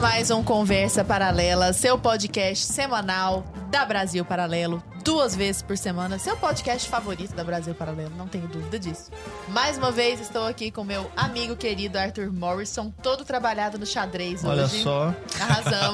mais 0.00 0.30
um 0.30 0.42
Conversa 0.42 1.04
Paralela, 1.04 1.74
seu 1.74 1.98
podcast 1.98 2.64
semanal 2.64 3.44
da 3.70 3.84
Brasil 3.84 4.24
Paralelo, 4.24 4.82
duas 5.02 5.34
vezes 5.34 5.62
por 5.62 5.76
semana, 5.76 6.18
seu 6.18 6.36
podcast 6.36 6.88
favorito 6.88 7.34
da 7.34 7.42
Brasil 7.42 7.74
Paralelo, 7.74 8.12
não 8.16 8.26
tenho 8.28 8.46
dúvida 8.46 8.78
disso. 8.78 9.10
Mais 9.48 9.76
uma 9.78 9.90
vez 9.90 10.20
estou 10.20 10.46
aqui 10.46 10.70
com 10.70 10.84
meu 10.84 11.10
amigo 11.16 11.56
querido 11.56 11.98
Arthur 11.98 12.32
Morrison, 12.32 12.92
todo 13.02 13.24
trabalhado 13.24 13.78
no 13.78 13.86
xadrez 13.86 14.44
Olha 14.44 14.64
hoje. 14.64 14.82
só. 14.82 15.14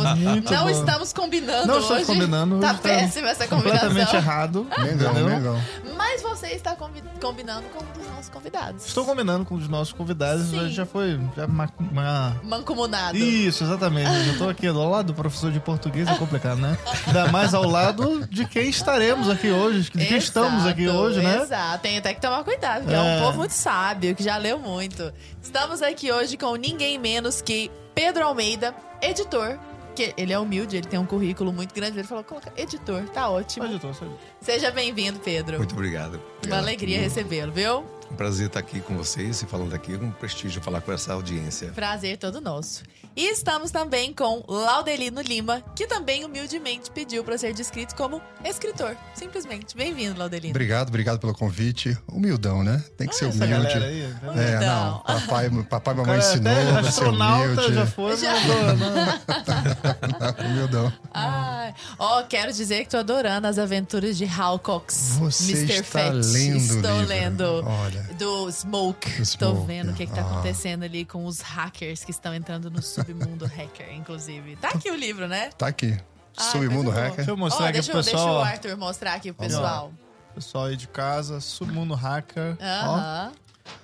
Não 0.03 0.17
Muito 0.17 0.53
bom. 0.53 0.69
estamos 0.71 1.13
combinando 1.13 1.67
Não 1.67 1.75
hoje. 1.77 1.83
estamos 1.85 2.07
combinando. 2.07 2.59
Tá 2.61 2.71
hoje 2.73 2.81
péssima 2.81 3.29
essa 3.31 3.47
Completamente 3.47 3.89
combinação. 3.89 4.19
errado. 4.19 4.67
Mengão? 4.79 5.15
Mengão. 5.15 5.63
Mas 5.97 6.23
você 6.23 6.49
está 6.49 6.75
combi- 6.77 7.03
combinando 7.21 7.65
com 7.69 7.83
um 7.83 7.93
dos 7.99 8.07
nossos 8.13 8.29
convidados. 8.29 8.87
Estou 8.87 9.05
combinando 9.05 9.45
com 9.45 9.55
os 9.55 9.69
nossos 9.69 9.93
convidados. 9.93 10.49
Sim. 10.49 10.69
Já 10.71 10.85
foi. 10.87 11.19
Já 11.37 11.47
uma, 11.47 11.69
uma- 11.79 12.37
Mancomunado. 12.45 13.17
Isso, 13.17 13.65
exatamente. 13.65 14.11
Eu 14.29 14.39
tô 14.39 14.49
aqui 14.49 14.67
do 14.71 14.89
lado 14.89 15.07
do 15.09 15.15
professor 15.15 15.51
de 15.53 15.61
português, 15.61 16.09
é 16.09 16.15
complicado, 16.15 16.59
né? 16.59 16.77
Ainda 17.07 17.29
mais 17.31 17.55
ao 17.55 17.65
lado 17.67 18.27
de 18.27 18.45
quem 18.47 18.69
estaremos 18.97 19.29
aqui 19.29 19.51
hoje, 19.51 19.83
de 19.83 19.91
quem 19.91 20.17
estamos 20.17 20.65
aqui 20.67 20.85
Exato, 20.85 20.99
hoje, 20.99 21.21
né? 21.23 21.43
Exato, 21.43 21.83
tem 21.83 21.99
até 21.99 22.15
que 22.15 22.21
tomar 22.21 22.43
cuidado, 22.45 22.83
porque 22.83 22.95
é. 22.95 23.01
um 23.01 23.05
É. 23.05 23.21
povo 23.21 23.39
muito 23.39 23.51
sábio, 23.53 24.15
que 24.15 24.23
já 24.23 24.37
leu 24.39 24.59
muito. 24.59 25.13
Estamos 25.43 25.83
aqui 25.83 26.11
hoje 26.11 26.37
com 26.37 26.55
ninguém 26.57 26.99
menos 26.99 27.41
que 27.43 27.71
Pedro 27.95 28.25
Almeida, 28.25 28.75
editor. 29.03 29.59
Que 29.95 30.13
ele 30.19 30.31
é 30.31 30.39
humilde, 30.39 30.77
ele 30.77 30.87
tem 30.87 30.99
um 31.01 31.07
currículo 31.07 31.51
muito 31.55 31.75
grande. 31.75 31.99
Ele 31.99 32.07
falou: 32.07 32.23
coloca 32.23 32.53
editor, 32.55 33.03
tá 33.09 33.31
ótimo. 33.31 33.65
Editor, 33.65 33.89
editor. 33.91 34.09
Seja 34.43 34.71
bem-vindo, 34.71 35.19
Pedro. 35.21 35.57
Muito 35.57 35.73
obrigado. 35.75 36.17
Uma 36.17 36.23
Obrigado. 36.37 36.59
alegria 36.61 37.01
recebê-lo, 37.01 37.51
viu? 37.51 37.79
Um 38.13 38.15
prazer 38.15 38.49
estar 38.49 38.61
aqui 38.61 38.81
com 38.81 38.95
vocês 38.95 39.41
e 39.41 39.47
falando 39.47 39.73
aqui. 39.75 39.95
Um 39.95 40.11
prestígio 40.11 40.61
falar 40.61 40.83
com 40.83 40.93
essa 40.93 41.15
audiência. 41.15 41.69
Prazer 41.75 42.19
todo 42.19 42.43
nosso. 42.43 42.83
E 43.17 43.31
estamos 43.33 43.71
também 43.71 44.13
com 44.13 44.45
Laudelino 44.47 45.23
Lima, 45.23 45.63
que 45.75 45.87
também 45.87 46.23
humildemente 46.27 46.91
pediu 46.91 47.25
para 47.25 47.39
ser 47.39 47.55
descrito 47.55 47.95
como 47.97 48.21
escritor. 48.45 48.95
Simplesmente. 49.15 49.75
Bem-vindo, 49.75 50.19
Laudelino. 50.19 50.51
Obrigado, 50.53 50.89
obrigado 50.89 51.19
pelo 51.19 51.33
convite. 51.33 51.97
Humildão, 52.07 52.63
né? 52.63 52.85
Tem 52.99 53.09
que 53.09 53.17
ser 53.17 53.29
Essa 53.29 53.43
humilde. 53.43 53.63
galera 53.63 53.87
aí. 53.87 54.03
É, 54.03 54.29
Humildão. 54.29 54.61
não. 54.61 54.99
Papai, 54.99 55.49
papai 55.65 55.95
e 55.95 55.97
mamãe 55.97 56.19
cara 56.21 56.31
ensinou 56.31 56.53
até 56.53 56.73
pra 56.73 56.83
ser 56.83 56.89
astronauta 56.89 57.45
humilde. 57.53 57.75
já 57.75 57.87
foi, 57.87 58.17
Já. 58.19 58.35
não, 58.35 58.77
não. 58.77 60.47
Humildão. 60.51 60.93
Ai, 61.15 61.75
ó, 61.99 62.23
quero 62.25 62.53
dizer 62.53 62.85
que 62.85 62.91
tô 62.91 62.99
adorando 62.99 63.47
as 63.47 63.59
aventuras 63.59 64.19
de 64.19 64.27
Hal 64.27 64.59
Cox. 64.59 65.17
Você 65.21 65.53
Mr. 65.53 65.73
está 65.81 66.01
Fett. 66.13 66.27
lendo 66.27 66.57
Estou 66.59 66.91
livro. 66.93 67.07
lendo. 67.07 67.45
Olha. 67.65 68.03
Do 68.19 68.51
Smoke. 68.53 69.11
Do 69.11 69.17
Tô 69.39 69.53
Smoke, 69.53 69.67
vendo 69.67 69.93
o 69.93 69.95
que, 69.95 70.07
que 70.07 70.13
tá 70.15 70.21
ah. 70.21 70.31
acontecendo 70.33 70.83
ali 70.83 71.07
com 71.07 71.25
os 71.25 71.41
hackers 71.41 72.05
que 72.05 72.11
estão 72.11 72.35
entrando 72.35 72.71
no 72.71 72.83
submundo 73.07 73.47
hacker, 73.47 73.93
inclusive. 73.95 74.57
Tá 74.57 74.69
aqui 74.69 74.91
o 74.91 74.97
livro, 74.97 75.27
né? 75.29 75.51
Tá 75.57 75.69
aqui. 75.69 75.97
Ai, 76.37 76.51
Submundo 76.53 76.85
coisa 76.85 76.91
boa. 76.93 76.95
Hacker. 76.95 77.17
Deixa 77.17 77.31
eu 77.31 77.37
mostrar 77.37 77.65
Ó, 77.65 77.69
aqui 77.69 77.73
deixa, 77.75 77.91
pro 77.93 78.01
eu- 78.01 78.03
deixa 78.05 78.17
o 78.17 78.21
pessoal. 78.21 78.43
Arthur 78.43 78.77
mostrar 78.77 79.15
aqui 79.15 79.33
pro 79.33 79.47
pessoal. 79.47 79.93
Pessoal 80.35 80.65
aí 80.67 80.77
de 80.77 80.87
casa, 80.89 81.41
Submundo 81.41 81.95
Hacker. 81.95 82.57
Aham. 82.61 83.33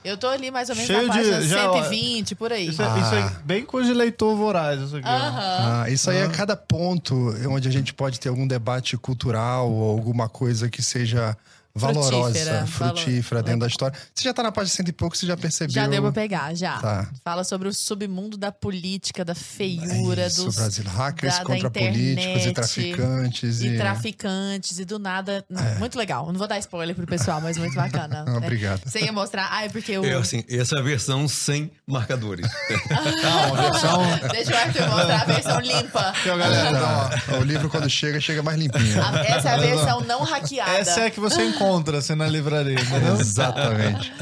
Eu 0.04 0.16
tô 0.16 0.28
ali 0.28 0.48
mais 0.50 0.68
ou 0.68 0.76
menos 0.76 0.86
Cheio 0.86 1.08
na 1.08 1.12
de- 1.14 1.18
página 1.18 1.42
já, 1.42 1.70
ó, 1.70 1.82
120, 1.82 2.34
por 2.36 2.52
aí. 2.52 2.68
Isso, 2.68 2.80
é, 2.82 3.00
isso 3.00 3.14
é 3.16 3.36
bem 3.44 3.64
coisa 3.64 3.88
de 3.88 3.94
leitor 3.94 4.36
voraz, 4.36 4.80
isso 4.80 4.96
aqui. 4.96 5.08
Aham. 5.08 5.82
Ah, 5.82 5.90
isso 5.90 6.08
aí 6.08 6.18
é 6.18 6.28
cada 6.28 6.56
ponto 6.56 7.34
onde 7.48 7.66
a 7.68 7.70
gente 7.70 7.92
pode 7.92 8.20
ter 8.20 8.28
algum 8.28 8.46
debate 8.46 8.96
cultural 8.96 9.68
ou 9.72 9.90
alguma 9.90 10.28
coisa 10.28 10.68
que 10.68 10.80
seja 10.82 11.36
valorosa, 11.74 12.10
Frutífera, 12.34 12.66
frutífera, 12.66 13.22
valor- 13.40 13.42
dentro 13.44 13.60
da 13.60 13.66
história. 13.66 13.98
Você 14.14 14.24
já 14.24 14.34
tá 14.34 14.42
na 14.42 14.52
página 14.52 14.74
cento 14.76 14.88
e 14.88 14.92
pouco, 14.92 15.16
você 15.16 15.26
já 15.26 15.36
percebeu. 15.36 15.72
Já 15.74 15.86
deu 15.86 16.02
pra 16.02 16.12
pegar, 16.12 16.54
já. 16.54 16.78
Tá. 16.78 17.08
Fala 17.24 17.44
sobre 17.44 17.68
o 17.68 17.72
submundo 17.72 18.36
da 18.36 18.52
política, 18.52 19.24
da 19.24 19.34
feiura, 19.34 20.26
Isso, 20.26 20.44
dos 20.44 20.56
Brasil. 20.56 20.84
Hackers 20.84 21.32
da- 21.34 21.38
da 21.38 21.44
contra 21.44 21.70
políticos 21.70 22.24
internet 22.24 22.48
e 22.48 22.52
traficantes. 22.52 23.60
e 23.60 23.66
E, 23.68 23.76
traficantes 23.78 24.78
e 24.78 24.84
do 24.84 24.98
nada. 24.98 25.44
Muito 25.78 25.96
legal. 25.98 26.26
Não 26.26 26.34
vou 26.38 26.46
dar 26.48 26.58
spoiler 26.58 26.94
pro 26.94 27.06
pessoal, 27.06 27.40
mas 27.40 27.56
muito 27.56 27.74
bacana. 27.74 28.24
Ah, 28.26 28.36
Obrigado. 28.36 28.82
Você 28.84 29.00
ia 29.00 29.12
mostrar. 29.12 29.48
Ah, 29.50 29.64
é 29.64 29.68
porque 29.68 29.96
o. 29.98 30.04
É 30.04 30.14
assim, 30.14 30.44
essa 30.48 30.76
é 30.76 30.78
a 30.78 30.82
versão 30.82 31.26
sem 31.28 31.70
marcadores. 31.86 32.46
Não, 33.22 33.54
a 33.56 33.70
versão. 33.70 34.02
Deixa 34.30 34.52
o 34.52 34.56
Arthur 34.56 34.88
mostrar 34.90 35.22
a 35.22 35.24
versão 35.24 35.60
limpa. 35.60 36.12
Ó, 36.26 36.36
galera. 36.36 36.70
Então, 36.70 36.82
ó. 36.82 37.08
Tá. 37.32 37.38
O 37.38 37.42
livro, 37.44 37.68
quando 37.70 37.88
chega, 37.88 38.20
chega 38.20 38.42
mais 38.42 38.58
limpinho. 38.58 39.02
A- 39.02 39.18
Essa 39.24 39.50
é 39.50 39.54
a 39.54 39.56
versão 39.56 40.00
não 40.02 40.22
hackeada. 40.22 40.70
Essa 40.72 41.00
é 41.00 41.06
a 41.06 41.10
que 41.10 41.20
você 41.20 41.42
encontra 41.44 41.61
assim, 41.96 42.14
na 42.14 42.28
livraria, 42.28 42.74
entendeu? 42.74 43.16
Exatamente. 43.20 44.12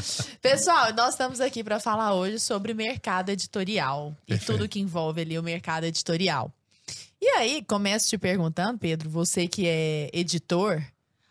Pessoal, 0.41 0.93
nós 0.93 1.11
estamos 1.11 1.39
aqui 1.39 1.63
para 1.63 1.79
falar 1.79 2.13
hoje 2.13 2.39
sobre 2.39 2.73
mercado 2.73 3.29
editorial 3.29 4.15
e 4.27 4.31
Perfeito. 4.33 4.51
tudo 4.51 4.69
que 4.69 4.79
envolve 4.79 5.21
ali 5.21 5.37
o 5.37 5.43
mercado 5.43 5.85
editorial. 5.85 6.51
E 7.21 7.27
aí, 7.37 7.63
começo 7.63 8.07
te 8.09 8.17
perguntando, 8.17 8.77
Pedro, 8.79 9.09
você 9.09 9.47
que 9.47 9.67
é 9.67 10.09
editor, 10.13 10.81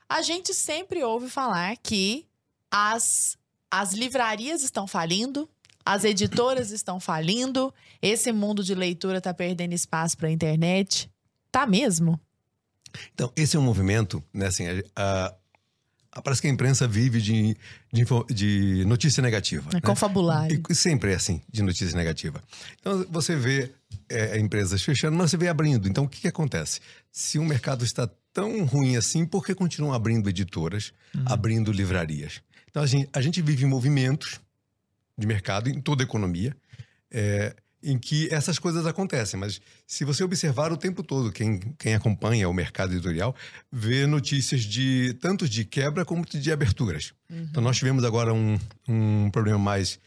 a 0.09 0.23
gente 0.23 0.55
sempre 0.55 1.03
ouve 1.03 1.29
falar 1.29 1.77
que 1.77 2.27
as, 2.71 3.37
as 3.71 3.93
livrarias 3.93 4.63
estão 4.63 4.87
falindo, 4.87 5.49
as 5.85 6.05
editoras 6.05 6.71
estão 6.73 7.01
falindo, 7.01 7.73
esse 8.01 8.31
mundo 8.33 8.63
de 8.63 8.75
leitura 8.75 9.19
está 9.19 9.35
perdendo 9.35 9.73
espaço 9.73 10.17
para 10.17 10.29
a 10.29 10.33
internet. 10.33 11.11
Tá 11.53 11.67
mesmo? 11.67 12.19
Então, 13.15 13.33
esse 13.37 13.57
é 13.57 13.59
um 13.59 13.63
movimento, 13.63 14.23
né? 14.33 14.47
Assim, 14.47 14.67
a- 14.69 14.83
a- 14.97 15.35
parece 16.25 16.43
que 16.43 16.49
a 16.49 16.51
imprensa 16.51 16.89
vive 16.89 17.21
de, 17.21 17.57
de, 17.93 18.05
de 18.35 18.85
notícia 18.85 19.23
negativa. 19.23 19.71
É 19.71 19.75
né? 19.77 19.81
confabulário. 19.81 20.61
E 20.69 20.75
sempre 20.75 21.13
é 21.13 21.15
assim, 21.15 21.41
de 21.51 21.63
notícia 21.63 21.97
negativa. 21.97 22.43
Então, 22.81 23.07
você 23.09 23.37
vê 23.37 23.71
é, 24.09 24.39
empresas 24.39 24.83
fechando, 24.83 25.17
mas 25.17 25.31
você 25.31 25.37
vê 25.37 25.49
abrindo. 25.49 25.89
Então, 25.89 26.05
o 26.05 26.09
que, 26.09 26.23
que 26.23 26.29
acontece? 26.29 26.81
Se 27.13 27.39
o 27.39 27.45
mercado 27.45 27.85
está 27.85 28.11
tão 28.33 28.65
ruim 28.65 28.97
assim, 28.97 29.25
por 29.25 29.45
que 29.45 29.55
continuam 29.55 29.93
abrindo 29.93 30.29
editoras, 30.29 30.93
abrindo 31.25 31.71
livrarias? 31.71 32.43
Então, 32.69 32.83
a 32.83 32.87
gente, 32.87 33.09
a 33.13 33.21
gente 33.21 33.41
vive 33.41 33.65
movimentos 33.65 34.41
de 35.17 35.27
mercado 35.27 35.69
em 35.69 35.81
toda 35.81 36.03
a 36.03 36.05
economia, 36.05 36.57
é, 37.11 37.55
em 37.83 37.99
que 37.99 38.33
essas 38.33 38.59
coisas 38.59 38.87
acontecem. 38.87 39.39
Mas 39.39 39.61
se 39.87 40.05
você 40.05 40.23
observar 40.23 40.73
o 40.73 40.77
tempo 40.77 41.03
todo, 41.03 41.33
quem, 41.33 41.59
quem 41.79 41.95
acompanha 41.95 42.49
o 42.49 42.55
mercado 42.55 42.93
editorial, 42.93 43.35
vê 43.73 44.07
notícias 44.07 44.63
de 44.63 45.15
tanto 45.21 45.49
de 45.49 45.65
quebra 45.65 46.05
como 46.05 46.25
de 46.27 46.53
aberturas. 46.53 47.13
Então, 47.29 47.63
nós 47.63 47.77
tivemos 47.77 48.05
agora 48.05 48.35
um, 48.35 48.59
um 48.89 49.31
problema 49.31 49.59
mais 49.59 49.99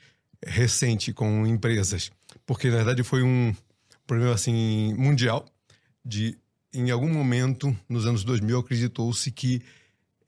recente 0.46 1.14
com 1.14 1.48
empresas, 1.48 2.12
porque 2.46 2.70
na 2.70 2.78
verdade 2.78 3.04
foi 3.04 3.24
um 3.24 3.56
problema 4.06 4.34
assim 4.34 4.94
mundial 4.98 5.46
de 6.04 6.38
em 6.74 6.92
algum 6.92 7.10
momento 7.10 7.76
nos 7.88 8.06
anos 8.06 8.24
2000 8.24 8.60
acreditou-se 8.60 9.32
que 9.32 9.62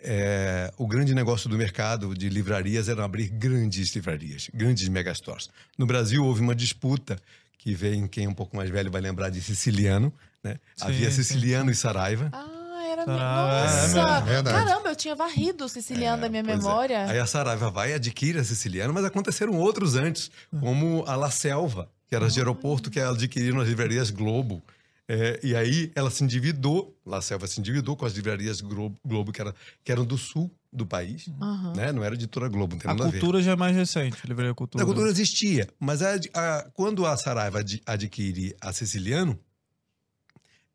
é, 0.06 0.72
o 0.78 0.88
grande 0.88 1.16
negócio 1.16 1.50
do 1.50 1.58
mercado 1.58 2.16
de 2.16 2.30
livrarias 2.30 2.88
era 2.88 3.04
abrir 3.04 3.30
grandes 3.30 3.94
livrarias, 3.96 4.50
grandes 4.54 4.88
megastores. 4.88 5.50
No 5.78 5.86
Brasil 5.86 6.24
houve 6.24 6.42
uma 6.42 6.56
disputa 6.56 7.18
que 7.58 7.74
vem 7.74 8.08
quem 8.08 8.26
é 8.26 8.30
um 8.30 8.34
pouco 8.34 8.56
mais 8.56 8.70
velho 8.70 8.92
vai 8.92 9.02
lembrar 9.02 9.30
de 9.30 9.42
Siciliano, 9.42 10.14
né? 10.44 10.60
Sim, 10.76 10.86
Havia 10.86 11.10
sim, 11.10 11.24
Siciliano 11.24 11.72
e 11.72 11.76
Saraiva. 11.76 12.30
Ah, 12.32 12.84
era. 12.88 13.06
Ah, 13.08 13.66
é 13.68 13.96
Nossa! 13.96 14.22
verdade. 14.22 14.66
Caramba, 14.66 14.90
eu 14.90 14.96
tinha 14.96 15.16
varrido 15.16 15.66
o 15.66 15.70
siciliano 15.70 16.22
da 16.22 16.30
minha 16.30 16.44
é. 16.44 16.46
memória. 16.46 17.06
Aí 17.06 17.18
a 17.18 17.26
Saraiva 17.26 17.72
vai 17.72 17.92
e 17.92 17.94
adquire 17.96 18.38
a 18.38 18.44
Siciliano, 18.44 18.94
mas 18.94 19.04
aconteceram 19.04 19.54
outros 19.54 19.96
antes, 19.96 20.30
como 20.60 21.04
a 21.08 21.16
La 21.16 21.32
Selva, 21.32 21.90
que 22.08 22.16
era 22.16 22.30
de 22.30 22.40
aeroporto, 22.40 22.92
que 22.92 23.00
adquiriram 23.00 23.60
as 23.60 23.68
livrarias 23.68 24.12
Globo. 24.12 24.62
É, 25.08 25.40
e 25.44 25.56
aí 25.56 25.92
ela 25.96 26.10
se 26.10 26.24
endividou, 26.24 26.98
La 27.06 27.22
Selva 27.22 27.46
se 27.46 27.60
endividou 27.60 27.96
com 27.96 28.06
as 28.08 28.14
livrarias 28.14 28.60
Globo, 28.60 29.00
Globo 29.06 29.32
que, 29.32 29.40
era, 29.40 29.54
que 29.84 29.92
eram 29.92 30.04
do 30.04 30.18
sul 30.18 30.50
do 30.74 30.84
país, 30.86 31.28
Aham. 31.40 31.74
né? 31.76 31.92
Não 31.92 32.04
era 32.04 32.16
editora 32.16 32.48
Globo, 32.50 32.76
A 32.84 32.88
nada 32.88 33.04
a 33.04 33.08
ver. 33.12 33.20
cultura 33.20 33.42
já 33.42 33.52
é 33.52 33.56
mais 33.56 33.76
recente, 33.76 34.18
livraria 34.28 34.54
cultura. 34.56 34.84
A 34.84 34.88
cultura 34.88 35.08
existia, 35.10 35.68
mas 35.80 36.02
a- 36.02 36.16
a- 36.34 36.70
quando 36.74 37.06
a 37.06 37.16
Saraiva 37.18 37.60
ad- 37.60 37.82
adquire 37.86 38.56
a 38.60 38.74
Siciliano 38.74 39.40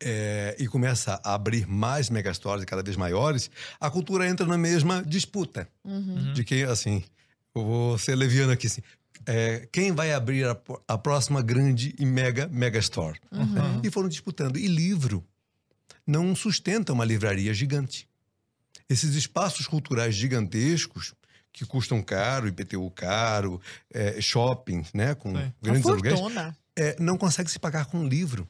é, 0.03 0.57
e 0.59 0.67
começa 0.67 1.21
a 1.23 1.35
abrir 1.35 1.67
mais 1.67 2.09
megastores 2.09 2.65
cada 2.65 2.83
vez 2.83 2.97
maiores, 2.97 3.51
a 3.79 3.91
cultura 3.91 4.27
entra 4.29 4.47
na 4.47 4.57
mesma 4.57 5.03
disputa 5.03 5.69
Uhum. 5.85 6.33
de 6.33 6.43
quem, 6.45 6.63
assim, 6.63 7.03
eu 7.55 7.63
vou 7.65 7.99
ser 7.99 8.15
leviano 8.15 8.53
aqui, 8.53 8.67
assim, 8.67 8.81
é, 9.27 9.69
quem 9.73 9.93
vai 9.93 10.13
abrir 10.13 10.47
a, 10.47 10.57
a 10.89 10.99
próxima 10.99 11.43
grande 11.43 11.95
e 11.99 12.05
mega 12.05 12.49
megastore? 12.49 13.21
Uhum. 13.31 13.81
E 13.85 13.91
foram 13.91 14.09
disputando. 14.09 14.57
E 14.57 14.67
livro 14.67 15.25
não 16.07 16.35
sustenta 16.35 16.93
uma 16.93 17.05
livraria 17.05 17.55
gigante. 17.55 18.09
Esses 18.89 19.15
espaços 19.15 19.67
culturais 19.67 20.15
gigantescos 20.15 21.15
que 21.53 21.65
custam 21.65 22.03
caro, 22.03 22.49
IPTU 22.49 22.91
caro, 22.91 23.61
é, 23.93 24.21
shopping, 24.21 24.85
né, 24.95 25.15
com 25.15 25.35
Sim. 25.37 25.53
grandes 25.61 25.87
aluguéis, 25.87 26.19
fortuna. 26.19 26.57
é, 26.77 26.97
não 26.99 27.17
consegue 27.17 27.51
se 27.51 27.59
pagar 27.59 27.87
com 27.87 27.99
um 27.99 28.09
livro. 28.09 28.49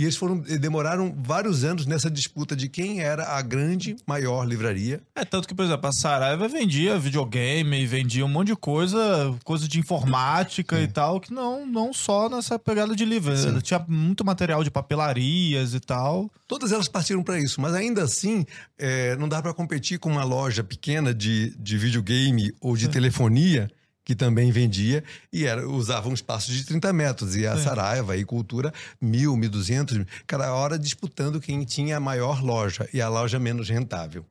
E 0.00 0.04
eles 0.04 0.16
foram 0.16 0.42
e 0.48 0.56
demoraram 0.56 1.14
vários 1.14 1.62
anos 1.62 1.84
nessa 1.84 2.10
disputa 2.10 2.56
de 2.56 2.70
quem 2.70 3.02
era 3.02 3.36
a 3.36 3.42
grande, 3.42 3.96
maior 4.06 4.44
livraria. 4.48 5.02
É, 5.14 5.26
tanto 5.26 5.46
que, 5.46 5.54
por 5.54 5.62
exemplo, 5.62 5.86
a 5.86 5.92
Saraiva 5.92 6.48
vendia 6.48 6.98
videogame, 6.98 7.86
vendia 7.86 8.24
um 8.24 8.28
monte 8.28 8.46
de 8.46 8.56
coisa, 8.56 8.98
coisa 9.44 9.68
de 9.68 9.78
informática 9.78 10.80
e 10.80 10.88
tal, 10.88 11.20
que 11.20 11.34
não, 11.34 11.66
não 11.66 11.92
só 11.92 12.30
nessa 12.30 12.58
pegada 12.58 12.96
de 12.96 13.04
livro. 13.04 13.34
Ela 13.34 13.60
Tinha 13.60 13.84
muito 13.86 14.24
material 14.24 14.64
de 14.64 14.70
papelarias 14.70 15.74
e 15.74 15.80
tal. 15.80 16.30
Todas 16.48 16.72
elas 16.72 16.88
partiram 16.88 17.22
para 17.22 17.38
isso, 17.38 17.60
mas 17.60 17.74
ainda 17.74 18.02
assim 18.02 18.46
é, 18.78 19.14
não 19.16 19.28
dá 19.28 19.42
para 19.42 19.52
competir 19.52 19.98
com 19.98 20.10
uma 20.10 20.24
loja 20.24 20.64
pequena 20.64 21.12
de, 21.12 21.54
de 21.58 21.76
videogame 21.76 22.54
ou 22.58 22.74
de 22.74 22.88
telefonia 22.88 23.70
que 24.10 24.14
também 24.16 24.50
vendia 24.50 25.04
e 25.32 25.46
era, 25.46 25.68
usava 25.68 26.08
um 26.08 26.12
espaço 26.12 26.50
de 26.50 26.64
30 26.64 26.92
metros. 26.92 27.36
E 27.36 27.46
a 27.46 27.56
Sim. 27.56 27.62
Saraiva 27.62 28.16
e 28.16 28.24
Cultura, 28.24 28.74
mil, 29.00 29.36
mil 29.36 29.48
duzentos, 29.48 30.04
cada 30.26 30.52
hora 30.52 30.76
disputando 30.76 31.40
quem 31.40 31.64
tinha 31.64 31.98
a 31.98 32.00
maior 32.00 32.42
loja 32.42 32.88
e 32.92 33.00
a 33.00 33.08
loja 33.08 33.38
menos 33.38 33.68
rentável. 33.68 34.26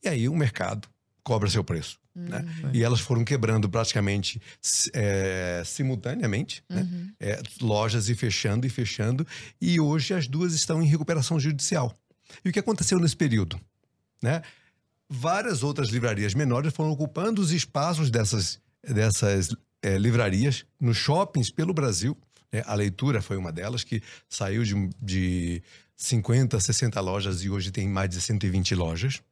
E 0.00 0.08
aí 0.08 0.28
o 0.28 0.36
mercado 0.36 0.86
cobra 1.24 1.50
seu 1.50 1.64
preço. 1.64 1.98
Né? 2.14 2.46
E 2.72 2.84
elas 2.84 3.00
foram 3.00 3.24
quebrando 3.24 3.68
praticamente 3.68 4.40
é, 4.94 5.60
simultaneamente, 5.66 6.62
né? 6.70 6.88
É, 7.18 7.42
lojas 7.60 8.08
e 8.08 8.14
fechando 8.14 8.64
e 8.64 8.70
fechando. 8.70 9.26
E 9.60 9.80
hoje 9.80 10.14
as 10.14 10.28
duas 10.28 10.54
estão 10.54 10.80
em 10.80 10.86
recuperação 10.86 11.40
judicial. 11.40 11.92
E 12.44 12.48
o 12.48 12.52
que 12.52 12.60
aconteceu 12.60 13.00
nesse 13.00 13.16
período? 13.16 13.60
Né? 14.22 14.40
Várias 15.08 15.64
outras 15.64 15.88
livrarias 15.88 16.32
menores 16.32 16.72
foram 16.72 16.90
ocupando 16.90 17.42
os 17.42 17.50
espaços 17.50 18.08
dessas, 18.08 18.60
dessas 18.86 19.54
é, 19.82 19.98
livrarias 19.98 20.64
nos 20.80 20.96
shoppings 20.96 21.50
pelo 21.50 21.72
Brasil. 21.72 22.16
né? 22.52 22.62
A 22.66 22.74
leitura 22.74 23.22
foi 23.22 23.36
uma 23.36 23.52
delas, 23.52 23.84
que 23.84 24.02
saiu 24.28 24.64
de, 24.64 24.90
de 25.00 25.62
50, 25.96 26.58
60 26.58 27.00
lojas 27.00 27.42
e 27.42 27.50
hoje 27.50 27.70
tem 27.70 27.88
mais 27.88 28.10
de 28.10 28.20
120 28.20 28.74
lojas. 28.74 29.22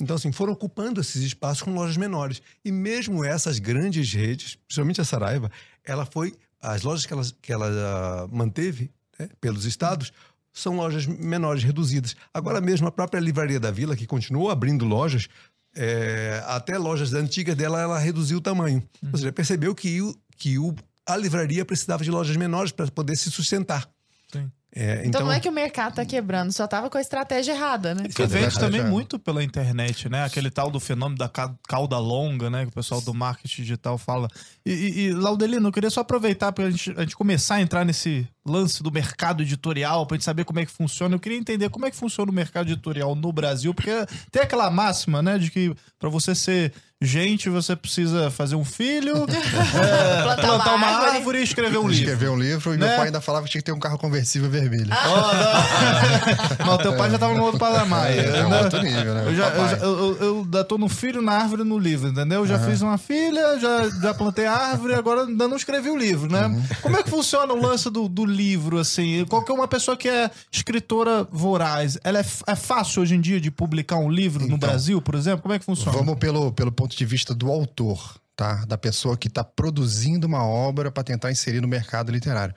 Então, 0.00 0.16
assim, 0.16 0.32
foram 0.32 0.52
ocupando 0.52 1.00
esses 1.00 1.22
espaços 1.22 1.62
com 1.62 1.72
lojas 1.72 1.96
menores. 1.96 2.42
E 2.64 2.72
mesmo 2.72 3.24
essas 3.24 3.58
grandes 3.58 4.12
redes, 4.12 4.56
principalmente 4.66 5.00
a 5.00 5.04
Saraiva, 5.04 5.50
ela 5.84 6.04
foi. 6.04 6.34
As 6.60 6.82
lojas 6.82 7.06
que 7.06 7.12
ela, 7.12 7.22
que 7.40 7.52
ela 7.52 7.68
ah, 7.68 8.28
manteve 8.30 8.90
né, 9.18 9.28
pelos 9.40 9.64
estados 9.64 10.12
são 10.52 10.76
lojas 10.76 11.06
menores, 11.06 11.62
reduzidas. 11.62 12.14
Agora 12.32 12.60
mesmo, 12.60 12.86
a 12.86 12.92
própria 12.92 13.20
Livraria 13.20 13.58
da 13.58 13.70
Vila, 13.70 13.96
que 13.96 14.06
continuou 14.06 14.50
abrindo 14.50 14.84
lojas, 14.84 15.28
é, 15.76 16.42
até 16.46 16.76
lojas 16.78 17.12
antigas 17.14 17.56
dela, 17.56 17.80
ela 17.80 17.98
reduziu 17.98 18.38
o 18.38 18.40
tamanho. 18.42 18.82
Ou 19.12 19.18
seja, 19.18 19.32
percebeu 19.32 19.74
que, 19.74 20.00
o, 20.02 20.14
que 20.36 20.58
o, 20.58 20.74
a 21.06 21.16
livraria 21.16 21.64
precisava 21.64 22.04
de 22.04 22.10
lojas 22.10 22.36
menores 22.36 22.72
para 22.72 22.86
poder 22.90 23.16
se 23.16 23.30
sustentar. 23.30 23.88
Sim. 24.32 24.50
É, 24.74 25.02
Então, 25.04 25.22
não 25.26 25.32
é 25.32 25.38
que 25.38 25.48
o 25.50 25.52
mercado 25.52 25.96
tá 25.96 26.04
quebrando, 26.06 26.50
só 26.50 26.66
tava 26.66 26.88
com 26.88 26.96
a 26.96 27.00
estratégia 27.02 27.52
errada, 27.52 27.94
né? 27.94 28.04
Que 28.08 28.22
é 28.22 28.26
vende 28.26 28.58
também 28.58 28.82
muito 28.82 29.18
pela 29.18 29.44
internet, 29.44 30.08
né? 30.08 30.24
Aquele 30.24 30.50
tal 30.50 30.70
do 30.70 30.80
fenômeno 30.80 31.18
da 31.18 31.28
ca- 31.28 31.54
cauda 31.68 31.98
longa, 31.98 32.48
né? 32.48 32.62
Que 32.62 32.68
o 32.70 32.74
pessoal 32.74 33.02
do 33.02 33.12
marketing 33.12 33.62
digital 33.62 33.98
fala. 33.98 34.28
E, 34.64 34.72
e, 34.72 35.00
e, 35.08 35.12
Laudelino, 35.12 35.68
eu 35.68 35.72
queria 35.72 35.90
só 35.90 36.00
aproveitar 36.00 36.54
gente, 36.70 36.90
a 36.96 37.02
gente 37.02 37.14
começar 37.16 37.56
a 37.56 37.60
entrar 37.60 37.84
nesse 37.84 38.26
lance 38.44 38.82
do 38.82 38.90
mercado 38.90 39.42
editorial, 39.42 40.04
pra 40.06 40.16
gente 40.16 40.24
saber 40.24 40.44
como 40.44 40.58
é 40.60 40.66
que 40.66 40.72
funciona. 40.72 41.14
Eu 41.14 41.20
queria 41.20 41.38
entender 41.38 41.68
como 41.70 41.86
é 41.86 41.90
que 41.90 41.96
funciona 41.96 42.30
o 42.30 42.34
mercado 42.34 42.68
editorial 42.70 43.14
no 43.14 43.32
Brasil, 43.32 43.72
porque 43.72 43.92
tem 44.30 44.42
aquela 44.42 44.70
máxima, 44.70 45.22
né? 45.22 45.38
De 45.38 45.50
que 45.50 45.74
pra 45.98 46.08
você 46.08 46.34
ser 46.34 46.72
gente, 47.04 47.48
você 47.50 47.74
precisa 47.74 48.30
fazer 48.30 48.54
um 48.54 48.64
filho, 48.64 49.26
é, 49.26 50.22
Plantar 50.22 50.42
plantar, 50.46 50.74
uma 50.76 50.86
árvore. 50.86 51.16
árvore 51.16 51.38
e 51.38 51.42
escrever 51.42 51.78
um 51.78 51.88
livro. 51.88 52.04
Escrever 52.12 52.30
um 52.30 52.38
livro 52.38 52.74
e 52.74 52.76
Né? 52.76 52.86
meu 52.86 52.96
pai 52.96 53.06
ainda 53.06 53.20
falava 53.20 53.44
que 53.46 53.50
tinha 53.52 53.60
que 53.60 53.66
ter 53.66 53.72
um 53.72 53.78
carro 53.80 53.98
conversível 53.98 54.48
vermelho. 54.48 54.86
Ó, 54.90 55.32
não. 55.34 56.66
Não, 56.72 56.78
teu 56.78 56.96
pai 56.96 57.10
já 57.10 57.18
tava 57.18 57.34
no 57.34 57.42
outro 57.42 57.58
patamar. 57.58 58.10
É, 58.10 58.38
é 58.40 58.46
um 58.46 58.50
né? 58.50 58.62
outro 58.62 58.82
nível, 58.82 59.14
né? 59.14 59.24
Eu 59.26 59.34
já, 59.34 59.48
eu, 59.48 59.68
já- 59.68 59.76
eu, 59.78 59.98
eu- 59.98 60.16
eu 60.20 60.38
ainda 60.44 60.64
tô 60.64 60.78
no 60.78 60.88
filho, 60.88 61.20
na 61.20 61.32
árvore, 61.32 61.64
no 61.64 61.76
livro, 61.78 62.08
entendeu? 62.08 62.40
Eu 62.40 62.46
já 62.46 62.58
fiz 62.60 62.80
uma 62.82 62.96
filha, 62.98 63.58
já, 63.58 63.88
já 64.00 64.14
plantei 64.14 64.46
árvore, 64.46 64.94
agora 64.94 65.22
ainda 65.24 65.48
não 65.48 65.56
escrevi 65.56 65.90
o 65.90 65.96
livro, 65.96 66.30
né? 66.30 66.46
Uhum. 66.46 66.62
Como 66.82 66.96
é 66.96 67.02
que 67.02 67.10
funciona 67.10 67.52
o 67.52 67.60
lance 67.60 67.90
do, 67.90 68.08
do 68.08 68.24
livro, 68.32 68.78
assim? 68.78 69.24
Qualquer 69.26 69.52
uma 69.52 69.68
pessoa 69.68 69.96
que 69.96 70.08
é 70.08 70.30
escritora 70.50 71.24
voraz, 71.30 71.98
ela 72.02 72.18
é, 72.18 72.24
é 72.46 72.56
fácil 72.56 73.02
hoje 73.02 73.14
em 73.14 73.20
dia 73.20 73.40
de 73.40 73.50
publicar 73.50 73.96
um 73.96 74.10
livro 74.10 74.40
no 74.40 74.56
Então, 74.56 74.68
Brasil, 74.68 75.00
por 75.00 75.14
exemplo? 75.14 75.42
Como 75.42 75.54
é 75.54 75.58
que 75.58 75.64
funciona? 75.64 75.96
Vamos 75.96 76.18
pelo, 76.18 76.52
pelo 76.52 76.72
ponto 76.72 76.96
de 76.96 77.04
vista 77.04 77.34
do 77.34 77.50
autor, 77.50 78.20
tá? 78.34 78.64
Da 78.64 78.78
pessoa 78.78 79.16
que 79.16 79.28
está 79.28 79.44
produzindo 79.44 80.26
uma 80.26 80.44
obra 80.44 80.90
para 80.90 81.04
tentar 81.04 81.30
inserir 81.30 81.60
no 81.60 81.68
mercado 81.68 82.10
literário. 82.10 82.54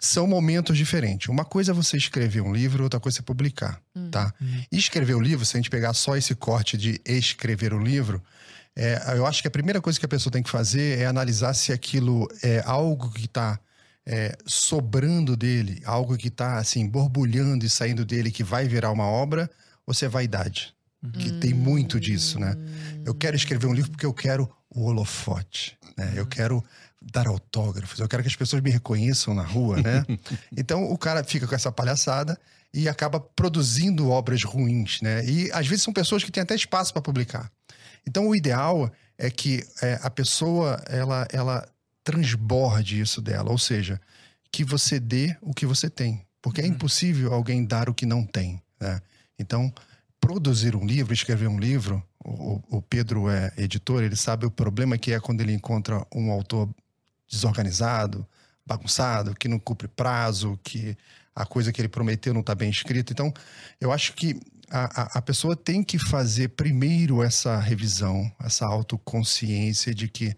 São 0.00 0.26
momentos 0.26 0.76
diferentes. 0.76 1.28
Uma 1.28 1.44
coisa 1.44 1.72
é 1.72 1.74
você 1.74 1.96
escrever 1.96 2.40
um 2.40 2.52
livro, 2.52 2.82
outra 2.82 2.98
coisa 2.98 3.20
é 3.20 3.22
publicar, 3.22 3.80
tá? 4.10 4.32
E 4.72 4.76
escrever 4.76 5.14
o 5.14 5.20
livro, 5.20 5.44
se 5.44 5.56
a 5.56 5.58
gente 5.58 5.70
pegar 5.70 5.92
só 5.94 6.16
esse 6.16 6.34
corte 6.34 6.76
de 6.76 7.00
escrever 7.04 7.72
o 7.72 7.78
livro, 7.78 8.22
é, 8.76 9.16
eu 9.16 9.26
acho 9.26 9.42
que 9.42 9.48
a 9.48 9.50
primeira 9.50 9.80
coisa 9.80 9.98
que 9.98 10.06
a 10.06 10.08
pessoa 10.08 10.32
tem 10.32 10.42
que 10.42 10.48
fazer 10.48 11.00
é 11.00 11.06
analisar 11.06 11.52
se 11.52 11.72
aquilo 11.72 12.28
é 12.42 12.62
algo 12.64 13.10
que 13.10 13.24
está 13.24 13.58
sobrando 14.46 15.36
dele, 15.36 15.82
algo 15.84 16.16
que 16.16 16.28
está 16.28 16.58
assim 16.58 16.88
borbulhando 16.88 17.66
e 17.66 17.70
saindo 17.70 18.04
dele 18.04 18.30
que 18.30 18.42
vai 18.42 18.66
virar 18.66 18.90
uma 18.90 19.06
obra, 19.06 19.50
ou 19.86 19.92
se 19.92 20.04
é 20.04 20.08
vaidade. 20.08 20.74
Que 21.12 21.30
tem 21.32 21.54
muito 21.54 22.00
disso, 22.00 22.40
né? 22.40 22.56
Eu 23.04 23.14
quero 23.14 23.36
escrever 23.36 23.66
um 23.68 23.72
livro 23.72 23.92
porque 23.92 24.06
eu 24.06 24.12
quero 24.12 24.50
o 24.68 24.84
holofote, 24.84 25.78
né? 25.96 26.12
Eu 26.16 26.26
quero 26.26 26.62
dar 27.00 27.28
autógrafos, 27.28 28.00
eu 28.00 28.08
quero 28.08 28.22
que 28.22 28.28
as 28.28 28.34
pessoas 28.34 28.60
me 28.62 28.70
reconheçam 28.70 29.32
na 29.32 29.44
rua, 29.44 29.80
né? 29.80 30.04
então 30.56 30.90
o 30.90 30.98
cara 30.98 31.22
fica 31.22 31.46
com 31.46 31.54
essa 31.54 31.70
palhaçada 31.70 32.38
e 32.74 32.88
acaba 32.88 33.20
produzindo 33.20 34.10
obras 34.10 34.42
ruins, 34.42 35.00
né? 35.00 35.24
E 35.24 35.50
às 35.52 35.68
vezes 35.68 35.84
são 35.84 35.92
pessoas 35.92 36.24
que 36.24 36.32
têm 36.32 36.42
até 36.42 36.54
espaço 36.54 36.92
para 36.92 37.00
publicar. 37.00 37.50
Então 38.06 38.26
o 38.26 38.34
ideal 38.34 38.90
é 39.16 39.30
que 39.30 39.64
é, 39.80 39.98
a 40.02 40.10
pessoa 40.10 40.82
ela 40.88 41.28
ela 41.32 41.68
transborde 42.08 42.98
isso 42.98 43.20
dela, 43.20 43.50
ou 43.50 43.58
seja, 43.58 44.00
que 44.50 44.64
você 44.64 44.98
dê 44.98 45.36
o 45.42 45.52
que 45.52 45.66
você 45.66 45.90
tem, 45.90 46.24
porque 46.40 46.62
é 46.62 46.66
impossível 46.66 47.34
alguém 47.34 47.62
dar 47.66 47.90
o 47.90 47.94
que 47.94 48.06
não 48.06 48.24
tem, 48.24 48.62
né? 48.80 48.98
Então 49.38 49.70
produzir 50.18 50.74
um 50.74 50.86
livro, 50.86 51.12
escrever 51.12 51.48
um 51.48 51.58
livro, 51.58 52.02
o, 52.24 52.78
o 52.78 52.82
Pedro 52.82 53.28
é 53.28 53.52
editor, 53.58 54.02
ele 54.02 54.16
sabe 54.16 54.46
o 54.46 54.50
problema 54.50 54.96
que 54.96 55.12
é 55.12 55.20
quando 55.20 55.42
ele 55.42 55.52
encontra 55.52 56.02
um 56.14 56.30
autor 56.30 56.66
desorganizado, 57.30 58.26
bagunçado, 58.66 59.34
que 59.34 59.46
não 59.46 59.58
cumpre 59.58 59.86
prazo, 59.86 60.58
que 60.64 60.96
a 61.36 61.44
coisa 61.44 61.70
que 61.70 61.80
ele 61.80 61.88
prometeu 61.88 62.32
não 62.32 62.40
está 62.40 62.54
bem 62.54 62.70
escrita. 62.70 63.12
Então, 63.12 63.32
eu 63.78 63.92
acho 63.92 64.14
que 64.14 64.40
a, 64.70 65.02
a, 65.02 65.18
a 65.18 65.22
pessoa 65.22 65.54
tem 65.54 65.84
que 65.84 65.98
fazer 65.98 66.48
primeiro 66.48 67.22
essa 67.22 67.58
revisão, 67.58 68.32
essa 68.40 68.66
autoconsciência 68.66 69.94
de 69.94 70.08
que 70.08 70.34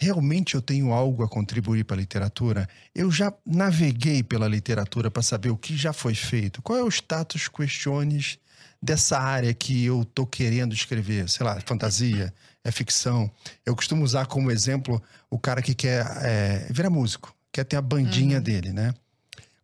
realmente 0.00 0.54
eu 0.54 0.62
tenho 0.62 0.92
algo 0.92 1.22
a 1.22 1.28
contribuir 1.28 1.84
para 1.84 1.94
a 1.94 2.00
literatura. 2.00 2.66
Eu 2.94 3.12
já 3.12 3.30
naveguei 3.44 4.22
pela 4.22 4.48
literatura 4.48 5.10
para 5.10 5.22
saber 5.22 5.50
o 5.50 5.56
que 5.58 5.76
já 5.76 5.92
foi 5.92 6.14
feito, 6.14 6.62
qual 6.62 6.78
é 6.78 6.82
o 6.82 6.88
status 6.88 7.48
questiones 7.48 8.38
dessa 8.82 9.18
área 9.18 9.52
que 9.52 9.84
eu 9.84 10.02
tô 10.02 10.26
querendo 10.26 10.74
escrever, 10.74 11.28
sei 11.28 11.44
lá, 11.44 11.60
fantasia, 11.66 12.32
é 12.64 12.72
ficção. 12.72 13.30
Eu 13.64 13.76
costumo 13.76 14.02
usar 14.02 14.24
como 14.24 14.50
exemplo 14.50 15.02
o 15.28 15.38
cara 15.38 15.60
que 15.60 15.74
quer 15.74 16.06
é, 16.22 16.66
virar 16.70 16.88
músico, 16.88 17.36
quer 17.52 17.64
ter 17.64 17.76
a 17.76 17.82
bandinha 17.82 18.40
dele, 18.40 18.72
né? 18.72 18.94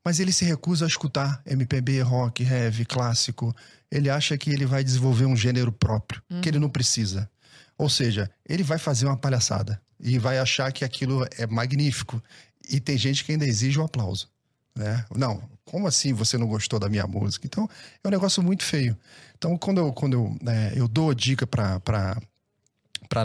Mas 0.05 0.21
ele 0.21 0.33
se 0.33 0.45
recusa 0.45 0.85
a 0.85 0.89
escutar 0.89 1.41
MPB, 1.47 2.03
rock, 2.03 2.45
heavy, 2.45 2.85
clássico. 2.85 3.57
Ele 3.91 4.11
acha 4.11 4.37
que 4.37 4.51
ele 4.51 4.67
vai 4.67 4.85
desenvolver 4.85 5.25
um 5.25 5.35
gênero 5.35 5.73
próprio, 5.73 6.23
que 6.43 6.49
ele 6.49 6.59
não 6.59 6.69
precisa. 6.69 7.29
Ou 7.77 7.89
seja, 7.89 8.31
ele 8.49 8.63
vai 8.63 8.79
fazer 8.79 9.07
uma 9.07 9.17
palhaçada 9.17 9.81
e 9.99 10.19
vai 10.19 10.39
achar 10.39 10.73
que 10.73 10.85
aquilo 10.85 11.27
é 11.37 11.47
magnífico. 11.47 12.23
E 12.69 12.81
tem 12.81 12.99
gente 12.99 13.25
que 13.25 13.33
ainda 13.33 13.47
exige 13.47 13.79
um 13.79 13.85
aplauso. 13.85 14.29
Né? 14.75 15.05
Não, 15.15 15.43
como 15.65 15.87
assim 15.87 16.13
você 16.13 16.37
não 16.37 16.47
gostou 16.47 16.79
da 16.79 16.89
minha 16.89 17.07
música? 17.07 17.47
Então, 17.47 17.69
é 18.03 18.09
um 18.09 18.11
negócio 18.11 18.43
muito 18.43 18.63
feio. 18.63 18.97
Então, 19.37 19.57
quando 19.57 19.79
eu, 19.79 19.93
quando 19.93 20.13
eu, 20.13 20.37
é, 20.51 20.73
eu 20.77 20.87
dou 20.87 21.15
dica 21.15 21.47
para 21.47 21.81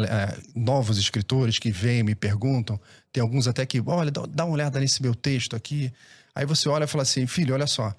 é, 0.07 0.37
novos 0.55 0.97
escritores 0.97 1.59
que 1.59 1.71
vêm 1.71 1.99
e 1.99 2.03
me 2.03 2.15
perguntam, 2.15 2.79
tem 3.11 3.21
alguns 3.21 3.47
até 3.47 3.65
que, 3.65 3.81
olha, 3.85 4.11
dá, 4.11 4.25
dá 4.25 4.45
uma 4.45 4.53
olhada 4.53 4.79
nesse 4.79 5.01
meu 5.01 5.13
texto 5.13 5.55
aqui. 5.55 5.91
Aí 6.33 6.45
você 6.45 6.69
olha 6.69 6.85
e 6.85 6.87
fala 6.87 7.03
assim, 7.03 7.27
filho, 7.27 7.53
olha 7.53 7.67
só, 7.67 7.93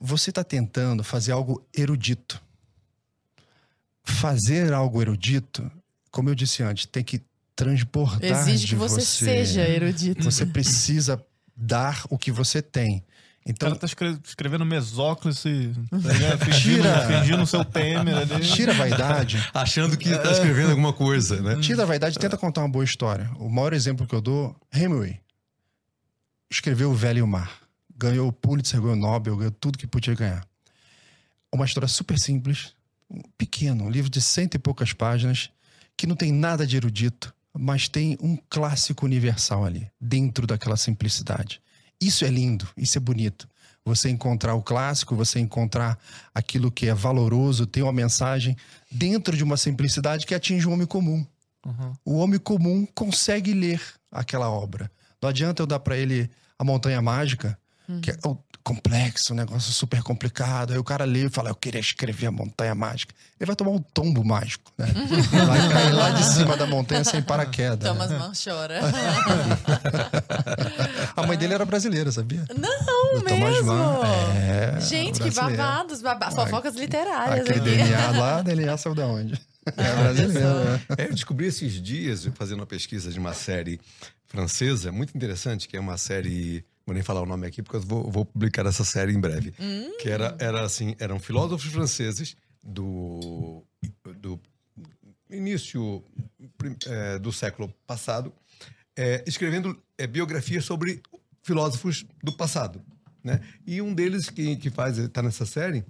você 0.00 0.30
está 0.30 0.42
tentando 0.42 1.04
fazer 1.04 1.32
algo 1.32 1.62
erudito. 1.76 2.40
Fazer 4.02 4.72
algo 4.72 5.02
erudito, 5.02 5.70
como 6.10 6.30
eu 6.30 6.34
disse 6.34 6.62
antes, 6.62 6.86
tem 6.86 7.04
que 7.04 7.20
transbordar 7.56 8.30
Exige 8.48 8.66
de 8.66 8.66
que 8.68 8.74
você, 8.76 9.00
seja 9.00 9.66
erudito. 9.66 10.22
Você 10.22 10.44
precisa 10.46 11.20
dar 11.56 12.04
o 12.10 12.18
que 12.18 12.30
você 12.30 12.60
tem. 12.60 12.98
O 12.98 13.50
Então, 13.50 13.68
cara 13.68 13.80
tá 13.80 13.86
escre- 13.86 14.18
escrevendo 14.24 14.66
mesóclise, 14.66 15.72
tá 15.90 16.36
fingindo, 16.44 16.82
fingindo 17.06 17.42
o 17.42 17.46
seu 17.46 17.64
Temer 17.64 18.16
ali. 18.18 18.40
tira 18.40 18.72
a 18.72 18.76
vaidade. 18.76 19.42
Achando 19.54 19.96
que 19.96 20.08
está 20.10 20.32
escrevendo 20.32 20.70
alguma 20.70 20.92
coisa, 20.92 21.40
né? 21.40 21.56
Tira 21.60 21.84
a 21.84 21.86
vaidade 21.86 22.16
e 22.16 22.20
tenta 22.20 22.36
contar 22.36 22.60
uma 22.62 22.68
boa 22.68 22.84
história. 22.84 23.30
O 23.38 23.48
maior 23.48 23.72
exemplo 23.72 24.06
que 24.06 24.14
eu 24.14 24.20
dou, 24.20 24.54
Hemingway. 24.74 25.18
Escreveu 26.50 26.90
O 26.90 26.94
Velho 26.94 27.18
e 27.20 27.22
o 27.22 27.26
Mar. 27.26 27.60
ganhou 27.96 28.28
o 28.28 28.32
Pulitzer, 28.32 28.80
ganhou 28.80 28.94
o 28.96 28.98
Nobel, 29.00 29.36
ganhou 29.36 29.50
tudo 29.52 29.78
que 29.78 29.86
podia 29.86 30.14
ganhar. 30.14 30.46
Uma 31.52 31.64
história 31.64 31.88
super 31.88 32.18
simples, 32.18 32.74
um 33.10 33.22
pequeno, 33.38 33.84
um 33.84 33.90
livro 33.90 34.10
de 34.10 34.20
cento 34.20 34.54
e 34.54 34.58
poucas 34.58 34.92
páginas, 34.92 35.50
que 35.96 36.06
não 36.06 36.14
tem 36.16 36.30
nada 36.32 36.66
de 36.66 36.76
erudito, 36.76 37.32
mas 37.58 37.88
tem 37.88 38.16
um 38.20 38.36
clássico 38.48 39.04
universal 39.04 39.64
ali, 39.64 39.90
dentro 40.00 40.46
daquela 40.46 40.76
simplicidade. 40.76 41.60
Isso 42.00 42.24
é 42.24 42.28
lindo, 42.28 42.68
isso 42.76 42.98
é 42.98 43.00
bonito. 43.00 43.48
Você 43.84 44.10
encontrar 44.10 44.54
o 44.54 44.62
clássico, 44.62 45.14
você 45.14 45.38
encontrar 45.38 45.98
aquilo 46.34 46.70
que 46.70 46.86
é 46.86 46.94
valoroso, 46.94 47.66
tem 47.66 47.82
uma 47.82 47.92
mensagem 47.92 48.56
dentro 48.90 49.36
de 49.36 49.44
uma 49.44 49.56
simplicidade 49.56 50.26
que 50.26 50.34
atinge 50.34 50.66
o 50.66 50.72
homem 50.72 50.86
comum. 50.86 51.24
Uhum. 51.64 51.92
O 52.04 52.16
homem 52.16 52.38
comum 52.38 52.86
consegue 52.94 53.54
ler 53.54 53.80
aquela 54.10 54.50
obra. 54.50 54.90
Não 55.22 55.28
adianta 55.28 55.62
eu 55.62 55.66
dar 55.66 55.80
para 55.80 55.96
ele 55.96 56.30
a 56.58 56.64
Montanha 56.64 57.00
Mágica, 57.00 57.58
que 58.02 58.10
é 58.10 58.16
o- 58.24 58.36
complexo, 58.64 59.32
um 59.32 59.36
negócio 59.36 59.72
super 59.72 60.02
complicado. 60.02 60.72
Aí 60.72 60.78
o 60.78 60.82
cara 60.84 61.04
lê 61.04 61.26
e 61.26 61.30
fala: 61.30 61.50
Eu 61.50 61.54
queria 61.54 61.80
escrever 61.80 62.26
a 62.26 62.32
Montanha 62.32 62.74
Mágica. 62.74 63.14
Ele 63.38 63.46
vai 63.46 63.54
tomar 63.54 63.70
um 63.70 63.78
tombo 63.78 64.24
mágico, 64.24 64.72
né? 64.76 64.86
Vai 65.46 65.68
cair 65.68 65.92
lá 65.92 66.10
de 66.10 66.24
cima 66.24 66.56
da 66.56 66.66
montanha 66.66 67.04
sem 67.04 67.22
paraquedas. 67.22 67.88
Thomas 67.88 68.10
né? 68.10 68.18
Mann 68.18 68.32
chora. 68.34 68.80
A 71.16 71.26
mãe 71.26 71.36
dele 71.36 71.54
era 71.54 71.64
brasileira, 71.64 72.10
sabia? 72.12 72.44
Não 72.58 73.18
O 73.18 73.22
Thomas 73.22 73.54
mesmo? 73.54 73.66
Mann. 73.72 74.00
É, 74.36 74.80
Gente, 74.80 75.20
que 75.20 75.30
babados, 75.30 76.02
baba- 76.02 76.30
fofocas 76.30 76.74
literárias 76.74 77.40
Aquele 77.48 77.60
aqui. 77.60 77.70
DNA 77.84 78.10
lá, 78.10 78.42
DNA 78.42 78.76
saiu 78.76 78.94
de 78.94 79.00
onde? 79.02 79.40
É 79.76 79.94
brasileiro, 79.94 80.64
né? 80.64 80.80
É, 80.98 81.04
eu 81.06 81.14
descobri 81.14 81.46
esses 81.46 81.80
dias, 81.82 82.28
fazendo 82.34 82.60
uma 82.60 82.66
pesquisa 82.66 83.10
de 83.10 83.18
uma 83.18 83.32
série 83.34 83.80
francesa, 84.26 84.92
muito 84.92 85.16
interessante, 85.16 85.68
que 85.68 85.76
é 85.76 85.80
uma 85.80 85.96
série. 85.96 86.64
Vou 86.86 86.94
nem 86.94 87.02
falar 87.02 87.20
o 87.20 87.26
nome 87.26 87.46
aqui, 87.46 87.62
porque 87.62 87.78
eu 87.78 87.80
vou, 87.80 88.08
vou 88.10 88.24
publicar 88.24 88.64
essa 88.64 88.84
série 88.84 89.12
em 89.12 89.20
breve. 89.20 89.52
Que 90.00 90.08
era, 90.08 90.36
era 90.38 90.62
assim: 90.62 90.94
eram 91.00 91.18
filósofos 91.18 91.70
franceses 91.72 92.36
do, 92.62 93.64
do 94.18 94.40
início 95.28 96.04
é, 96.86 97.18
do 97.18 97.32
século 97.32 97.72
passado, 97.86 98.32
é, 98.96 99.24
escrevendo 99.26 99.76
é, 99.98 100.06
biografias 100.06 100.64
sobre 100.64 101.02
filósofos 101.42 102.04
do 102.22 102.32
passado. 102.32 102.80
Né? 103.22 103.40
E 103.66 103.82
um 103.82 103.92
deles 103.92 104.30
que, 104.30 104.56
que 104.56 104.70
faz, 104.70 104.98
está 104.98 105.20
nessa 105.22 105.44
série, 105.44 105.84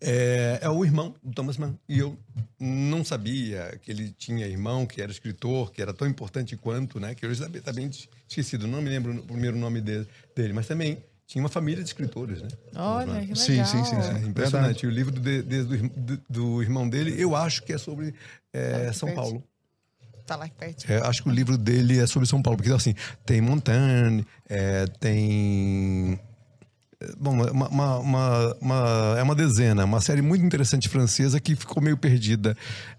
é, 0.00 0.58
é 0.62 0.68
o 0.68 0.84
irmão 0.84 1.14
do 1.22 1.32
Thomas 1.32 1.56
Mann. 1.56 1.74
E 1.88 1.98
eu 1.98 2.18
não 2.60 3.04
sabia 3.04 3.78
que 3.82 3.90
ele 3.90 4.14
tinha 4.18 4.46
irmão, 4.46 4.86
que 4.86 5.00
era 5.00 5.10
escritor, 5.10 5.72
que 5.72 5.80
era 5.80 5.92
tão 5.94 6.06
importante 6.08 6.56
quanto, 6.56 6.98
né? 7.00 7.14
Que 7.14 7.26
hoje 7.26 7.42
está 7.42 7.60
tá 7.60 7.72
bem 7.72 7.90
esquecido, 8.28 8.66
não 8.66 8.82
me 8.82 8.88
lembro 8.90 9.14
o 9.18 9.22
primeiro 9.22 9.56
nome 9.56 9.80
dele, 9.80 10.06
dele, 10.34 10.52
mas 10.52 10.66
também 10.66 10.98
tinha 11.26 11.42
uma 11.42 11.48
família 11.48 11.82
de 11.82 11.88
escritores, 11.88 12.42
né? 12.42 12.48
Olha, 12.76 13.26
que 13.26 13.34
Sim, 13.34 13.52
legal. 13.52 13.66
sim, 13.66 13.84
sim, 13.84 13.96
É 13.96 14.18
sim. 14.20 14.26
impressionante. 14.28 14.86
O 14.86 14.90
livro 14.90 15.10
do, 15.12 15.20
de- 15.20 15.42
de- 15.42 15.64
do, 15.88 16.20
do- 16.28 16.62
irmão 16.62 16.86
dele, 16.88 17.14
eu 17.18 17.34
acho 17.34 17.62
que 17.62 17.72
é 17.72 17.78
sobre 17.78 18.14
é, 18.52 18.92
São 18.92 19.08
perto. 19.08 19.16
Paulo. 19.20 19.44
Tá 20.26 20.36
lá 20.36 20.48
pertinho. 20.48 20.92
É, 20.92 21.06
acho 21.06 21.22
que 21.22 21.28
o 21.28 21.32
livro 21.32 21.56
dele 21.58 21.98
é 21.98 22.06
sobre 22.06 22.26
São 22.28 22.40
Paulo, 22.42 22.56
porque 22.56 22.72
assim, 22.72 22.94
tem 23.26 23.40
Montaigne, 23.42 24.26
é, 24.48 24.86
tem. 25.00 26.18
É, 27.04 27.12
Bom, 27.18 27.44
é 27.46 27.50
uma, 27.50 27.68
uma- 27.68 27.98
uma- 27.98 28.56
uma- 28.60 29.14
é 29.18 29.22
uma 29.22 29.34
dezena, 29.34 29.84
uma 29.84 30.00
série 30.00 30.22
muito 30.22 30.44
interessante 30.44 30.88
francesa 30.88 31.40
que 31.40 31.54
ficou 31.56 31.82
meio 31.82 31.96
perdida 31.96 32.56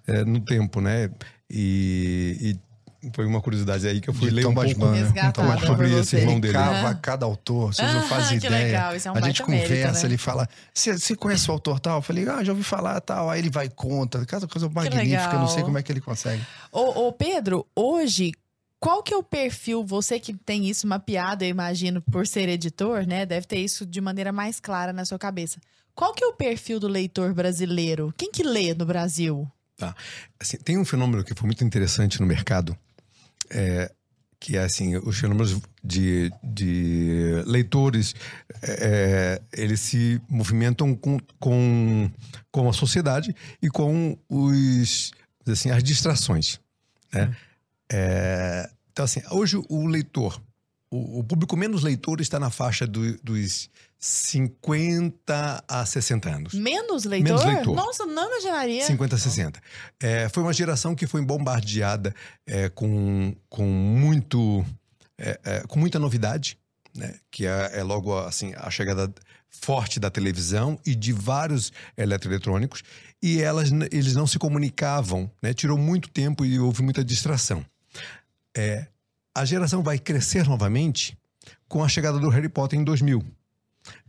é, 0.08 0.24
no 0.24 0.40
tempo, 0.40 0.80
né? 0.82 1.10
E, 1.50 2.58
e 3.04 3.12
foi 3.14 3.26
uma 3.28 3.40
curiosidade 3.40 3.88
aí 3.88 4.02
que 4.02 4.10
eu 4.10 4.14
fui 4.16 4.30
De 4.30 4.36
ler 4.36 4.46
um 4.48 4.50
Thomas 4.54 4.74
pouco 4.74 4.92
né? 4.92 5.12
Sobre 5.66 5.94
esse 6.00 6.16
irmão 6.16 6.34
Ele 6.34 6.42
dele. 6.42 6.54
cava 6.54 6.96
cada 6.96 7.26
autor, 7.26 7.72
vocês 7.74 7.94
não 7.94 8.00
Ah, 8.00 8.04
fazem 8.04 8.38
ideia. 8.38 8.66
legal, 8.66 8.96
isso 8.96 9.08
é 9.08 9.12
um 9.12 9.16
a 9.16 9.22
gente 9.22 9.40
baita 9.44 9.52
mérito, 9.52 9.70
conversa, 9.76 10.00
né? 10.02 10.06
ele 10.10 10.18
fala: 10.18 10.50
Você 10.74 11.16
conhece 11.16 11.48
o 11.50 11.54
autor 11.54 11.80
tal? 11.80 11.98
Eu 11.98 12.02
falei, 12.02 12.28
ah, 12.28 12.44
já 12.44 12.52
ouvi 12.52 12.64
falar 12.64 13.00
tal. 13.02 13.30
Aí 13.30 13.40
ele 13.40 13.52
vai 13.52 13.68
e 13.68 13.70
conta. 13.70 14.26
Cada 14.26 14.48
coisa 14.48 14.68
magnífica, 14.70 15.34
não 15.38 15.48
sei 15.48 15.62
como 15.64 15.78
é 15.78 15.84
que 15.84 15.92
ele 15.92 16.02
consegue. 16.02 16.42
Ô, 16.72 17.08
ô, 17.08 17.14
Pedro, 17.14 17.68
hoje, 17.76 18.32
qual 18.86 19.02
que 19.02 19.12
é 19.12 19.18
o 19.18 19.24
perfil, 19.24 19.84
você 19.84 20.20
que 20.20 20.32
tem 20.32 20.70
isso 20.70 20.86
mapeado, 20.86 21.44
eu 21.44 21.50
imagino, 21.50 22.04
por 22.04 22.28
ser 22.28 22.48
editor, 22.48 23.08
né? 23.08 23.26
Deve 23.26 23.48
ter 23.48 23.58
isso 23.58 23.84
de 23.84 24.00
maneira 24.00 24.32
mais 24.32 24.60
clara 24.60 24.94
na 24.94 25.04
sua 25.04 25.18
cabeça. 25.18 25.60
Qual 25.96 26.14
que 26.14 26.24
é 26.24 26.28
o 26.28 26.34
perfil 26.34 26.80
do 26.80 26.88
leitor 26.88 27.34
brasileiro? 27.34 28.14
Quem 28.16 28.32
que 28.32 28.44
lê 28.44 28.76
no 28.76 28.86
Brasil? 28.86 29.52
Assim, 30.40 30.58
tem 30.58 30.78
um 30.78 30.86
fenômeno 30.86 31.24
que 31.24 31.34
foi 31.34 31.48
muito 31.48 31.64
interessante 31.64 32.22
no 32.22 32.28
mercado, 32.28 32.78
é, 33.50 33.92
que 34.40 34.56
é 34.56 34.64
assim, 34.64 34.96
os 34.98 35.18
fenômenos 35.18 35.60
de, 35.84 36.32
de 36.44 37.42
leitores, 37.48 38.14
é, 38.62 39.42
eles 39.52 39.80
se 39.80 40.22
movimentam 40.30 40.94
com, 40.94 41.18
com, 41.40 42.12
com 42.52 42.70
a 42.70 42.74
sociedade 42.74 43.36
e 43.60 43.68
com 43.68 44.16
os, 44.30 45.12
assim, 45.48 45.72
as 45.72 45.84
distrações. 45.84 46.60
Né? 47.12 47.36
É, 47.92 48.70
então, 48.96 49.04
assim, 49.04 49.22
hoje 49.30 49.62
o 49.68 49.86
leitor, 49.86 50.42
o, 50.90 51.20
o 51.20 51.24
público 51.26 51.58
menos 51.58 51.84
leitor 51.84 52.22
está 52.22 52.40
na 52.40 52.50
faixa 52.50 52.88
do- 52.88 53.18
dos 53.22 53.70
50 54.00 55.64
a 55.68 55.86
60 55.86 56.30
anos. 56.30 56.54
Menos 56.54 57.04
leitor? 57.04 57.28
Menos 57.40 57.44
leitor. 57.46 57.76
Nossa, 57.76 58.06
não 58.06 58.28
imaginaria. 58.32 58.86
50, 58.86 59.18
60. 59.18 59.62
É, 60.00 60.30
foi 60.30 60.44
uma 60.44 60.54
geração 60.54 60.96
que 60.96 61.06
foi 61.06 61.22
bombardeada 61.22 62.16
é, 62.48 62.70
com, 62.70 63.36
com 63.50 63.66
muito 63.66 64.66
é, 65.18 65.40
é, 65.44 65.60
com 65.68 65.78
muita 65.78 66.00
novidade, 66.00 66.58
né? 66.96 67.16
Que 67.30 67.46
é, 67.46 67.80
é 67.80 67.84
logo 67.84 68.18
assim 68.18 68.54
a 68.56 68.70
chegada 68.70 69.14
forte 69.50 70.00
da 70.00 70.10
televisão 70.10 70.80
e 70.86 70.96
de 70.96 71.12
vários 71.12 71.72
eletroeletrônicos 71.98 72.82
e 73.22 73.42
elas 73.42 73.72
eles 73.92 74.14
não 74.16 74.26
se 74.28 74.40
comunicavam, 74.40 75.30
né? 75.42 75.54
Tirou 75.54 75.78
muito 75.78 76.08
tempo 76.10 76.46
e 76.46 76.58
houve 76.60 76.82
muita 76.82 77.04
distração. 77.04 77.66
É, 78.56 78.88
a 79.34 79.44
geração 79.44 79.84
vai 79.84 80.00
crescer 80.00 80.48
novamente 80.48 81.18
com 81.68 81.84
a 81.84 81.90
chegada 81.90 82.20
do 82.20 82.30
Harry 82.30 82.50
Potter 82.50 82.80
em 82.80 82.84
2000. 82.84 83.24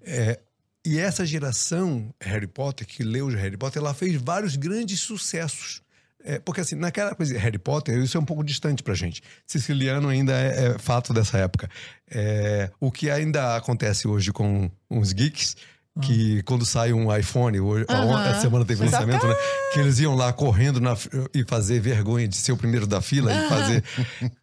É, 0.02 0.38
e 0.84 0.98
essa 0.98 1.26
geração 1.26 2.14
Harry 2.20 2.46
Potter, 2.46 2.86
que 2.86 3.02
leu 3.02 3.26
o 3.26 3.30
Harry 3.30 3.56
Potter, 3.56 3.82
ela 3.82 3.92
fez 3.92 4.14
vários 4.14 4.54
grandes 4.54 5.00
sucessos. 5.00 5.82
É, 6.22 6.38
porque 6.38 6.60
assim, 6.60 6.74
naquela 6.74 7.14
coisa 7.14 7.38
Harry 7.38 7.58
Potter, 7.58 7.98
isso 7.98 8.16
é 8.16 8.20
um 8.20 8.24
pouco 8.24 8.44
distante 8.44 8.82
pra 8.82 8.94
gente. 8.94 9.22
Siciliano 9.46 10.08
ainda 10.08 10.32
é, 10.32 10.66
é 10.66 10.78
fato 10.78 11.12
dessa 11.12 11.38
época. 11.38 11.68
É, 12.08 12.70
o 12.80 12.90
que 12.90 13.10
ainda 13.10 13.56
acontece 13.56 14.06
hoje 14.06 14.32
com 14.32 14.70
os 14.88 15.12
geeks, 15.12 15.56
que 16.02 16.42
quando 16.42 16.66
sai 16.66 16.92
um 16.92 17.14
iPhone, 17.16 17.58
hoje, 17.60 17.86
Aham. 17.88 18.24
essa 18.28 18.40
semana 18.42 18.64
teve 18.64 18.80
tá 18.80 18.84
lançamento, 19.00 19.26
né? 19.26 19.34
Que 19.72 19.80
eles 19.80 19.98
iam 19.98 20.14
lá 20.14 20.32
correndo 20.32 20.80
na 20.80 20.96
e 21.34 21.44
fazer 21.44 21.80
vergonha 21.80 22.28
de 22.28 22.36
ser 22.36 22.52
o 22.52 22.56
primeiro 22.56 22.86
da 22.86 23.00
fila 23.00 23.32
e 23.32 23.48
fazer. 23.48 23.84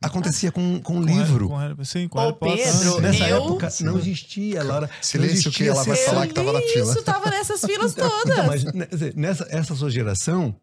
Acontecia 0.01 0.51
com, 0.51 0.79
com 0.81 0.95
Com 0.95 1.01
livro. 1.01 1.47
Harry- 1.55 1.75
com 1.75 1.83
sim, 1.85 2.07
com 2.07 2.19
Ô. 2.19 2.33
Pedro, 2.33 3.01
Nessa 3.01 3.27
eu- 3.29 3.37
época 3.43 3.69
não 3.81 3.97
existia, 3.99 4.63
Laura. 4.63 4.89
Silêncio 5.01 5.33
existia 5.49 5.51
que 5.65 5.69
ela 5.71 5.83
vai 5.83 5.95
sessão. 5.95 6.13
falar 6.13 6.27
que 6.27 6.33
tava 6.33 6.53
na 6.53 6.61
fila. 6.61 6.91
Isso, 6.91 7.03
tava 7.03 7.29
nessas 7.29 7.61
filas 7.61 7.93
todas. 7.95 8.21
Então, 8.31 8.47
mas 8.47 8.63
né, 8.65 8.87
nessa 9.15 9.47
essa 9.49 9.75
sua 9.75 9.89
geração, 9.89 10.55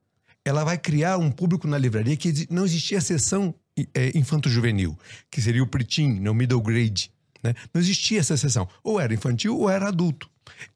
ela 0.45 0.65
vai 0.65 0.77
criar 0.79 1.19
um 1.19 1.31
público 1.31 1.69
na 1.69 1.79
livraria 1.79 2.17
que 2.17 2.47
não 2.51 2.65
existia 2.65 2.99
a 2.99 3.01
seção 3.03 3.55
é, 3.95 4.11
infanto-juvenil, 4.19 4.99
que 5.31 5.41
seria 5.41 5.63
o 5.63 5.67
preteen, 5.67 6.21
no 6.21 6.35
middle 6.35 6.61
grade. 6.61 7.11
Né? 7.43 7.55
Não 7.73 7.81
existia 7.81 8.21
essa 8.21 8.37
seção. 8.37 8.69
Ou 8.83 9.01
era 9.01 9.13
infantil 9.15 9.59
ou 9.59 9.69
era 9.71 9.89
adulto. 9.89 10.29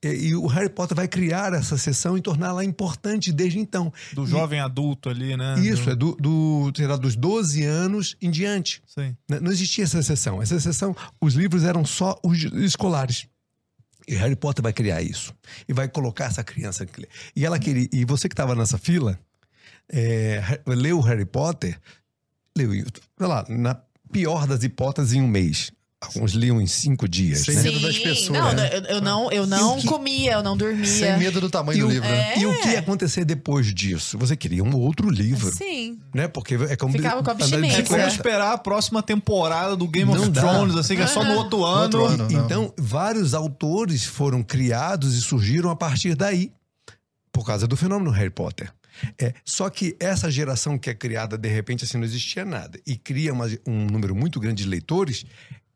E, 0.02 0.08
e 0.28 0.34
o 0.36 0.46
Harry 0.46 0.68
Potter 0.68 0.96
vai 0.96 1.06
criar 1.08 1.52
essa 1.52 1.76
seção 1.76 2.16
e 2.16 2.22
torná-la 2.22 2.64
importante 2.64 3.32
desde 3.32 3.58
então. 3.58 3.92
Do 4.12 4.24
E- 4.24 4.26
jovem 4.28 4.60
adulto 4.60 5.08
ali, 5.10 5.36
né? 5.36 5.58
Isso, 5.60 5.84
Do- 5.84 5.90
é 5.90 5.94
do, 6.20 6.70
do, 6.72 6.86
lá, 6.86 6.96
dos 6.96 7.16
12 7.16 7.64
anos 7.64 8.16
em 8.22 8.30
diante. 8.30 8.82
Sim. 8.86 9.16
Né? 9.28 9.40
Não 9.40 9.50
existia 9.50 9.84
essa 9.84 9.98
exceção. 9.98 10.40
Essa 10.40 10.54
exceção, 10.56 10.96
os 11.20 11.34
livros 11.34 11.64
eram 11.64 11.84
só 11.84 12.18
os 12.22 12.38
escolares. 12.44 13.26
E 14.06 14.14
Harry 14.14 14.36
Potter 14.36 14.62
vai 14.62 14.72
criar 14.72 15.02
isso. 15.02 15.34
E 15.68 15.72
vai 15.72 15.88
colocar 15.88 16.26
essa 16.26 16.44
criança. 16.44 16.86
E 17.34 17.44
ela 17.44 17.58
queria. 17.58 17.88
E 17.92 18.04
você 18.04 18.28
que 18.28 18.34
estava 18.34 18.54
nessa 18.54 18.78
fila, 18.78 19.18
é, 19.92 20.60
leu 20.66 21.00
Harry 21.00 21.24
Potter, 21.24 21.78
leu, 22.56 22.70
sei 22.72 23.26
lá, 23.26 23.44
na 23.48 23.74
pior 24.12 24.46
das 24.46 24.62
hipóteses, 24.62 25.12
em 25.14 25.20
um 25.22 25.26
mês. 25.28 25.72
Alguns 26.06 26.32
liam 26.32 26.60
em 26.60 26.66
cinco 26.66 27.08
dias. 27.08 27.40
Sem 27.40 27.54
né? 27.56 27.62
medo 27.62 27.80
das 27.80 27.98
pessoas, 27.98 28.38
Não, 28.38 28.52
né? 28.52 28.70
eu, 28.72 28.80
eu 28.96 29.00
não, 29.00 29.30
eu 29.32 29.46
não 29.46 29.78
que- 29.78 29.86
comia, 29.86 30.32
eu 30.32 30.42
não 30.42 30.56
dormia. 30.56 30.84
Sem 30.86 31.16
medo 31.18 31.40
do 31.40 31.48
tamanho 31.50 31.78
E 31.78 31.80
do 31.80 31.86
o- 31.86 31.90
livro. 31.90 32.08
É. 32.08 32.38
E 32.38 32.46
o 32.46 32.60
que 32.60 32.68
ia 32.70 32.78
acontecer 32.80 33.24
depois 33.24 33.72
disso? 33.74 34.16
Você 34.18 34.36
queria 34.36 34.62
um 34.62 34.74
outro 34.76 35.08
livro, 35.10 35.52
Sim. 35.54 35.98
né? 36.14 36.28
Porque 36.28 36.54
é 36.54 36.76
como 36.76 36.92
Ficava 36.92 37.22
com 37.22 37.30
abstinência. 37.30 37.78
É 37.78 37.82
como 37.82 38.00
esperar 38.02 38.52
a 38.52 38.58
próxima 38.58 39.02
temporada 39.02 39.76
do 39.76 39.88
Game 39.88 40.12
Não 40.12 40.20
of 40.22 40.30
dá. 40.30 40.40
Thrones, 40.40 40.76
assim, 40.76 40.96
que 40.96 41.02
é 41.02 41.06
só 41.06 41.22
no 41.24 41.34
outro 41.34 41.64
ano. 41.64 41.98
outro 42.00 42.04
ano. 42.24 42.28
Então, 42.30 42.72
vários 42.78 43.34
autores 43.34 44.04
foram 44.04 44.42
criados 44.42 45.14
e 45.14 45.20
surgiram 45.22 45.70
a 45.70 45.76
partir 45.76 46.14
daí, 46.14 46.52
por 47.32 47.44
causa 47.44 47.66
do 47.66 47.76
fenômeno 47.76 48.10
Harry 48.10 48.30
Potter. 48.30 48.72
É, 49.20 49.34
só 49.44 49.68
que 49.68 49.96
essa 49.98 50.30
geração 50.30 50.78
que 50.78 50.88
é 50.88 50.94
criada, 50.94 51.36
de 51.36 51.48
repente, 51.48 51.82
assim, 51.84 51.98
não 51.98 52.04
existia 52.04 52.44
nada, 52.44 52.78
e 52.86 52.96
cria 52.96 53.32
uma- 53.32 53.48
um 53.66 53.86
número 53.86 54.14
muito 54.14 54.38
grande 54.38 54.62
de 54.62 54.68
leitores, 54.68 55.26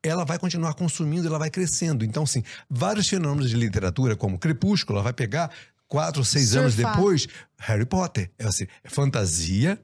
ela 0.03 0.25
vai 0.25 0.39
continuar 0.39 0.75
consumindo, 0.75 1.27
ela 1.27 1.39
vai 1.39 1.51
crescendo. 1.51 2.05
Então, 2.05 2.23
assim, 2.23 2.43
vários 2.69 3.09
fenômenos 3.09 3.51
de 3.51 3.57
literatura, 3.57 4.15
como 4.17 4.39
Crepúsculo, 4.39 4.99
ela 4.99 5.05
vai 5.05 5.13
pegar 5.13 5.51
quatro 5.87 6.25
seis 6.25 6.55
anos 6.55 6.75
Surfar. 6.75 6.95
depois, 6.97 7.27
Harry 7.59 7.85
Potter. 7.87 8.31
É, 8.39 8.45
assim, 8.47 8.67
é 8.85 8.89
fantasia 8.89 9.79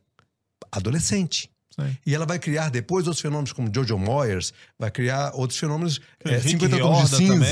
adolescente. 0.71 1.51
Sim. 1.75 1.97
E 2.07 2.15
ela 2.15 2.25
vai 2.25 2.39
criar 2.39 2.71
depois 2.71 3.07
outros 3.07 3.21
fenômenos 3.21 3.53
como 3.53 3.69
Jojo 3.75 3.99
Moyers, 3.99 4.53
vai 4.79 4.91
criar 4.91 5.33
outros 5.35 5.59
fenômenos, 5.59 6.01
é, 6.25 6.37
Rick 6.37 6.51
50 6.51 6.79
tons 6.79 7.11
de 7.11 7.17
cinza. 7.17 7.47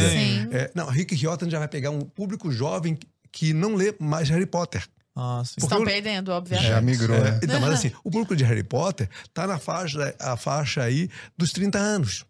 É, 0.53 0.71
não, 0.75 0.87
Rick 0.89 1.15
Riordan 1.17 1.51
já 1.51 1.59
vai 1.59 1.67
pegar 1.69 1.91
um 1.91 2.03
público 2.03 2.53
jovem 2.53 2.97
que 3.33 3.53
não 3.53 3.75
lê 3.75 3.95
mais 3.99 4.29
Harry 4.29 4.47
Potter. 4.47 4.87
Ah, 5.17 5.43
sim. 5.45 5.55
Estão 5.59 5.79
Porque 5.79 5.83
eu- 5.91 5.95
perdendo, 5.95 6.31
obviamente. 6.31 6.69
Já 6.69 6.81
migrou, 6.81 7.17
É, 7.19 7.33
né? 7.33 7.41
então, 7.43 7.61
mas 7.61 7.73
assim, 7.75 7.91
o 8.05 8.11
público 8.11 8.37
de 8.37 8.45
Harry 8.45 8.63
Potter 8.63 9.09
tá 9.35 9.47
na 9.47 9.59
faixa, 9.59 10.15
a 10.21 10.37
faixa 10.37 10.83
aí 10.83 11.11
dos 11.37 11.51
30 11.53 11.79
anos. 11.79 12.25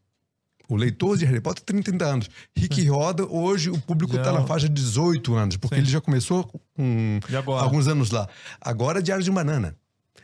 O 0.73 0.77
leitor 0.77 1.19
de 1.19 1.27
Harry 1.27 1.39
Potter 1.39 1.63
tem 1.63 1.83
30 1.83 2.03
anos. 2.07 2.31
Rick 2.57 2.81
Riordan, 2.81 3.27
hoje 3.27 3.69
o 3.69 3.79
público 3.79 4.15
Já- 4.17 4.23
tá 4.23 4.33
na 4.33 4.47
faixa 4.47 4.67
de 4.67 4.75
18 4.75 5.35
anos, 5.35 5.59
porque 5.59 5.75
Sim. 5.75 5.83
ele 5.83 5.91
já 5.91 6.01
começou 6.01 6.45
com 6.45 7.21
alguns 7.59 7.89
anos 7.89 8.11
lá. 8.11 8.27
Agora 8.59 9.01
é 9.01 9.03
Diário 9.03 9.23
de 9.23 9.31
Banana. 9.31 9.77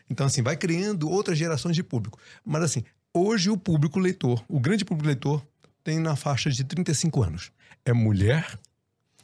Então, 0.09 0.27
assim, 0.27 0.41
vai 0.41 0.57
criando 0.57 1.07
outras 1.07 1.37
gerações 1.37 1.77
de 1.77 1.83
público. 1.83 2.19
Mas, 2.43 2.63
assim, 2.63 2.83
hoje 3.13 3.51
o 3.51 3.59
público 3.59 3.99
leitor, 3.99 4.43
o 4.49 4.59
grande 4.59 4.87
público 4.87 5.07
leitor, 5.07 5.47
tem 5.85 5.99
na 5.99 6.17
faixa 6.17 6.49
de 6.51 6.65
35 6.65 7.23
anos. 7.23 7.51
É 7.85 7.93
mulher 7.93 8.59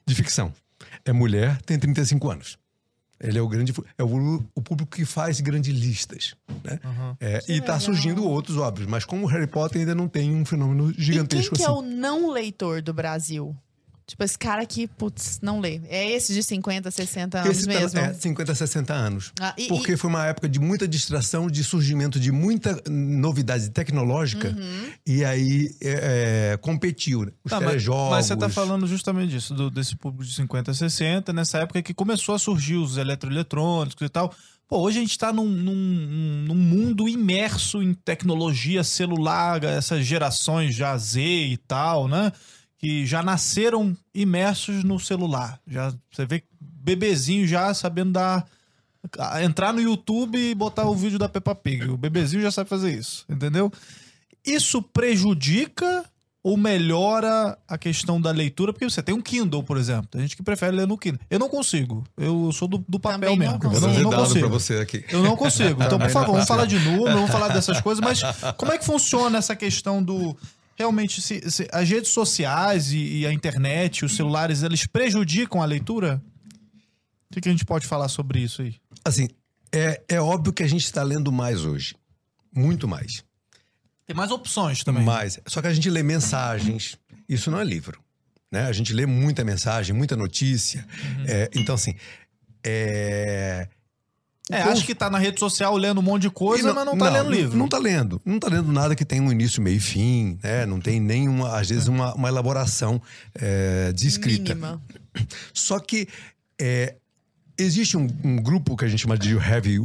de 0.07 0.15
ficção. 0.15 0.53
É 1.07 1.13
mulher, 1.13 1.59
tem 1.63 1.79
35 1.79 2.31
anos. 2.31 2.59
Ele 3.29 3.39
é 3.39 3.43
o 3.43 3.49
grande. 3.49 3.73
É 3.97 4.03
o, 4.03 4.45
o 4.55 4.63
público 4.63 4.97
que 4.97 5.05
faz 5.05 5.41
grandes 5.41 5.73
listas. 5.75 6.35
Né? 6.63 6.79
Uhum. 6.85 7.17
É, 7.21 7.39
e 7.49 7.61
tá 7.61 7.75
legal. 7.75 7.81
surgindo 7.81 8.25
outros, 8.29 8.57
óbvios. 8.57 8.89
Mas 8.89 9.05
como 9.05 9.25
o 9.25 9.29
Harry 9.29 9.47
Potter 9.47 9.81
ainda 9.81 9.95
não 9.95 10.09
tem 10.09 10.35
um 10.35 10.45
fenômeno 10.45 10.91
E 10.91 10.95
quem 10.95 11.05
gigantesco 11.05 11.57
que 11.57 11.63
assim. 11.63 11.71
é 11.71 11.75
o 11.75 11.83
não 11.83 12.31
leitor 12.31 12.83
do 12.83 12.93
Brasil? 12.93 13.57
Tipo, 14.07 14.23
esse 14.23 14.39
cara 14.39 14.67
que, 14.67 14.87
putz, 14.87 15.39
não 15.43 15.61
lê. 15.61 15.81
É 15.89 16.11
esse 16.11 16.35
de 16.35 16.43
50, 16.43 16.91
60 16.91 17.41
anos 17.41 17.51
Esse 17.57 17.67
tá- 17.67 17.73
mesmo? 17.73 17.99
é 18.01 18.13
50, 18.13 18.55
60 18.55 18.93
anos. 18.93 19.33
Ah, 19.41 19.55
e- 19.57 19.67
Porque 19.69 19.93
e- 19.93 19.97
foi 19.97 20.11
uma 20.11 20.27
época 20.27 20.47
de 20.47 20.59
muita 20.61 20.87
distração, 20.87 21.47
de 21.49 21.65
surgimento 21.65 22.21
de 22.21 22.31
muita 22.31 22.83
novidade 22.91 23.71
tecnológica. 23.71 24.49
Uhum. 24.49 24.93
E 25.07 25.25
aí 25.25 25.75
é, 25.81 26.53
é, 26.53 26.57
competiu. 26.59 27.25
né? 27.25 27.33
Os 27.43 27.49
Tá, 27.51 27.57
mas, 27.61 27.69
telejogos. 27.69 28.11
mas 28.11 28.27
você 28.27 28.37
tá 28.37 28.49
falando 28.51 28.87
justamente 28.87 29.31
disso, 29.31 29.55
do- 29.55 29.71
desse 29.71 29.97
público 29.97 30.25
de 30.25 30.35
50 30.35 30.71
a 30.71 30.75
60, 30.75 31.33
nessa 31.33 31.59
época 31.59 31.81
que 31.83 31.95
começou 31.95 32.35
a 32.35 32.39
surgir 32.39 32.77
os 32.77 32.99
eletroeletrônicos 32.99 34.03
e 34.03 34.09
tal. 34.11 34.35
Pô, 34.69 34.81
hoje 34.81 34.99
a 34.99 35.01
gente 35.01 35.19
tá 35.19 35.33
num, 35.33 35.47
num, 35.49 36.45
num 36.49 36.55
mundo 36.55 37.09
imerso 37.09 37.83
em 37.83 37.95
tecnologia 37.95 38.83
celular, 38.85 39.63
essas 39.65 40.05
gerações 40.07 40.75
já 40.75 40.97
Z 40.97 41.21
e 41.23 41.57
tal, 41.57 42.07
né? 42.09 42.33
Que 42.85 43.07
já 43.07 43.23
nasceram 43.23 43.97
imersos 44.15 44.85
no 44.85 45.01
celular. 45.01 45.59
Já, 45.67 45.91
você 46.13 46.27
vê 46.27 46.45
bebezinho 46.61 47.47
já 47.47 47.73
sabendo 47.73 48.13
dar. 48.13 48.47
Entrar 49.43 49.73
no 49.73 49.81
YouTube 49.81 50.39
e 50.39 50.55
botar 50.55 50.85
o 50.85 50.95
vídeo 50.95 51.19
da 51.19 51.27
Peppa 51.27 51.55
Pig. 51.55 51.89
O 51.89 51.97
bebezinho 51.97 52.43
já 52.43 52.51
sabe 52.51 52.69
fazer 52.69 52.93
isso, 52.93 53.25
entendeu? 53.29 53.73
Isso 54.45 54.83
prejudica 54.83 56.05
ou 56.43 56.59
melhora 56.59 57.57
a 57.67 57.79
questão 57.79 58.21
da 58.21 58.31
leitura? 58.31 58.71
Porque 58.71 58.85
você 58.85 59.03
tem 59.03 59.15
um 59.15 59.21
Kindle, 59.23 59.63
por 59.63 59.79
exemplo. 59.79 60.09
Tem 60.11 60.21
gente 60.21 60.37
que 60.37 60.43
prefere 60.43 60.77
ler 60.77 60.87
no 60.87 60.99
Kindle. 60.99 61.21
Eu 61.31 61.39
não 61.39 61.49
consigo. 61.49 62.05
Eu 62.19 62.53
sou 62.53 62.69
do, 62.69 62.85
do 62.87 63.01
papel 63.01 63.33
Também 63.33 63.49
não 63.49 63.59
mesmo. 63.59 63.65
Eu 63.65 63.73
Eu 63.73 63.81
vou 63.81 63.89
não, 63.89 64.11
não 64.11 64.27
consigo. 64.27 64.49
você 64.51 64.75
aqui. 64.75 65.05
Eu 65.09 65.23
não 65.23 65.37
consigo. 65.37 65.83
Então, 65.85 65.99
por 65.99 66.11
favor, 66.11 66.27
não 66.27 66.33
vamos 66.35 66.49
falar 66.49 66.67
de 66.67 66.79
número, 66.79 67.15
vamos 67.15 67.31
falar 67.31 67.49
dessas 67.49 67.81
coisas, 67.81 68.05
mas 68.05 68.21
como 68.59 68.73
é 68.73 68.77
que 68.77 68.85
funciona 68.85 69.39
essa 69.39 69.57
questão 69.57 70.03
do. 70.03 70.37
Realmente, 70.77 71.21
se, 71.21 71.51
se 71.51 71.69
as 71.73 71.89
redes 71.89 72.11
sociais 72.11 72.93
e, 72.93 73.21
e 73.21 73.27
a 73.27 73.33
internet, 73.33 74.05
os 74.05 74.17
celulares, 74.17 74.63
eles 74.63 74.87
prejudicam 74.87 75.63
a 75.63 75.65
leitura? 75.65 76.23
O 77.31 77.35
que, 77.35 77.41
que 77.41 77.49
a 77.49 77.53
gente 77.53 77.65
pode 77.65 77.87
falar 77.87 78.09
sobre 78.09 78.41
isso 78.41 78.63
aí? 78.63 78.75
Assim, 79.05 79.29
é, 79.73 80.03
é 80.09 80.21
óbvio 80.21 80.53
que 80.53 80.63
a 80.63 80.69
gente 80.69 80.85
está 80.85 81.03
lendo 81.03 81.31
mais 81.33 81.65
hoje. 81.65 81.95
Muito 82.55 82.87
mais. 82.87 83.25
Tem 84.07 84.15
mais 84.15 84.31
opções 84.31 84.85
também. 84.85 85.05
Mais. 85.05 85.41
Só 85.47 85.61
que 85.63 85.69
a 85.69 85.73
gente 85.73 85.89
lê 85.91 86.03
mensagens. 86.03 86.97
Isso 87.29 87.51
não 87.51 87.59
é 87.59 87.65
livro. 87.65 88.01
Né? 88.51 88.67
A 88.67 88.73
gente 88.73 88.93
lê 88.93 89.07
muita 89.07 89.43
mensagem, 89.45 89.95
muita 89.95 90.15
notícia. 90.15 90.87
Uhum. 91.03 91.25
É, 91.27 91.51
então, 91.55 91.75
assim. 91.75 91.95
É, 92.63 93.69
É, 94.51 94.61
Então- 94.61 94.73
acho 94.73 94.85
que 94.85 94.95
tá 94.95 95.09
na 95.09 95.17
rede 95.19 95.41
social 95.41 95.75
lendo 95.77 95.99
um 96.01 96.03
monte 96.03 96.23
de 96.23 96.31
coisa, 96.31 96.71
E 96.71 96.73
mas 96.75 96.85
não 96.85 96.99
tá 96.99 97.09
lendo 97.09 97.31
livro. 97.31 97.57
Não 97.57 97.67
tá 97.67 97.79
lendo. 97.79 98.21
Não 98.25 98.39
tá 98.39 98.49
lendo 98.49 98.71
nada 98.71 98.95
que 98.95 99.05
tenha 99.05 99.23
um 99.23 99.33
início, 99.33 99.63
meio 99.63 99.77
e 99.77 99.81
fim, 99.81 100.39
né? 100.43 100.67
Não 100.67 100.79
tem 100.81 101.01
nenhuma, 101.01 101.59
às 101.59 101.69
vezes, 101.71 101.89
uma, 101.89 102.15
uma 102.15 102.29
elaboração 102.29 103.01
é, 103.35 103.91
de 103.93 104.07
escrita. 104.07 104.55
Mínima. 104.55 104.83
Só 105.55 105.79
que 105.79 106.07
é, 106.61 106.97
existe 107.57 107.97
um, 107.97 108.07
um 108.23 108.37
grupo 108.37 108.77
que 108.77 108.85
a 108.85 108.89
gente 108.89 109.01
chama 109.01 109.17
de 109.17 109.35
heavy, 109.35 109.79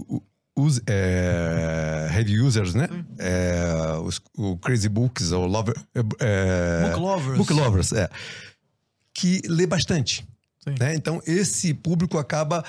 use, 0.58 0.82
é, 0.88 2.10
heavy 2.14 2.42
users, 2.42 2.74
né? 2.74 2.90
É, 3.18 3.98
os- 4.04 4.20
o 4.38 4.58
Crazy 4.58 4.90
Books, 4.90 5.32
ou 5.32 5.46
Lover, 5.48 5.76
é, 6.20 6.82
Book 6.90 7.00
lovers. 7.00 7.38
Book 7.38 7.54
lovers, 7.54 7.94
é. 7.94 8.10
Que 9.14 9.42
lê 9.48 9.66
bastante. 9.66 10.28
Sim. 10.64 10.76
né? 10.80 10.94
Então, 10.96 11.22
esse 11.26 11.74
público 11.74 12.18
acaba 12.18 12.64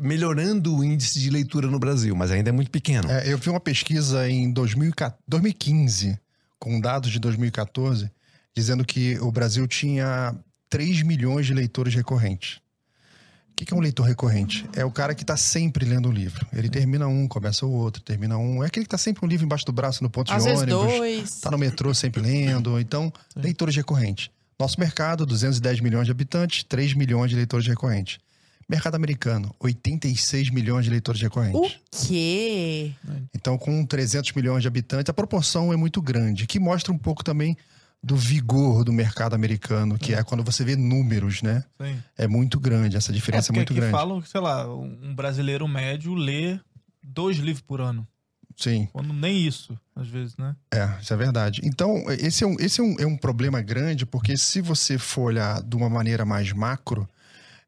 melhorando 0.00 0.76
o 0.76 0.84
índice 0.84 1.18
de 1.18 1.28
leitura 1.30 1.66
no 1.68 1.78
Brasil, 1.78 2.14
mas 2.14 2.30
ainda 2.30 2.50
é 2.50 2.52
muito 2.52 2.70
pequeno. 2.70 3.10
É, 3.10 3.32
eu 3.32 3.36
vi 3.38 3.50
uma 3.50 3.60
pesquisa 3.60 4.28
em 4.28 4.52
2014 4.52 5.22
2015, 5.26 6.18
com 6.58 6.80
dados 6.80 7.10
de 7.10 7.18
2014, 7.18 8.10
dizendo 8.54 8.84
que 8.84 9.18
o 9.20 9.32
Brasil 9.32 9.66
tinha 9.66 10.34
3 10.70 11.02
milhões 11.02 11.46
de 11.46 11.54
leitores 11.54 11.94
recorrentes. 11.94 12.60
O 13.50 13.54
que 13.54 13.72
é 13.72 13.76
um 13.76 13.80
leitor 13.80 14.04
recorrente? 14.06 14.66
É 14.74 14.84
o 14.84 14.90
cara 14.90 15.14
que 15.14 15.22
está 15.22 15.36
sempre 15.36 15.84
lendo 15.84 16.08
um 16.08 16.12
livro. 16.12 16.46
Ele 16.52 16.68
termina 16.70 17.06
um, 17.06 17.28
começa 17.28 17.66
o 17.66 17.70
outro, 17.70 18.02
termina 18.02 18.36
um. 18.38 18.62
É 18.62 18.66
aquele 18.66 18.84
que 18.84 18.88
está 18.88 18.98
sempre 18.98 19.24
um 19.24 19.28
livro 19.28 19.44
embaixo 19.44 19.64
do 19.66 19.72
braço 19.72 20.02
no 20.02 20.08
ponto 20.10 20.32
Às 20.32 20.42
de 20.42 20.48
vezes 20.48 20.62
ônibus. 20.62 20.98
dois. 20.98 21.40
Tá 21.40 21.50
no 21.50 21.58
metrô 21.58 21.92
sempre 21.94 22.22
lendo. 22.22 22.80
Então, 22.80 23.12
leitores 23.36 23.76
recorrentes. 23.76 24.30
Nosso 24.62 24.78
mercado, 24.78 25.26
210 25.26 25.80
milhões 25.80 26.06
de 26.06 26.12
habitantes, 26.12 26.62
3 26.62 26.94
milhões 26.94 27.28
de 27.28 27.34
leitores 27.34 27.66
recorrentes. 27.66 28.20
Mercado 28.68 28.94
americano, 28.94 29.52
86 29.58 30.50
milhões 30.50 30.84
de 30.84 30.90
leitores 30.92 31.20
recorrentes. 31.20 31.80
O 31.92 32.06
quê? 32.06 32.92
Então, 33.34 33.58
com 33.58 33.84
300 33.84 34.30
milhões 34.30 34.62
de 34.62 34.68
habitantes, 34.68 35.10
a 35.10 35.12
proporção 35.12 35.72
é 35.72 35.76
muito 35.76 36.00
grande, 36.00 36.46
que 36.46 36.60
mostra 36.60 36.92
um 36.92 36.96
pouco 36.96 37.24
também 37.24 37.56
do 38.00 38.14
vigor 38.14 38.84
do 38.84 38.92
mercado 38.92 39.34
americano, 39.34 39.98
que 39.98 40.14
é 40.14 40.22
quando 40.22 40.44
você 40.44 40.64
vê 40.64 40.76
números, 40.76 41.42
né? 41.42 41.64
Sim. 41.80 42.00
É 42.16 42.28
muito 42.28 42.60
grande, 42.60 42.96
essa 42.96 43.12
diferença 43.12 43.46
é, 43.46 43.48
porque 43.48 43.58
muito 43.58 43.72
aqui 43.72 43.80
grande. 43.80 43.90
falam 43.90 44.22
que, 44.22 44.28
sei 44.28 44.40
lá, 44.40 44.72
um 44.72 45.12
brasileiro 45.12 45.66
médio 45.66 46.14
lê 46.14 46.60
dois 47.02 47.36
livros 47.38 47.62
por 47.62 47.80
ano. 47.80 48.06
Sim, 48.56 48.88
Quando 48.92 49.12
nem 49.12 49.44
isso, 49.44 49.76
às 49.94 50.08
vezes, 50.08 50.36
né? 50.36 50.56
é, 50.72 50.88
isso 51.00 51.12
é 51.12 51.16
verdade. 51.16 51.60
Então, 51.64 52.04
esse, 52.10 52.44
é 52.44 52.46
um, 52.46 52.56
esse 52.58 52.80
é, 52.80 52.84
um, 52.84 52.96
é 53.00 53.06
um 53.06 53.16
problema 53.16 53.60
grande, 53.60 54.06
porque 54.06 54.36
se 54.36 54.60
você 54.60 54.98
for 54.98 55.22
olhar 55.24 55.62
de 55.62 55.76
uma 55.76 55.90
maneira 55.90 56.24
mais 56.24 56.52
macro, 56.52 57.08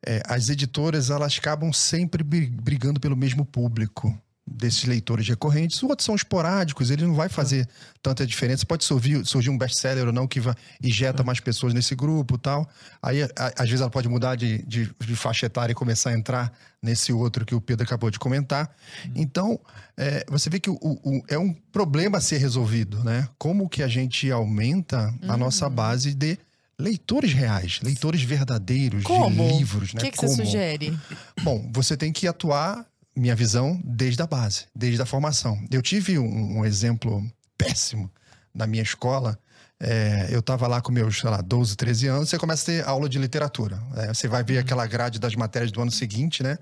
é, 0.07 0.23
as 0.27 0.49
editoras 0.49 1.11
elas 1.11 1.37
acabam 1.39 1.73
sempre 1.73 2.23
bri- 2.23 2.49
brigando 2.51 2.99
pelo 3.01 3.17
mesmo 3.17 3.45
público 3.45 4.19
desses 4.47 4.85
leitores 4.85 5.27
recorrentes. 5.27 5.79
Os 5.79 5.83
outros 5.85 6.05
são 6.05 6.15
esporádicos, 6.15 6.91
ele 6.91 7.07
não 7.07 7.15
vai 7.15 7.29
fazer 7.31 7.67
tanta 8.03 8.27
diferença. 8.27 8.67
Pode 8.67 8.85
surgir, 8.85 9.25
surgir 9.25 9.49
um 9.51 9.57
best-seller 9.57 10.07
ou 10.07 10.13
não 10.13 10.27
que 10.27 10.39
vai, 10.39 10.55
injeta 10.83 11.23
mais 11.25 11.41
pessoas 11.41 11.73
nesse 11.73 11.95
grupo 11.95 12.37
tal. 12.37 12.69
Aí, 13.03 13.23
a- 13.23 13.29
às 13.57 13.65
vezes, 13.69 13.81
ela 13.81 13.91
pode 13.91 14.09
mudar 14.09 14.37
de, 14.37 14.63
de, 14.67 14.91
de 15.01 15.17
faixa 15.17 15.47
etária 15.47 15.73
e 15.73 15.75
começar 15.75 16.11
a 16.11 16.13
entrar 16.13 16.53
nesse 16.83 17.11
outro 17.13 17.47
que 17.47 17.55
o 17.55 17.61
Pedro 17.61 17.85
acabou 17.87 18.11
de 18.11 18.19
comentar. 18.19 18.71
Então, 19.15 19.59
é, 19.97 20.25
você 20.29 20.51
vê 20.51 20.61
que 20.61 20.69
o, 20.69 20.77
o- 20.83 21.23
é 21.29 21.39
um 21.39 21.55
problema 21.73 22.19
a 22.19 22.21
ser 22.21 22.37
resolvido, 22.37 23.03
né? 23.03 23.27
Como 23.39 23.69
que 23.69 23.83
a 23.83 23.89
gente 23.89 24.31
aumenta 24.31 25.13
a 25.27 25.37
nossa 25.39 25.71
base 25.71 26.13
de 26.15 26.39
leitores 26.79 27.33
reais, 27.33 27.79
leitores 27.83 28.21
verdadeiros 28.23 29.05
Como? 29.05 29.31
de 29.49 29.57
livros, 29.59 29.93
O 29.93 29.97
né? 29.97 30.03
que, 30.03 30.11
que 30.11 30.17
você 30.19 30.27
Como? 30.27 30.45
sugere? 30.45 30.99
Bom, 31.43 31.71
você 31.73 31.97
tem 31.97 32.13
que 32.13 32.27
atuar, 32.27 32.85
minha 33.17 33.35
visão, 33.35 33.81
desde 33.85 34.23
a 34.23 34.27
base, 34.27 34.67
desde 34.75 35.01
a 35.01 35.07
formação. 35.07 35.59
Eu 35.71 35.81
tive 35.81 36.19
um, 36.19 36.59
um 36.59 36.65
exemplo 36.65 37.25
péssimo 37.57 38.11
na 38.53 38.67
minha 38.67 38.83
escola. 38.83 39.39
É, 39.81 40.29
eu 40.31 40.41
estava 40.41 40.67
lá 40.67 40.81
com 40.81 40.93
meus, 40.93 41.19
sei 41.19 41.29
lá, 41.29 41.41
12, 41.41 41.77
13 41.77 42.07
anos, 42.07 42.29
você 42.29 42.39
começa 42.39 42.63
a 42.63 42.67
ter 42.67 42.89
aula 42.89 43.09
de 43.09 43.19
literatura. 43.19 43.83
É, 43.97 44.09
você 44.15 44.29
vai 44.29 44.43
ver 44.43 44.59
aquela 44.59 44.87
grade 44.87 45.19
das 45.19 45.35
matérias 45.35 45.71
do 45.71 45.83
ano 45.83 45.91
seguinte, 45.91 46.43
né? 46.43 46.59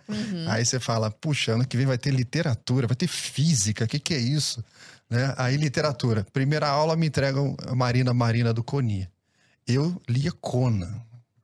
Aí 0.48 0.64
você 0.64 0.80
fala, 0.80 1.10
puxa, 1.10 1.52
ano 1.52 1.66
que 1.66 1.76
vem 1.76 1.86
vai 1.86 1.98
ter 1.98 2.10
literatura, 2.10 2.86
vai 2.86 2.96
ter 2.96 3.06
física, 3.06 3.84
o 3.84 3.88
que, 3.88 3.98
que 3.98 4.14
é 4.14 4.18
isso? 4.18 4.64
Né? 5.08 5.34
Aí 5.36 5.56
literatura. 5.56 6.26
Primeira 6.32 6.68
aula 6.68 6.96
me 6.96 7.06
entregam 7.06 7.54
a 7.66 7.74
Marina 7.74 8.14
Marina 8.14 8.52
do 8.52 8.64
Coni. 8.64 9.08
Eu 9.66 10.00
lia 10.08 10.32
Conan, 10.32 11.00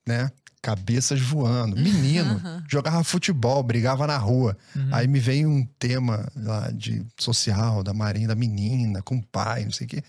né? 0.07 0.31
Cabeças 0.61 1.21
voando. 1.21 1.77
Menino, 1.77 2.41
jogava 2.69 3.03
futebol, 3.05 3.63
brigava 3.63 4.07
na 4.07 4.17
rua. 4.17 4.57
Aí 4.93 5.07
me 5.07 5.21
vem 5.21 5.47
um 5.47 5.65
tema 5.79 6.29
lá 6.37 6.71
de 6.71 7.05
social, 7.19 7.83
da 7.83 7.95
Marinha, 7.95 8.29
da 8.29 8.35
menina, 8.35 9.03
com 9.03 9.17
o 9.17 9.23
pai, 9.23 9.65
não 9.65 9.73
sei 9.73 9.87
o 9.87 9.91
quê. 9.91 10.03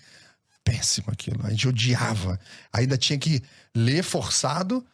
péssimo 0.64 1.08
aquilo. 1.10 1.40
A 1.44 1.50
gente 1.50 1.68
odiava. 1.68 2.38
Ainda 2.72 2.96
tinha 2.96 3.18
que 3.18 3.42
ler 3.74 4.02
forçado 4.02 4.84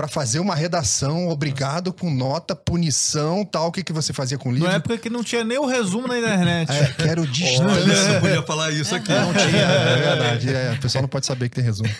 pra 0.00 0.08
fazer 0.08 0.38
uma 0.40 0.54
redação, 0.54 1.28
obrigado, 1.28 1.92
com 1.92 2.10
nota, 2.10 2.56
punição, 2.56 3.44
tal. 3.44 3.68
O 3.68 3.72
que, 3.72 3.84
que 3.84 3.92
você 3.92 4.14
fazia 4.14 4.38
com 4.38 4.48
o 4.48 4.52
livro? 4.52 4.66
Na 4.66 4.76
época 4.76 4.96
que 4.96 5.10
não 5.10 5.22
tinha 5.22 5.44
nem 5.44 5.58
o 5.58 5.66
resumo 5.66 6.08
na 6.08 6.18
internet. 6.18 6.72
É, 6.72 6.86
quero 6.94 7.20
Olha, 7.20 7.30
distância. 7.30 7.84
você 7.84 8.20
podia 8.20 8.42
falar 8.42 8.70
isso 8.70 8.94
aqui. 8.94 9.12
Não 9.12 9.34
tinha, 9.34 9.60
é 9.60 9.96
verdade. 9.96 10.54
É, 10.54 10.72
o 10.72 10.80
pessoal 10.80 11.02
não 11.02 11.08
pode 11.10 11.26
saber 11.26 11.50
que 11.50 11.56
tem 11.56 11.64
resumo. 11.64 11.90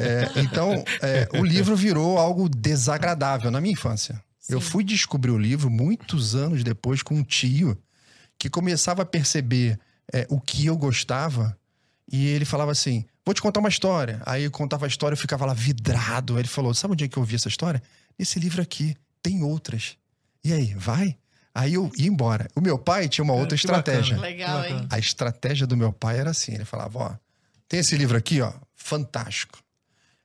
É, 0.00 0.40
então, 0.40 0.82
é, 1.02 1.28
o 1.38 1.44
livro 1.44 1.76
virou 1.76 2.16
algo 2.16 2.48
desagradável 2.48 3.50
na 3.50 3.60
minha 3.60 3.74
infância. 3.74 4.18
Eu 4.48 4.58
Sim. 4.58 4.70
fui 4.70 4.84
descobrir 4.84 5.30
o 5.30 5.38
livro 5.38 5.68
muitos 5.68 6.34
anos 6.34 6.64
depois 6.64 7.02
com 7.02 7.16
um 7.16 7.22
tio 7.22 7.76
que 8.38 8.48
começava 8.48 9.02
a 9.02 9.06
perceber 9.06 9.78
é, 10.10 10.26
o 10.30 10.40
que 10.40 10.64
eu 10.64 10.76
gostava 10.78 11.54
e 12.10 12.28
ele 12.28 12.46
falava 12.46 12.72
assim: 12.72 13.04
Vou 13.26 13.34
te 13.34 13.42
contar 13.42 13.58
uma 13.58 13.68
história. 13.68 14.22
Aí 14.24 14.44
eu 14.44 14.50
contava 14.52 14.86
a 14.86 14.88
história, 14.88 15.14
eu 15.14 15.18
ficava 15.18 15.44
lá 15.44 15.52
vidrado. 15.52 16.34
Aí 16.34 16.42
ele 16.42 16.48
falou: 16.48 16.72
Sabe 16.72 16.92
onde 16.92 17.04
é 17.04 17.08
que 17.08 17.16
eu 17.16 17.22
ouvi 17.22 17.34
essa 17.34 17.48
história? 17.48 17.82
Nesse 18.16 18.38
livro 18.38 18.62
aqui. 18.62 18.96
Tem 19.20 19.42
outras. 19.42 19.96
E 20.44 20.52
aí, 20.52 20.72
vai? 20.74 21.16
Aí 21.52 21.74
eu 21.74 21.90
ia 21.98 22.06
embora. 22.06 22.46
O 22.54 22.60
meu 22.60 22.78
pai 22.78 23.08
tinha 23.08 23.24
uma 23.24 23.32
outra 23.32 23.58
que 23.58 23.66
bacana. 23.66 23.80
estratégia. 23.80 24.16
Legal, 24.18 24.64
hein? 24.64 24.86
A 24.88 24.98
estratégia 25.00 25.66
do 25.66 25.76
meu 25.76 25.92
pai 25.92 26.20
era 26.20 26.30
assim: 26.30 26.54
ele 26.54 26.64
falava, 26.64 26.98
ó, 26.98 27.14
tem 27.68 27.80
esse 27.80 27.96
livro 27.96 28.16
aqui, 28.16 28.40
ó, 28.40 28.52
fantástico. 28.76 29.58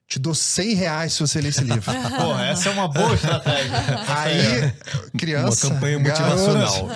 Te 0.06 0.18
dou 0.18 0.34
100 0.34 0.74
reais 0.74 1.14
se 1.14 1.20
você 1.20 1.40
ler 1.40 1.48
esse 1.48 1.64
livro. 1.64 1.82
Porra, 2.16 2.46
essa 2.46 2.68
é 2.68 2.72
uma 2.72 2.86
boa 2.86 3.14
estratégia. 3.16 3.72
Aí, 4.14 4.72
criança. 5.18 5.66
Uma 5.66 5.74
campanha 5.74 5.98
garoto, 5.98 6.22
motivacional. 6.22 6.88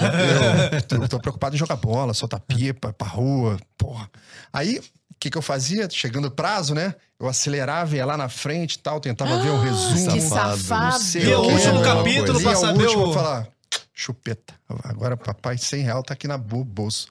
Eu 0.70 0.82
tô, 0.82 1.08
tô 1.08 1.18
preocupado 1.18 1.56
em 1.56 1.58
jogar 1.58 1.76
bola, 1.76 2.14
soltar 2.14 2.38
pipa, 2.38 2.90
ir 2.90 2.92
pra 2.92 3.08
rua, 3.08 3.58
porra. 3.78 4.08
Aí, 4.52 4.80
o 5.16 5.18
que, 5.18 5.30
que 5.30 5.38
eu 5.38 5.42
fazia? 5.42 5.88
Chegando 5.90 6.26
o 6.26 6.30
prazo, 6.30 6.74
né? 6.74 6.94
Eu 7.18 7.26
acelerava, 7.26 7.96
ia 7.96 8.04
lá 8.04 8.16
na 8.16 8.28
frente 8.28 8.74
e 8.74 8.78
tal, 8.78 9.00
tentava 9.00 9.40
ver 9.40 9.48
o 9.48 9.60
resumo. 9.60 10.12
Que 10.12 10.20
Safado. 10.20 11.02
Lia 11.14 11.38
o 11.38 11.50
último 11.50 11.82
capítulo 11.82 12.40
pra 12.40 12.52
o 12.52 12.56
saber 12.56 12.84
último 12.84 13.06
o- 13.06 13.10
e 13.10 13.14
falar, 13.14 13.48
chupeta. 13.94 14.54
Agora, 14.84 15.16
papai, 15.16 15.56
100 15.56 15.82
reais 15.82 16.02
tá 16.06 16.12
aqui 16.14 16.28
na 16.28 16.36
bo- 16.36 16.62
bolso. 16.64 17.08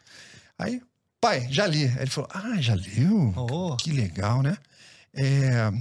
Aí, 0.57 0.79
pai, 1.19 1.47
já 1.49 1.65
li. 1.65 1.85
Aí 1.85 1.97
ele 2.01 2.11
falou, 2.11 2.29
ah, 2.33 2.61
já 2.61 2.75
leu? 2.75 3.33
Oh. 3.35 3.75
Que 3.75 3.91
legal, 3.91 4.43
né? 4.43 4.55
É, 5.13 5.71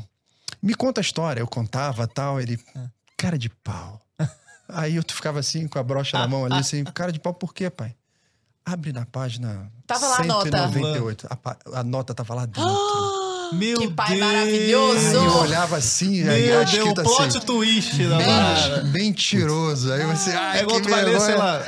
me 0.63 0.75
conta 0.75 1.01
a 1.01 1.03
história. 1.03 1.41
Eu 1.41 1.47
contava 1.47 2.07
tal. 2.09 2.41
Ele, 2.41 2.59
cara 3.19 3.37
de 3.39 3.51
pau. 3.51 4.01
Aí 4.67 4.97
eu 4.97 5.03
ficava 5.07 5.39
assim, 5.41 5.69
com 5.69 5.79
a 5.79 5.83
brocha 5.83 6.19
na 6.19 6.27
mão 6.27 6.47
ali, 6.47 6.55
assim, 6.55 6.83
cara 6.85 7.13
de 7.13 7.21
pau, 7.21 7.35
por 7.35 7.53
quê, 7.53 7.69
pai? 7.69 7.95
Abre 8.65 8.93
na 8.93 9.05
página 9.07 9.71
Tava 9.87 10.07
lá 10.09 10.17
a 10.21 10.25
nota. 10.25 10.45
198. 10.51 11.27
A, 11.31 11.81
a 11.81 11.85
nota 11.85 12.15
tava 12.15 12.35
lá 12.35 12.47
dentro. 12.47 12.63
Meu 13.53 13.79
Que 13.79 13.89
pai 13.91 14.09
Deus. 14.17 14.21
maravilhoso. 14.21 15.07
Aí 15.07 15.15
eu 15.27 15.37
olhava 15.39 15.77
assim, 15.77 16.27
aí 16.27 16.47
Meu 16.47 16.61
a 16.61 16.65
Deus, 16.65 16.73
escrita 16.75 17.01
o 17.03 17.05
plot 17.05 17.23
assim, 17.37 17.41
twist 17.41 18.09
da 18.09 18.17
men- 18.17 18.93
mentiroso. 18.93 19.93
Aí 19.93 20.05
você, 20.07 20.31
ai, 20.31 20.61
É 20.61 20.63
igual 20.63 20.79
que 20.81 20.87
tu 20.87 20.91
vai 20.91 21.05
ler, 21.05 21.21
sei 21.21 21.35
lá, 21.37 21.61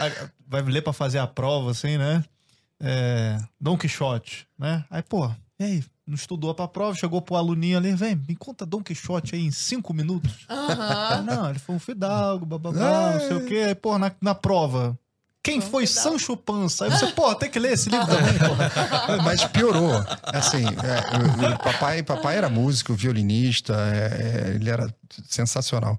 vai 0.49 0.63
ler 0.63 0.81
pra 0.83 0.93
fazer 0.95 1.19
a 1.19 1.27
prova, 1.27 1.71
assim, 1.73 1.99
né? 1.99 2.25
É, 2.81 3.39
Dom 3.61 3.77
Quixote, 3.77 4.47
né? 4.59 4.85
Aí, 4.91 5.03
pô, 5.03 5.31
e 5.61 5.65
aí? 5.65 5.85
Não 6.07 6.15
estudou 6.15 6.55
pra 6.55 6.69
prova, 6.69 6.95
chegou 6.95 7.21
pro 7.21 7.35
aluninho 7.37 7.77
ali, 7.77 7.93
vem, 7.95 8.15
me 8.29 8.37
conta 8.37 8.65
Dom 8.65 8.81
Quixote 8.83 9.35
aí 9.35 9.45
em 9.45 9.51
cinco 9.51 9.93
minutos. 9.93 10.47
Ah, 10.49 11.21
não, 11.27 11.51
ele 11.51 11.59
foi 11.59 11.75
um 11.75 11.79
fidalgo, 11.81 12.47
bababá, 12.47 13.13
não 13.15 13.21
sei 13.21 13.37
o 13.37 13.45
quê. 13.45 13.65
Aí, 13.69 13.75
pô, 13.75 13.99
na, 13.99 14.13
na 14.21 14.35
prova, 14.35 14.97
quem 15.47 15.61
Foi 15.61 15.69
um 15.69 15.71
foi. 15.71 15.87
Sancho 15.87 16.37
Panza? 16.37 16.85
Aí 16.85 16.91
você, 16.91 17.07
pô, 17.09 17.35
tem 17.35 17.49
que 17.51 17.59
ler 17.59 17.73
esse 17.73 17.89
livro 17.89 18.07
também, 18.07 18.35
pô. 18.39 18.55
Mas 19.25 19.45
piorou. 19.45 19.93
Assim, 20.25 20.65
é, 20.67 21.49
o- 21.51 21.55
o 21.55 21.59
papai, 21.59 22.03
papai 22.03 22.37
era 22.37 22.49
músico, 22.49 22.93
violinista, 22.95 23.73
é, 23.75 24.51
é, 24.51 24.55
ele 24.57 24.69
era 24.69 24.93
sensacional. 25.29 25.99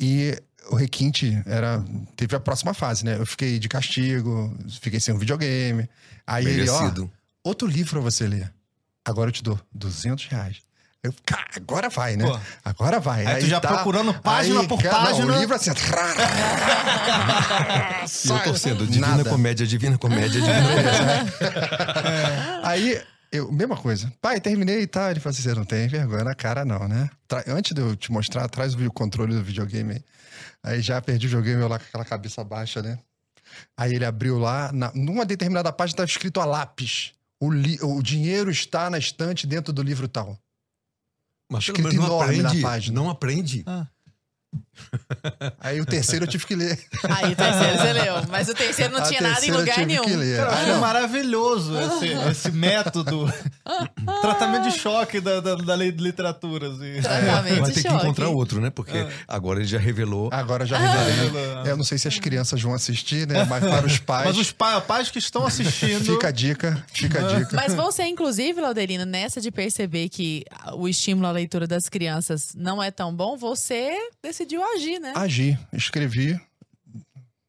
E 0.00 0.36
o 0.70 0.74
requinte 0.76 1.40
era. 1.46 1.84
Teve 2.16 2.34
a 2.36 2.40
próxima 2.40 2.74
fase, 2.74 3.04
né? 3.04 3.16
Eu 3.18 3.26
fiquei 3.26 3.58
de 3.58 3.68
castigo, 3.68 4.54
fiquei 4.80 4.98
sem 5.00 5.14
um 5.14 5.18
videogame. 5.18 5.88
Aí 6.26 6.44
ele, 6.46 6.68
ó, 6.68 6.78
Merecido. 6.80 7.10
outro 7.44 7.68
livro 7.68 7.92
pra 7.92 8.00
você 8.00 8.26
ler. 8.26 8.52
Agora 9.04 9.28
eu 9.28 9.32
te 9.32 9.42
dou 9.42 9.58
200 9.72 10.26
reais. 10.26 10.58
Eu, 11.04 11.14
cara, 11.26 11.44
agora 11.54 11.88
vai, 11.90 12.16
né? 12.16 12.24
Pô. 12.26 12.40
Agora 12.64 12.98
vai. 12.98 13.26
Aí 13.26 13.40
tu 13.42 13.46
já 13.46 13.60
procurando 13.60 14.14
página 14.14 14.60
Aí, 14.60 14.66
por 14.68 14.82
cara, 14.82 14.98
não, 15.00 15.04
página. 15.04 15.34
o 15.34 15.38
livro 15.38 15.54
assim. 15.54 15.70
E 18.24 18.28
eu 18.30 18.38
torcendo, 18.42 18.86
divina 18.86 19.08
Nada. 19.08 19.28
comédia, 19.28 19.66
divina 19.66 19.98
comédia, 19.98 20.40
divina 20.40 20.62
comédia. 20.62 22.60
Aí, 22.64 23.00
eu, 23.30 23.52
mesma 23.52 23.76
coisa. 23.76 24.12
Pai, 24.20 24.40
terminei 24.40 24.80
e 24.80 24.86
tal. 24.86 25.10
Ele 25.10 25.20
falou 25.20 25.32
assim: 25.32 25.42
você 25.42 25.54
não 25.54 25.64
tem 25.64 25.86
vergonha 25.88 26.24
na 26.24 26.34
cara, 26.34 26.64
não, 26.64 26.88
né? 26.88 27.10
Tra- 27.28 27.44
Antes 27.48 27.72
de 27.74 27.80
eu 27.80 27.94
te 27.96 28.10
mostrar, 28.10 28.48
traz 28.48 28.74
o 28.74 28.90
controle 28.90 29.34
do 29.34 29.42
videogame 29.42 29.92
aí. 29.94 30.04
Aí 30.62 30.80
já 30.80 31.00
perdi 31.02 31.26
o 31.26 31.28
videogame 31.30 31.60
eu 31.60 31.68
lá 31.68 31.78
com 31.78 31.84
aquela 31.86 32.04
cabeça 32.04 32.42
baixa, 32.42 32.80
né? 32.82 32.98
Aí 33.76 33.92
ele 33.94 34.04
abriu 34.06 34.38
lá, 34.38 34.70
na, 34.72 34.90
numa 34.94 35.24
determinada 35.26 35.70
página 35.70 35.94
estava 35.94 36.08
escrito 36.08 36.40
a 36.40 36.44
lápis. 36.46 37.12
O, 37.38 37.50
li- 37.52 37.78
o 37.82 38.00
dinheiro 38.02 38.50
está 38.50 38.88
na 38.88 38.96
estante 38.98 39.46
dentro 39.46 39.72
do 39.72 39.82
livro 39.82 40.08
tal. 40.08 40.38
Mas 41.54 41.64
Escrito 41.68 41.88
enorme 41.94 42.38
na 42.42 42.48
aprende. 42.48 42.62
página. 42.62 43.00
Não 43.00 43.08
aprende. 43.08 43.64
Aí 45.60 45.80
o 45.80 45.86
terceiro 45.86 46.24
eu 46.24 46.28
tive 46.28 46.46
que 46.46 46.54
ler. 46.54 46.78
Aí 47.04 47.32
o 47.32 47.36
terceiro 47.36 47.78
você 47.78 47.92
leu. 47.92 48.14
Mas 48.30 48.48
o 48.48 48.54
terceiro 48.54 48.92
não 48.92 49.00
A 49.04 49.06
tinha 49.06 49.20
nada 49.20 49.44
em 49.44 49.50
lugar 49.50 49.74
tive 49.74 49.86
nenhum. 49.86 50.36
Cara, 50.36 50.56
Ah, 50.58 50.66
não. 50.66 50.80
maravilhoso 50.80 51.74
esse, 51.78 52.06
esse 52.30 52.50
método. 52.52 53.32
Tratamento 54.20 54.70
de 54.70 54.78
choque 54.78 55.20
da, 55.20 55.40
da, 55.40 55.54
da 55.54 55.74
lei 55.74 55.90
de 55.92 56.02
literatura. 56.02 56.68
Assim. 56.68 57.00
Tratamento 57.02 57.60
Vai 57.60 57.72
ter 57.72 57.82
que 57.82 57.88
encontrar 57.88 58.28
outro, 58.28 58.60
né? 58.60 58.70
Porque 58.70 58.96
É. 58.96 59.08
agora 59.28 59.60
ele 59.60 59.68
já 59.68 59.78
revelou. 59.78 60.28
Agora 60.32 60.66
já 60.66 60.78
revelei. 60.78 61.54
Ah. 61.56 61.62
Eu 61.66 61.76
não 61.76 61.84
sei 61.84 61.98
se 61.98 62.08
as 62.08 62.18
crianças 62.18 62.60
vão 62.60 62.74
assistir, 62.74 63.26
né? 63.26 63.44
Mas 63.44 63.64
para 63.64 63.86
os 63.86 63.98
pais, 63.98 64.26
Mas 64.26 64.38
os 64.38 64.52
pa- 64.52 64.80
pais 64.80 65.10
que 65.10 65.18
estão 65.18 65.46
assistindo. 65.46 66.04
fica 66.04 66.28
a 66.28 66.30
dica, 66.30 66.84
fica 66.92 67.18
a 67.20 67.34
dica. 67.38 67.56
Mas 67.56 67.74
você, 67.74 68.04
inclusive, 68.04 68.60
Laudelino, 68.60 69.04
nessa 69.04 69.40
de 69.40 69.50
perceber 69.50 70.08
que 70.08 70.44
o 70.74 70.88
estímulo 70.88 71.26
à 71.26 71.30
leitura 71.32 71.66
das 71.66 71.88
crianças 71.88 72.52
não 72.54 72.82
é 72.82 72.90
tão 72.90 73.14
bom, 73.14 73.36
você 73.36 73.94
decidiu 74.22 74.62
agir, 74.64 74.98
né? 74.98 75.12
Agir, 75.14 75.58
escrevi. 75.72 76.40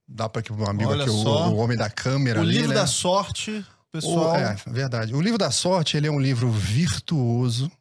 Dá 0.08 0.30
para 0.30 0.42
que 0.42 0.52
o 0.52 0.56
meu 0.56 0.68
amigo 0.68 0.90
Olha 0.90 1.04
aqui, 1.04 1.12
o, 1.12 1.24
só. 1.24 1.50
o 1.50 1.58
homem 1.58 1.78
da 1.78 1.90
câmera 1.90 2.40
o 2.40 2.44
ali, 2.44 2.54
livro 2.54 2.70
né? 2.70 2.76
da 2.76 2.88
sorte, 2.88 3.66
pessoal. 3.92 4.34
O, 4.34 4.36
é, 4.36 4.56
verdade. 4.68 5.14
O 5.14 5.22
livro 5.22 5.38
da 5.38 5.52
sorte, 5.52 5.98
ele 5.98 6.08
é 6.08 6.12
um 6.12 6.20
livro 6.20 6.50
virtuoso 6.52 7.72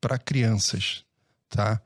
para 0.00 0.18
crianças, 0.18 1.04
tá? 1.48 1.80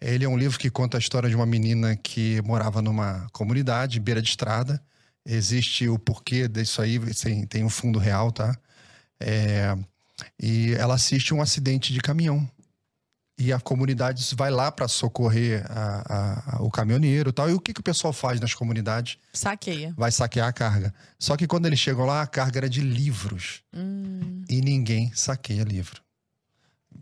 Ele 0.00 0.24
é 0.24 0.28
um 0.28 0.36
livro 0.36 0.58
que 0.58 0.70
conta 0.70 0.98
a 0.98 1.00
história 1.00 1.28
de 1.28 1.34
uma 1.34 1.46
menina 1.46 1.96
que 1.96 2.40
morava 2.42 2.82
numa 2.82 3.26
comunidade, 3.32 3.98
beira 3.98 4.20
de 4.20 4.28
estrada. 4.28 4.82
Existe 5.24 5.88
o 5.88 5.98
porquê 5.98 6.46
disso 6.46 6.82
aí, 6.82 6.98
tem, 7.14 7.46
tem 7.46 7.64
um 7.64 7.70
fundo 7.70 7.98
real, 7.98 8.30
tá? 8.30 8.56
É, 9.18 9.76
e 10.40 10.74
ela 10.74 10.94
assiste 10.94 11.32
um 11.32 11.40
acidente 11.40 11.92
de 11.92 12.00
caminhão. 12.00 12.48
E 13.38 13.52
a 13.52 13.60
comunidade 13.60 14.26
vai 14.34 14.50
lá 14.50 14.72
para 14.72 14.88
socorrer 14.88 15.62
a- 15.68 16.02
a- 16.08 16.56
a- 16.56 16.62
o 16.62 16.70
caminhoneiro 16.70 17.28
e 17.28 17.32
tal. 17.32 17.50
E 17.50 17.52
o 17.52 17.60
que, 17.60 17.74
que 17.74 17.80
o 17.80 17.82
pessoal 17.82 18.12
faz 18.12 18.40
nas 18.40 18.54
comunidades? 18.54 19.18
Saqueia. 19.32 19.92
vai 19.96 20.10
saquear 20.10 20.48
a 20.48 20.52
carga. 20.52 20.94
Só 21.18 21.36
que 21.36 21.46
quando 21.46 21.66
eles 21.66 21.78
chegam 21.78 22.06
lá, 22.06 22.22
a 22.22 22.26
carga 22.26 22.60
era 22.60 22.68
de 22.70 22.80
livros. 22.80 23.62
Hum. 23.74 24.42
E 24.48 24.62
ninguém 24.62 25.12
saqueia 25.14 25.64
livro. 25.64 26.00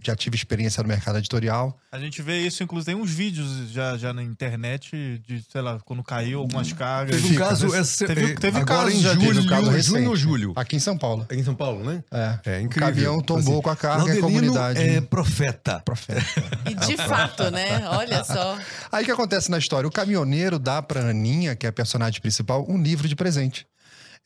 Já 0.03 0.15
tive 0.15 0.37
experiência 0.37 0.83
no 0.83 0.89
mercado 0.89 1.17
editorial. 1.19 1.79
A 1.91 1.99
gente 1.99 2.21
vê 2.21 2.39
isso, 2.41 2.63
inclusive, 2.63 2.93
tem 2.93 3.01
uns 3.03 3.11
vídeos 3.11 3.71
já, 3.71 3.97
já 3.97 4.13
na 4.13 4.23
internet 4.23 5.19
de, 5.27 5.43
sei 5.51 5.63
lá, 5.63 5.79
quando 5.81 6.03
caiu 6.03 6.41
algumas 6.41 6.73
cargas. 6.75 7.23
Teve 7.23 7.35
um 7.35 7.39
caso, 7.39 7.69
né? 7.69 7.79
essa, 7.79 8.07
Teve- 8.07 8.33
é, 8.33 8.35
teve 8.35 8.59
agora 8.59 8.83
casos 8.85 8.95
em 8.99 9.03
já, 9.03 9.11
teve 9.13 9.25
julho, 9.27 9.43
um 9.43 9.47
caso 9.47 9.81
junho 9.81 10.09
ou 10.11 10.17
julho. 10.17 10.53
Aqui 10.57 10.77
em 10.77 10.81
São 10.81 10.99
Paulo. 10.99 11.23
Aqui 11.23 11.37
em 11.37 11.45
São 11.45 11.55
Paulo, 11.55 11.83
né? 11.85 12.05
É. 12.11 12.39
É 12.45 12.59
o 12.59 12.63
incrível. 12.63 12.89
caminhão 12.93 13.21
tombou 13.23 13.55
Assim, 13.55 13.63
com 13.63 13.71
a 13.71 13.77
carga 13.77 14.15
e 14.15 14.19
a 14.19 14.21
comunidade. 14.21 14.79
é 14.83 15.01
profeta. 15.01 15.81
Profeta. 15.81 16.23
E 16.69 16.75
de 16.75 16.97
fato, 16.99 17.51
né? 17.51 17.89
Olha 17.89 18.25
só. 18.25 18.59
Aí 18.93 19.03
o 19.05 19.07
que 19.07 19.13
acontece 19.13 19.51
na 19.51 19.57
história? 19.59 19.89
O 19.89 19.93
caminhoneiro 19.93 20.59
dá 20.59 20.83
pra 20.83 21.01
Aninha, 21.09 21.57
que 21.57 21.65
é 21.65 21.69
a 21.71 21.73
personagem 21.73 22.21
principal, 22.21 22.67
um 22.69 22.83
livro 22.83 23.09
de 23.09 23.17
presente. 23.17 23.67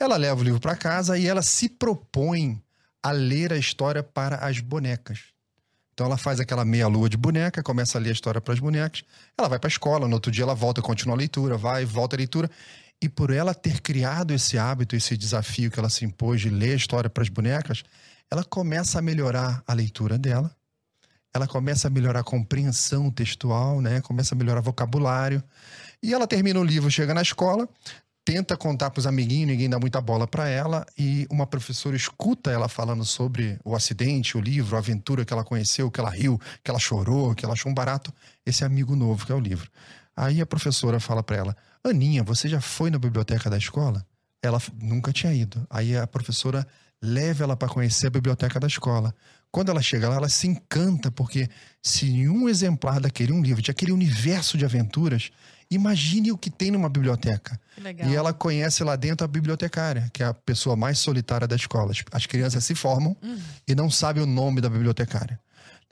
Ela 0.01 0.17
leva 0.17 0.41
o 0.41 0.45
livro 0.45 0.59
pra 0.61 0.75
casa 0.75 1.17
e 1.19 1.27
ela 1.27 1.43
se 1.43 1.69
propõe 1.69 2.61
a 3.03 3.13
ler 3.13 3.53
a 3.53 3.57
história 3.57 4.03
para 4.03 4.37
as 4.37 4.59
bonecas. 4.59 5.21
Então 5.99 6.07
ela 6.07 6.17
faz 6.17 6.39
aquela 6.39 6.65
meia-lua 6.65 7.09
de 7.09 7.17
boneca, 7.17 7.61
começa 7.61 7.99
a 7.99 8.01
ler 8.01 8.11
a 8.11 8.13
história 8.13 8.41
para 8.41 8.55
as 8.55 8.61
bonecas. 8.61 9.03
Ela 9.37 9.49
vai 9.49 9.59
para 9.59 9.67
a 9.67 9.69
escola, 9.69 10.07
no 10.07 10.15
outro 10.15 10.31
dia 10.31 10.45
ela 10.45 10.55
volta, 10.55 10.81
continua 10.81 11.17
a 11.17 11.19
leitura, 11.19 11.57
vai, 11.57 11.85
volta 11.85 12.15
a 12.15 12.19
leitura. 12.19 12.49
E 13.03 13.09
por 13.09 13.33
ela 13.33 13.53
ter 13.53 13.81
criado 13.81 14.33
esse 14.33 14.57
hábito, 14.57 14.95
esse 14.95 15.17
desafio 15.17 15.73
que 15.73 15.79
ela 15.81 15.91
se 15.91 16.05
impôs 16.05 16.41
de 16.41 16.51
ler 16.51 16.75
a 16.75 16.77
história 16.77 17.11
para 17.11 17.25
as 17.25 17.29
bonecas, 17.29 17.83
ela 18.31 18.45
começa 18.45 19.01
a 19.01 19.03
melhorar 19.03 19.61
a 19.67 19.75
leitura 19.75 20.17
dela. 20.17 20.55
Ela 21.35 21.49
começa 21.49 21.89
a 21.89 21.91
melhorar 21.91 22.21
a 22.21 22.25
compreensão 22.25 23.11
textual, 23.11 23.81
né? 23.81 24.01
Começa 24.01 24.37
a 24.37 24.39
melhorar 24.39 24.61
vocabulário. 24.61 25.43
E 26.01 26.15
ela 26.15 26.29
termina 26.29 26.61
o 26.61 26.65
livro, 26.65 26.89
chega 26.93 27.13
na 27.13 27.23
escola, 27.23 27.69
tenta 28.29 28.59
contar 28.59 28.91
pros 28.91 29.07
amiguinhos, 29.07 29.49
ninguém 29.49 29.71
dá 29.71 29.79
muita 29.79 30.03
bola 30.03 30.27
para 30.27 30.47
ela, 30.51 30.85
e 30.99 31.27
uma 31.31 31.47
professora 31.47 31.97
escuta 31.97 32.51
ela 32.51 32.69
falando 32.69 33.03
sobre 33.03 33.59
o 33.65 33.75
acidente, 33.75 34.37
o 34.37 34.41
livro, 34.41 34.77
a 34.77 34.81
aventura 34.81 35.25
que 35.25 35.33
ela 35.33 35.43
conheceu, 35.43 35.91
que 35.91 35.99
ela 35.99 36.11
riu, 36.11 36.39
que 36.63 36.71
ela 36.71 36.79
chorou, 36.79 37.35
que 37.35 37.43
ela 37.43 37.55
achou 37.55 37.73
um 37.73 37.75
barato, 37.75 38.13
esse 38.45 38.67
amigo 38.67 38.95
novo 38.95 39.25
que 39.25 39.33
é 39.33 39.35
o 39.35 39.41
livro. 39.41 39.71
Aí 40.15 40.43
a 40.43 40.47
professora 40.47 41.01
fala 41.01 41.23
para 41.23 41.37
ela: 41.39 41.57
Aninha, 41.83 42.23
você 42.23 42.51
já 42.51 42.61
foi 42.61 42.91
na 42.91 42.99
biblioteca 42.99 43.49
da 43.49 43.57
escola? 43.57 44.05
Ela 44.43 44.61
nunca 44.79 45.11
tinha 45.11 45.33
ido. 45.33 45.67
Aí 45.71 45.97
a 45.97 46.07
professora 46.07 46.67
leva 47.03 47.45
ela 47.45 47.57
para 47.57 47.69
conhecer 47.69 48.09
a 48.09 48.11
biblioteca 48.11 48.61
da 48.61 48.67
escola. 48.67 49.15
Quando 49.51 49.71
ela 49.71 49.81
chega 49.81 50.07
lá, 50.07 50.17
ela 50.17 50.29
se 50.29 50.47
encanta, 50.47 51.11
porque 51.11 51.49
se 51.83 52.29
um 52.29 52.47
exemplar 52.47 53.01
daquele 53.01 53.33
um 53.33 53.41
livro, 53.41 53.63
de 53.63 53.71
aquele 53.71 53.93
universo 53.93 54.59
de 54.59 54.67
aventuras, 54.67 55.31
imagine 55.71 56.33
o 56.33 56.39
que 56.39 56.51
tem 56.51 56.71
numa 56.71 56.89
biblioteca. 56.89 57.61
Legal. 57.83 58.09
E 58.09 58.15
ela 58.17 58.33
conhece 58.33 58.83
lá 58.83 58.97
dentro 58.97 59.25
a 59.25 59.29
bibliotecária, 59.29 60.09
que 60.13 60.23
é 60.23 60.27
a 60.27 60.35
pessoa 60.35 60.75
mais 60.77 60.99
solitária 60.99 61.47
da 61.47 61.57
escola. 61.57 61.91
As- 61.93 62.05
As 62.13 62.27
crianças 62.27 62.65
se 62.65 62.75
formam 62.75 63.17
e 63.67 63.75
não 63.75 63.91
sabem 63.91 64.23
o 64.23 64.27
nome 64.27 64.61
da 64.61 64.69
bibliotecária. 64.71 65.39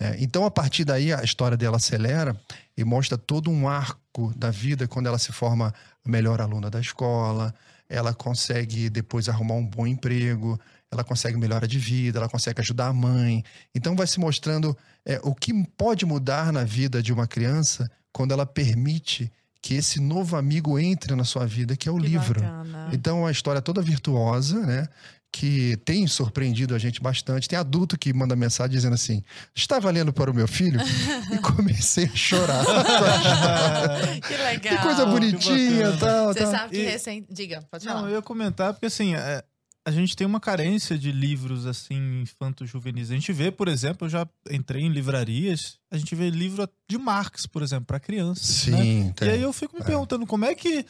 né? 0.00 0.16
Então, 0.18 0.44
a 0.44 0.50
partir 0.50 0.84
daí, 0.84 1.12
a 1.12 1.22
história 1.22 1.56
dela 1.56 1.76
acelera 1.76 2.38
e 2.76 2.84
mostra 2.84 3.16
todo 3.16 3.50
um 3.50 3.68
arco 3.68 4.32
da 4.36 4.50
vida 4.50 4.86
quando 4.88 5.06
ela 5.06 5.18
se 5.18 5.32
forma 5.32 5.72
a 6.04 6.08
melhor 6.08 6.40
aluna 6.40 6.68
da 6.70 6.80
escola, 6.80 7.54
ela 7.88 8.12
consegue 8.12 8.90
depois 8.90 9.28
arrumar 9.28 9.54
um 9.54 9.64
bom 9.66 9.86
emprego, 9.86 10.58
ela 10.90 11.02
consegue 11.04 11.36
melhora 11.38 11.66
de 11.68 11.78
vida, 11.78 12.18
ela 12.18 12.28
consegue 12.28 12.60
ajudar 12.60 12.88
a 12.88 12.92
mãe. 12.92 13.42
Então, 13.74 13.94
vai 13.96 14.06
se 14.06 14.18
mostrando 14.20 14.76
é, 15.04 15.20
o 15.22 15.34
que 15.34 15.52
pode 15.76 16.04
mudar 16.04 16.52
na 16.52 16.64
vida 16.64 17.02
de 17.02 17.12
uma 17.12 17.26
criança 17.26 17.90
quando 18.12 18.32
ela 18.32 18.44
permite 18.46 19.30
que 19.66 19.74
esse 19.74 20.00
novo 20.00 20.36
amigo 20.36 20.78
entre 20.78 21.12
na 21.16 21.24
sua 21.24 21.44
vida, 21.44 21.76
que 21.76 21.88
é 21.88 21.92
o 21.92 21.96
Que 21.98 22.06
livro. 22.06 22.40
bacana. 22.40 22.88
Então, 22.92 23.18
é 23.18 23.20
uma 23.22 23.30
história 23.32 23.60
toda 23.60 23.82
virtuosa, 23.82 24.60
né? 24.64 24.86
Que 25.32 25.76
tem 25.84 26.06
surpreendido 26.06 26.72
a 26.72 26.78
gente 26.78 27.02
bastante. 27.02 27.48
Tem 27.48 27.58
adulto 27.58 27.98
que 27.98 28.12
manda 28.12 28.36
mensagem 28.36 28.70
dizendo 28.76 28.94
assim: 28.94 29.24
estava 29.56 29.90
lendo 29.90 30.12
para 30.12 30.30
o 30.30 30.34
meu 30.34 30.46
filho 30.46 30.78
e 31.34 31.38
comecei 31.38 32.04
a 32.04 32.14
chorar. 32.14 32.64
Que 34.26 34.36
legal. 34.36 34.76
que 34.76 34.82
coisa 34.82 35.04
bonitinha 35.04 35.88
e 35.88 35.96
tal, 35.98 36.32
Você 36.32 36.40
tal. 36.40 36.50
sabe 36.52 36.70
que 36.70 36.82
E- 36.82 36.86
recém... 36.88 37.26
Diga, 37.28 37.62
pode 37.70 37.84
Não, 37.86 37.92
falar. 37.94 38.08
eu 38.08 38.14
ia 38.14 38.22
comentar, 38.22 38.72
porque 38.72 38.86
assim, 38.86 39.14
é, 39.16 39.42
a 39.86 39.90
gente 39.92 40.16
tem 40.16 40.26
uma 40.26 40.40
carência 40.40 40.98
de 40.98 41.12
livros 41.12 41.64
assim, 41.64 42.20
infanto-juvenis. 42.22 43.08
A 43.12 43.14
gente 43.14 43.32
vê, 43.32 43.52
por 43.52 43.68
exemplo, 43.68 44.06
eu 44.06 44.10
já 44.10 44.26
entrei 44.50 44.82
em 44.82 44.88
livrarias, 44.88 45.78
a 45.88 45.96
gente 45.96 46.12
vê 46.16 46.28
livro 46.28 46.68
de 46.88 46.98
Marx, 46.98 47.46
por 47.46 47.62
exemplo, 47.62 47.86
para 47.86 48.00
crianças. 48.00 48.66
né? 48.66 48.82
Sim, 48.82 49.08
E 49.08 49.12
tem. 49.12 49.28
aí 49.30 49.42
eu 49.42 49.52
fico 49.52 49.78
me 49.78 49.84
perguntando 49.84 50.26
como 50.26 50.44
é 50.44 50.56
que 50.56 50.84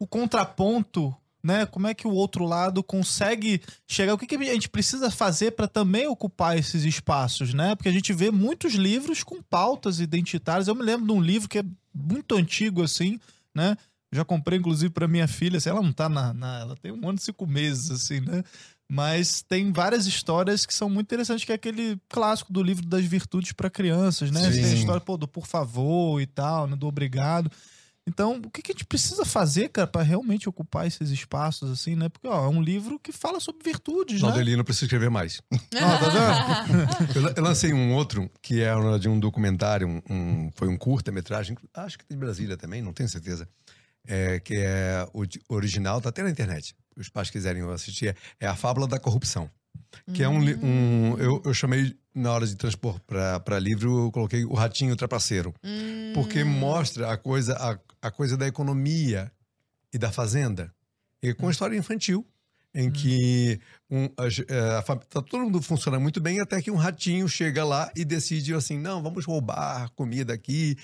o 0.00 0.06
contraponto, 0.06 1.14
né? 1.42 1.66
Como 1.66 1.86
é 1.86 1.92
que 1.92 2.06
o 2.06 2.10
outro 2.12 2.46
lado 2.46 2.82
consegue 2.82 3.60
chegar? 3.86 4.14
O 4.14 4.18
que, 4.18 4.26
que 4.26 4.36
a 4.36 4.54
gente 4.54 4.68
precisa 4.70 5.10
fazer 5.10 5.50
para 5.52 5.68
também 5.68 6.06
ocupar 6.06 6.56
esses 6.56 6.84
espaços, 6.84 7.52
né? 7.52 7.74
Porque 7.76 7.90
a 7.90 7.92
gente 7.92 8.14
vê 8.14 8.30
muitos 8.30 8.72
livros 8.72 9.22
com 9.22 9.42
pautas 9.42 10.00
identitárias. 10.00 10.68
Eu 10.68 10.74
me 10.74 10.82
lembro 10.82 11.06
de 11.06 11.12
um 11.12 11.20
livro 11.20 11.48
que 11.50 11.58
é 11.58 11.64
muito 11.94 12.34
antigo, 12.34 12.82
assim, 12.82 13.20
né? 13.54 13.76
Já 14.12 14.24
comprei, 14.24 14.58
inclusive, 14.58 14.90
para 14.92 15.06
minha 15.08 15.28
filha. 15.28 15.58
Assim, 15.58 15.68
ela 15.68 15.82
não 15.82 15.92
tá 15.92 16.08
na, 16.08 16.32
na- 16.32 16.60
Ela 16.60 16.76
tem 16.76 16.92
um 16.92 17.08
ano 17.08 17.18
e 17.18 17.22
cinco 17.22 17.46
meses, 17.46 17.90
assim, 17.90 18.20
né? 18.20 18.42
Mas 18.90 19.42
tem 19.42 19.70
várias 19.70 20.06
histórias 20.06 20.64
que 20.64 20.72
são 20.74 20.88
muito 20.88 21.06
interessantes, 21.08 21.44
que 21.44 21.52
é 21.52 21.54
aquele 21.56 22.00
clássico 22.08 22.50
do 22.52 22.62
livro 22.62 22.86
das 22.86 23.04
virtudes 23.04 23.52
para 23.52 23.68
crianças, 23.68 24.30
né? 24.30 24.40
Sim. 24.50 24.62
Tem 24.62 24.64
a 24.70 24.74
história 24.74 25.00
pô, 25.00 25.16
do 25.18 25.28
por 25.28 25.46
favor 25.46 26.20
e 26.22 26.26
tal, 26.26 26.66
né? 26.66 26.74
do 26.74 26.86
obrigado. 26.86 27.50
Então, 28.06 28.40
o 28.42 28.50
que, 28.50 28.62
que 28.62 28.72
a 28.72 28.74
gente 28.74 28.86
precisa 28.86 29.26
fazer, 29.26 29.68
cara, 29.68 29.86
para 29.86 30.00
realmente 30.00 30.48
ocupar 30.48 30.86
esses 30.86 31.10
espaços, 31.10 31.70
assim, 31.70 31.94
né? 31.94 32.08
Porque, 32.08 32.26
ó, 32.26 32.46
é 32.46 32.48
um 32.48 32.62
livro 32.62 32.98
que 32.98 33.12
fala 33.12 33.38
sobre 33.38 33.62
virtudes, 33.62 34.22
né? 34.22 34.28
Laudelino 34.28 34.64
precisa 34.64 34.86
escrever 34.86 35.10
mais. 35.10 35.42
Ó, 35.52 35.58
tá 35.98 36.08
vendo? 37.12 37.34
Eu, 37.36 37.42
lancei 37.44 37.74
um 37.74 37.92
outro, 37.92 38.30
que 38.40 38.62
é 38.62 38.72
de 38.98 39.10
um 39.10 39.20
documentário, 39.20 39.86
um, 39.86 40.00
um- 40.08 40.50
foi 40.54 40.68
um 40.68 40.78
curta-metragem, 40.78 41.54
acho 41.74 41.98
que 41.98 42.04
de 42.08 42.16
Brasília 42.16 42.56
também, 42.56 42.80
não 42.80 42.94
tenho 42.94 43.10
certeza. 43.10 43.46
É, 44.10 44.40
que 44.40 44.54
é 44.54 45.06
o 45.12 45.22
original, 45.54 46.00
tá 46.00 46.08
até 46.08 46.22
na 46.22 46.30
internet. 46.30 46.74
Se 46.94 47.00
os 47.00 47.08
pais 47.10 47.28
quiserem 47.28 47.62
assistir, 47.70 48.16
é 48.40 48.46
A 48.46 48.56
Fábula 48.56 48.88
da 48.88 48.98
Corrupção. 48.98 49.50
Que 50.14 50.22
é 50.22 50.28
um. 50.28 50.38
um 50.38 51.18
eu, 51.18 51.42
eu 51.44 51.54
chamei, 51.54 51.94
na 52.14 52.32
hora 52.32 52.46
de 52.46 52.56
transpor 52.56 52.98
para 53.00 53.58
livro, 53.58 54.06
eu 54.06 54.10
coloquei 54.10 54.44
o 54.44 54.54
Ratinho 54.54 54.96
Trapaceiro. 54.96 55.54
Hum. 55.62 56.12
Porque 56.14 56.42
mostra 56.42 57.12
a 57.12 57.16
coisa, 57.16 57.54
a, 57.56 57.78
a 58.08 58.10
coisa 58.10 58.36
da 58.36 58.46
economia 58.46 59.30
e 59.92 59.98
da 59.98 60.10
fazenda. 60.10 60.72
E 61.22 61.34
com 61.34 61.44
uma 61.44 61.52
história 61.52 61.76
infantil, 61.76 62.26
em 62.74 62.90
que 62.90 63.58
um, 63.90 64.04
a, 64.16 64.26
eh, 64.26 64.76
a 64.78 64.82
fam- 64.82 64.98
tá 64.98 65.22
todo 65.22 65.40
mundo 65.42 65.60
funciona 65.62 65.98
muito 65.98 66.20
bem 66.20 66.40
até 66.40 66.60
que 66.60 66.70
um 66.70 66.76
ratinho 66.76 67.26
chega 67.28 67.64
lá 67.64 67.90
e 67.96 68.04
decide 68.04 68.52
assim, 68.54 68.78
não, 68.78 69.02
vamos 69.02 69.24
roubar 69.24 69.90
comida 69.96 70.32
aqui. 70.34 70.76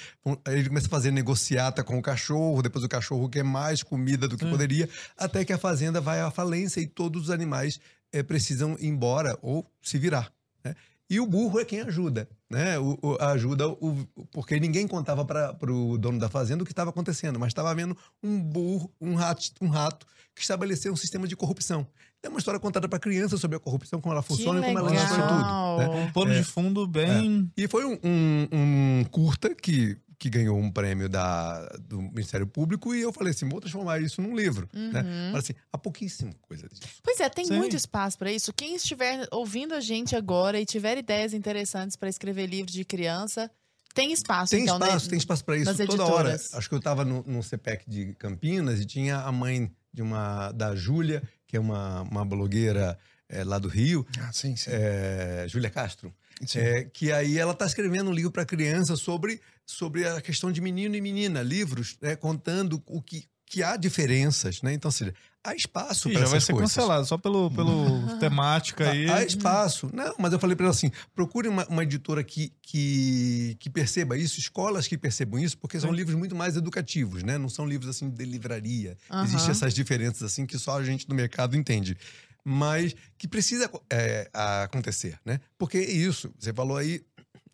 Aí 0.47 0.59
Ele 0.59 0.68
começa 0.68 0.87
a 0.87 0.90
fazer 0.90 1.11
negociata 1.11 1.85
com 1.85 1.99
o 1.99 2.03
cachorro, 2.03 2.62
depois 2.62 2.85
o 2.85 2.88
cachorro 2.88 3.29
quer 3.29 3.44
mais 3.44 3.83
comida 3.83 4.27
do 4.27 4.37
que 4.37 4.44
Sim. 4.44 4.51
poderia, 4.51 4.88
até 5.16 5.44
que 5.44 5.53
a 5.53 5.59
fazenda 5.59 6.01
vai 6.01 6.20
à 6.20 6.31
falência 6.31 6.81
e 6.81 6.87
todos 6.87 7.25
os 7.25 7.31
animais 7.31 7.79
eh, 8.12 8.23
precisam 8.23 8.77
ir 8.81 8.87
embora 8.87 9.38
ou 9.42 9.66
se 9.83 9.99
virar. 9.99 10.33
né? 10.64 10.75
E 11.10 11.20
o 11.20 11.26
burro 11.26 11.60
é 11.60 11.64
quem 11.64 11.80
ajuda, 11.82 12.28
né? 12.50 12.78
O, 12.78 12.98
o- 13.02 13.16
ajuda 13.20 13.68
o, 13.68 14.06
porque 14.32 14.58
ninguém 14.58 14.88
contava 14.88 15.24
para 15.24 15.54
o 15.72 15.98
dono 15.98 16.18
da 16.18 16.28
fazenda 16.28 16.62
o 16.62 16.66
que 16.66 16.72
estava 16.72 16.90
acontecendo, 16.90 17.38
mas 17.38 17.48
estava 17.48 17.70
havendo 17.70 17.96
um 18.22 18.40
burro, 18.40 18.90
um 19.00 19.14
rato, 19.14 19.50
um 19.60 19.68
rato 19.68 20.06
que 20.34 20.40
estabeleceu 20.42 20.92
um 20.92 20.96
sistema 20.96 21.28
de 21.28 21.36
corrupção. 21.36 21.86
É 22.22 22.28
uma 22.28 22.38
história 22.38 22.58
contada 22.58 22.88
para 22.88 22.98
criança 22.98 23.36
sobre 23.36 23.56
a 23.58 23.60
corrupção, 23.60 24.00
como 24.00 24.14
ela 24.14 24.22
funciona 24.22 24.60
e 24.60 24.62
como 24.64 24.78
ela 24.78 24.90
destrói 24.90 25.28
tudo. 25.28 25.42
né? 25.78 26.04
Um 26.06 26.12
pano 26.12 26.32
de 26.32 26.42
fundo 26.42 26.86
bem. 26.86 27.50
E 27.54 27.68
foi 27.68 27.84
um, 27.84 27.98
um- 28.02 28.48
um 28.50 29.04
curta 29.10 29.54
que, 29.54 29.96
que 30.18 30.31
ganhou 30.31 30.59
um 30.59 30.70
prêmio 30.70 31.09
da, 31.09 31.66
do 31.81 32.00
Ministério 32.00 32.46
Público 32.46 32.94
e 32.94 33.00
eu 33.03 33.12
falei 33.12 33.33
assim, 33.33 33.48
vou 33.48 33.61
transformar 33.61 34.00
isso 34.00 34.20
num 34.22 34.35
livro. 34.37 34.68
Né? 34.72 35.00
Uhum. 35.03 35.31
Mas 35.33 35.44
assim, 35.44 35.55
há 35.72 35.79
pouquíssima 35.79 36.33
coisa 36.42 36.68
disso. 36.68 36.83
Pois 37.03 37.18
é, 37.20 37.29
tem 37.29 37.44
Sim. 37.46 37.57
muito 37.57 37.77
espaço 37.77 38.16
para 38.18 38.31
isso. 38.33 38.53
Quem 38.53 38.74
estiver 38.77 39.27
ouvindo 39.31 39.74
a 39.74 39.81
gente 39.81 40.14
agora 40.16 40.61
e 40.61 40.64
tiver 40.64 40.96
ideias 40.98 41.33
interessantes 41.35 41.96
para 41.96 42.09
escrever 42.09 42.46
livros 42.46 42.72
de 42.74 42.85
criança, 42.85 43.50
tem 43.94 44.12
espaço. 44.12 44.50
Tem 44.50 44.62
então, 44.62 44.79
né? 44.79 44.87
espaço, 44.87 45.09
tem 45.09 45.18
espaço 45.18 45.44
para 45.44 45.57
isso 45.57 45.66
nas 45.66 45.77
toda 45.77 46.05
hora. 46.05 46.31
editoras. 46.31 46.55
Acho 46.55 46.68
que 46.68 46.74
eu 46.74 46.79
estava 46.79 47.05
no, 47.05 47.22
no 47.27 47.42
CPEC 47.42 47.88
de 47.88 48.14
Campinas 48.14 48.81
e 48.81 48.85
tinha 48.85 49.18
a 49.18 49.31
mãe 49.31 49.70
de 49.92 50.03
uma 50.03 50.50
da 50.53 50.74
Júlia, 50.74 51.22
que 51.46 51.57
é 51.57 51.61
uma, 51.61 52.03
uma 52.03 52.24
blogueira 52.24 52.98
eh, 53.29 53.44
lá 53.44 53.59
do 53.59 53.68
Rio, 53.68 54.05
Ah, 54.18 54.33
sim, 54.33 54.57
sim. 54.57 54.70
eh, 54.72 55.46
Júlia 55.48 55.70
Castro. 55.70 56.12
É, 56.55 56.85
que 56.85 57.12
aí 57.12 57.38
ela 57.38 57.53
está 57.53 57.66
escrevendo 57.66 58.11
um 58.11 58.12
livro 58.12 58.31
para 58.31 58.44
criança 58.44 58.97
sobre, 58.97 59.40
sobre 59.64 60.07
a 60.07 60.20
questão 60.20 60.51
de 60.51 60.61
menino 60.61 60.94
e 60.97 61.01
menina, 61.01 61.42
livros 61.42 61.97
né, 62.01 62.16
contando 62.16 62.83
o 62.87 63.01
que, 63.01 63.25
que 63.47 63.62
há 63.62 63.77
diferenças, 63.77 64.62
né? 64.62 64.73
Então, 64.73 64.90
seja, 64.90 65.14
há 65.44 65.55
espaço 65.55 66.09
para 66.09 66.20
já 66.20 66.27
vai 66.27 66.37
essas 66.38 66.44
ser 66.44 66.53
coisas. 66.55 66.75
cancelado, 66.75 67.07
só 67.07 67.16
pelo, 67.18 67.51
pelo 67.51 68.07
temática 68.18 68.90
aí. 68.90 69.09
Há, 69.09 69.16
há 69.16 69.25
espaço. 69.25 69.88
Não, 69.92 70.14
mas 70.18 70.33
eu 70.33 70.38
falei 70.38 70.57
para 70.57 70.66
ela 70.66 70.75
assim: 70.75 70.90
procure 71.14 71.47
uma, 71.47 71.64
uma 71.66 71.83
editora 71.83 72.25
que, 72.25 72.53
que, 72.62 73.57
que 73.61 73.70
perceba 73.70 74.16
isso, 74.16 74.40
escolas 74.40 74.88
que 74.88 74.99
percebam 74.99 75.38
isso, 75.38 75.57
porque 75.59 75.79
são 75.79 75.90
Sim. 75.90 75.97
livros 75.97 76.16
muito 76.16 76.35
mais 76.35 76.57
educativos, 76.57 77.23
né? 77.23 77.38
Não 77.38 77.49
são 77.49 77.66
livros 77.66 77.90
assim 77.90 78.11
de 78.11 78.25
livraria. 78.25 78.97
Aham. 79.11 79.25
Existem 79.25 79.51
essas 79.51 79.75
diferenças 79.75 80.23
assim 80.23 80.47
que 80.47 80.59
só 80.59 80.79
a 80.79 80.83
gente 80.83 81.07
do 81.07 81.14
mercado 81.14 81.57
entende. 81.57 81.97
Mas 82.44 82.94
que 83.16 83.26
precisa 83.26 83.70
é, 83.90 84.28
acontecer, 84.33 85.18
né? 85.24 85.40
Porque 85.57 85.78
é 85.78 85.90
isso, 85.90 86.30
você 86.38 86.52
falou 86.52 86.76
aí, 86.76 87.00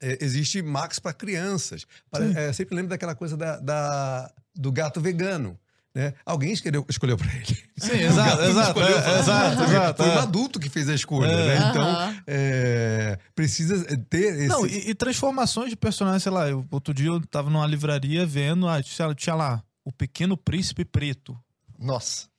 é, 0.01 0.19
existe 0.21 0.61
Max 0.63 0.99
para 0.99 1.13
crianças. 1.13 1.87
Para- 2.11 2.25
é, 2.25 2.53
sempre 2.53 2.75
lembro 2.75 2.91
daquela 2.91 3.15
coisa 3.15 3.37
da, 3.37 3.61
da- 3.61 4.33
do 4.55 4.73
gato 4.73 5.01
vegano. 5.01 5.59
Né? 5.95 6.15
Alguém 6.25 6.53
escolheu, 6.53 6.87
escolheu 6.89 7.17
para 7.17 7.33
ele. 7.35 7.59
Sim, 7.77 7.93
exato, 7.99 8.43
exato, 8.43 8.69
escolheu 8.79 8.97
é, 8.97 9.19
exato, 9.19 9.63
exato, 9.65 10.03
Foi 10.05 10.13
um 10.13 10.19
é. 10.19 10.19
adulto 10.23 10.61
que 10.61 10.69
fez 10.71 10.89
a 10.89 10.95
escolha, 10.95 11.27
É. 11.33 11.47
né? 11.59 11.69
Então, 11.71 12.23
é, 12.29 13.19
precisa 13.35 13.85
ter 14.09 14.35
esse... 14.37 14.47
Não, 14.47 14.65
e, 14.67 14.91
e 14.91 14.95
transformações 14.95 15.69
de 15.71 15.77
personagens, 15.77 16.23
sei 16.23 16.31
lá, 16.31 16.49
eu, 16.49 16.65
outro 16.71 16.95
dia 16.95 17.09
eu 17.09 17.21
tava 17.27 17.51
numa 17.51 17.67
livraria 17.67 18.25
vendo, 18.25 18.69
ah, 18.69 18.81
tinha, 18.83 19.13
tinha 19.17 19.35
lá, 19.35 19.63
o 19.85 19.91
Pequeno 19.93 20.37
Príncipe 20.37 20.85
Preto. 20.85 21.37
Nossa. 21.77 22.30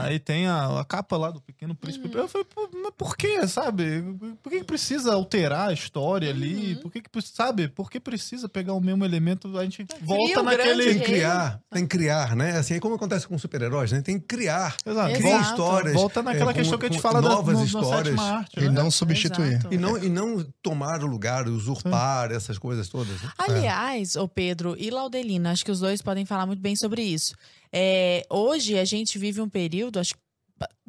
Aí 0.00 0.18
tem 0.18 0.46
a, 0.46 0.80
a 0.80 0.84
capa 0.84 1.16
lá 1.16 1.30
do 1.30 1.40
Pequeno 1.40 1.74
Príncipe. 1.74 2.10
Eu 2.14 2.28
falei, 2.28 2.46
mas 2.82 2.92
por 2.96 3.16
que, 3.16 3.46
sabe? 3.46 4.02
Por 4.42 4.50
que, 4.50 4.58
que 4.60 4.64
precisa 4.64 5.12
alterar 5.14 5.68
a 5.70 5.72
história 5.72 6.30
ali? 6.30 6.76
Por 6.76 6.90
que, 6.90 7.00
que 7.00 7.22
sabe? 7.22 7.68
Por 7.68 7.90
que 7.90 8.00
precisa 8.00 8.48
pegar 8.48 8.72
o 8.74 8.80
mesmo 8.80 9.04
elemento? 9.04 9.56
A 9.58 9.64
gente 9.64 9.86
volta 10.00 10.40
o 10.40 10.42
naquele. 10.42 10.84
Tem 10.84 10.98
que 10.98 11.04
criar, 11.04 11.60
tem 11.70 11.82
que 11.86 11.96
criar, 11.96 12.34
né? 12.34 12.56
Assim, 12.58 12.74
é 12.74 12.80
como 12.80 12.94
acontece 12.94 13.26
com 13.28 13.38
super-heróis, 13.38 13.92
né? 13.92 14.00
Tem 14.02 14.18
que 14.18 14.26
criar. 14.26 14.74
Exato. 14.86 15.02
Exato. 15.02 15.18
Criar 15.18 15.30
Volta, 15.32 15.50
histórias. 15.50 15.94
volta 15.94 16.22
naquela 16.22 16.50
é, 16.50 16.54
com- 16.54 16.60
questão 16.60 16.78
que 16.78 16.86
a 16.86 16.88
gente 16.88 17.00
fala 17.00 17.22
da, 17.22 17.28
novas 17.28 17.54
no, 17.54 17.60
na 17.60 17.66
histórias. 17.66 18.18
arte. 18.18 18.58
E 18.58 18.62
né? 18.62 18.70
não 18.70 18.90
substituir. 18.90 19.54
Exato. 19.54 19.74
E 19.74 19.78
não, 19.78 19.98
e 19.98 20.08
não 20.08 20.46
tomar 20.62 21.02
o 21.02 21.06
lugar, 21.06 21.48
usurpar 21.48 22.30
essas 22.32 22.58
coisas 22.58 22.88
todas. 22.88 23.20
né? 23.22 23.30
Aliás, 23.38 24.16
ô 24.16 24.28
Pedro 24.28 24.74
e 24.78 24.90
Laudelina, 24.90 25.50
acho 25.52 25.64
que 25.64 25.70
os 25.70 25.80
dois 25.80 26.02
podem 26.02 26.24
falar 26.24 26.46
muito 26.46 26.60
bem 26.60 26.76
sobre 26.76 27.02
isso. 27.02 27.34
É, 27.72 28.24
hoje 28.30 28.78
a 28.78 28.84
gente 28.84 29.18
vive 29.18 29.40
um 29.40 29.48
período, 29.48 29.98
acho 29.98 30.14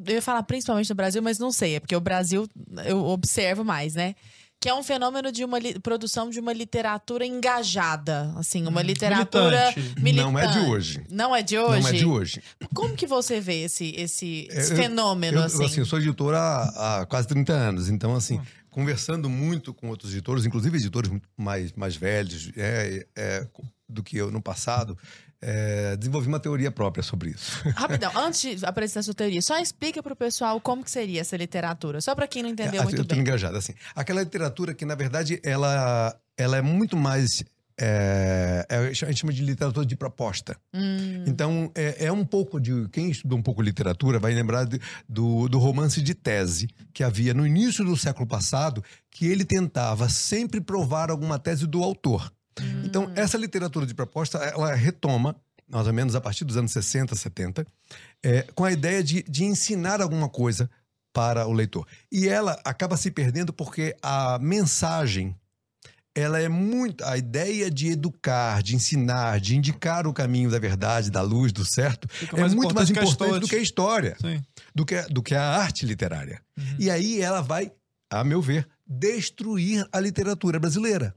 eu 0.06 0.14
ia 0.14 0.22
falar 0.22 0.42
principalmente 0.44 0.88
no 0.88 0.94
Brasil, 0.94 1.20
mas 1.20 1.38
não 1.38 1.50
sei, 1.50 1.76
é 1.76 1.80
porque 1.80 1.96
o 1.96 2.00
Brasil 2.00 2.46
eu 2.84 3.04
observo 3.06 3.64
mais, 3.64 3.94
né? 3.94 4.14
Que 4.60 4.68
é 4.68 4.74
um 4.74 4.84
fenômeno 4.84 5.32
de 5.32 5.44
uma 5.44 5.58
produção 5.82 6.30
de 6.30 6.38
uma 6.38 6.52
literatura 6.52 7.26
engajada, 7.26 8.32
assim, 8.36 8.66
uma 8.66 8.82
literatura 8.82 9.72
Militante. 9.74 10.00
militante. 10.00 10.30
Não 10.32 10.38
é 10.38 10.46
de 10.46 10.58
hoje. 10.60 11.04
Não 11.10 11.36
é 11.36 11.42
de 11.42 11.58
hoje? 11.58 11.80
Não 11.82 11.88
é 11.88 11.92
de 11.92 12.04
hoje. 12.06 12.42
Como 12.72 12.94
que 12.94 13.06
você 13.06 13.40
vê 13.40 13.64
esse, 13.64 13.92
esse, 13.96 14.46
esse 14.50 14.72
Eu- 14.72 14.76
fenômeno, 14.76 15.38
Eu, 15.38 15.42
assim? 15.44 15.64
assim, 15.64 15.80
eu 15.80 15.86
sou 15.86 15.98
editor 15.98 16.34
há, 16.34 17.00
há 17.00 17.06
quase 17.06 17.26
30 17.26 17.52
anos, 17.52 17.88
então, 17.88 18.14
assim, 18.14 18.40
conversando 18.70 19.28
muito 19.28 19.74
com 19.74 19.88
outros 19.88 20.12
editores, 20.12 20.46
inclusive 20.46 20.76
editores 20.78 21.10
mais, 21.36 21.72
mais 21.72 21.96
velhos 21.96 22.50
é, 22.56 23.06
é, 23.16 23.46
do 23.88 24.02
que 24.02 24.16
eu 24.16 24.30
no 24.30 24.40
passado, 24.40 24.96
é, 25.46 25.96
desenvolvi 25.96 26.26
uma 26.28 26.40
teoria 26.40 26.70
própria 26.70 27.02
sobre 27.02 27.30
isso. 27.30 27.60
Rapidão, 27.76 28.10
antes 28.16 28.60
de 28.60 28.66
apresentar 28.66 29.02
sua 29.02 29.14
teoria, 29.14 29.42
só 29.42 29.58
explica 29.58 30.02
pro 30.02 30.16
pessoal 30.16 30.60
como 30.60 30.82
que 30.82 30.90
seria 30.90 31.20
essa 31.20 31.36
literatura, 31.36 32.00
só 32.00 32.14
pra 32.14 32.26
quem 32.26 32.42
não 32.42 32.50
entendeu 32.50 32.80
Ah, 32.80 32.84
muito 32.84 33.00
eu 33.00 33.04
bem. 33.04 33.18
engajado, 33.20 33.56
assim. 33.56 33.74
Aquela 33.94 34.22
literatura 34.22 34.72
que, 34.74 34.84
na 34.84 34.94
verdade, 34.94 35.38
ela, 35.44 36.16
ela 36.36 36.56
é 36.56 36.62
muito 36.62 36.96
mais. 36.96 37.44
É, 37.76 38.64
é, 38.68 38.76
a 38.76 38.92
gente 38.92 39.16
chama 39.16 39.32
de 39.32 39.42
literatura 39.44 39.84
de 39.84 39.96
proposta. 39.96 40.56
Hum, 40.72 41.24
Então, 41.26 41.70
é, 41.74 42.06
é 42.06 42.12
um 42.12 42.24
pouco 42.24 42.60
de. 42.60 42.88
Quem 42.90 43.10
estudou 43.10 43.36
um 43.38 43.42
pouco 43.42 43.60
literatura 43.60 44.18
vai 44.20 44.32
lembrar 44.32 44.64
de- 44.64 44.80
do, 45.08 45.48
do 45.48 45.58
romance 45.58 46.00
de 46.00 46.14
tese 46.14 46.68
que 46.92 47.02
havia 47.02 47.34
no 47.34 47.44
início 47.46 47.84
do 47.84 47.96
século 47.96 48.26
passado, 48.28 48.82
que 49.10 49.26
ele 49.26 49.44
tentava 49.44 50.08
sempre 50.08 50.60
provar 50.60 51.10
alguma 51.10 51.36
tese 51.38 51.66
do 51.66 51.82
autor. 51.82 52.32
Então, 52.94 53.10
essa 53.16 53.36
literatura 53.36 53.84
de 53.84 53.92
proposta, 53.92 54.38
ela 54.38 54.72
retoma, 54.72 55.34
mais 55.68 55.84
ou 55.88 55.92
menos 55.92 56.14
a 56.14 56.20
partir 56.20 56.44
dos 56.44 56.56
anos 56.56 56.70
60, 56.70 57.16
70, 57.16 57.66
é, 58.22 58.42
com 58.54 58.64
a 58.64 58.70
ideia 58.70 59.02
de, 59.02 59.24
de 59.24 59.42
ensinar 59.42 60.00
alguma 60.00 60.28
coisa 60.28 60.70
para 61.12 61.44
o 61.44 61.52
leitor. 61.52 61.88
E 62.10 62.28
ela 62.28 62.60
acaba 62.64 62.96
se 62.96 63.10
perdendo 63.10 63.52
porque 63.52 63.96
a 64.00 64.38
mensagem 64.38 65.34
ela 66.14 66.40
é 66.40 66.48
muito 66.48 67.04
a 67.04 67.18
ideia 67.18 67.68
de 67.68 67.88
educar, 67.88 68.62
de 68.62 68.76
ensinar, 68.76 69.40
de 69.40 69.56
indicar 69.56 70.06
o 70.06 70.12
caminho 70.12 70.48
da 70.48 70.60
verdade, 70.60 71.10
da 71.10 71.20
luz, 71.20 71.52
do 71.52 71.64
certo, 71.64 72.06
Fica 72.06 72.40
é 72.40 72.48
muito 72.48 72.72
mais 72.72 72.88
importante 72.88 73.40
do 73.40 73.48
que 73.48 73.56
a 73.56 73.60
história, 73.60 74.16
Sim. 74.20 74.40
do 74.72 74.86
que, 74.86 75.02
do 75.10 75.20
que 75.20 75.34
a 75.34 75.42
arte 75.42 75.84
literária. 75.84 76.40
Uhum. 76.56 76.76
E 76.78 76.88
aí 76.88 77.20
ela 77.20 77.40
vai, 77.40 77.72
a 78.08 78.22
meu 78.22 78.40
ver, 78.40 78.68
destruir 78.86 79.84
a 79.90 79.98
literatura 79.98 80.60
brasileira. 80.60 81.12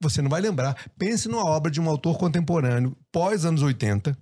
Você 0.00 0.22
não 0.22 0.30
vai 0.30 0.40
lembrar. 0.40 0.74
Pense 0.98 1.28
numa 1.28 1.44
obra 1.44 1.70
de 1.70 1.80
um 1.80 1.88
autor 1.88 2.16
contemporâneo, 2.18 2.96
pós 3.12 3.44
anos 3.44 3.62
80. 3.62 4.16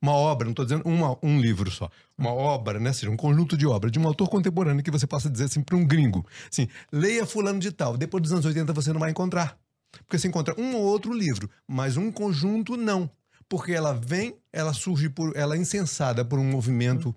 Uma 0.00 0.12
obra, 0.12 0.44
não 0.44 0.52
estou 0.52 0.64
dizendo 0.64 0.86
uma- 0.86 1.18
um 1.22 1.40
livro 1.40 1.70
só. 1.72 1.90
Uma 2.16 2.30
obra, 2.32 2.78
né? 2.78 2.92
Seja, 2.92 3.10
um 3.10 3.16
conjunto 3.16 3.56
de 3.56 3.66
obras 3.66 3.90
de 3.90 3.98
um 3.98 4.06
autor 4.06 4.28
contemporâneo 4.28 4.82
que 4.82 4.92
você 4.92 5.08
possa 5.08 5.28
dizer 5.28 5.44
assim 5.46 5.60
para 5.60 5.76
um 5.76 5.84
gringo. 5.84 6.24
Assim, 6.50 6.68
leia 6.92 7.26
fulano 7.26 7.58
de 7.58 7.72
tal. 7.72 7.96
Depois 7.96 8.22
dos 8.22 8.32
anos 8.32 8.44
80 8.44 8.72
você 8.72 8.92
não 8.92 9.00
vai 9.00 9.10
encontrar. 9.10 9.58
Porque 10.06 10.16
você 10.18 10.28
encontra 10.28 10.54
um 10.60 10.76
ou 10.76 10.82
outro 10.82 11.12
livro, 11.12 11.50
mas 11.66 11.96
um 11.96 12.12
conjunto 12.12 12.76
não. 12.76 13.10
Porque 13.48 13.72
ela 13.72 13.92
vem, 13.92 14.36
ela 14.52 14.72
surge 14.72 15.08
por. 15.08 15.36
Ela 15.36 15.56
é 15.56 15.58
insensada 15.58 16.24
por 16.24 16.38
um 16.38 16.44
movimento, 16.44 17.12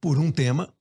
por 0.00 0.16
um 0.18 0.30
tema. 0.30 0.72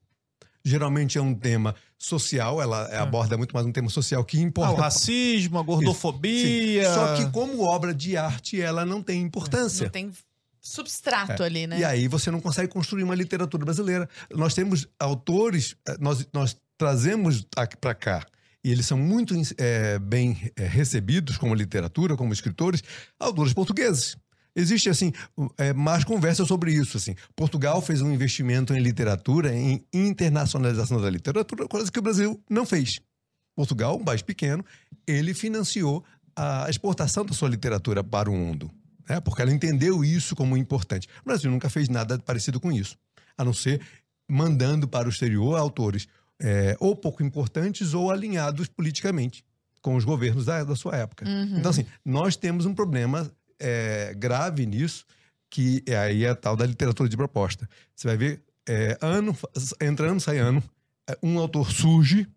Geralmente 0.64 1.18
é 1.18 1.22
um 1.22 1.34
tema 1.34 1.74
social, 2.06 2.62
ela 2.62 2.86
aborda 3.02 3.38
muito 3.38 3.54
mais 3.54 3.66
um 3.66 3.72
tema 3.72 3.90
social 3.90 4.24
que 4.26 4.38
Ah, 4.38 4.42
o 4.42 4.44
importa. 4.44 4.82
racismo, 4.82 5.58
a 5.58 5.62
Sim. 5.62 5.66
gordofobia. 5.66 6.94
Só 6.94 7.16
que 7.16 7.30
como 7.32 7.62
obra 7.64 7.94
de 7.94 8.18
arte, 8.18 8.60
ela 8.62 8.86
não 8.86 9.02
tem 9.02 9.22
importância. 9.22 9.86
não 9.86 9.92
tem 9.92 10.12
substrato 10.62 11.44
ali, 11.44 11.68
né? 11.68 11.78
É. 11.78 11.80
E 11.80 11.86
aí 11.86 12.08
você 12.08 12.32
não 12.32 12.40
consegue 12.40 12.68
construir 12.72 13.04
uma 13.04 13.16
literatura 13.16 13.64
brasileira. 13.66 14.10
Nós 14.34 14.54
temos 14.54 14.88
autores, 15.00 15.76
eh, 15.88 15.98
nós, 16.00 16.26
nós 16.34 16.56
trazemos 16.78 17.46
para 17.80 17.94
cá, 17.94 18.26
e 18.64 18.72
eles 18.72 18.86
são 18.86 18.98
muito 18.98 19.34
eh, 19.58 20.00
bem 20.00 20.52
eh, 20.56 20.66
recebidos 20.66 21.38
como 21.38 21.54
literatura, 21.54 22.16
como 22.16 22.32
escritores, 22.34 22.82
autores 23.20 23.54
portugueses. 23.54 24.16
Existe, 24.56 24.90
assim, 24.90 25.12
eh, 25.58 25.74
mais 25.74 26.04
conversa 26.04 26.46
sobre 26.46 26.72
isso, 26.72 26.98
assim. 26.98 27.16
Portugal 27.36 27.82
fez 27.82 28.02
um 28.02 28.12
investimento 28.12 28.74
em 28.74 28.80
literatura, 28.80 29.54
em 29.56 29.84
internacionalização 29.92 31.02
da 31.02 31.10
literatura, 31.10 31.68
coisa 31.68 31.92
que 31.92 32.00
o 32.00 32.04
Brasil 32.04 32.40
não 32.50 32.66
fez. 32.66 33.00
Portugal, 33.56 33.98
um 33.98 34.04
país 34.04 34.22
pequeno, 34.22 34.64
ele 35.08 35.34
financiou 35.34 36.04
a 36.36 36.68
exportação 36.70 37.26
da 37.26 37.34
sua 37.34 37.50
literatura 37.50 38.04
para 38.04 38.30
o 38.30 38.34
mundo 38.34 38.72
né? 39.08 39.20
porque 39.20 39.42
ela 39.42 39.52
entendeu 39.52 40.04
isso 40.04 40.36
como 40.36 40.58
importante. 40.58 41.08
O 41.22 41.26
Brasil 41.26 41.50
nunca 41.50 41.70
fez 41.70 41.90
nada 41.90 42.18
parecido 42.20 42.60
com 42.60 42.72
isso, 42.72 42.98
a 43.38 43.44
não 43.44 43.54
ser 43.54 43.82
mandando 44.30 44.88
para 44.88 45.08
o 45.08 45.12
exterior 45.12 45.58
autores 45.58 46.08
é, 46.42 46.76
ou 46.80 46.96
pouco 46.96 47.24
importantes 47.24 47.94
ou 47.94 48.12
alinhados 48.12 48.68
politicamente 48.68 49.44
com 49.82 49.96
os 49.96 50.06
governos 50.06 50.46
da, 50.46 50.64
da 50.64 50.76
sua 50.76 50.96
época. 50.96 51.28
Uhum. 51.28 51.58
Então, 51.58 51.70
assim, 51.70 51.86
nós 52.06 52.38
temos 52.38 52.66
um 52.66 52.74
problema 52.74 53.30
é, 53.64 54.14
grave 54.16 54.66
nisso, 54.66 55.06
que 55.50 55.82
é 55.88 55.98
aí 55.98 56.28
a 56.28 56.36
tal 56.36 56.56
da 56.56 56.66
literatura 56.66 57.08
de 57.10 57.16
proposta. 57.18 57.68
Você 57.96 58.08
vai 58.08 58.18
ver, 58.18 58.44
é, 58.68 58.98
ano, 59.02 59.36
entra 59.82 60.10
ano, 60.12 60.20
sai 60.20 60.38
ano, 60.40 60.62
é, 61.10 61.18
um 61.24 61.40
autor 61.40 61.72
surge, 61.72 62.28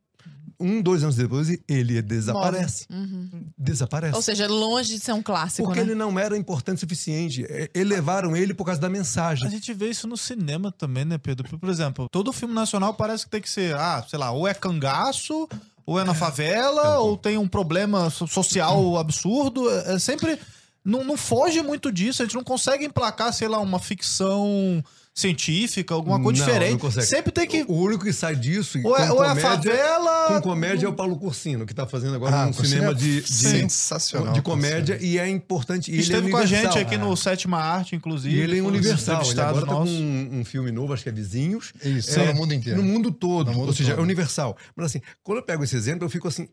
um, 0.59 0.81
dois 0.81 1.03
anos 1.03 1.17
depois, 1.17 1.49
ele 1.69 2.01
desaparece. 2.01 2.87
Uhum. 2.91 3.29
Desaparece. 3.59 4.17
Ou 4.17 4.23
seja, 4.23 4.47
longe 4.49 4.95
de 4.95 5.01
ser 5.01 5.13
um 5.13 5.23
clássico, 5.23 5.65
Porque 5.69 5.81
né? 5.81 5.87
ele 5.87 5.95
não 5.95 6.19
era 6.19 6.35
importante 6.37 6.79
o 6.79 6.81
suficiente. 6.81 7.45
É, 7.47 7.71
Elevaram 7.75 8.35
ele 8.35 8.55
por 8.55 8.65
causa 8.65 8.81
da 8.81 8.87
A 8.87 8.91
mensagem. 8.91 9.51
gente 9.51 9.75
vê 9.75 9.91
isso 9.91 10.07
no 10.09 10.17
cinema 10.17 10.73
também, 10.73 11.05
né, 11.05 11.19
Pedro? 11.19 11.59
Por 11.59 11.69
exemplo, 11.69 12.09
todo 12.11 12.33
filme 12.33 12.55
nacional 12.55 12.95
parece 12.95 13.25
que 13.25 13.31
tem 13.31 13.43
que 13.43 13.51
ser, 13.51 13.75
ah, 13.77 14.03
sei 14.09 14.19
lá, 14.19 14.31
ou 14.31 14.49
é 14.49 14.55
cangaço, 14.55 15.47
ou 15.85 16.01
é 16.01 16.05
na 16.05 16.15
favela, 16.15 16.99
ou 17.01 17.17
tem 17.19 17.37
um 17.37 17.47
problema 17.49 18.09
so- 18.09 18.27
social 18.27 18.97
absurdo. 18.99 19.69
É 19.71 19.95
é 19.95 19.99
sempre. 19.99 20.39
Não, 20.87 21.03
não 21.05 21.17
foge 21.17 21.61
muito 21.63 21.91
disso, 21.91 22.23
a 22.23 22.25
gente 22.25 22.37
não 22.37 22.45
consegue 22.45 22.85
emplacar, 22.85 23.33
sei 23.33 23.49
lá, 23.49 23.59
uma 23.59 23.81
ficção 23.81 24.83
científica, 25.13 25.95
alguma 25.95 26.23
coisa 26.23 26.39
Não, 26.41 26.47
diferente. 26.47 26.73
não 26.73 26.79
consegue. 26.79 27.07
Sempre 27.07 27.33
tem 27.33 27.47
que. 27.47 27.65
O 27.67 27.73
único 27.75 28.05
que 28.05 28.13
sai 28.13 28.37
disso 28.37 28.79
Ou 28.85 28.97
é, 28.97 29.11
ou 29.11 29.25
é 29.25 29.29
a 29.29 29.31
comédia, 29.31 29.51
favela. 29.73 30.27
com 30.29 30.41
comédia 30.43 30.87
é 30.87 30.89
o 30.89 30.93
Paulo 30.93 31.17
Cursino, 31.17 31.65
que 31.65 31.73
está 31.73 31.87
fazendo 31.87 32.15
agora 32.15 32.37
Ah, 32.37 32.47
um 32.47 32.53
Cursino 32.53 32.69
cinema 32.69 32.93
é 32.93 32.95
de, 32.95 33.23
de, 33.23 33.33
sensacional. 33.33 34.33
de 34.35 34.43
comédia 34.43 34.99
e 35.01 35.19
é 35.19 35.29
importante. 35.29 35.91
E 35.91 35.95
ele 35.95 36.01
é 36.01 36.03
Esteve 36.03 36.31
com 36.31 36.37
a 36.37 36.45
gente 36.47 36.79
aqui 36.79 36.99
no 36.99 37.17
Sétima 37.17 37.59
Arte, 37.59 37.97
inclusive. 37.97 38.37
E 38.37 38.41
ele 38.41 38.59
é 38.59 38.63
um 38.63 38.67
universal. 38.67 39.23
Ele 39.23 39.41
agora 39.41 39.67
tá 39.67 39.73
com 39.73 39.85
um, 39.85 40.41
um 40.41 40.45
filme 40.45 40.71
novo, 40.71 40.93
acho 40.93 41.03
que 41.03 41.09
é 41.09 41.13
Vizinhos. 41.13 41.73
Isso, 41.83 42.21
É, 42.21 42.27
no 42.33 42.35
mundo 42.35 42.53
inteiro. 42.53 42.81
No 42.83 42.87
mundo 42.87 43.11
todo. 43.11 43.51
No 43.51 43.55
mundo 43.59 43.69
ou 43.69 43.75
seja, 43.75 43.91
todo. 43.93 44.01
é 44.01 44.03
universal. 44.03 44.57
Mas 44.77 44.87
assim, 44.87 45.01
quando 45.23 45.39
eu 45.39 45.45
pego 45.45 45.65
esse 45.65 45.75
exemplo, 45.75 46.05
eu 46.05 46.11
fico 46.11 46.29
assim, 46.29 46.47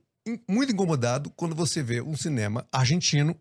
muito 0.49 0.71
incomodado 0.71 1.29
quando 1.35 1.53
você 1.53 1.83
vê 1.83 2.01
um 2.01 2.15
cinema 2.15 2.65
argentino 2.71 3.35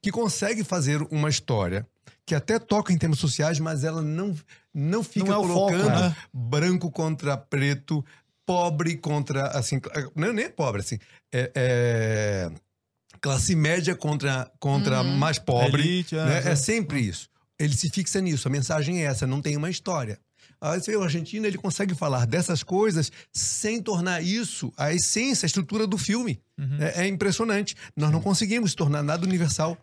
que 0.00 0.10
consegue 0.10 0.64
fazer 0.64 1.02
uma 1.10 1.28
história 1.28 1.86
que 2.24 2.34
até 2.34 2.58
toca 2.58 2.92
em 2.92 2.98
temas 2.98 3.18
sociais, 3.18 3.60
mas 3.60 3.84
ela 3.84 4.02
não, 4.02 4.34
não 4.74 5.04
fica 5.04 5.26
Não 5.26 5.34
é 5.34 5.38
o 5.38 5.46
foco, 5.48 5.72
colocando 5.72 6.00
né? 6.00 6.16
branco 6.32 6.90
contra 6.90 7.36
preto, 7.36 8.04
pobre 8.44 8.96
contra, 8.96 9.46
assim, 9.48 9.80
não 10.14 10.28
é 10.28 10.32
nem 10.32 10.50
pobre, 10.50 10.80
assim, 10.80 10.98
é, 11.32 11.52
é 11.54 12.50
classe 13.20 13.54
média 13.54 13.94
contra, 13.94 14.50
contra 14.58 15.02
Uhum. 15.02 15.16
mais 15.16 15.38
pobre, 15.38 15.82
Elite, 15.82 16.16
é, 16.16 16.24
né? 16.24 16.42
é. 16.46 16.48
é 16.50 16.56
sempre 16.56 17.00
isso. 17.00 17.28
Ele 17.58 17.74
se 17.74 17.88
fixa 17.90 18.20
nisso, 18.20 18.48
a 18.48 18.50
mensagem 18.50 19.02
é 19.02 19.06
essa, 19.06 19.26
não 19.26 19.40
tem 19.40 19.56
uma 19.56 19.70
história. 19.70 20.18
Vê 20.86 20.96
o 20.96 21.02
argentino, 21.02 21.46
ele 21.46 21.58
consegue 21.58 21.94
falar 21.94 22.26
dessas 22.26 22.62
coisas 22.62 23.10
sem 23.32 23.80
tornar 23.82 24.22
isso 24.22 24.72
a 24.76 24.92
essência, 24.92 25.46
a 25.46 25.48
estrutura 25.48 25.86
do 25.86 25.98
filme. 25.98 26.40
Uhum. 26.58 26.78
É, 26.80 27.04
é 27.04 27.06
impressionante. 27.08 27.74
Nós 27.96 28.10
não 28.10 28.20
conseguimos 28.20 28.74
tornar 28.74 29.02
nada 29.02 29.26
universal. 29.26 29.76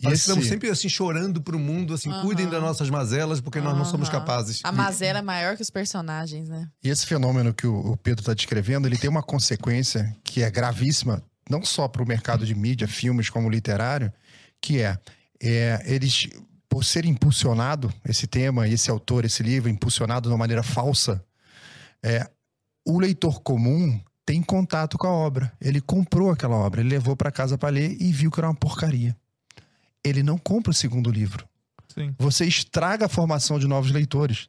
E 0.00 0.04
Nós 0.04 0.14
esse- 0.14 0.22
estamos 0.22 0.46
sempre 0.46 0.68
assim 0.68 0.88
chorando 0.88 1.40
pro 1.40 1.56
mundo, 1.58 1.94
assim, 1.94 2.10
Aham. 2.10 2.22
cuidem 2.22 2.48
das 2.48 2.60
nossas 2.60 2.90
mazelas, 2.90 3.40
porque 3.40 3.60
nós 3.60 3.76
não 3.78 3.84
somos 3.84 4.08
capazes. 4.08 4.60
A 4.64 4.72
mazela 4.72 5.20
é 5.20 5.22
maior 5.22 5.54
que 5.56 5.62
os 5.62 5.70
personagens, 5.70 6.48
né? 6.48 6.68
E 6.82 6.88
esse 6.88 7.06
fenômeno 7.06 7.54
que 7.54 7.66
o 7.66 7.92
o 7.92 7.96
Pedro 7.96 8.20
está 8.22 8.34
descrevendo, 8.34 8.88
ele 8.88 8.98
tem 8.98 9.08
uma 9.08 9.22
consequência 9.22 10.14
que 10.24 10.42
é 10.42 10.50
gravíssima, 10.50 11.22
não 11.48 11.64
só 11.64 11.86
para 11.86 12.02
o 12.02 12.06
mercado 12.06 12.44
de 12.44 12.54
mídia, 12.56 12.88
filmes 12.88 13.30
como 13.30 13.48
literário, 13.48 14.12
que 14.60 14.80
é, 14.80 14.98
é, 15.40 15.80
eles 15.86 16.28
por 16.74 16.84
ser 16.84 17.04
impulsionado, 17.04 17.94
esse 18.04 18.26
tema, 18.26 18.66
esse 18.66 18.90
autor, 18.90 19.24
esse 19.24 19.44
livro, 19.44 19.70
impulsionado 19.70 20.28
de 20.28 20.32
uma 20.32 20.38
maneira 20.38 20.60
falsa, 20.60 21.24
é, 22.02 22.28
o 22.84 22.98
leitor 22.98 23.40
comum 23.42 24.00
tem 24.26 24.42
contato 24.42 24.98
com 24.98 25.06
a 25.06 25.12
obra. 25.12 25.52
Ele 25.60 25.80
comprou 25.80 26.32
aquela 26.32 26.56
obra, 26.56 26.80
ele 26.80 26.88
levou 26.88 27.14
para 27.14 27.30
casa 27.30 27.56
para 27.56 27.68
ler 27.68 27.96
e 28.02 28.10
viu 28.10 28.28
que 28.28 28.40
era 28.40 28.48
uma 28.48 28.56
porcaria. 28.56 29.16
Ele 30.02 30.20
não 30.24 30.36
compra 30.36 30.72
o 30.72 30.74
segundo 30.74 31.12
livro. 31.12 31.46
Sim. 31.94 32.12
Você 32.18 32.44
estraga 32.44 33.06
a 33.06 33.08
formação 33.08 33.56
de 33.56 33.68
novos 33.68 33.92
leitores 33.92 34.48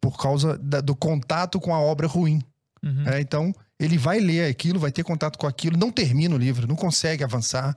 por 0.00 0.16
causa 0.16 0.56
da- 0.56 0.80
do 0.80 0.96
contato 0.96 1.60
com 1.60 1.74
a 1.74 1.78
obra 1.78 2.06
ruim. 2.06 2.40
Uhum. 2.82 3.06
É, 3.06 3.20
então, 3.20 3.54
ele 3.78 3.98
vai 3.98 4.18
ler 4.18 4.48
aquilo, 4.48 4.80
vai 4.80 4.90
ter 4.90 5.04
contato 5.04 5.38
com 5.38 5.46
aquilo, 5.46 5.76
não 5.76 5.92
termina 5.92 6.34
o 6.34 6.38
livro, 6.38 6.66
não 6.66 6.74
consegue 6.74 7.22
avançar. 7.22 7.76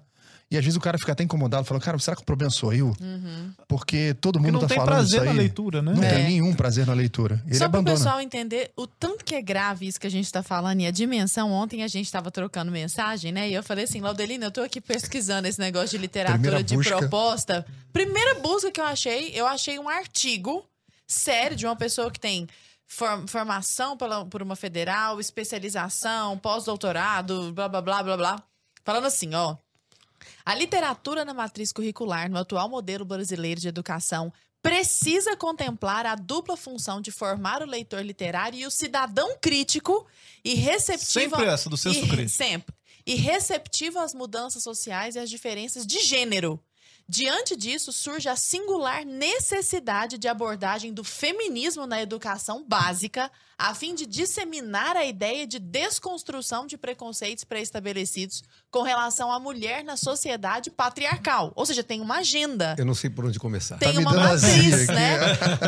E 0.53 0.57
às 0.57 0.63
vezes 0.63 0.77
o 0.77 0.79
cara 0.79 0.99
fica 0.99 1.11
até 1.13 1.23
incomodado, 1.23 1.65
fala, 1.65 1.79
cara, 1.79 1.97
será 1.97 2.15
que 2.15 2.21
o 2.21 2.25
problema 2.25 2.51
sou 2.51 2.71
eu? 2.71 2.95
Uhum. 3.01 3.51
Porque 3.67 4.13
todo 4.21 4.33
Porque 4.35 4.45
mundo 4.51 4.53
não 4.53 4.59
tá 4.61 4.67
tem 4.67 4.77
falando 4.77 4.93
prazer 4.93 5.15
isso 5.17 5.25
na 5.25 5.31
aí. 5.31 5.37
leitura, 5.37 5.81
né? 5.81 5.93
Não 5.95 6.03
É. 6.03 6.09
tem 6.13 6.23
nenhum 6.25 6.53
prazer 6.53 6.85
na 6.85 6.93
leitura. 6.93 7.41
Ele 7.47 7.55
Só 7.55 7.67
para 7.67 7.77
o 7.77 7.79
abandona. 7.79 7.97
pessoal 7.97 8.21
entender 8.21 8.71
o 8.77 8.85
tanto 8.85 9.25
que 9.25 9.33
é 9.33 9.41
grave 9.41 9.87
isso 9.87 9.99
que 9.99 10.05
a 10.05 10.11
gente 10.11 10.25
está 10.25 10.43
falando 10.43 10.79
e 10.81 10.85
a 10.85 10.91
dimensão. 10.91 11.51
Ontem 11.51 11.81
a 11.81 11.87
gente 11.87 12.05
estava 12.05 12.29
trocando 12.29 12.71
mensagem, 12.71 13.31
né? 13.31 13.49
E 13.49 13.53
eu 13.55 13.63
falei 13.63 13.85
assim, 13.85 13.99
Laudelina, 13.99 14.45
eu 14.45 14.51
tô 14.51 14.61
aqui 14.61 14.79
pesquisando 14.79 15.47
esse 15.47 15.59
negócio 15.59 15.89
de 15.89 15.97
literatura 15.97 16.37
Primeira 16.39 16.63
de 16.63 16.75
busca. 16.75 16.97
proposta. 16.99 17.65
Primeira 17.91 18.35
busca 18.39 18.69
que 18.69 18.79
eu 18.79 18.85
achei, 18.85 19.31
eu 19.33 19.47
achei 19.47 19.79
um 19.79 19.89
artigo 19.89 20.63
sério 21.07 21.57
de 21.57 21.65
uma 21.65 21.75
pessoa 21.75 22.11
que 22.11 22.19
tem 22.19 22.47
for- 22.85 23.23
formação 23.27 23.97
pela- 23.97 24.23
por 24.25 24.43
uma 24.43 24.55
federal, 24.55 25.19
especialização, 25.19 26.37
pós-doutorado, 26.37 27.51
blá, 27.53 27.67
blá, 27.67 27.81
blá, 27.81 28.03
blá, 28.03 28.17
blá. 28.17 28.43
Falando 28.83 29.05
assim, 29.05 29.33
ó. 29.33 29.55
A 30.45 30.55
literatura 30.55 31.23
na 31.23 31.33
matriz 31.33 31.71
curricular, 31.71 32.29
no 32.29 32.37
atual 32.37 32.69
modelo 32.69 33.05
brasileiro 33.05 33.59
de 33.59 33.67
educação, 33.67 34.31
precisa 34.61 35.35
contemplar 35.35 36.05
a 36.05 36.15
dupla 36.15 36.55
função 36.55 37.01
de 37.01 37.11
formar 37.11 37.61
o 37.61 37.65
leitor 37.65 38.01
literário 38.01 38.57
e 38.57 38.65
o 38.65 38.71
cidadão 38.71 39.37
crítico 39.41 40.07
e 40.43 40.53
receptivo. 40.53 41.35
Sempre 41.35 41.45
essa, 41.45 41.69
do 41.69 41.75
senso 41.75 41.99
e, 41.99 42.07
crítico. 42.07 42.29
Sempre. 42.29 42.75
E 43.05 43.15
receptivo 43.15 43.99
às 43.99 44.13
mudanças 44.13 44.63
sociais 44.63 45.15
e 45.15 45.19
às 45.19 45.29
diferenças 45.29 45.85
de 45.85 45.99
gênero. 45.99 46.57
Diante 47.07 47.57
disso, 47.57 47.91
surge 47.91 48.29
a 48.29 48.35
singular 48.37 49.05
necessidade 49.05 50.17
de 50.17 50.29
abordagem 50.29 50.93
do 50.93 51.03
feminismo 51.03 51.85
na 51.85 52.01
educação 52.01 52.63
básica, 52.65 53.29
a 53.57 53.73
fim 53.73 53.93
de 53.95 54.05
disseminar 54.05 54.95
a 54.97 55.05
ideia 55.05 55.45
de 55.47 55.59
desconstrução 55.59 56.65
de 56.65 56.77
preconceitos 56.77 57.43
pré-estabelecidos 57.43 58.43
com 58.71 58.81
relação 58.81 59.31
à 59.31 59.39
mulher 59.39 59.83
na 59.83 59.95
sociedade 59.95 60.69
patriarcal. 60.71 61.51
Ou 61.55 61.65
seja, 61.65 61.83
tem 61.83 62.01
uma 62.01 62.17
agenda. 62.17 62.75
Eu 62.77 62.85
não 62.85 62.95
sei 62.95 63.09
por 63.09 63.25
onde 63.25 63.39
começar. 63.39 63.77
Tem 63.77 63.93
Tá 63.93 63.99
uma 63.99 64.13
matriz, 64.13 64.73
aqui. 64.89 64.91
né? 64.91 65.17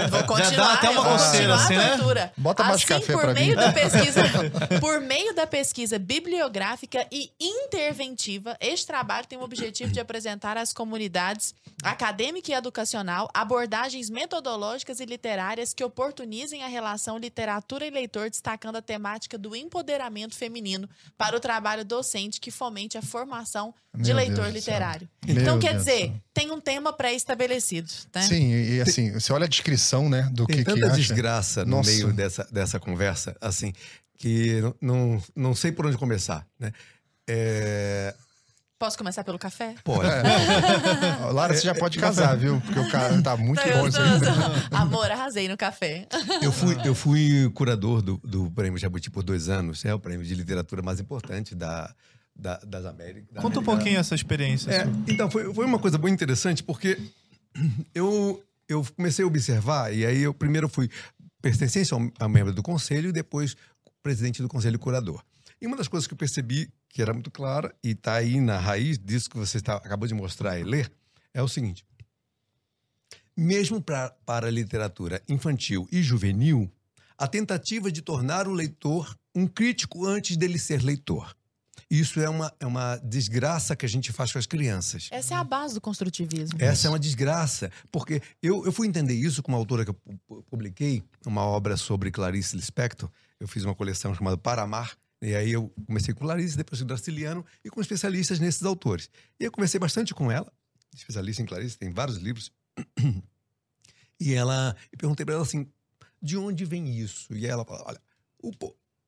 Vou 0.10 0.24
continuar, 0.24 0.74
até 0.74 0.90
uma 0.90 1.00
eu 1.00 1.04
vou 1.04 1.12
coceira, 1.14 1.54
continuar 1.54 1.56
assim, 1.66 1.76
a 1.76 1.78
né? 1.78 1.98
tortura. 1.98 2.34
Bota 2.38 2.64
mais 2.64 2.76
assim, 2.78 2.88
café 2.88 3.14
por 3.14 3.34
meio 3.34 3.50
mim. 3.50 3.56
da 3.56 3.72
pesquisa, 3.72 4.22
por 4.82 5.02
meio 5.02 5.36
da 5.36 5.46
pesquisa 5.48 6.00
bibliográfica 6.00 7.06
e 7.12 7.32
interventiva, 7.40 8.58
este 8.60 8.88
trabalho 8.88 9.28
tem 9.28 9.38
o 9.38 9.44
objetivo 9.44 9.92
de 9.92 10.00
apresentar 10.00 10.58
às 10.58 10.74
comunidades 10.74 11.54
acadêmica 11.84 12.52
e 12.52 12.56
educacional 12.56 13.30
abordagens 13.34 14.10
metodológicas 14.10 15.00
e 15.00 15.06
literárias 15.06 15.74
que 15.74 15.84
oportunizem 15.84 16.64
a 16.64 16.68
relação 16.68 17.18
literatura 17.18 17.75
e 17.84 17.90
leitor, 17.90 18.30
destacando 18.30 18.76
a 18.76 18.82
temática 18.82 19.38
do 19.38 19.56
empoderamento 19.56 20.36
feminino 20.36 20.90
para 21.18 21.36
o 21.36 21.40
trabalho 21.40 21.84
docente 21.86 22.40
que 22.40 22.52
fomente 22.52 22.98
a 22.98 23.02
formação 23.02 23.74
de 23.94 24.08
Meu 24.14 24.16
leitor 24.18 24.44
Deus 24.46 24.54
literário. 24.54 25.10
Meu 25.26 25.42
Então, 25.42 25.60
quer 25.60 25.72
Deus 25.74 25.86
dizer, 25.86 26.08
céu. 26.08 26.14
tem 26.34 26.52
um 26.52 26.60
tema 26.60 26.92
pré-estabelecido, 26.94 27.92
né? 28.14 28.22
Sim, 28.22 28.52
e, 28.52 28.82
assim, 28.82 29.12
você 29.14 29.32
olha 29.34 29.46
a 29.46 29.50
descrição, 29.50 30.10
né, 30.10 30.30
do 30.34 30.46
Tem 30.46 30.58
que, 30.58 30.64
que 30.64 30.72
tanta 30.72 30.88
acha. 30.88 30.96
desgraça 30.96 31.64
no 31.66 31.78
Nossa. 31.78 31.90
meio 31.90 32.14
dessa, 32.14 32.44
dessa 32.52 32.80
conversa, 32.80 33.36
assim, 33.40 33.74
que 34.18 34.62
não, 34.62 34.76
não, 34.82 35.24
não 35.36 35.56
sei 35.56 35.72
por 35.72 35.86
onde 35.86 35.98
começar, 35.98 36.46
né? 36.60 36.72
É, 37.28 38.14
Posso 38.86 38.98
começar 39.00 39.24
pelo 39.24 39.40
café? 39.40 39.74
pode. 39.84 40.08
Ó, 41.24 41.32
Lara, 41.32 41.54
você 41.56 41.62
já 41.62 41.74
pode 41.74 41.98
casar, 41.98 42.38
viu? 42.38 42.62
Porque 42.62 42.80
o 42.80 42.90
cara 42.92 43.20
tá 43.22 43.36
muito 43.36 43.60
Tá 43.62 43.68
bom 43.78 43.88
isso 43.88 43.98
aí. 44.00 44.10
Amor, 44.72 45.10
arrasei 45.12 45.48
no 45.48 45.58
café. 45.58 46.08
Eu 46.42 46.52
fui, 46.52 46.78
eu 46.86 46.94
fui 46.94 47.50
curador 47.56 48.02
do, 48.04 48.18
do 48.24 48.52
Prêmio 48.52 48.78
Jabuti 48.78 49.10
por 49.10 49.24
dois 49.24 49.50
anos, 49.50 49.84
é 49.86 49.94
o 49.94 50.00
prêmio 50.00 50.24
de 50.26 50.36
literatura 50.36 50.84
mais 50.84 51.00
importante 51.00 51.56
da, 51.56 51.92
da- 52.36 52.60
das 52.66 52.86
Américas. 52.86 53.34
da 53.34 53.42
Conta 53.42 53.58
um 53.60 53.62
América- 53.64 53.76
pouquinho 53.76 54.00
essa 54.00 54.14
experiência. 54.14 54.70
É, 54.70 54.84
sua. 54.84 54.94
então, 55.08 55.32
foi, 55.32 55.52
foi 55.52 55.66
uma 55.66 55.80
coisa 55.80 55.98
muito 55.98 56.14
interessante, 56.14 56.62
porque 56.62 57.00
eu, 57.96 58.44
eu 58.70 58.86
comecei 58.96 59.26
a 59.26 59.28
observar, 59.28 59.92
e 59.94 60.06
aí 60.06 60.22
eu 60.22 60.34
primeiro 60.34 60.70
fui 60.70 60.90
pertencente 61.42 61.90
a 62.20 62.28
membro 62.30 62.54
do 62.54 62.62
conselho 62.62 63.10
e 63.10 63.12
depois 63.12 63.56
presidente 64.04 64.42
do 64.44 64.48
conselho 64.48 64.78
curador. 64.78 65.24
E 65.62 65.68
uma 65.68 65.78
das 65.78 65.88
coisas 65.88 66.06
que 66.08 66.14
eu 66.14 66.18
percebi, 66.18 66.70
que 66.90 67.02
era 67.02 67.14
muito 67.14 67.32
clara, 67.32 67.74
e 67.84 67.92
está 67.92 68.16
aí 68.16 68.40
na 68.40 68.58
raiz 68.58 68.98
disso 69.00 69.30
que 69.30 69.38
você 69.38 69.58
está, 69.58 69.76
acabou 69.76 70.08
de 70.08 70.14
mostrar 70.14 70.60
e 70.60 70.64
ler, 70.64 70.92
é 71.34 71.42
o 71.42 71.48
seguinte. 71.48 71.86
Mesmo 73.38 73.82
pra, 73.82 74.10
para 74.26 74.48
a 74.48 74.52
literatura 74.52 75.22
infantil 75.28 75.88
e 75.92 76.02
juvenil, 76.02 76.72
a 77.18 77.28
tentativa 77.28 77.92
de 77.92 78.02
tornar 78.02 78.48
o 78.48 78.54
leitor 78.54 79.18
um 79.34 79.46
crítico 79.48 80.06
antes 80.06 80.38
dele 80.38 80.58
ser 80.58 80.82
leitor. 80.82 81.36
Isso 81.90 82.20
é 82.20 82.30
uma, 82.30 82.54
é 82.60 82.66
uma 82.66 82.96
desgraça 82.98 83.76
que 83.76 83.86
a 83.86 83.90
gente 83.90 84.12
faz 84.12 84.32
com 84.32 84.40
as 84.40 84.46
crianças. 84.46 85.10
Essa 85.12 85.36
é 85.36 85.38
a 85.38 85.44
base 85.44 85.74
do 85.76 85.82
construtivismo. 85.82 86.58
Essa 86.60 86.88
é 86.88 86.90
uma 86.90 86.98
desgraça, 87.00 87.70
porque 87.92 88.22
eu, 88.42 88.66
eu 88.66 88.72
fui 88.72 88.88
entender 88.88 89.14
isso 89.14 89.44
com 89.44 89.52
uma 89.52 89.58
autora 89.58 89.84
que 89.84 89.92
eu 89.92 89.94
pu- 89.94 90.18
pu- 90.26 90.44
publiquei, 90.44 91.04
uma 91.26 91.42
obra 91.42 91.76
sobre 91.78 92.10
Clarice 92.12 92.56
Lispector. 92.56 93.10
Eu 93.40 93.48
fiz 93.48 93.64
uma 93.66 93.76
coleção 93.76 94.16
chamada 94.16 94.38
Paramar, 94.38 94.98
e 95.22 95.36
aí 95.36 95.52
eu 95.52 95.70
comecei 95.88 96.14
com 96.14 96.22
Clarice, 96.22 96.58
depois 96.58 96.82
com 96.82 96.88
Graciliano 96.88 97.46
e 97.64 97.70
com 97.70 97.82
especialistas 97.82 98.40
nesses 98.40 98.64
autores. 98.64 99.10
E 99.40 99.46
eu 99.46 99.52
conversei 99.52 99.80
bastante 99.80 100.14
com 100.14 100.32
ela, 100.32 100.52
especialista 100.94 101.42
em 101.42 101.46
Clarice, 101.46 101.78
tem 101.78 101.92
vários 101.92 102.18
livros. 102.18 102.52
E 104.18 104.34
ela, 104.34 104.74
eu 104.94 104.98
perguntei 104.98 105.26
para 105.26 105.36
ela 105.36 105.44
assim, 105.44 105.68
de 106.22 106.38
onde 106.38 106.64
vem 106.64 106.98
isso? 106.98 107.36
E 107.36 107.46
ela 107.46 107.66
falou, 107.66 107.84
olha, 107.86 108.02
o 108.42 108.50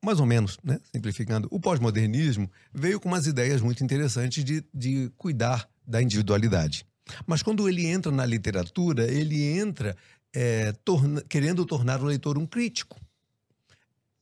mais 0.04 0.20
ou 0.20 0.26
menos, 0.26 0.58
né, 0.62 0.78
simplificando, 0.94 1.48
o 1.50 1.58
pós-modernismo 1.58 2.50
veio 2.72 3.00
com 3.00 3.08
umas 3.08 3.26
ideias 3.26 3.60
muito 3.60 3.82
interessantes 3.82 4.44
de, 4.44 4.64
de 4.72 5.10
cuidar 5.16 5.68
da 5.86 6.00
individualidade. 6.02 6.86
Mas 7.26 7.42
quando 7.42 7.68
ele 7.68 7.86
entra 7.86 8.12
na 8.12 8.24
literatura, 8.24 9.10
ele 9.10 9.42
entra 9.42 9.96
é, 10.32 10.72
torna- 10.84 11.22
querendo 11.22 11.64
tornar 11.64 12.00
o 12.00 12.04
leitor 12.04 12.38
um 12.38 12.46
crítico 12.46 13.00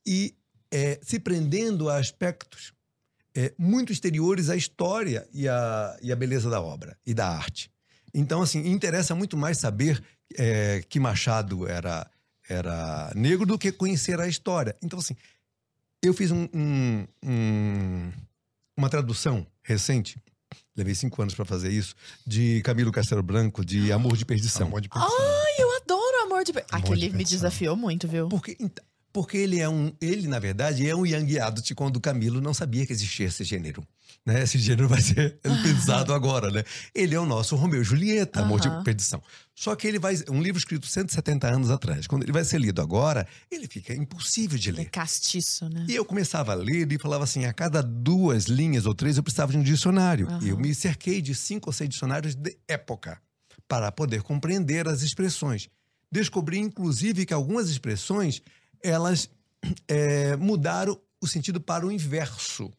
e 0.07 0.35
é, 0.71 0.99
se 1.03 1.19
prendendo 1.19 1.89
a 1.89 1.97
aspectos 1.97 2.73
é, 3.35 3.53
muito 3.59 3.93
exteriores 3.93 4.49
à 4.51 4.57
história 4.57 5.29
e 5.33 5.47
à, 5.49 5.97
e 6.03 6.11
à 6.13 6.17
beleza 6.17 6.49
da 6.49 6.61
obra 6.61 6.97
e 7.07 7.13
da 7.15 7.29
arte. 7.29 7.71
Então, 8.15 8.41
assim, 8.43 8.67
interessa 8.69 9.15
muito 9.15 9.37
mais 9.37 9.59
saber 9.59 10.03
é, 10.37 10.83
que 10.89 10.99
Machado 10.99 11.69
era, 11.69 12.11
era 12.49 13.13
negro 13.15 13.45
do 13.47 13.59
que 13.59 13.71
conhecer 13.71 14.19
a 14.21 14.27
história. 14.27 14.75
Então, 14.83 14.99
assim, 14.99 15.15
eu 16.03 16.15
fiz 16.15 16.31
um- 16.31 16.49
um- 16.55 17.07
um- 17.23 18.13
uma 18.77 18.89
tradução 18.89 19.47
recente, 19.63 20.19
levei 20.75 20.95
cinco 20.95 21.21
anos 21.21 21.35
para 21.35 21.45
fazer 21.45 21.71
isso, 21.71 21.95
de 22.27 22.63
Camilo 22.63 22.91
Castelo 22.91 23.23
Branco, 23.23 23.65
de 23.65 23.93
Amor 23.93 24.17
de 24.17 24.25
Perdição. 24.25 24.67
Amor 24.67 24.81
de 24.81 24.89
perdição. 24.89 25.17
Ai, 25.19 25.55
eu 25.63 25.77
adoro 25.77 26.23
Amor 26.25 26.43
de... 26.45 26.53
Per- 26.53 26.65
Amor 26.71 26.81
Aquele 26.85 26.95
de 26.97 27.01
livro 27.03 27.19
me 27.19 27.25
Perdição. 27.25 27.39
desafiou 27.49 27.77
muito, 27.77 28.09
viu? 28.09 28.29
Porque, 28.29 28.57
ent- 28.59 28.81
porque 29.17 29.39
ele 29.39 29.59
é 29.59 29.67
um. 29.67 29.91
Ele, 29.99 30.29
na 30.29 30.39
verdade, 30.39 30.87
é 30.87 30.95
um 30.95 31.07
Young 31.07 31.39
Adult 31.39 31.73
quando 31.73 31.97
o 31.97 32.01
Camilo 32.03 32.39
não 32.39 32.53
sabia 32.53 32.85
que 32.85 32.93
existia 32.93 33.25
esse 33.25 33.45
gênero. 33.45 33.83
Né? 34.27 34.43
Esse 34.43 34.59
gênero 34.59 34.87
vai 34.89 35.01
ser 35.01 35.39
pensado 35.65 36.13
agora, 36.13 36.51
né? 36.51 36.63
Ele 36.95 37.15
é 37.15 37.19
o 37.19 37.25
nosso 37.25 37.57
Romeu 37.57 37.81
e 37.81 37.85
Julieta, 37.85 38.43
Amor 38.43 38.61
Aham. 38.61 38.77
de 38.81 38.85
Perdição. 38.85 39.23
Só 39.55 39.75
que 39.75 39.87
ele 39.87 39.99
vai. 39.99 40.17
Um 40.29 40.43
livro 40.43 40.59
escrito 40.59 40.87
170 40.87 41.49
anos 41.49 41.71
atrás. 41.71 42.07
Quando 42.07 42.25
ele 42.25 42.33
vai 42.33 42.45
ser 42.45 42.61
lido 42.61 42.83
agora, 42.83 43.27
ele 43.51 43.67
fica 43.67 43.95
impossível 43.95 44.59
de 44.59 44.69
é 44.69 44.73
ler. 44.75 44.91
castiço, 44.91 45.67
né? 45.71 45.87
E 45.89 45.95
eu 45.95 46.05
começava 46.05 46.53
a 46.53 46.55
ler 46.55 46.93
e 46.93 46.99
falava 46.99 47.25
assim: 47.25 47.47
a 47.47 47.55
cada 47.55 47.83
duas 47.83 48.45
linhas 48.45 48.85
ou 48.85 48.95
três 48.95 49.17
eu 49.17 49.23
precisava 49.23 49.51
de 49.51 49.57
um 49.57 49.63
dicionário. 49.63 50.29
Aham. 50.29 50.45
E 50.45 50.51
eu 50.51 50.59
me 50.59 50.75
cerquei 50.75 51.23
de 51.23 51.35
cinco 51.35 51.71
ou 51.71 51.73
seis 51.73 51.89
dicionários 51.89 52.35
de 52.35 52.55
época 52.69 53.19
para 53.67 53.91
poder 53.91 54.21
compreender 54.21 54.87
as 54.87 55.01
expressões. 55.01 55.71
Descobri, 56.13 56.59
inclusive, 56.59 57.25
que 57.25 57.33
algumas 57.33 57.71
expressões 57.71 58.43
elas 58.89 59.29
eh, 59.89 60.37
mudaram 60.39 61.01
o 61.21 61.27
sentido 61.27 61.61
para 61.61 61.87
o 61.87 61.93
inverso. 61.93 62.73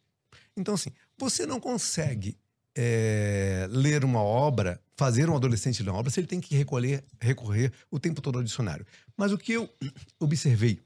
Então, 0.56 0.74
assim, 0.74 0.92
você 1.18 1.46
não 1.46 1.60
consegue 1.60 2.38
eh, 2.76 3.68
ler 3.70 4.04
uma 4.04 4.22
obra, 4.22 4.82
fazer 4.96 5.30
um 5.30 5.36
adolescente 5.36 5.84
ler 5.84 5.90
uma 5.90 6.00
obra, 6.00 6.12
se 6.12 6.20
ele 6.20 6.28
tem 6.28 6.40
que 6.40 6.56
recolher, 6.56 7.04
recorrer 7.20 7.72
o 7.92 8.00
tempo 8.00 8.22
todo 8.22 8.38
ao 8.38 8.44
dicionário. 8.44 8.86
Mas 9.16 9.32
o 9.32 9.38
que 9.38 9.54
eu 9.54 9.70
observei 10.20 10.80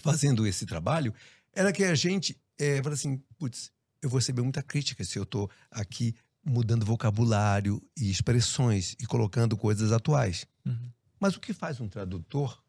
fazendo 0.00 0.46
esse 0.46 0.66
trabalho 0.66 1.14
era 1.52 1.72
que 1.72 1.84
a 1.84 1.94
gente 1.94 2.36
é, 2.58 2.82
fala 2.82 2.94
assim, 2.94 3.22
putz, 3.38 3.72
eu 4.02 4.10
vou 4.10 4.18
receber 4.18 4.42
muita 4.42 4.62
crítica 4.62 5.04
se 5.04 5.18
eu 5.18 5.22
estou 5.22 5.50
aqui 5.70 6.14
mudando 6.44 6.86
vocabulário 6.86 7.82
e 7.96 8.10
expressões 8.10 8.94
e 9.00 9.06
colocando 9.06 9.56
coisas 9.56 9.90
atuais. 9.90 10.46
Uhum. 10.64 10.90
Mas 11.18 11.34
o 11.34 11.40
que 11.40 11.52
faz 11.52 11.80
um 11.80 11.88
tradutor 11.88 12.62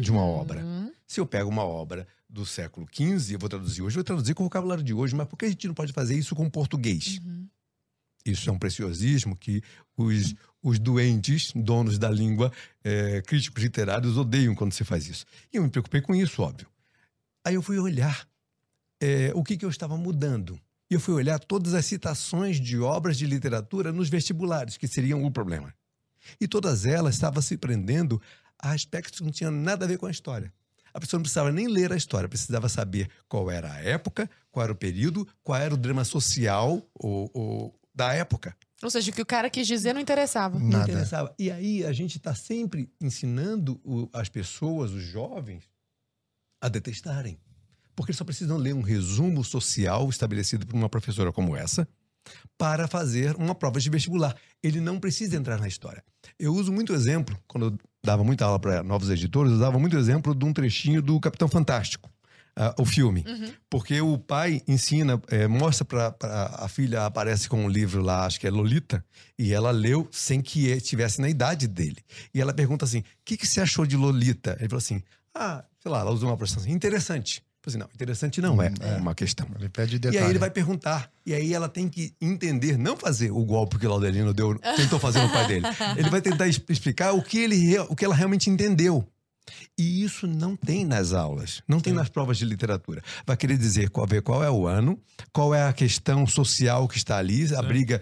de 0.00 0.10
uma 0.10 0.22
obra? 0.22 0.62
Se 1.10 1.18
eu 1.18 1.26
pego 1.26 1.50
uma 1.50 1.64
obra 1.64 2.06
do 2.28 2.46
século 2.46 2.86
XV, 2.86 3.34
eu 3.34 3.38
vou 3.40 3.48
traduzir 3.48 3.82
hoje, 3.82 3.96
eu 3.96 3.98
vou 3.98 4.04
traduzir 4.04 4.32
com 4.32 4.44
o 4.44 4.46
vocabulário 4.46 4.84
de 4.84 4.94
hoje, 4.94 5.12
mas 5.12 5.26
por 5.26 5.36
que 5.36 5.44
a 5.44 5.48
gente 5.48 5.66
não 5.66 5.74
pode 5.74 5.92
fazer 5.92 6.16
isso 6.16 6.36
com 6.36 6.46
o 6.46 6.50
português? 6.50 7.18
uhum. 7.24 7.48
Isso 8.24 8.48
é 8.48 8.52
um 8.52 8.58
preciosismo 8.60 9.34
que 9.34 9.60
os, 9.96 10.36
os 10.62 10.78
doentes, 10.78 11.50
donos 11.52 11.98
da 11.98 12.08
língua, 12.08 12.52
eh, 12.84 13.22
críticos 13.26 13.60
literários, 13.60 14.16
odeiam 14.16 14.54
quando 14.54 14.72
você 14.72 14.84
faz 14.84 15.08
isso. 15.08 15.26
E 15.52 15.56
eu 15.56 15.64
me 15.64 15.68
preocupei 15.68 16.00
com 16.00 16.14
isso, 16.14 16.42
óbvio. 16.42 16.68
Aí 17.44 17.56
eu 17.56 17.62
fui 17.62 17.80
olhar 17.80 18.24
eh, 19.02 19.32
o 19.34 19.42
que, 19.42 19.56
que 19.56 19.64
eu 19.64 19.70
estava 19.70 19.96
mudando. 19.96 20.60
E 20.88 20.94
eu 20.94 21.00
fui 21.00 21.14
olhar 21.14 21.40
todas 21.40 21.74
as 21.74 21.86
citações 21.86 22.60
de 22.60 22.78
obras 22.78 23.18
de 23.18 23.26
literatura 23.26 23.90
nos 23.90 24.08
vestibulares, 24.08 24.76
que 24.76 24.86
seriam 24.86 25.24
o 25.24 25.30
problema. 25.32 25.74
E 26.40 26.46
todas 26.46 26.86
elas 26.86 27.16
estavam 27.16 27.42
se 27.42 27.56
prendendo 27.56 28.22
a 28.56 28.70
aspectos 28.70 29.18
que 29.18 29.24
não 29.24 29.32
tinham 29.32 29.50
nada 29.50 29.86
a 29.86 29.88
ver 29.88 29.98
com 29.98 30.06
a 30.06 30.10
história. 30.12 30.52
A 30.92 31.00
pessoa 31.00 31.18
não 31.18 31.22
precisava 31.22 31.52
nem 31.52 31.66
ler 31.68 31.92
a 31.92 31.96
história, 31.96 32.28
precisava 32.28 32.68
saber 32.68 33.08
qual 33.28 33.50
era 33.50 33.72
a 33.72 33.78
época, 33.80 34.28
qual 34.50 34.64
era 34.64 34.72
o 34.72 34.76
período, 34.76 35.26
qual 35.42 35.58
era 35.60 35.72
o 35.74 35.76
drama 35.76 36.04
social 36.04 36.82
ou, 36.94 37.30
ou 37.34 37.80
da 37.94 38.12
época. 38.14 38.56
Ou 38.82 38.88
seja, 38.90 39.10
o 39.10 39.14
que 39.14 39.20
o 39.22 39.26
cara 39.26 39.50
quis 39.50 39.66
dizer 39.66 39.92
não 39.92 40.00
interessava. 40.00 40.58
Não 40.58 40.66
Nada. 40.66 40.90
interessava. 40.90 41.34
E 41.38 41.50
aí 41.50 41.84
a 41.84 41.92
gente 41.92 42.16
está 42.16 42.34
sempre 42.34 42.90
ensinando 43.00 43.78
o- 43.84 44.08
as 44.12 44.28
pessoas, 44.28 44.90
os 44.92 45.02
jovens, 45.02 45.64
a 46.62 46.68
detestarem. 46.68 47.38
Porque 47.94 48.10
eles 48.12 48.18
só 48.18 48.24
precisam 48.24 48.56
ler 48.56 48.74
um 48.74 48.80
resumo 48.80 49.44
social 49.44 50.08
estabelecido 50.08 50.66
por 50.66 50.74
uma 50.74 50.88
professora 50.88 51.30
como 51.32 51.54
essa 51.54 51.86
para 52.56 52.86
fazer 52.88 53.34
uma 53.36 53.54
prova 53.54 53.80
de 53.80 53.90
vestibular. 53.90 54.34
Ele 54.62 54.80
não 54.80 54.98
precisa 54.98 55.36
entrar 55.36 55.58
na 55.58 55.68
história. 55.68 56.02
Eu 56.38 56.54
uso 56.54 56.72
muito 56.72 56.94
exemplo, 56.94 57.38
quando 57.46 57.66
eu 57.66 57.78
dava 58.02 58.24
muita 58.24 58.44
aula 58.44 58.58
para 58.58 58.82
novos 58.82 59.10
editores, 59.10 59.52
eu 59.52 59.58
dava 59.58 59.78
muito 59.78 59.96
exemplo 59.96 60.34
de 60.34 60.44
um 60.44 60.52
trechinho 60.52 61.02
do 61.02 61.18
Capitão 61.20 61.48
Fantástico, 61.48 62.10
ah, 62.56 62.74
o 62.78 62.84
filme. 62.84 63.24
Uhum. 63.26 63.52
Porque 63.68 64.00
o 64.00 64.18
pai 64.18 64.62
ensina, 64.66 65.20
é, 65.28 65.46
mostra 65.46 65.84
para 65.84 66.14
a 66.58 66.68
filha, 66.68 67.06
aparece 67.06 67.48
com 67.48 67.64
um 67.64 67.68
livro 67.68 68.02
lá, 68.02 68.26
acho 68.26 68.40
que 68.40 68.46
é 68.46 68.50
Lolita, 68.50 69.04
e 69.38 69.52
ela 69.52 69.70
leu 69.70 70.08
sem 70.10 70.40
que 70.40 70.66
estivesse 70.66 71.20
na 71.20 71.28
idade 71.28 71.66
dele. 71.66 71.98
E 72.34 72.40
ela 72.40 72.52
pergunta 72.52 72.84
assim: 72.84 73.00
o 73.00 73.04
que, 73.24 73.36
que 73.36 73.46
você 73.46 73.60
achou 73.60 73.86
de 73.86 73.96
Lolita? 73.96 74.56
Ele 74.58 74.68
falou 74.68 74.78
assim: 74.78 75.02
ah, 75.34 75.64
sei 75.80 75.90
lá, 75.90 76.00
ela 76.00 76.10
usou 76.10 76.28
uma 76.28 76.34
expressão 76.34 76.62
assim, 76.62 76.72
interessante. 76.72 77.42
Falei 77.62 77.76
assim, 77.76 77.78
não, 77.78 77.88
interessante 77.94 78.40
não 78.40 78.62
é, 78.62 78.72
É. 78.80 78.96
uma 78.96 79.14
questão. 79.14 79.46
Ele 79.58 79.68
pede 79.68 79.96
E 79.96 79.98
detalhe. 79.98 80.24
aí 80.24 80.30
ele 80.30 80.38
vai 80.38 80.50
perguntar. 80.50 81.10
E 81.26 81.34
aí 81.34 81.52
ela 81.52 81.68
tem 81.68 81.88
que 81.88 82.14
entender, 82.20 82.78
não 82.78 82.96
fazer 82.96 83.30
o 83.30 83.44
golpe 83.44 83.78
que 83.78 83.86
o 83.86 83.90
Laudelino 83.90 84.32
deu, 84.32 84.58
tentou 84.76 84.98
fazer 84.98 85.20
no 85.22 85.28
pai 85.30 85.46
dele. 85.46 85.66
Ele 85.96 86.08
vai 86.08 86.22
tentar 86.22 86.48
explicar 86.48 87.12
o 87.12 87.22
que, 87.22 87.38
ele, 87.38 87.78
o 87.80 87.94
que 87.94 88.04
ela 88.04 88.14
realmente 88.14 88.48
entendeu. 88.48 89.06
E 89.76 90.04
isso 90.04 90.26
não 90.28 90.54
tem 90.54 90.84
nas 90.84 91.12
aulas, 91.12 91.60
não 91.66 91.80
tem 91.80 91.92
nas 91.92 92.08
provas 92.08 92.38
de 92.38 92.44
literatura. 92.44 93.02
Vai 93.26 93.36
querer 93.36 93.58
dizer 93.58 93.90
qual, 93.90 94.06
ver 94.06 94.22
qual 94.22 94.44
é 94.44 94.50
o 94.50 94.66
ano, 94.66 94.98
qual 95.32 95.52
é 95.54 95.66
a 95.66 95.72
questão 95.72 96.24
social 96.26 96.86
que 96.86 96.96
está 96.96 97.16
ali, 97.18 97.52
a 97.54 97.60
briga 97.62 98.00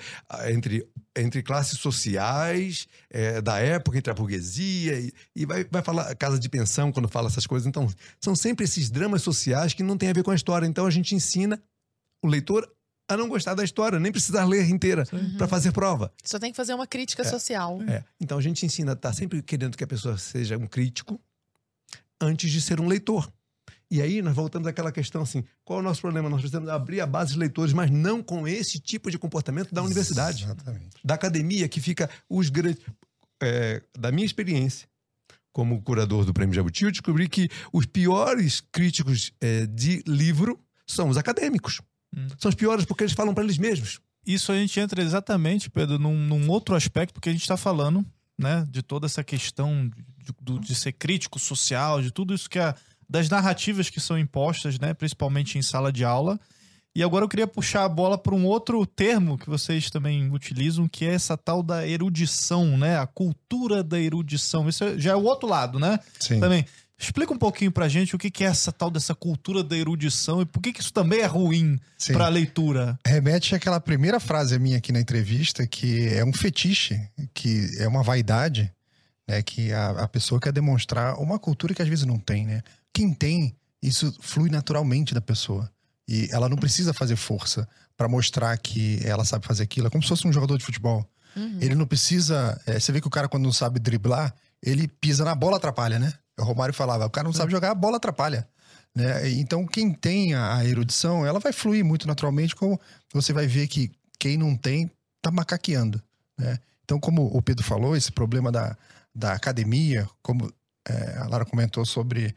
entre, 0.49 0.87
entre 1.21 1.43
classes 1.43 1.79
sociais 1.79 2.87
eh, 3.11 3.41
da 3.41 3.59
época, 3.59 3.99
entre 3.99 4.11
a 4.11 4.15
burguesia, 4.15 4.99
e, 4.99 5.13
e 5.35 5.47
vai, 5.47 5.65
vai 5.65 5.83
falar 5.83 6.15
casa 6.15 6.39
de 6.39 6.49
pensão 6.49 6.93
quando 6.93 7.09
fala 7.09 7.29
essas 7.29 7.47
coisas. 7.47 7.67
Então, 7.67 7.89
são 8.21 8.35
sempre 8.35 8.65
esses 8.65 8.91
dramas 8.91 9.23
sociais 9.23 9.75
que 9.75 9.83
não 9.83 9.97
têm 9.97 10.11
a 10.11 10.13
ver 10.13 10.23
com 10.23 10.31
a 10.31 10.35
história. 10.35 10.67
Então, 10.67 10.87
a 10.87 10.91
gente 10.91 11.15
ensina 11.15 11.61
o 12.23 12.27
leitor 12.29 12.69
a 13.09 13.17
não 13.17 13.29
gostar 13.29 13.55
da 13.55 13.65
história, 13.65 13.99
nem 13.99 14.13
precisar 14.13 14.45
ler 14.45 14.69
inteira 14.69 15.05
para 15.39 15.49
fazer 15.49 15.73
prova. 15.73 16.13
Só 16.23 16.39
tem 16.39 16.51
que 16.51 16.57
fazer 16.57 16.75
uma 16.75 16.87
crítica 16.87 17.25
social. 17.25 17.81
É. 17.89 18.05
Então 18.21 18.37
a 18.37 18.41
gente 18.43 18.67
ensina, 18.67 18.95
tá 18.95 19.13
sempre 19.13 19.43
querendo 19.43 19.77
que 19.77 19.83
a 19.83 19.87
pessoa 19.87 20.19
seja 20.19 20.59
um 20.59 20.67
crítico 20.67 21.19
antes 22.21 22.51
de 22.51 22.61
ser 22.61 22.81
um 22.81 22.87
leitor. 22.87 23.33
E 23.91 24.03
aí 24.03 24.21
nós 24.21 24.35
voltamos 24.35 24.69
àquela 24.69 24.93
questão 24.93 25.23
assim: 25.23 25.43
qual 25.65 25.79
é 25.79 25.83
o 25.83 25.85
nosso 25.85 26.01
problema? 26.03 26.29
Nós 26.29 26.41
precisamos 26.41 26.69
abrir 26.69 27.01
a 27.01 27.07
base 27.07 27.33
de 27.33 27.39
leitores, 27.39 27.73
mas 27.73 27.91
não 27.91 28.23
com 28.23 28.47
esse 28.47 28.79
tipo 28.79 29.11
de 29.11 29.19
comportamento 29.19 29.75
da 29.75 29.83
universidade, 29.83 30.45
Exatamente. 30.45 30.97
da 31.05 31.15
academia, 31.15 31.69
que 31.69 31.81
fica 31.81 32.09
os 32.29 32.51
grandes. 32.51 32.83
É, 33.41 33.83
da 33.97 34.11
minha 34.11 34.27
experiência 34.27 34.89
como 35.53 35.81
curador 35.83 36.25
do 36.25 36.35
Prêmio 36.35 36.55
Jabuti, 36.55 36.85
eu 36.85 36.91
descobri 36.91 37.29
que 37.29 37.49
os 37.73 37.87
piores 37.87 38.61
críticos 38.73 39.33
é, 39.41 39.65
de 39.67 40.03
livro 40.07 40.59
são 40.87 41.09
os 41.09 41.17
acadêmicos. 41.17 41.81
Hum. 42.17 42.27
São 42.39 42.49
os 42.49 42.55
piores 42.55 42.85
porque 42.85 43.05
eles 43.05 43.13
falam 43.15 43.33
para 43.35 43.45
eles 43.45 43.59
mesmos. 43.59 44.01
Isso 44.27 44.51
a 44.53 44.57
gente 44.57 44.79
entra 44.79 45.01
exatamente, 45.03 45.71
Pedro, 45.71 45.99
num, 45.99 46.17
num 46.17 46.51
outro 46.51 46.75
aspecto, 46.75 47.13
porque 47.15 47.29
a 47.29 47.33
gente 47.33 47.43
está 47.43 47.57
falando, 47.57 48.05
né, 48.37 48.67
de 48.69 48.83
toda 48.83 49.07
essa 49.07 49.23
questão 49.25 49.89
de, 50.19 50.33
do- 50.43 50.59
de 50.61 50.75
ser 50.75 50.93
crítico 50.93 51.39
social, 51.39 52.03
de 52.03 52.11
tudo 52.11 52.35
isso 52.35 52.49
que 52.51 52.59
é 52.59 52.75
das 53.09 53.29
narrativas 53.29 53.89
que 53.91 54.01
são 54.01 54.19
impostas, 54.19 54.79
né, 54.79 54.93
principalmente 54.95 55.57
em 55.59 55.63
sala 55.63 55.91
de 55.93 56.05
aula. 56.05 56.39
E 56.95 57.03
agora 57.03 57.25
eu 57.25 57.29
queria 57.29 57.47
puxar 57.47 57.85
a 57.85 57.89
bola 57.89 58.19
para 58.19 58.35
um 58.35 58.45
outro 58.45 58.85
termo 58.85 59.39
que 59.39 59.49
vocês 59.49 59.89
também 59.91 60.31
utilizam, 60.33 60.89
que 60.89 61.05
é 61.05 61.15
essa 61.15 61.37
tal 61.37 61.63
da 61.63 61.87
erudição, 61.87 62.77
né, 62.77 62.99
a 62.99 63.07
cultura 63.07 63.83
da 63.85 63.99
erudição. 64.01 64.69
Isso 64.69 64.83
é- 64.85 64.99
já 64.99 65.13
é 65.13 65.17
o 65.17 65.23
outro 65.23 65.49
lado, 65.49 65.79
né? 65.79 65.99
Sim. 66.19 66.41
Também. 66.41 66.65
Explica 67.01 67.33
um 67.33 67.39
pouquinho 67.39 67.71
pra 67.71 67.89
gente 67.89 68.17
o 68.17 68.19
que 68.19 68.29
que 68.29 68.43
é 68.43 68.49
essa 68.49 68.73
tal 68.73 68.91
dessa 68.91 69.15
cultura 69.15 69.63
da 69.63 69.77
erudição 69.77 70.43
e 70.43 70.45
por 70.45 70.61
que 70.61 70.73
que 70.73 70.81
isso 70.81 70.93
também 70.93 71.21
é 71.21 71.27
ruim 71.27 71.79
Sim. 71.97 72.13
pra 72.13 72.27
leitura. 72.27 72.99
Remete 73.07 73.55
àquela 73.55 73.79
primeira 73.79 74.19
frase 74.19 74.59
minha 74.59 74.79
aqui 74.79 74.91
na 74.91 74.99
entrevista, 74.99 75.65
que 75.65 76.09
é 76.09 76.25
um 76.25 76.33
fetiche, 76.33 77.01
que 77.33 77.71
é 77.79 77.87
uma 77.87 78.03
vaidade, 78.03 78.73
né? 79.29 79.41
Que 79.43 79.73
a, 79.73 79.91
a 79.91 80.09
pessoa 80.09 80.41
quer 80.41 80.51
demonstrar 80.53 81.15
uma 81.21 81.39
cultura 81.39 81.73
que 81.73 81.81
às 81.83 81.87
vezes 81.89 82.05
não 82.05 82.19
tem, 82.19 82.45
né? 82.45 82.63
Quem 82.93 83.13
tem, 83.13 83.57
isso 83.83 84.15
flui 84.21 84.51
naturalmente 84.51 85.15
da 85.15 85.21
pessoa. 85.21 85.71
E 86.09 86.29
ela 86.33 86.49
não 86.49 86.57
precisa 86.57 86.95
fazer 86.95 87.17
força 87.17 87.69
para 87.97 88.09
mostrar 88.09 88.57
que 88.59 89.01
ela 89.05 89.25
sabe 89.25 89.47
fazer 89.47 89.63
aquilo. 89.63 89.89
É 89.89 89.91
como 89.91 90.03
se 90.03 90.09
fosse 90.09 90.27
um 90.27 90.33
jogador 90.33 90.57
de 90.57 90.65
futebol. 90.65 91.07
Uhum. 91.37 91.59
Ele 91.61 91.75
não 91.75 91.87
precisa. 91.87 92.61
é, 92.67 92.81
você 92.81 92.91
vê 92.91 93.01
que 93.01 93.07
o 93.07 93.11
cara, 93.11 93.29
quando 93.29 93.45
não 93.45 93.53
sabe 93.53 93.79
driblar, 93.79 94.35
ele 94.63 94.89
pisa 94.89 95.25
na 95.25 95.35
bola, 95.35 95.59
atrapalha, 95.59 95.99
né? 95.99 96.13
O 96.39 96.45
Romário 96.45 96.75
falava: 96.75 97.07
o 97.07 97.11
cara 97.11 97.27
não 97.27 97.33
sabe 97.33 97.53
jogar, 97.53 97.71
a 97.71 97.75
bola 97.75 97.99
atrapalha. 97.99 98.49
Né? 98.95 99.31
Então, 99.31 99.67
quem 99.67 99.93
tem 99.93 100.35
a 100.35 100.65
erudição, 100.65 101.27
ela 101.27 101.39
vai 101.39 101.53
fluir 101.53 101.85
muito 101.85 102.07
naturalmente, 102.07 102.57
como 102.57 102.81
você 103.13 103.33
vai 103.33 103.47
ver 103.47 103.69
que 103.69 103.93
quem 104.19 104.37
não 104.37 104.57
tem, 104.57 104.91
tá 105.23 105.31
macaqueando. 105.31 106.03
Né? 106.39 106.59
Então, 106.85 106.99
como 106.99 107.27
o 107.27 107.43
Pedro 107.43 107.65
falou, 107.65 107.95
esse 107.95 108.11
problema 108.11 108.51
da, 108.51 108.77
da 109.15 109.35
academia, 109.35 110.09
como 110.23 110.53
é, 110.89 111.19
a 111.19 111.29
Lara 111.29 111.45
comentou 111.45 111.85
sobre 111.85 112.35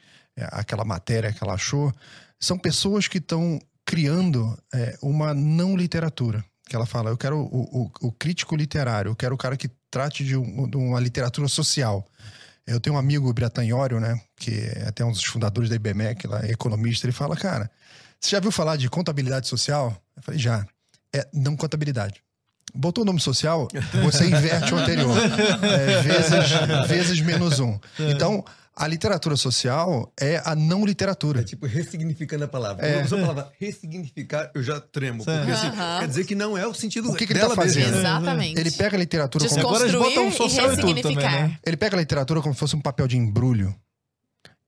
aquela 0.52 0.84
matéria 0.86 1.32
que 1.32 1.44
ela 1.44 1.54
achou, 1.54 1.94
são 2.40 2.58
pessoas 2.58 3.08
que 3.08 3.18
estão 3.18 3.60
criando 3.86 4.58
é, 4.74 4.98
uma 5.02 5.34
não 5.34 5.76
literatura. 5.76 6.44
Que 6.68 6.76
ela 6.76 6.86
fala, 6.86 7.10
eu 7.10 7.18
quero 7.18 7.38
o, 7.38 7.84
o- 8.02 8.08
o 8.08 8.12
crítico 8.12 8.56
literário, 8.56 9.10
eu 9.12 9.16
quero 9.16 9.36
o 9.36 9.38
cara 9.38 9.58
que 9.58 9.70
trate 9.90 10.24
de, 10.24 10.38
um- 10.38 10.70
de 10.70 10.78
uma 10.78 11.00
literatura 11.00 11.48
social. 11.48 12.06
Eu 12.66 12.80
tenho 12.80 12.96
um 12.96 13.00
amigo, 13.00 13.30
o 13.30 13.34
Bratanhório, 13.34 14.00
né, 14.00 14.20
que 14.38 14.52
é 14.52 14.86
até 14.88 15.04
um 15.04 15.12
dos 15.12 15.24
fundadores 15.26 15.70
da 15.70 15.76
IBMEC, 15.76 16.28
lá, 16.28 16.46
é 16.46 16.52
economista, 16.52 17.06
ele 17.06 17.12
fala, 17.12 17.36
cara, 17.36 17.70
você 18.20 18.30
já 18.32 18.40
viu 18.40 18.52
falar 18.52 18.78
de 18.78 18.90
contabilidade 18.90 19.48
social? 19.48 19.96
Eu 20.16 20.24
falei, 20.24 20.40
já. 20.40 20.66
É 21.14 21.28
não 21.34 21.58
contabilidade. 21.58 22.22
Botou 22.74 23.04
o 23.04 23.06
nome 23.06 23.20
social, 23.20 23.68
você 24.02 24.28
inverte 24.28 24.74
o 24.74 24.78
anterior. 24.78 25.18
É, 25.62 26.02
vezes, 26.04 26.88
vezes 26.88 27.20
menos 27.20 27.60
um. 27.60 27.78
Então, 28.00 28.46
a 28.76 28.88
literatura 28.88 29.36
social 29.36 30.12
é 30.20 30.42
a 30.46 30.56
não 30.56 30.86
literatura. 30.86 31.42
É 31.42 31.44
tipo 31.44 31.66
ressignificando 31.66 32.46
a 32.46 32.48
palavra. 32.48 32.86
É. 32.86 32.94
Quando 32.94 33.00
eu 33.00 33.06
uso 33.06 33.16
a 33.16 33.20
palavra 33.20 33.52
ressignificar, 33.60 34.52
eu 34.56 34.64
já 34.64 34.80
tremo. 34.80 35.24
Certo. 35.24 35.40
Porque 35.40 35.52
assim, 35.52 35.68
Aham. 35.68 36.00
quer 36.00 36.08
dizer 36.08 36.26
que 36.26 36.36
não 36.36 36.58
é 36.58 36.66
o 36.66 36.74
sentido 36.74 37.12
O 37.12 37.16
que 37.16 37.28
que 37.28 37.34
ele 37.34 37.40
tá 37.40 37.50
fazendo? 37.50 37.98
Exatamente. 37.98 38.60
Ele 38.60 38.72
pega 38.72 38.96
a 38.96 39.00
literatura 39.00 39.48
como 39.48 39.60
Agora 39.60 39.84
eles 39.84 39.96
botam 39.96 40.28
e 40.28 40.32
social 40.32 40.74
e 40.74 40.78
tudo 40.78 41.02
também, 41.02 41.18
né? 41.18 41.60
Ele 41.66 41.78
pega 41.78 41.96
a 41.96 42.00
literatura 42.00 42.42
como 42.42 42.54
se 42.54 42.60
fosse 42.60 42.76
um 42.76 42.82
papel 42.82 43.08
de 43.08 43.18
embrulho. 43.18 43.76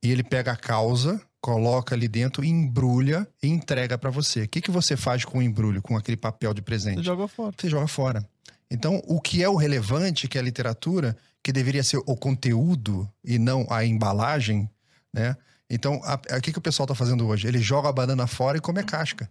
E 0.01 0.11
ele 0.11 0.23
pega 0.23 0.51
a 0.51 0.57
causa, 0.57 1.21
coloca 1.39 1.95
ali 1.95 2.09
dentro, 2.09 2.43
embrulha 2.43 3.25
e 3.41 3.47
entrega 3.47 3.97
pra 3.97 4.09
você. 4.09 4.43
O 4.43 4.47
que, 4.49 4.59
que 4.59 4.69
você 4.69 4.97
faz 4.97 5.23
com 5.23 5.39
o 5.39 5.41
embrulho, 5.41 5.81
com 5.81 5.95
aquele 5.95 6.17
papel 6.17 6.53
de 6.53 6.61
presente? 6.61 6.97
Você 6.97 7.03
joga 7.03 7.27
fora. 7.27 7.53
Você 7.57 7.69
joga 7.69 7.87
fora. 7.87 8.25
Então, 8.69 9.01
o 9.05 9.21
que 9.21 9.41
é 9.41 9.47
o 9.47 9.55
relevante, 9.55 10.27
que 10.27 10.37
é 10.37 10.41
a 10.41 10.43
literatura, 10.43 11.15
que 11.43 11.51
deveria 11.51 11.83
ser 11.83 11.97
o 11.97 12.15
conteúdo 12.15 13.07
e 13.23 13.37
não 13.37 13.67
a 13.69 13.83
embalagem, 13.83 14.69
né? 15.13 15.35
Então, 15.69 15.99
o 15.99 16.41
que, 16.41 16.51
que 16.51 16.57
o 16.57 16.61
pessoal 16.61 16.87
tá 16.87 16.95
fazendo 16.95 17.27
hoje? 17.27 17.47
Ele 17.47 17.59
joga 17.59 17.89
a 17.89 17.93
banana 17.93 18.27
fora 18.27 18.57
e 18.57 18.61
come 18.61 18.79
a 18.79 18.83
casca. 18.83 19.29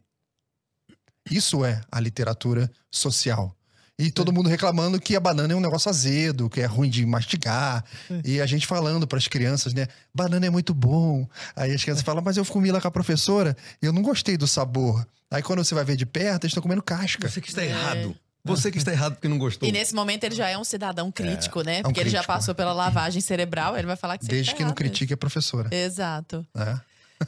Isso 1.30 1.64
é 1.64 1.80
a 1.90 2.00
literatura 2.00 2.70
social. 2.90 3.56
E 3.98 4.10
todo 4.10 4.32
mundo 4.32 4.48
reclamando 4.48 5.00
que 5.00 5.14
a 5.14 5.20
banana 5.20 5.52
é 5.52 5.56
um 5.56 5.60
negócio 5.60 5.88
azedo, 5.88 6.50
que 6.50 6.60
é 6.60 6.66
ruim 6.66 6.90
de 6.90 7.06
mastigar. 7.06 7.84
Sim. 8.08 8.20
E 8.24 8.40
a 8.40 8.46
gente 8.46 8.66
falando 8.66 9.06
para 9.06 9.18
as 9.18 9.28
crianças, 9.28 9.72
né? 9.72 9.86
Banana 10.12 10.46
é 10.46 10.50
muito 10.50 10.74
bom. 10.74 11.28
Aí 11.54 11.72
as 11.72 11.82
crianças 11.82 12.02
falam, 12.02 12.22
mas 12.24 12.36
eu 12.36 12.44
comi 12.44 12.72
lá 12.72 12.80
com 12.80 12.88
a 12.88 12.90
professora 12.90 13.56
e 13.80 13.86
eu 13.86 13.92
não 13.92 14.02
gostei 14.02 14.36
do 14.36 14.48
sabor. 14.48 15.06
Aí 15.30 15.42
quando 15.42 15.64
você 15.64 15.74
vai 15.74 15.84
ver 15.84 15.96
de 15.96 16.04
perto, 16.04 16.44
eles 16.44 16.50
estão 16.50 16.62
comendo 16.62 16.82
casca. 16.82 17.28
Você 17.28 17.40
que 17.40 17.48
está 17.48 17.64
errado. 17.64 18.16
Você 18.44 18.70
que 18.72 18.78
está 18.78 18.90
errado 18.92 19.14
porque 19.14 19.28
não 19.28 19.38
gostou. 19.38 19.68
E 19.68 19.72
nesse 19.72 19.94
momento 19.94 20.24
ele 20.24 20.34
já 20.34 20.48
é 20.48 20.58
um 20.58 20.64
cidadão 20.64 21.12
crítico, 21.12 21.62
né? 21.62 21.78
um 21.80 21.82
Porque 21.84 22.00
ele 22.00 22.10
já 22.10 22.18
crítico. 22.18 22.32
passou 22.34 22.54
pela 22.54 22.72
lavagem 22.72 23.20
cerebral, 23.20 23.76
ele 23.76 23.86
vai 23.86 23.94
falar 23.96 24.18
que 24.18 24.24
você 24.24 24.30
Desde 24.32 24.50
tá 24.50 24.56
que 24.56 24.64
não 24.64 24.72
critique 24.74 25.12
a 25.12 25.16
professora. 25.16 25.68
Exato. 25.74 26.44
né? 26.54 26.80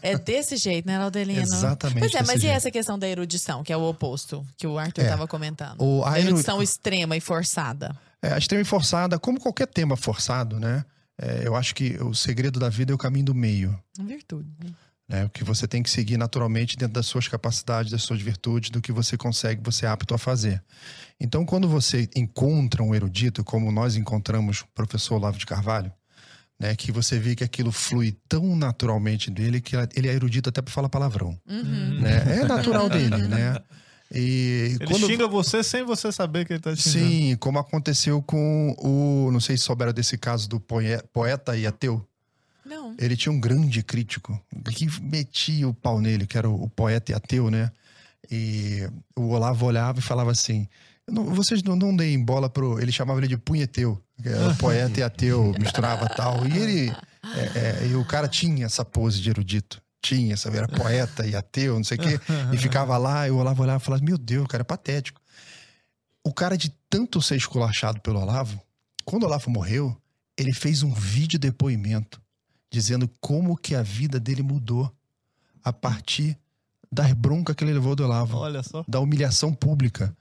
É 0.02 0.18
desse 0.18 0.56
jeito, 0.56 0.86
né, 0.86 0.98
Laudelino? 0.98 1.40
Exatamente 1.40 2.00
Pois 2.00 2.12
é, 2.14 2.22
mas 2.22 2.38
e 2.38 2.40
jeito. 2.40 2.56
essa 2.56 2.68
questão 2.68 2.98
da 2.98 3.06
erudição, 3.08 3.62
que 3.62 3.72
é 3.72 3.76
o 3.76 3.82
oposto, 3.84 4.44
que 4.56 4.66
o 4.66 4.76
Arthur 4.76 5.02
É. 5.02 5.04
estava 5.04 5.28
comentando? 5.28 5.80
O- 5.80 6.02
a 6.04 6.14
a 6.14 6.18
eru- 6.18 6.30
erudição 6.30 6.60
extrema 6.60 7.16
e 7.16 7.20
forçada. 7.20 7.94
É, 8.20 8.32
a 8.32 8.38
extrema 8.38 8.62
e 8.62 8.64
forçada, 8.64 9.16
como 9.16 9.38
qualquer 9.38 9.68
tema 9.68 9.96
forçado, 9.96 10.58
né? 10.58 10.84
É, 11.16 11.42
eu 11.46 11.54
acho 11.54 11.76
que 11.76 11.96
o 12.02 12.12
segredo 12.12 12.58
da 12.58 12.68
vida 12.68 12.90
é 12.90 12.94
o 12.94 12.98
caminho 12.98 13.26
do 13.26 13.34
meio. 13.36 13.78
Uma 13.96 14.08
virtude. 14.08 14.48
né? 14.64 14.70
Né? 15.08 15.24
O 15.24 15.30
que 15.30 15.44
você 15.44 15.68
tem 15.68 15.82
que 15.82 15.90
seguir 15.90 16.16
naturalmente 16.16 16.76
dentro 16.76 16.94
das 16.94 17.06
suas 17.06 17.28
capacidades, 17.28 17.92
das 17.92 18.02
suas 18.02 18.20
virtudes, 18.20 18.70
do 18.70 18.80
que 18.80 18.92
você 18.92 19.16
consegue, 19.16 19.60
você 19.62 19.84
é 19.86 19.88
apto 19.88 20.14
a 20.14 20.18
fazer. 20.18 20.62
Então, 21.20 21.44
quando 21.44 21.68
você 21.68 22.08
encontra 22.16 22.82
um 22.82 22.94
erudito, 22.94 23.44
como 23.44 23.70
nós 23.70 23.96
encontramos 23.96 24.60
o 24.60 24.66
professor 24.74 25.16
Olavo 25.16 25.38
de 25.38 25.46
Carvalho, 25.46 25.92
né, 26.58 26.74
que 26.74 26.90
você 26.92 27.18
vê 27.18 27.34
que 27.34 27.44
aquilo 27.44 27.72
flui 27.72 28.16
tão 28.28 28.56
naturalmente 28.56 29.30
dele 29.30 29.60
que 29.60 29.76
ele 29.94 30.08
é 30.08 30.12
erudito 30.12 30.48
até 30.48 30.62
para 30.62 30.72
falar 30.72 30.88
palavrão. 30.88 31.38
Uhum. 31.48 32.00
Né? 32.00 32.40
É 32.40 32.44
natural 32.44 32.88
dele, 32.88 33.28
né? 33.28 33.56
E 34.12 34.76
Ele 34.80 34.86
quando... 34.86 35.06
xinga 35.06 35.26
você 35.26 35.62
sem 35.62 35.82
você 35.82 36.12
saber 36.12 36.46
que 36.46 36.52
ele 36.52 36.60
tá 36.60 36.74
te 36.74 36.82
xingando. 36.82 37.10
Sim, 37.10 37.36
como 37.36 37.58
aconteceu 37.58 38.22
com 38.22 38.74
o. 38.78 39.30
Não 39.32 39.40
sei 39.40 39.56
se 39.56 39.64
souberam 39.64 39.92
desse 39.92 40.16
caso 40.16 40.48
do 40.48 40.60
poe- 40.60 41.02
poeta 41.12 41.56
e 41.56 41.66
ateu. 41.66 42.06
Não. 42.64 42.94
Ele 42.98 43.16
tinha 43.16 43.32
um 43.32 43.40
grande 43.40 43.82
crítico 43.82 44.40
que 44.74 44.86
metia 45.02 45.68
o 45.68 45.74
pau 45.74 46.00
nele, 46.00 46.26
que 46.26 46.38
era 46.38 46.48
o, 46.48 46.64
o 46.64 46.68
poeta 46.68 47.12
e 47.12 47.14
ateu, 47.14 47.50
né? 47.50 47.70
E 48.30 48.88
o 49.16 49.28
Olavo 49.28 49.66
olhava 49.66 49.98
e 49.98 50.02
falava 50.02 50.30
assim: 50.30 50.66
"Não- 51.08 51.26
vocês 51.34 51.62
não, 51.62 51.76
não 51.76 51.94
deem 51.94 52.22
bola 52.24 52.48
pro. 52.48 52.80
Ele 52.80 52.90
chamava 52.92 53.20
ele 53.20 53.28
de 53.28 53.36
punheteu, 53.36 54.00
poeta 54.58 55.00
e 55.00 55.02
ateu, 55.02 55.52
misturava 55.58 56.08
tal. 56.08 56.46
E 56.46 56.56
ele. 56.56 56.90
é, 57.36 57.82
é, 57.84 57.86
e 57.88 57.94
o 57.94 58.04
cara 58.04 58.26
tinha 58.28 58.66
essa 58.66 58.84
pose 58.84 59.20
de 59.20 59.28
erudito. 59.30 59.82
Tinha, 60.02 60.36
sabe? 60.36 60.58
Era 60.58 60.68
poeta 60.68 61.26
e 61.26 61.34
ateu, 61.34 61.76
não 61.76 61.84
sei 61.84 61.96
o 61.96 62.00
quê. 62.00 62.20
E 62.52 62.58
ficava 62.58 62.96
lá, 62.98 63.26
e 63.26 63.30
o 63.30 63.36
Olavo 63.38 63.62
olhava 63.62 63.82
e 63.82 63.84
falava: 63.84 64.04
Meu 64.04 64.18
Deus, 64.18 64.44
o 64.44 64.48
cara 64.48 64.60
é 64.60 64.64
patético. 64.64 65.20
O 66.26 66.32
cara, 66.32 66.56
de 66.56 66.70
tanto 66.88 67.20
ser 67.22 67.36
esculachado 67.36 68.00
pelo 68.00 68.20
Olavo, 68.20 68.60
quando 69.04 69.22
o 69.24 69.26
Olavo 69.26 69.50
morreu, 69.50 69.94
ele 70.38 70.52
fez 70.52 70.82
um 70.82 70.92
vídeo 70.92 71.38
depoimento 71.38 72.20
dizendo 72.74 73.08
como 73.20 73.56
que 73.56 73.74
a 73.74 73.82
vida 73.82 74.18
dele 74.18 74.42
mudou 74.42 74.92
a 75.62 75.72
partir 75.72 76.36
da 76.90 77.02
bronca 77.14 77.54
que 77.54 77.62
ele 77.62 77.72
levou 77.72 77.94
do 77.94 78.02
Olavo, 78.04 78.36
Olha 78.38 78.62
só. 78.64 78.84
da 78.88 78.98
humilhação 78.98 79.54
pública. 79.54 80.14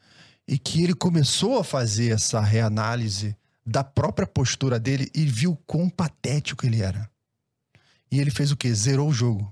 E 0.47 0.57
que 0.59 0.83
ele 0.83 0.93
começou 0.93 1.57
a 1.57 1.63
fazer 1.63 2.11
essa 2.13 2.39
reanálise 2.41 3.35
da 3.65 3.83
própria 3.83 4.27
postura 4.27 4.79
dele 4.79 5.09
e 5.15 5.25
viu 5.25 5.55
quão 5.65 5.89
patético 5.89 6.65
ele 6.65 6.81
era. 6.81 7.09
E 8.11 8.19
ele 8.19 8.29
fez 8.29 8.51
o 8.51 8.57
quê? 8.57 8.71
Zerou 8.73 9.09
o 9.09 9.13
jogo. 9.13 9.51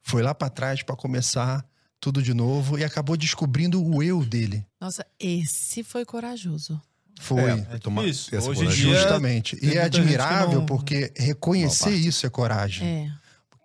Foi 0.00 0.22
lá 0.22 0.34
pra 0.34 0.48
trás 0.48 0.82
pra 0.82 0.96
começar 0.96 1.66
tudo 2.00 2.22
de 2.22 2.32
novo 2.32 2.78
e 2.78 2.84
acabou 2.84 3.16
descobrindo 3.16 3.84
o 3.84 4.02
eu 4.02 4.24
dele. 4.24 4.64
Nossa, 4.80 5.04
esse 5.18 5.82
foi 5.82 6.04
corajoso. 6.04 6.80
Foi. 7.20 7.50
É 7.50 7.78
Toma- 7.78 8.06
essa 8.06 8.36
Hoje 8.48 8.64
em 8.64 8.68
dia- 8.68 8.94
Justamente. 8.94 9.58
E 9.62 9.76
é 9.76 9.82
admirável 9.82 10.60
não- 10.60 10.66
porque 10.66 11.12
reconhecer 11.16 11.90
isso 11.94 12.26
é 12.26 12.30
coragem. 12.30 12.86
É. 12.86 13.10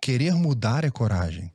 Querer 0.00 0.34
mudar 0.34 0.84
é 0.84 0.90
coragem. 0.90 1.52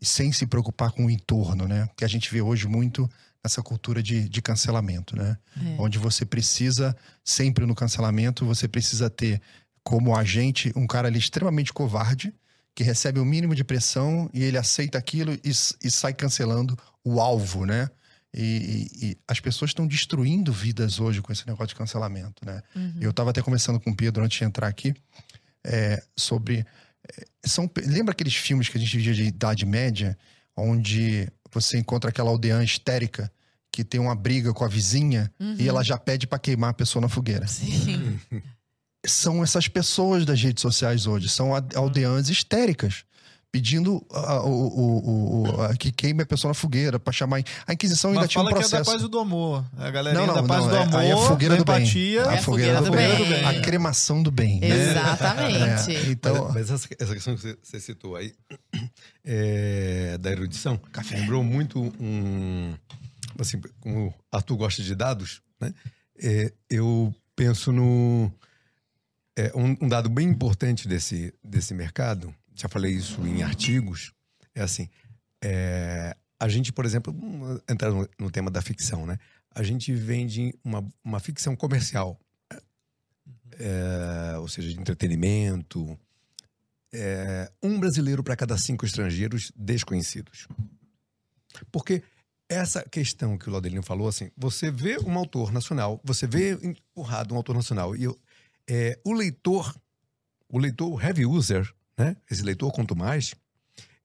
E 0.00 0.06
sem 0.06 0.32
se 0.32 0.46
preocupar 0.46 0.92
com 0.92 1.06
o 1.06 1.10
entorno, 1.10 1.68
né? 1.68 1.88
Que 1.96 2.04
a 2.04 2.08
gente 2.08 2.32
vê 2.32 2.40
hoje 2.40 2.66
muito 2.66 3.08
nessa 3.44 3.62
cultura 3.62 4.02
de, 4.02 4.28
de 4.28 4.40
cancelamento, 4.42 5.14
né? 5.16 5.36
É. 5.56 5.76
Onde 5.78 5.98
você 5.98 6.24
precisa, 6.24 6.96
sempre 7.24 7.66
no 7.66 7.74
cancelamento, 7.74 8.46
você 8.46 8.66
precisa 8.66 9.10
ter 9.10 9.40
como 9.82 10.16
agente 10.16 10.72
um 10.76 10.86
cara 10.86 11.08
ali 11.08 11.18
extremamente 11.18 11.72
covarde, 11.72 12.32
que 12.74 12.84
recebe 12.84 13.18
o 13.18 13.24
mínimo 13.24 13.54
de 13.54 13.64
pressão 13.64 14.30
e 14.32 14.42
ele 14.42 14.56
aceita 14.56 14.96
aquilo 14.96 15.32
e, 15.34 15.50
e 15.50 15.90
sai 15.90 16.14
cancelando 16.14 16.78
o 17.04 17.20
alvo, 17.20 17.66
né? 17.66 17.88
E, 18.32 18.86
e- 19.02 19.18
as 19.26 19.40
pessoas 19.40 19.70
estão 19.70 19.86
destruindo 19.86 20.52
vidas 20.52 21.00
hoje 21.00 21.20
com 21.20 21.32
esse 21.32 21.46
negócio 21.46 21.68
de 21.68 21.74
cancelamento, 21.74 22.44
né? 22.46 22.62
Uhum. 22.76 22.94
Eu 23.00 23.10
estava 23.10 23.30
até 23.30 23.42
conversando 23.42 23.80
com 23.80 23.90
o 23.90 23.96
Pedro 23.96 24.22
antes 24.24 24.38
de 24.38 24.44
entrar 24.44 24.68
aqui 24.68 24.94
é, 25.64 26.02
sobre. 26.16 26.64
é, 27.16 27.24
são, 27.44 27.68
lembra 27.86 28.12
aqueles 28.12 28.34
filmes 28.34 28.68
que 28.68 28.78
a 28.78 28.80
gente 28.80 28.96
via 28.98 29.12
de 29.14 29.24
Idade 29.24 29.66
Média, 29.66 30.16
onde 30.56 31.28
você 31.52 31.76
encontra 31.78 32.10
aquela 32.10 32.30
aldeã 32.30 32.62
histérica 32.62 33.32
que 33.72 33.82
tem 33.84 34.00
uma 34.00 34.14
briga 34.14 34.52
com 34.52 34.64
a 34.64 34.68
vizinha 34.68 35.30
Uhum. 35.40 35.56
e 35.58 35.68
ela 35.68 35.82
já 35.82 35.96
pede 35.98 36.26
para 36.26 36.38
queimar 36.38 36.70
a 36.70 36.74
pessoa 36.74 37.00
na 37.02 37.08
fogueira? 37.08 37.46
Sim. 37.48 38.18
São 39.06 39.42
essas 39.42 39.66
pessoas 39.66 40.24
das 40.26 40.40
redes 40.42 40.60
sociais 40.60 41.06
hoje, 41.06 41.28
são 41.28 41.54
a- 41.54 41.62
aldeãs 41.74 42.28
histéricas. 42.28 43.04
Pedindo 43.52 44.00
ah, 44.12 44.42
o, 44.44 45.42
o- 45.42 45.62
a- 45.62 45.76
que 45.76 45.90
queime 45.90 46.22
a 46.22 46.26
pessoa 46.26 46.50
na 46.50 46.54
fogueira, 46.54 47.00
para 47.00 47.12
chamar. 47.12 47.42
A 47.66 47.72
Inquisição 47.72 48.10
ainda 48.10 48.20
Mas 48.22 48.30
tinha 48.30 48.42
um 48.42 48.44
fala 48.46 48.56
que 48.56 48.60
é 48.60 48.62
da 48.62 48.68
processo. 48.76 48.90
paz 48.92 49.02
e 49.02 49.08
do 49.10 49.18
amor. 49.18 49.64
É 49.76 49.88
a 49.88 49.90
galerinha 49.90 50.24
Não, 50.24 50.34
não, 50.34 50.42
da 50.42 50.48
paz 50.48 50.60
não, 50.62 50.70
do 50.70 50.76
é- 50.76 50.82
amor, 50.82 51.00
aí 51.00 51.08
é 51.08 51.12
a 51.12 51.16
fogueira 51.16 51.54
da 51.56 51.62
do 51.62 51.64
bem. 51.72 51.76
empatia. 51.82 52.28
A 52.28 52.34
É 52.34 52.38
a 52.38 52.42
fogueira 52.42 52.80
do 52.80 52.86
fogueira 52.86 53.08
bem. 53.16 53.18
do 53.18 53.30
bem. 53.30 53.44
A 53.44 53.60
cremação 53.60 54.22
do 54.22 54.30
bem. 54.30 54.60
né? 54.60 54.68
Exatamente. 54.68 55.96
É, 55.96 56.10
então, 56.10 56.44
Mas, 56.44 56.54
mas 56.54 56.70
essa, 56.70 56.88
essa 56.96 57.12
questão 57.14 57.34
que 57.36 57.56
você, 57.60 57.80
citou 57.80 58.14
aí, 58.14 58.32
é, 59.24 60.16
da 60.18 60.30
erudição, 60.30 60.80
lembrou 61.10 61.42
muito 61.42 61.80
um. 62.00 62.74
Assim, 63.38 63.60
como 63.80 64.08
o 64.08 64.14
Arthur 64.30 64.56
gosta 64.56 64.82
de 64.82 64.94
dados, 64.94 65.40
né? 65.60 65.72
É, 66.22 66.52
eu 66.68 67.12
penso 67.34 67.72
no. 67.72 68.30
é, 69.36 69.50
um, 69.54 69.76
um 69.80 69.88
dado 69.88 70.08
bem 70.10 70.28
importante 70.28 70.86
desse, 70.86 71.32
desse 71.42 71.72
mercado, 71.74 72.34
já 72.60 72.68
falei 72.68 72.92
isso 72.92 73.26
em 73.26 73.42
artigos, 73.42 74.12
é 74.54 74.62
assim: 74.62 74.88
é, 75.42 76.16
a 76.38 76.48
gente, 76.48 76.72
por 76.72 76.84
exemplo, 76.84 77.12
vamos 77.12 77.60
entrar 77.68 77.90
no, 77.90 78.08
no 78.18 78.30
tema 78.30 78.50
da 78.50 78.60
ficção, 78.60 79.06
né? 79.06 79.18
A 79.52 79.62
gente 79.62 79.92
vende 79.94 80.54
uma, 80.62 80.86
uma 81.02 81.18
ficção 81.20 81.56
comercial, 81.56 82.20
é, 83.58 84.38
ou 84.38 84.48
seja, 84.48 84.68
de 84.68 84.78
entretenimento, 84.78 85.98
é, 86.92 87.50
um 87.62 87.78
brasileiro 87.80 88.22
para 88.22 88.36
cada 88.36 88.56
cinco 88.56 88.84
estrangeiros 88.84 89.50
desconhecidos. 89.56 90.46
Porque 91.72 92.02
essa 92.48 92.82
questão 92.88 93.38
que 93.38 93.48
o 93.48 93.52
Laudelino 93.52 93.82
falou, 93.82 94.08
assim, 94.08 94.30
você 94.36 94.70
vê 94.70 94.98
um 94.98 95.16
autor 95.18 95.52
nacional, 95.52 96.00
você 96.04 96.26
vê 96.26 96.52
empurrado 96.62 97.34
um 97.34 97.36
autor 97.36 97.54
nacional, 97.54 97.96
e 97.96 98.04
eu- 98.04 98.18
é, 98.68 98.98
o 99.04 99.12
leitor, 99.12 99.74
o 100.48 100.58
leitor 100.58 101.02
heavy 101.04 101.26
user, 101.26 101.72
né? 102.00 102.16
Esse 102.30 102.42
leitor 102.42 102.72
quanto 102.72 102.96
mais, 102.96 103.34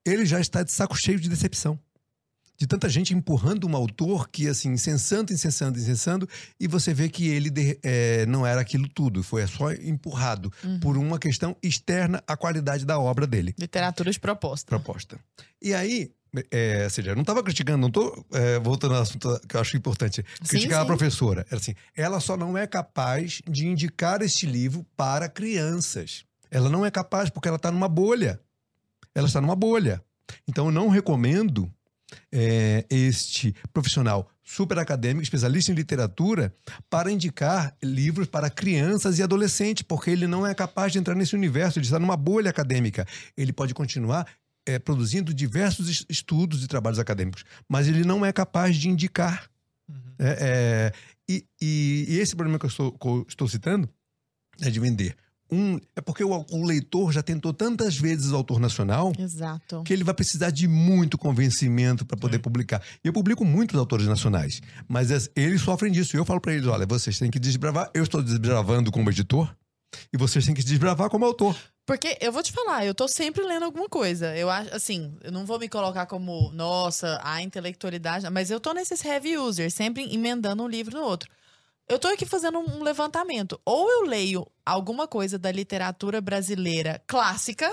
ele 0.05 0.25
já 0.25 0.39
está 0.39 0.63
de 0.63 0.71
saco 0.71 0.95
cheio 0.97 1.19
de 1.19 1.29
decepção. 1.29 1.79
De 2.57 2.65
tanta 2.65 2.87
gente 2.87 3.13
empurrando 3.13 3.67
um 3.67 3.75
autor 3.75 4.29
que, 4.29 4.47
assim, 4.47 4.69
incensando, 4.69 5.33
incensando, 5.33 5.77
incensando, 5.77 6.29
e 6.57 6.67
você 6.69 6.93
vê 6.93 7.09
que 7.09 7.27
ele 7.27 7.49
de- 7.49 7.77
é, 7.83 8.25
não 8.27 8.45
era 8.47 8.61
aquilo 8.61 8.87
tudo, 8.87 9.21
foi 9.23 9.45
só 9.45 9.73
empurrado 9.73 10.49
Uhum. 10.63 10.79
por 10.79 10.97
uma 10.97 11.19
questão 11.19 11.55
externa 11.61 12.23
à 12.25 12.37
qualidade 12.37 12.85
da 12.85 12.97
obra 12.97 13.27
dele 13.27 13.53
Literatura 13.59 14.09
de 14.09 14.17
proposta. 14.19 14.67
proposta. 14.69 15.19
E 15.61 15.73
aí, 15.73 16.11
é, 16.49 16.85
ou 16.85 16.89
seja, 16.89 17.11
eu 17.11 17.15
não 17.15 17.23
estava 17.23 17.43
criticando, 17.43 17.77
não 17.79 17.89
estou 17.89 18.25
voltando 18.63 18.95
ao 18.95 19.01
assunto 19.01 19.37
que 19.49 19.55
eu 19.57 19.59
acho 19.59 19.75
importante. 19.75 20.23
Criticar 20.47 20.79
a 20.79 20.81
sim. 20.83 20.87
professora. 20.87 21.45
Era 21.49 21.57
assim, 21.59 21.75
ela 21.93 22.21
só 22.21 22.37
não 22.37 22.57
é 22.57 22.65
capaz 22.65 23.41
de 23.49 23.67
indicar 23.67 24.21
este 24.21 24.45
livro 24.45 24.85
para 24.95 25.27
crianças. 25.27 26.23
Ela 26.51 26.69
não 26.69 26.85
é 26.85 26.91
capaz 26.91 27.29
porque 27.29 27.47
ela 27.47 27.57
está 27.57 27.71
numa 27.71 27.87
bolha. 27.87 28.39
Ela 29.13 29.27
está 29.27 29.39
numa 29.41 29.55
bolha. 29.55 30.03
Então, 30.47 30.65
eu 30.67 30.71
não 30.71 30.89
recomendo 30.89 31.71
é, 32.31 32.85
este 32.89 33.55
profissional 33.73 34.29
super 34.43 34.77
acadêmico, 34.77 35.23
especialista 35.23 35.71
em 35.71 35.75
literatura, 35.75 36.53
para 36.89 37.11
indicar 37.11 37.75
livros 37.83 38.27
para 38.27 38.49
crianças 38.49 39.17
e 39.17 39.23
adolescentes, 39.23 39.83
porque 39.83 40.11
ele 40.11 40.27
não 40.27 40.45
é 40.45 40.53
capaz 40.53 40.91
de 40.91 40.99
entrar 40.99 41.15
nesse 41.15 41.35
universo, 41.35 41.79
ele 41.79 41.85
está 41.85 41.97
numa 41.99 42.15
bolha 42.15 42.49
acadêmica. 42.49 43.07
Ele 43.35 43.51
pode 43.51 43.73
continuar 43.73 44.27
é, 44.65 44.77
produzindo 44.77 45.33
diversos 45.33 45.89
es- 45.89 46.05
estudos 46.09 46.63
e 46.63 46.67
trabalhos 46.67 46.99
acadêmicos, 46.99 47.43
mas 47.67 47.87
ele 47.87 48.03
não 48.03 48.25
é 48.25 48.31
capaz 48.31 48.75
de 48.75 48.87
indicar. 48.89 49.49
Uhum. 49.89 49.95
É, 50.19 50.37
é, 50.39 50.93
e, 51.27 51.45
e- 51.61 52.05
e 52.09 52.19
esse 52.19 52.35
problema 52.35 52.59
que 52.59 52.65
eu 52.65 52.69
estou, 52.69 52.91
que 52.91 53.07
eu 53.07 53.25
estou 53.27 53.47
citando 53.47 53.89
é 54.61 54.69
de 54.69 54.79
vender. 54.79 55.15
Um, 55.51 55.79
é 55.95 56.01
porque 56.01 56.23
o, 56.23 56.45
o 56.51 56.65
leitor 56.65 57.11
já 57.11 57.21
tentou 57.21 57.53
tantas 57.53 57.95
vezes 57.95 58.31
o 58.31 58.35
autor 58.35 58.59
nacional 58.59 59.13
Exato. 59.17 59.83
que 59.83 59.93
ele 59.93 60.03
vai 60.03 60.13
precisar 60.15 60.49
de 60.49 60.67
muito 60.67 61.17
convencimento 61.19 62.03
para 62.05 62.17
poder 62.17 62.37
Sim. 62.37 62.41
publicar. 62.41 62.81
Eu 63.03 63.13
publico 63.13 63.45
muitos 63.45 63.77
autores 63.79 64.07
nacionais, 64.07 64.59
mas 64.87 65.11
as- 65.11 65.29
eles 65.35 65.61
sofrem 65.61 65.91
disso. 65.91 66.15
E 66.15 66.19
eu 66.19 66.25
falo 66.25 66.41
para 66.41 66.53
eles: 66.53 66.65
olha, 66.65 66.85
vocês 66.87 67.19
têm 67.19 67.29
que 67.29 67.37
desbravar. 67.39 67.91
Eu 67.93 68.03
estou 68.03 68.23
desbravando 68.23 68.91
como 68.91 69.09
editor 69.11 69.53
e 70.11 70.17
vocês 70.17 70.45
têm 70.45 70.55
que 70.55 70.63
desbravar 70.63 71.09
como 71.09 71.25
autor. 71.25 71.55
Porque 71.85 72.17
eu 72.19 72.31
vou 72.31 72.41
te 72.41 72.51
falar, 72.51 72.83
eu 72.83 72.95
tô 72.95 73.07
sempre 73.07 73.43
lendo 73.43 73.63
alguma 73.65 73.87
coisa. 73.87 74.35
Eu 74.35 74.49
acho, 74.49 74.73
assim, 74.73 75.13
eu 75.23 75.31
não 75.31 75.45
vou 75.45 75.59
me 75.59 75.69
colocar 75.69 76.07
como, 76.07 76.51
nossa, 76.53 77.21
a 77.23 77.43
intelectualidade, 77.43 78.27
mas 78.31 78.49
eu 78.49 78.59
tô 78.59 78.73
nesses 78.73 79.05
heavy 79.05 79.37
user, 79.37 79.69
sempre 79.71 80.11
emendando 80.11 80.63
um 80.63 80.67
livro 80.67 80.97
no 80.97 81.03
outro. 81.05 81.29
Eu 81.87 81.99
tô 81.99 82.07
aqui 82.07 82.25
fazendo 82.25 82.57
um 82.57 82.81
levantamento. 82.81 83.61
Ou 83.63 83.89
eu 83.89 84.01
leio 84.05 84.47
alguma 84.65 85.07
coisa 85.07 85.37
da 85.37 85.51
literatura 85.51 86.19
brasileira 86.19 86.99
clássica, 87.05 87.71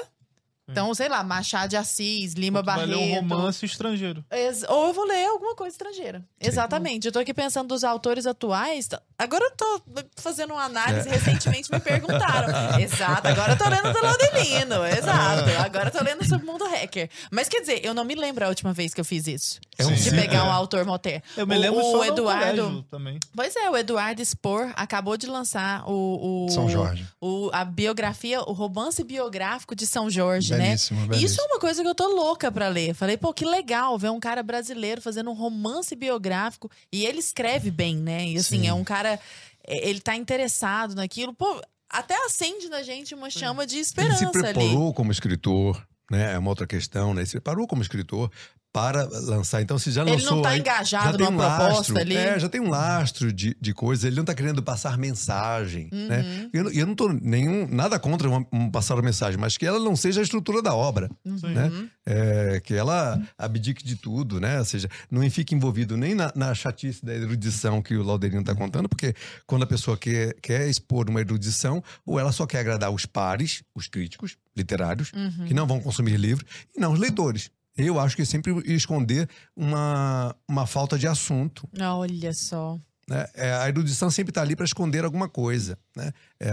então, 0.68 0.94
sei 0.94 1.08
lá, 1.08 1.22
Machado 1.22 1.70
de 1.70 1.76
Assis, 1.76 2.34
Lima 2.34 2.62
Tu 2.62 2.66
vai 2.66 2.76
Barreto. 2.76 2.96
ler 2.98 3.10
um 3.10 3.14
romance 3.20 3.64
estrangeiro. 3.66 4.24
Ou 4.68 4.86
eu 4.88 4.92
vou 4.92 5.04
ler 5.06 5.26
alguma 5.26 5.54
coisa 5.54 5.74
estrangeira. 5.74 6.24
Exatamente. 6.40 7.06
Eu 7.06 7.12
tô 7.12 7.18
aqui 7.18 7.34
pensando 7.34 7.68
dos 7.68 7.84
autores 7.84 8.26
atuais. 8.26 8.88
Agora 9.18 9.44
eu 9.44 9.50
tô 9.56 9.82
fazendo 10.16 10.52
uma 10.54 10.64
análise. 10.64 11.08
Recentemente 11.08 11.70
me 11.70 11.78
perguntaram. 11.80 12.48
Exato. 12.80 13.28
Agora 13.28 13.52
eu 13.52 13.58
tô 13.58 13.68
lendo 13.68 13.92
do 13.92 14.02
Laudelino. 14.02 14.84
Exato. 14.86 15.50
Agora 15.64 15.88
eu 15.88 15.92
tô 15.92 16.02
lendo 16.04 16.24
sobre 16.26 16.46
o 16.46 16.50
mundo 16.52 16.64
hacker. 16.66 17.08
Mas 17.30 17.48
quer 17.48 17.60
dizer, 17.60 17.84
eu 17.84 17.94
não 17.94 18.04
me 18.04 18.14
lembro 18.14 18.44
a 18.44 18.48
última 18.48 18.72
vez 18.72 18.92
que 18.94 19.00
eu 19.00 19.04
fiz 19.04 19.26
isso. 19.26 19.60
É 19.78 19.86
um 19.86 19.92
de 19.92 20.10
Sim. 20.10 20.16
pegar 20.16 20.38
É. 20.38 20.42
um 20.42 20.52
autor 20.52 20.84
moter. 20.84 21.22
Eu 21.36 21.46
me 21.46 21.56
O- 21.56 21.60
lembro 21.60 21.80
o, 21.80 21.92
do 21.98 22.04
Eduardo. 22.04 22.84
também. 22.90 23.18
Pois 23.34 23.54
é, 23.56 23.68
o 23.70 23.76
Eduardo 23.76 24.24
Spor 24.24 24.72
acabou 24.76 25.16
de 25.16 25.26
lançar 25.26 25.84
o. 25.88 26.46
o 26.46 26.50
São 26.50 26.68
Jorge. 26.68 27.06
o- 27.20 27.50
a 27.52 27.64
biografia, 27.64 28.40
o 28.42 28.52
romance 28.52 29.02
biográfico 29.02 29.74
de 29.74 29.86
São 29.86 30.08
Jorge, 30.10 30.51
né? 30.56 30.74
Isso 31.20 31.40
é 31.40 31.44
uma 31.44 31.58
coisa 31.58 31.82
que 31.82 31.88
eu 31.88 31.94
tô 31.94 32.06
louca 32.08 32.50
pra 32.50 32.68
ler. 32.68 32.94
Falei, 32.94 33.16
pô, 33.16 33.32
que 33.32 33.44
legal 33.44 33.98
ver 33.98 34.10
um 34.10 34.20
cara 34.20 34.42
brasileiro 34.42 35.00
fazendo 35.00 35.30
um 35.30 35.34
romance 35.34 35.94
biográfico. 35.96 36.70
E 36.92 37.04
ele 37.04 37.18
escreve 37.18 37.70
bem, 37.70 37.96
né? 37.96 38.26
E 38.26 38.36
assim, 38.36 38.60
Sim. 38.62 38.68
é 38.68 38.74
um 38.74 38.84
cara. 38.84 39.18
é, 39.66 39.88
Ele 39.88 40.00
tá 40.00 40.16
interessado 40.16 40.94
naquilo. 40.94 41.32
Pô, 41.34 41.60
até 41.88 42.14
acende 42.24 42.68
na 42.68 42.82
gente 42.82 43.14
uma 43.14 43.28
chama 43.30 43.66
de 43.66 43.76
Ele 43.76 43.82
esperança 43.82 44.18
se 44.18 44.24
ali. 44.24 44.32
preparou 44.42 44.94
como 44.94 45.12
escritor, 45.12 45.86
né? 46.10 46.32
É 46.34 46.38
uma 46.38 46.50
outra 46.50 46.66
questão, 46.66 47.12
né? 47.14 47.20
Ele 47.20 47.26
se 47.26 47.32
preparou 47.32 47.66
como 47.66 47.82
escritor 47.82 48.30
para 48.72 49.04
lançar. 49.06 49.60
Então, 49.60 49.78
se 49.78 49.90
já 49.90 50.00
Ele 50.02 50.12
lançou... 50.12 50.36
não 50.36 50.42
tá 50.42 50.48
aí, 50.50 50.60
engajado 50.60 51.18
já 51.18 51.30
numa 51.30 51.44
um 51.46 51.48
proposta 51.56 51.76
lastro, 51.76 51.98
ali. 51.98 52.16
É, 52.16 52.38
já 52.38 52.48
tem 52.48 52.60
um 52.60 52.70
lastro 52.70 53.30
de, 53.32 53.54
de 53.60 53.74
coisa. 53.74 54.06
Ele 54.06 54.16
não 54.16 54.24
tá 54.24 54.34
querendo 54.34 54.62
passar 54.62 54.96
mensagem, 54.96 55.88
né? 55.92 56.20
Uhum. 56.22 56.50
E 56.52 56.56
eu, 56.56 56.64
não- 56.64 56.70
eu 56.72 56.86
não 56.86 56.94
tô 56.94 57.08
nenhum, 57.12 57.68
nada 57.68 57.98
contra 57.98 58.28
uma, 58.28 58.46
um 58.50 58.70
passar 58.70 58.98
a 58.98 59.02
mensagem, 59.02 59.38
mas 59.38 59.58
que 59.58 59.66
ela 59.66 59.78
não 59.78 59.94
seja 59.94 60.20
a 60.20 60.22
estrutura 60.22 60.62
da 60.62 60.74
obra, 60.74 61.10
Sim. 61.24 61.48
né? 61.54 61.66
Uhum. 61.68 61.88
É, 62.06 62.60
que 62.64 62.74
ela 62.74 63.20
abdique 63.38 63.84
de 63.84 63.94
tudo, 63.94 64.40
né? 64.40 64.58
Ou 64.58 64.64
seja, 64.64 64.88
não 65.10 65.28
fique 65.30 65.54
envolvido 65.54 65.96
nem 65.96 66.14
na, 66.14 66.32
na 66.34 66.54
chatice 66.54 67.04
da 67.04 67.14
erudição 67.14 67.82
que 67.82 67.94
o 67.94 68.02
Lauderino 68.02 68.40
está 68.40 68.54
contando, 68.54 68.88
porque 68.88 69.14
quando 69.46 69.62
a 69.64 69.66
pessoa 69.66 69.96
quer, 69.98 70.34
quer 70.40 70.66
expor 70.68 71.08
uma 71.10 71.20
erudição, 71.20 71.82
ou 72.06 72.18
ela 72.18 72.32
só 72.32 72.46
quer 72.46 72.60
agradar 72.60 72.90
os 72.90 73.04
pares, 73.06 73.62
os 73.74 73.86
críticos 73.86 74.36
literários, 74.56 75.12
Uhum. 75.14 75.46
que 75.46 75.54
não 75.54 75.66
vão 75.66 75.80
consumir 75.80 76.16
livro, 76.16 76.44
e 76.76 76.80
não 76.80 76.92
os 76.94 76.98
leitores. 76.98 77.50
Eu 77.76 77.98
acho 77.98 78.14
que 78.16 78.24
sempre 78.26 78.52
esconder 78.72 79.28
uma, 79.56 80.34
uma 80.48 80.66
falta 80.66 80.98
de 80.98 81.06
assunto. 81.06 81.68
Olha 81.80 82.32
só. 82.34 82.78
Né? 83.08 83.26
É, 83.34 83.52
a 83.54 83.68
erudição 83.68 84.10
sempre 84.10 84.30
está 84.30 84.42
ali 84.42 84.54
para 84.54 84.64
esconder 84.64 85.04
alguma 85.04 85.28
coisa, 85.28 85.78
né? 85.96 86.12
É, 86.40 86.50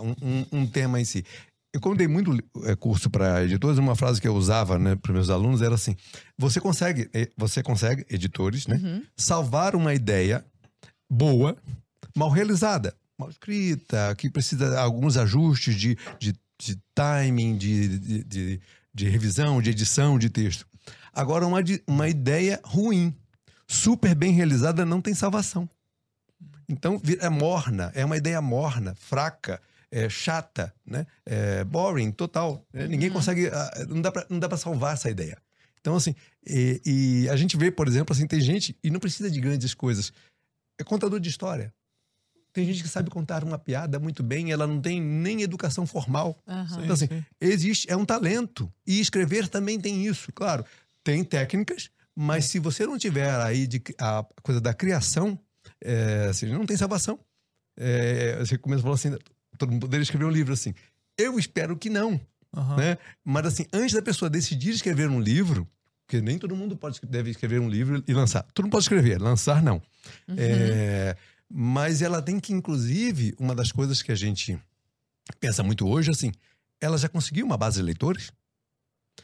um, 0.00 0.14
um- 0.28 0.46
um 0.60 0.66
tema 0.66 1.00
em 1.00 1.04
si. 1.04 1.24
Eu, 1.74 1.80
quando 1.80 1.96
dei 1.98 2.08
muito 2.08 2.36
é, 2.64 2.74
curso 2.76 3.08
para 3.08 3.44
editores, 3.44 3.78
uma 3.78 3.94
frase 3.96 4.20
que 4.20 4.28
eu 4.28 4.34
usava 4.34 4.78
né, 4.78 4.94
para 4.96 5.12
meus 5.12 5.30
alunos 5.30 5.62
era 5.62 5.74
assim: 5.74 5.96
você 6.36 6.60
consegue, 6.60 7.08
você 7.36 7.62
consegue, 7.62 8.04
editores, 8.10 8.66
né, 8.66 8.76
Uhum. 8.76 9.02
salvar 9.16 9.74
uma 9.76 9.94
ideia 9.94 10.44
boa, 11.10 11.56
mal 12.16 12.28
realizada, 12.30 12.94
mal 13.18 13.30
escrita, 13.30 14.14
que 14.16 14.28
precisa 14.30 14.68
de 14.70 14.76
alguns 14.76 15.16
ajustes 15.16 15.74
de, 15.76 15.96
de, 16.18 16.34
de 16.60 16.78
timing, 16.94 17.56
de, 17.56 17.98
de, 17.98 18.24
de, 18.24 18.60
de 18.94 19.08
revisão, 19.08 19.60
de 19.62 19.70
edição 19.70 20.18
de 20.18 20.28
texto. 20.30 20.66
Agora, 21.12 21.46
uma, 21.46 21.58
uma 21.86 22.08
ideia 22.08 22.60
ruim, 22.64 23.14
super 23.66 24.14
bem 24.14 24.32
realizada, 24.32 24.84
não 24.84 25.00
tem 25.00 25.14
salvação. 25.14 25.68
Então, 26.68 27.00
é 27.20 27.28
morna, 27.28 27.90
é 27.94 28.04
uma 28.04 28.16
ideia 28.16 28.40
morna, 28.40 28.94
fraca, 28.94 29.60
é 29.90 30.08
chata, 30.08 30.72
né? 30.86 31.06
É 31.26 31.64
boring, 31.64 32.10
total. 32.12 32.64
né? 32.72 32.86
Ninguém 32.86 33.08
Uhum. 33.08 33.14
consegue. 33.14 33.48
ah, 33.48 33.70
Não 33.88 34.00
dá 34.00 34.10
pra- 34.10 34.26
não 34.30 34.38
dá 34.38 34.48
para 34.48 34.56
salvar 34.58 34.94
essa 34.94 35.10
ideia. 35.10 35.36
Então, 35.80 35.96
assim, 35.96 36.14
e, 36.46 36.80
e 37.24 37.28
a 37.28 37.36
gente 37.36 37.56
vê, 37.56 37.70
por 37.70 37.88
exemplo, 37.88 38.14
assim, 38.14 38.26
tem 38.26 38.40
gente, 38.40 38.76
e 38.82 38.90
não 38.90 39.00
precisa 39.00 39.30
de 39.30 39.40
grandes 39.40 39.74
coisas, 39.74 40.12
é 40.78 40.84
contador 40.84 41.18
de 41.20 41.28
história. 41.28 41.74
Tem 42.52 42.66
gente 42.66 42.82
que 42.82 42.88
sabe 42.88 43.08
contar 43.08 43.42
uma 43.44 43.58
piada 43.58 43.98
muito 43.98 44.22
bem, 44.22 44.52
ela 44.52 44.66
não 44.66 44.80
tem 44.80 45.00
nem 45.00 45.42
educação 45.42 45.86
formal. 45.86 46.38
Aham. 46.46 46.82
Então, 46.82 46.94
assim, 46.94 47.06
sim. 47.06 47.24
existe, 47.40 47.90
é 47.90 47.96
um 47.96 48.04
talento. 48.04 48.70
E 48.86 49.00
escrever 49.00 49.48
também 49.48 49.80
tem 49.80 50.06
isso, 50.06 50.30
claro. 50.32 50.64
Tem 51.02 51.24
técnicas, 51.24 51.90
mas 52.14 52.44
se 52.44 52.58
você 52.58 52.86
não 52.86 52.98
tiver 52.98 53.30
aí 53.40 53.66
de, 53.66 53.82
a 53.98 54.24
coisa 54.42 54.60
da 54.60 54.74
criação, 54.74 55.38
é, 55.82 56.26
assim, 56.30 56.46
não 56.46 56.66
tem 56.66 56.76
salvação. 56.76 57.18
É, 57.76 58.36
você 58.38 58.58
começa 58.58 58.80
a 58.80 58.82
falar 58.82 58.94
assim, 58.96 59.16
todo 59.56 59.70
mundo 59.70 59.82
poderia 59.82 60.02
escrever 60.02 60.26
um 60.26 60.30
livro 60.30 60.52
assim. 60.52 60.74
Eu 61.18 61.38
espero 61.38 61.76
que 61.76 61.88
não, 61.88 62.20
Aham. 62.54 62.76
né? 62.76 62.98
Mas 63.24 63.46
assim, 63.46 63.66
antes 63.72 63.94
da 63.94 64.02
pessoa 64.02 64.28
decidir 64.28 64.70
escrever 64.70 65.08
um 65.08 65.20
livro, 65.20 65.66
porque 66.06 66.20
nem 66.20 66.38
todo 66.38 66.54
mundo 66.54 66.76
pode, 66.76 67.00
deve 67.08 67.30
escrever 67.30 67.60
um 67.60 67.68
livro 67.68 68.04
e 68.06 68.12
lançar. 68.12 68.42
Todo 68.52 68.66
mundo 68.66 68.72
pode 68.72 68.84
escrever, 68.84 69.20
lançar 69.20 69.62
não. 69.62 69.80
Uhum. 70.28 70.34
É, 70.36 71.16
mas 71.54 72.00
ela 72.00 72.22
tem 72.22 72.40
que, 72.40 72.52
inclusive, 72.52 73.34
uma 73.38 73.54
das 73.54 73.70
coisas 73.70 74.00
que 74.00 74.10
a 74.10 74.14
gente 74.14 74.58
pensa 75.38 75.62
muito 75.62 75.86
hoje, 75.86 76.10
assim, 76.10 76.32
ela 76.80 76.96
já 76.96 77.08
conseguiu 77.08 77.44
uma 77.44 77.56
base 77.56 77.76
de 77.76 77.82
leitores? 77.82 78.32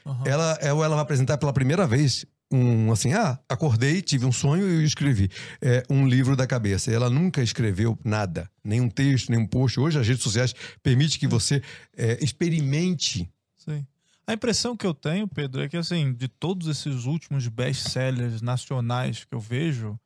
Aham. 0.04 0.24
Ela, 0.26 0.58
é, 0.60 0.72
ou 0.72 0.84
ela 0.84 0.94
vai 0.94 1.02
apresentar 1.02 1.38
pela 1.38 1.52
primeira 1.52 1.86
vez 1.86 2.26
um, 2.50 2.92
assim, 2.92 3.12
ah, 3.12 3.38
acordei, 3.48 4.00
tive 4.00 4.24
um 4.24 4.32
sonho 4.32 4.68
e 4.68 4.74
eu 4.76 4.82
escrevi 4.82 5.30
é, 5.60 5.82
um 5.88 6.06
livro 6.06 6.36
da 6.36 6.46
cabeça. 6.46 6.90
Ela 6.90 7.10
nunca 7.10 7.42
escreveu 7.42 7.98
nada, 8.04 8.50
nenhum 8.62 8.88
texto, 8.88 9.30
nenhum 9.30 9.46
post. 9.46 9.80
Hoje 9.80 9.98
as 9.98 10.06
redes 10.06 10.22
sociais 10.22 10.54
permitem 10.82 11.18
que 11.18 11.26
você 11.26 11.62
é, 11.96 12.22
experimente. 12.22 13.30
Sim. 13.56 13.86
A 14.26 14.34
impressão 14.34 14.76
que 14.76 14.86
eu 14.86 14.92
tenho, 14.92 15.26
Pedro, 15.26 15.62
é 15.62 15.68
que 15.68 15.76
assim, 15.76 16.12
de 16.12 16.28
todos 16.28 16.68
esses 16.68 17.06
últimos 17.06 17.48
best-sellers 17.48 18.42
nacionais 18.42 19.24
que 19.24 19.34
eu 19.34 19.40
vejo, 19.40 19.98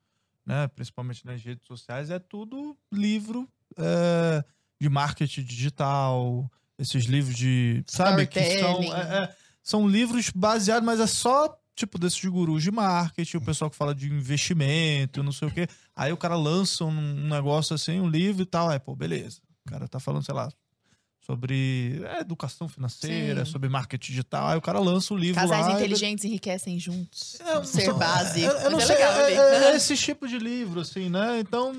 né, 0.45 0.67
principalmente 0.69 1.25
nas 1.25 1.41
redes 1.41 1.65
sociais, 1.65 2.09
é 2.09 2.19
tudo 2.19 2.77
livro 2.91 3.47
é, 3.77 4.43
de 4.79 4.89
marketing 4.89 5.43
digital, 5.43 6.51
esses 6.77 7.05
livros 7.05 7.35
de, 7.35 7.83
sabe, 7.87 8.27
que 8.27 8.59
são, 8.59 8.83
é, 8.83 9.23
é, 9.23 9.35
são 9.61 9.87
livros 9.87 10.29
baseados, 10.29 10.85
mas 10.85 10.99
é 10.99 11.07
só 11.07 11.57
tipo 11.75 11.97
desses 11.97 12.23
gurus 12.23 12.61
de 12.61 12.71
marketing, 12.71 13.37
o 13.37 13.41
pessoal 13.41 13.69
que 13.69 13.77
fala 13.77 13.95
de 13.95 14.07
investimento, 14.07 15.23
não 15.23 15.31
sei 15.31 15.47
o 15.47 15.51
quê. 15.51 15.67
Aí 15.95 16.11
o 16.11 16.17
cara 16.17 16.35
lança 16.35 16.85
um, 16.85 16.89
um 16.89 17.27
negócio 17.27 17.73
assim, 17.73 17.99
um 17.99 18.07
livro 18.07 18.43
e 18.43 18.45
tal, 18.45 18.69
aí, 18.69 18.79
pô, 18.79 18.95
beleza. 18.95 19.41
O 19.65 19.69
cara 19.69 19.87
tá 19.87 19.99
falando, 19.99 20.23
sei 20.23 20.35
lá, 20.35 20.49
sobre 21.25 22.01
é, 22.03 22.19
educação 22.19 22.67
financeira, 22.67 23.45
Sim. 23.45 23.51
sobre 23.51 23.69
marketing 23.69 24.11
digital. 24.11 24.49
Aí 24.49 24.57
o 24.57 24.61
cara 24.61 24.79
lança 24.79 25.13
o 25.13 25.17
livro 25.17 25.39
Casais 25.39 25.65
lá. 25.67 25.71
e- 25.71 25.75
inteligentes 25.75 26.25
enriquecem 26.25 26.77
juntos. 26.79 27.37
É, 27.39 27.63
ser 27.63 27.81
são- 27.85 27.97
base. 27.97 28.41
Eu, 28.41 28.51
eu 28.51 28.69
não 28.69 28.77
Mas 28.77 28.87
sei, 28.87 28.95
é 28.97 28.99
legal 28.99 29.21
é, 29.21 29.33
é- 29.33 29.71
é 29.71 29.75
esse 29.75 29.95
tipo 29.95 30.27
de 30.27 30.37
livro, 30.37 30.81
assim, 30.81 31.09
né? 31.09 31.39
Então, 31.39 31.71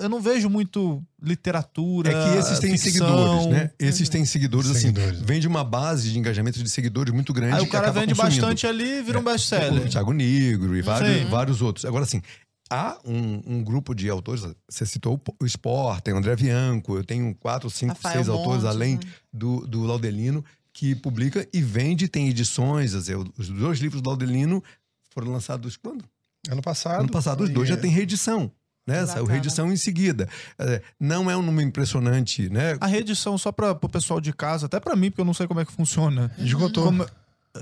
eu 0.00 0.08
não 0.08 0.20
vejo 0.20 0.48
muito 0.48 1.02
literatura. 1.22 2.10
É 2.10 2.32
que 2.32 2.38
esses 2.38 2.58
têm 2.58 2.76
ficção. 2.78 3.06
seguidores, 3.06 3.46
né? 3.46 3.62
Uhum. 3.64 3.70
Esses 3.88 4.08
têm 4.08 4.24
seguidores, 4.24 4.70
assim, 4.70 4.80
Seguidores. 4.92 5.20
vem 5.20 5.40
de 5.40 5.46
uma 5.48 5.62
base 5.64 6.10
de 6.10 6.18
engajamento 6.18 6.62
de 6.62 6.70
seguidores 6.70 7.12
muito 7.12 7.32
grande. 7.32 7.56
Aí 7.56 7.62
o 7.62 7.68
cara 7.68 7.90
vende 7.90 8.14
consumindo. 8.14 8.40
bastante 8.40 8.66
ali 8.66 8.98
e 8.98 9.02
vira 9.02 9.18
um 9.18 9.22
O 9.22 9.24
best-seller. 9.24 9.88
Thiago 9.88 10.12
Negro 10.12 10.76
e 10.76 10.82
vários, 10.82 11.18
Sim. 11.22 11.24
vários 11.28 11.60
outros. 11.62 11.84
Agora, 11.84 12.04
assim, 12.04 12.22
há 12.70 12.98
um, 13.04 13.42
um 13.46 13.64
grupo 13.64 13.94
de 13.94 14.08
autores, 14.08 14.42
você 14.68 14.84
citou 14.86 15.20
o 15.40 15.46
Sport, 15.46 16.02
tem 16.02 16.14
o 16.14 16.16
André 16.16 16.34
Bianco, 16.36 16.96
eu 16.96 17.04
tenho 17.04 17.34
quatro, 17.34 17.70
cinco, 17.70 17.94
Rafael 17.94 18.14
seis 18.14 18.28
autores, 18.28 18.62
Montes, 18.62 18.76
além 18.76 18.94
né? 18.96 19.00
do, 19.32 19.66
do 19.66 19.82
Laudelino, 19.84 20.44
que 20.72 20.94
publica 20.94 21.46
e 21.52 21.60
vende, 21.62 22.08
tem 22.08 22.28
edições. 22.28 22.92
dizer, 22.92 23.16
os 23.16 23.48
dois 23.48 23.78
livros 23.78 24.02
do 24.02 24.08
Laudelino 24.10 24.62
foram 25.10 25.32
lançados 25.32 25.76
quando? 25.76 26.04
Ano 26.50 26.62
passado. 26.62 27.00
Ano 27.00 27.10
passado, 27.10 27.44
os 27.44 27.50
dois 27.50 27.68
e- 27.68 27.72
já 27.72 27.78
tem 27.78 27.90
reedição. 27.90 28.50
Né? 28.86 29.04
Saiu 29.04 29.24
reedição 29.24 29.72
em 29.72 29.76
seguida. 29.76 30.28
É, 30.56 30.80
não 31.00 31.28
é 31.28 31.36
um 31.36 31.42
número 31.42 31.66
impressionante, 31.68 32.48
né? 32.48 32.76
A 32.80 32.86
reedição, 32.86 33.36
só 33.36 33.50
para 33.50 33.72
o 33.72 33.88
pessoal 33.88 34.20
de 34.20 34.32
casa, 34.32 34.66
até 34.66 34.78
para 34.78 34.94
mim, 34.94 35.10
porque 35.10 35.20
eu 35.22 35.24
não 35.24 35.34
sei 35.34 35.48
como 35.48 35.58
é 35.58 35.64
que 35.64 35.72
funciona. 35.72 36.30
Esgotou. 36.38 36.84
Como, 36.84 37.04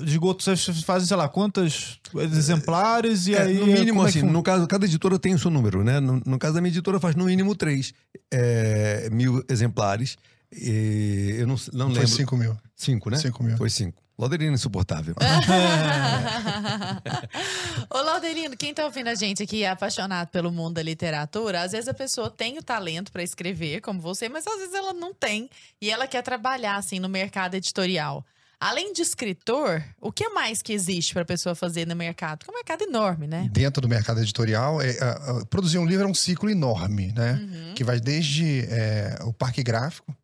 esgoto, 0.03 0.43
vocês 0.43 0.83
fazem, 0.83 1.07
sei 1.07 1.17
lá, 1.17 1.29
quantos 1.29 2.01
exemplares 2.15 3.27
e 3.27 3.35
É, 3.35 3.43
aí. 3.43 3.59
no 3.59 3.67
mínimo, 3.67 4.05
é 4.05 4.09
assim, 4.09 4.23
no 4.23 4.43
caso, 4.43 4.67
cada 4.67 4.87
editora 4.87 5.19
tem 5.19 5.35
o 5.35 5.39
seu 5.39 5.51
número, 5.51 5.85
né? 5.85 6.01
No, 6.01 6.21
no 6.25 6.39
caso 6.39 6.55
da 6.55 6.61
minha 6.61 6.71
editora, 6.71 6.99
faz 7.01 7.15
no 7.15 7.25
mínimo 7.25 7.55
três 7.55 7.93
é, 8.33 9.09
mil 9.11 9.45
exemplares. 9.49 10.17
E 10.53 11.37
eu 11.39 11.47
não, 11.47 11.57
não 11.73 11.87
Foi 11.87 11.95
lembro. 12.01 12.09
5 12.09 12.37
mil. 12.37 12.57
Cinco, 12.77 13.11
né? 13.11 13.19
5 13.19 13.43
mil. 13.43 13.57
Foi 13.57 13.71
cinco. 13.71 14.03
Laudelino 14.17 14.53
é 14.53 14.55
insuportável. 14.55 15.17
Ô, 17.91 18.01
Laudelino, 18.01 18.57
quem 18.57 18.73
tá 18.73 18.85
ouvindo 18.85 19.09
a 19.09 19.15
gente 19.15 19.43
aqui 19.43 19.65
é 19.65 19.71
apaixonado 19.71 20.29
pelo 20.29 20.53
mundo 20.53 20.75
da 20.75 20.83
literatura, 20.83 21.63
às 21.63 21.73
vezes 21.73 21.89
a 21.89 21.95
pessoa 21.95 22.31
tem 22.31 22.59
o 22.59 22.63
talento 22.63 23.11
para 23.11 23.23
escrever, 23.23 23.81
como 23.81 24.01
você, 24.01 24.29
mas 24.29 24.47
às 24.47 24.57
vezes 24.59 24.75
ela 24.75 24.93
não 24.93 25.13
tem. 25.13 25.51
E 25.81 25.91
ela 25.91 26.07
quer 26.07 26.23
trabalhar, 26.23 26.77
assim, 26.77 27.01
no 27.01 27.09
mercado 27.09 27.55
editorial. 27.57 28.25
Além 28.65 28.95
de 28.95 29.03
escritor, 29.03 29.85
o 30.01 30.11
que 30.11 30.27
mais 30.31 30.63
que 30.63 30.73
existe 30.73 31.13
para 31.13 31.21
a 31.21 31.27
pessoa 31.27 31.55
fazer 31.55 31.87
no 31.87 31.95
mercado? 31.95 32.39
Porque 32.39 32.51
é 32.51 32.55
um 32.55 32.57
mercado 32.57 32.83
enorme, 32.83 33.27
né? 33.27 33.47
Dentro 33.53 33.83
do 33.83 33.89
mercado 33.91 34.21
editorial, 34.21 34.81
é, 34.81 34.89
é, 34.89 34.93
é, 34.93 35.45
produzir 35.51 35.77
um 35.77 35.85
livro 35.85 36.07
é 36.07 36.09
um 36.09 36.15
ciclo 36.15 36.49
enorme, 36.49 37.13
né? 37.15 37.35
Uhum. 37.35 37.75
Que 37.75 37.85
vai 37.85 38.01
desde 38.01 38.61
é, 38.71 39.19
o 39.21 39.35
parque 39.35 39.63
gráfico, 39.63 40.17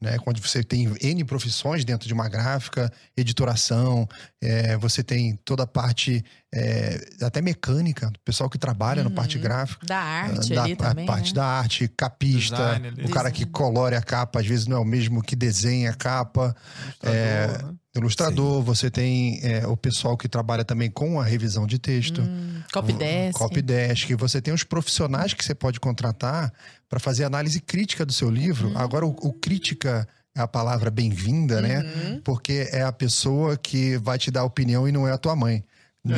né? 0.00 0.16
Onde 0.24 0.40
você 0.40 0.62
tem 0.62 0.94
N 1.00 1.24
profissões 1.24 1.84
dentro 1.84 2.06
de 2.06 2.14
uma 2.14 2.28
gráfica, 2.28 2.92
editoração, 3.16 4.08
é, 4.40 4.76
você 4.76 5.02
tem 5.02 5.34
toda 5.44 5.64
a 5.64 5.66
parte 5.66 6.24
é, 6.54 7.08
até 7.20 7.42
mecânica, 7.42 8.06
o 8.06 8.24
pessoal 8.24 8.48
que 8.48 8.56
trabalha 8.56 9.02
Uhum. 9.02 9.08
na 9.08 9.14
parte 9.16 9.36
gráfica. 9.36 9.84
Da 9.84 9.98
arte 9.98 10.54
da 10.54 10.62
ali 10.62 10.72
a 10.74 10.76
também, 10.76 11.06
parte 11.06 11.34
né? 11.34 11.40
da 11.40 11.44
arte, 11.44 11.88
capista, 11.88 12.78
Design 12.78 13.04
o 13.04 13.10
cara 13.10 13.32
que 13.32 13.44
colore 13.44 13.96
a 13.96 14.00
capa, 14.00 14.38
às 14.38 14.46
vezes 14.46 14.68
não 14.68 14.76
é 14.76 14.80
o 14.80 14.84
mesmo 14.84 15.22
que 15.22 15.34
desenha 15.34 15.90
a 15.90 15.94
capa. 15.94 16.54
É, 17.02 17.48
né? 17.48 17.79
Ilustrador, 17.94 18.62
você 18.62 18.88
tem 18.88 19.40
é, 19.42 19.66
o 19.66 19.76
pessoal 19.76 20.16
que 20.16 20.28
trabalha 20.28 20.64
também 20.64 20.88
com 20.88 21.20
a 21.20 21.24
revisão 21.24 21.66
de 21.66 21.76
texto. 21.76 22.22
Hum, 22.22 22.62
copydesk. 22.72 23.36
Copydesk. 23.36 24.14
Você 24.14 24.40
tem 24.40 24.54
os 24.54 24.62
profissionais 24.62 25.34
que 25.34 25.44
você 25.44 25.56
pode 25.56 25.80
contratar 25.80 26.52
para 26.88 27.00
fazer 27.00 27.24
análise 27.24 27.60
crítica 27.60 28.06
do 28.06 28.12
seu 28.12 28.30
livro. 28.30 28.70
Agora, 28.76 29.04
o, 29.04 29.10
o 29.10 29.32
crítica 29.32 30.06
é 30.36 30.40
a 30.40 30.46
palavra 30.46 30.88
bem-vinda, 30.88 31.60
né? 31.60 31.80
Uhum. 31.80 32.20
Porque 32.22 32.68
é 32.70 32.82
a 32.82 32.92
pessoa 32.92 33.56
que 33.56 33.96
vai 33.98 34.18
te 34.18 34.30
dar 34.30 34.44
opinião 34.44 34.86
e 34.86 34.92
não 34.92 35.08
é 35.08 35.10
a 35.12 35.18
tua 35.18 35.34
mãe. 35.34 35.64
né? 36.04 36.16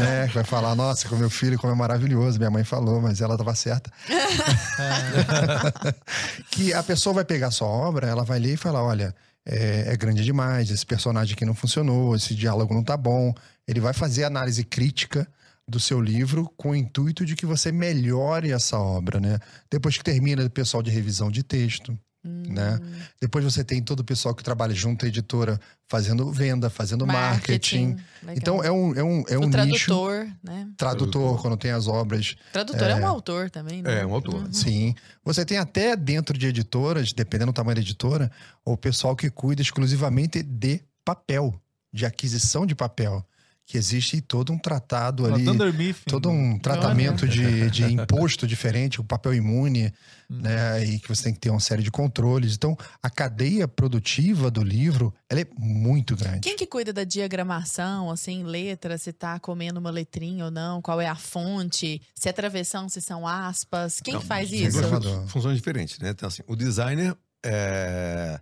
né? 0.00 0.26
Vai 0.34 0.44
falar, 0.44 0.74
nossa, 0.74 1.08
como 1.08 1.20
meu 1.20 1.30
filho, 1.30 1.58
como 1.60 1.72
é 1.72 1.76
maravilhoso. 1.76 2.38
Minha 2.38 2.50
mãe 2.50 2.64
falou, 2.64 3.00
mas 3.00 3.20
ela 3.20 3.34
estava 3.34 3.54
certa. 3.54 3.90
que 6.50 6.74
a 6.74 6.82
pessoa 6.82 7.14
vai 7.14 7.24
pegar 7.24 7.46
a 7.46 7.52
sua 7.52 7.68
obra, 7.68 8.08
ela 8.08 8.24
vai 8.24 8.40
ler 8.40 8.54
e 8.54 8.56
falar: 8.56 8.82
olha, 8.82 9.14
é, 9.46 9.92
é 9.92 9.96
grande 9.96 10.24
demais, 10.24 10.70
esse 10.70 10.84
personagem 10.84 11.34
aqui 11.34 11.44
não 11.44 11.54
funcionou, 11.54 12.14
esse 12.14 12.34
diálogo 12.34 12.74
não 12.74 12.84
tá 12.84 12.96
bom. 12.96 13.34
Ele 13.66 13.80
vai 13.80 13.92
fazer 13.92 14.24
análise 14.24 14.64
crítica 14.64 15.26
do 15.66 15.78
seu 15.78 16.00
livro 16.00 16.52
com 16.56 16.70
o 16.70 16.76
intuito 16.76 17.24
de 17.24 17.36
que 17.36 17.46
você 17.46 17.70
melhore 17.70 18.50
essa 18.50 18.78
obra, 18.78 19.20
né? 19.20 19.38
Depois 19.70 19.96
que 19.96 20.04
termina 20.04 20.44
o 20.44 20.50
pessoal 20.50 20.82
de 20.82 20.90
revisão 20.90 21.30
de 21.30 21.42
texto, 21.42 21.96
né? 22.22 22.78
Depois 23.20 23.44
você 23.44 23.64
tem 23.64 23.82
todo 23.82 24.00
o 24.00 24.04
pessoal 24.04 24.34
que 24.34 24.42
trabalha 24.42 24.74
junto 24.74 25.04
à 25.04 25.08
editora 25.08 25.58
fazendo 25.88 26.30
venda, 26.30 26.68
fazendo 26.68 27.06
marketing. 27.06 27.96
Legal. 28.22 28.36
Então 28.36 28.64
é 28.64 28.70
um, 28.70 28.94
é 28.94 29.02
um, 29.02 29.24
é 29.28 29.38
o 29.38 29.42
um 29.42 29.46
nicho. 29.46 29.50
tradutor, 29.50 30.28
né? 30.42 30.68
Tradutor, 30.76 31.40
quando 31.40 31.56
tem 31.56 31.70
as 31.70 31.88
obras. 31.88 32.36
Tradutor 32.52 32.88
é, 32.88 32.96
um 32.96 33.06
autor 33.06 33.50
também, 33.50 33.82
né? 33.82 34.00
É, 34.00 34.06
um 34.06 34.12
autor. 34.12 34.34
Uhum. 34.34 34.52
Sim. 34.52 34.94
Você 35.24 35.44
tem 35.44 35.56
até 35.56 35.96
dentro 35.96 36.36
de 36.36 36.46
editoras, 36.46 37.12
dependendo 37.12 37.52
do 37.52 37.54
tamanho 37.54 37.76
da 37.76 37.80
editora, 37.80 38.30
o 38.64 38.76
pessoal 38.76 39.16
que 39.16 39.30
cuida 39.30 39.62
exclusivamente 39.62 40.42
de 40.42 40.82
papel, 41.04 41.58
de 41.92 42.04
aquisição 42.04 42.66
de 42.66 42.74
papel. 42.74 43.24
Que 43.70 43.78
existe 43.78 44.20
todo 44.20 44.52
um 44.52 44.58
tratado 44.58 45.24
Uma 45.24 45.36
ali, 45.36 45.94
todo 46.04 46.28
um 46.28 46.58
tratamento 46.58 47.28
de, 47.28 47.70
de 47.70 47.84
imposto 47.84 48.44
diferente, 48.44 49.00
o 49.00 49.04
papel 49.04 49.32
imune, 49.32 49.94
né? 50.28 50.84
E 50.84 50.98
que 50.98 51.08
você 51.08 51.22
tem 51.22 51.34
que 51.34 51.38
ter 51.38 51.50
uma 51.50 51.60
série 51.60 51.80
de 51.80 51.88
controles. 51.88 52.56
Então, 52.56 52.76
a 53.00 53.08
cadeia 53.08 53.68
produtiva 53.68 54.50
do 54.50 54.60
livro, 54.60 55.14
ela 55.28 55.42
é 55.42 55.46
muito 55.56 56.16
grande. 56.16 56.40
Quem 56.40 56.56
que 56.56 56.66
cuida 56.66 56.92
da 56.92 57.04
diagramação, 57.04 58.10
assim, 58.10 58.42
letra, 58.42 58.98
se 58.98 59.12
tá 59.12 59.38
comendo 59.38 59.78
uma 59.78 59.90
letrinha 59.90 60.46
ou 60.46 60.50
não, 60.50 60.82
qual 60.82 61.00
é 61.00 61.06
a 61.06 61.14
fonte, 61.14 62.02
se 62.12 62.28
é 62.28 62.32
travessão, 62.32 62.88
se 62.88 63.00
são 63.00 63.24
aspas, 63.24 64.00
quem 64.00 64.14
Não, 64.14 64.20
que 64.20 64.26
faz 64.26 64.50
isso? 64.50 64.80
funções 65.28 65.54
diferentes, 65.54 65.96
né? 66.00 66.10
Então, 66.10 66.26
assim, 66.26 66.42
o 66.48 66.56
designer, 66.56 67.16
é, 67.46 68.40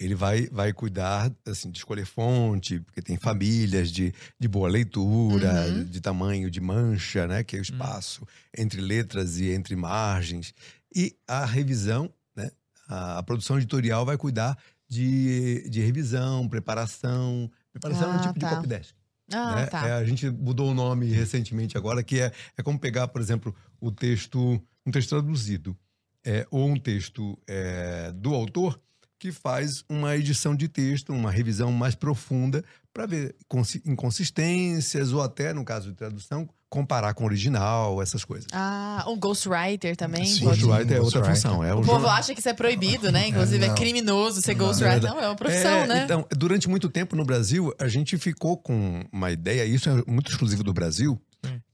ele 0.00 0.14
vai, 0.14 0.46
vai 0.48 0.72
cuidar, 0.72 1.32
assim, 1.46 1.70
de 1.70 1.78
escolher 1.78 2.06
fonte, 2.06 2.80
porque 2.80 3.02
tem 3.02 3.16
famílias 3.16 3.90
de, 3.90 4.14
de 4.38 4.46
boa 4.48 4.68
leitura, 4.68 5.66
Uhum. 5.66 5.84
de 5.84 6.00
tamanho, 6.00 6.50
de 6.50 6.60
mancha, 6.60 7.26
né? 7.26 7.42
Que 7.42 7.56
é 7.56 7.58
o 7.58 7.62
espaço 7.62 8.26
entre 8.56 8.80
letras 8.80 9.38
e 9.38 9.50
entre 9.50 9.74
margens. 9.76 10.54
E 10.94 11.16
a 11.26 11.44
revisão, 11.44 12.12
né? 12.36 12.50
A, 12.88 13.18
a 13.18 13.22
produção 13.22 13.56
editorial 13.58 14.06
vai 14.06 14.16
cuidar 14.16 14.56
de, 14.88 15.68
de 15.68 15.80
revisão, 15.80 16.48
preparação. 16.48 17.50
Preparação 17.72 18.10
é 18.12 18.14
um 18.14 18.18
Ah, 18.18 18.22
tipo 18.28 18.38
tá. 18.40 18.48
de 18.50 18.54
copydesk. 18.54 18.94
Ah, 19.32 19.54
né? 19.56 19.66
tá. 19.66 19.86
É, 19.88 19.92
a 19.92 20.04
gente 20.04 20.30
mudou 20.30 20.70
o 20.70 20.74
nome 20.74 21.06
recentemente 21.12 21.76
agora, 21.76 22.02
que 22.02 22.20
é, 22.20 22.32
é 22.56 22.62
como 22.62 22.78
pegar, 22.78 23.08
por 23.08 23.20
exemplo, 23.20 23.54
o 23.80 23.90
texto, 23.90 24.58
um 24.86 24.90
texto 24.90 25.10
traduzido, 25.10 25.76
é, 26.24 26.46
ou 26.50 26.66
um 26.68 26.78
texto 26.78 27.38
é, 27.46 28.10
do 28.12 28.34
autor 28.34 28.80
que 29.18 29.32
faz 29.32 29.84
uma 29.88 30.16
edição 30.16 30.54
de 30.54 30.68
texto, 30.68 31.12
uma 31.12 31.30
revisão 31.30 31.72
mais 31.72 31.94
profunda 31.94 32.64
para 32.92 33.06
ver 33.06 33.34
consi- 33.48 33.82
inconsistências 33.84 35.12
ou 35.12 35.20
até, 35.22 35.52
no 35.52 35.64
caso 35.64 35.88
de 35.90 35.96
tradução, 35.96 36.48
comparar 36.70 37.14
com 37.14 37.24
o 37.24 37.26
original, 37.26 38.00
essas 38.02 38.24
coisas. 38.24 38.46
Ah, 38.52 39.04
um 39.08 39.18
ghostwriter 39.18 39.96
também? 39.96 40.24
Sim, 40.26 40.44
Ghostwriter 40.44 40.96
é 40.98 41.00
outra 41.00 41.20
ghostwriter. 41.20 41.34
função. 41.34 41.64
É 41.64 41.74
O 41.74 41.80
o 41.80 41.84
povo 41.84 42.06
acha 42.06 42.34
que 42.34 42.40
isso 42.40 42.48
é 42.48 42.52
proibido, 42.52 43.10
né? 43.10 43.28
Inclusive 43.28 43.64
é 43.64 43.68
não. 43.68 43.74
criminoso 43.74 44.42
ser 44.42 44.54
Não, 44.54 44.66
ghostwriter. 44.66 45.04
é 45.10 45.14
Não, 45.14 45.20
é 45.20 45.26
uma 45.28 45.36
profissão, 45.36 45.78
É, 45.78 45.86
né? 45.86 46.02
Então, 46.04 46.26
durante 46.36 46.68
muito 46.68 46.88
tempo 46.90 47.16
no 47.16 47.24
Brasil, 47.24 47.72
a 47.78 47.88
gente 47.88 48.18
ficou 48.18 48.56
com 48.58 49.02
uma 49.10 49.30
ideia, 49.30 49.64
isso 49.64 49.88
é 49.88 50.02
muito 50.06 50.30
exclusivo 50.30 50.62
do 50.62 50.72
Brasil. 50.72 51.20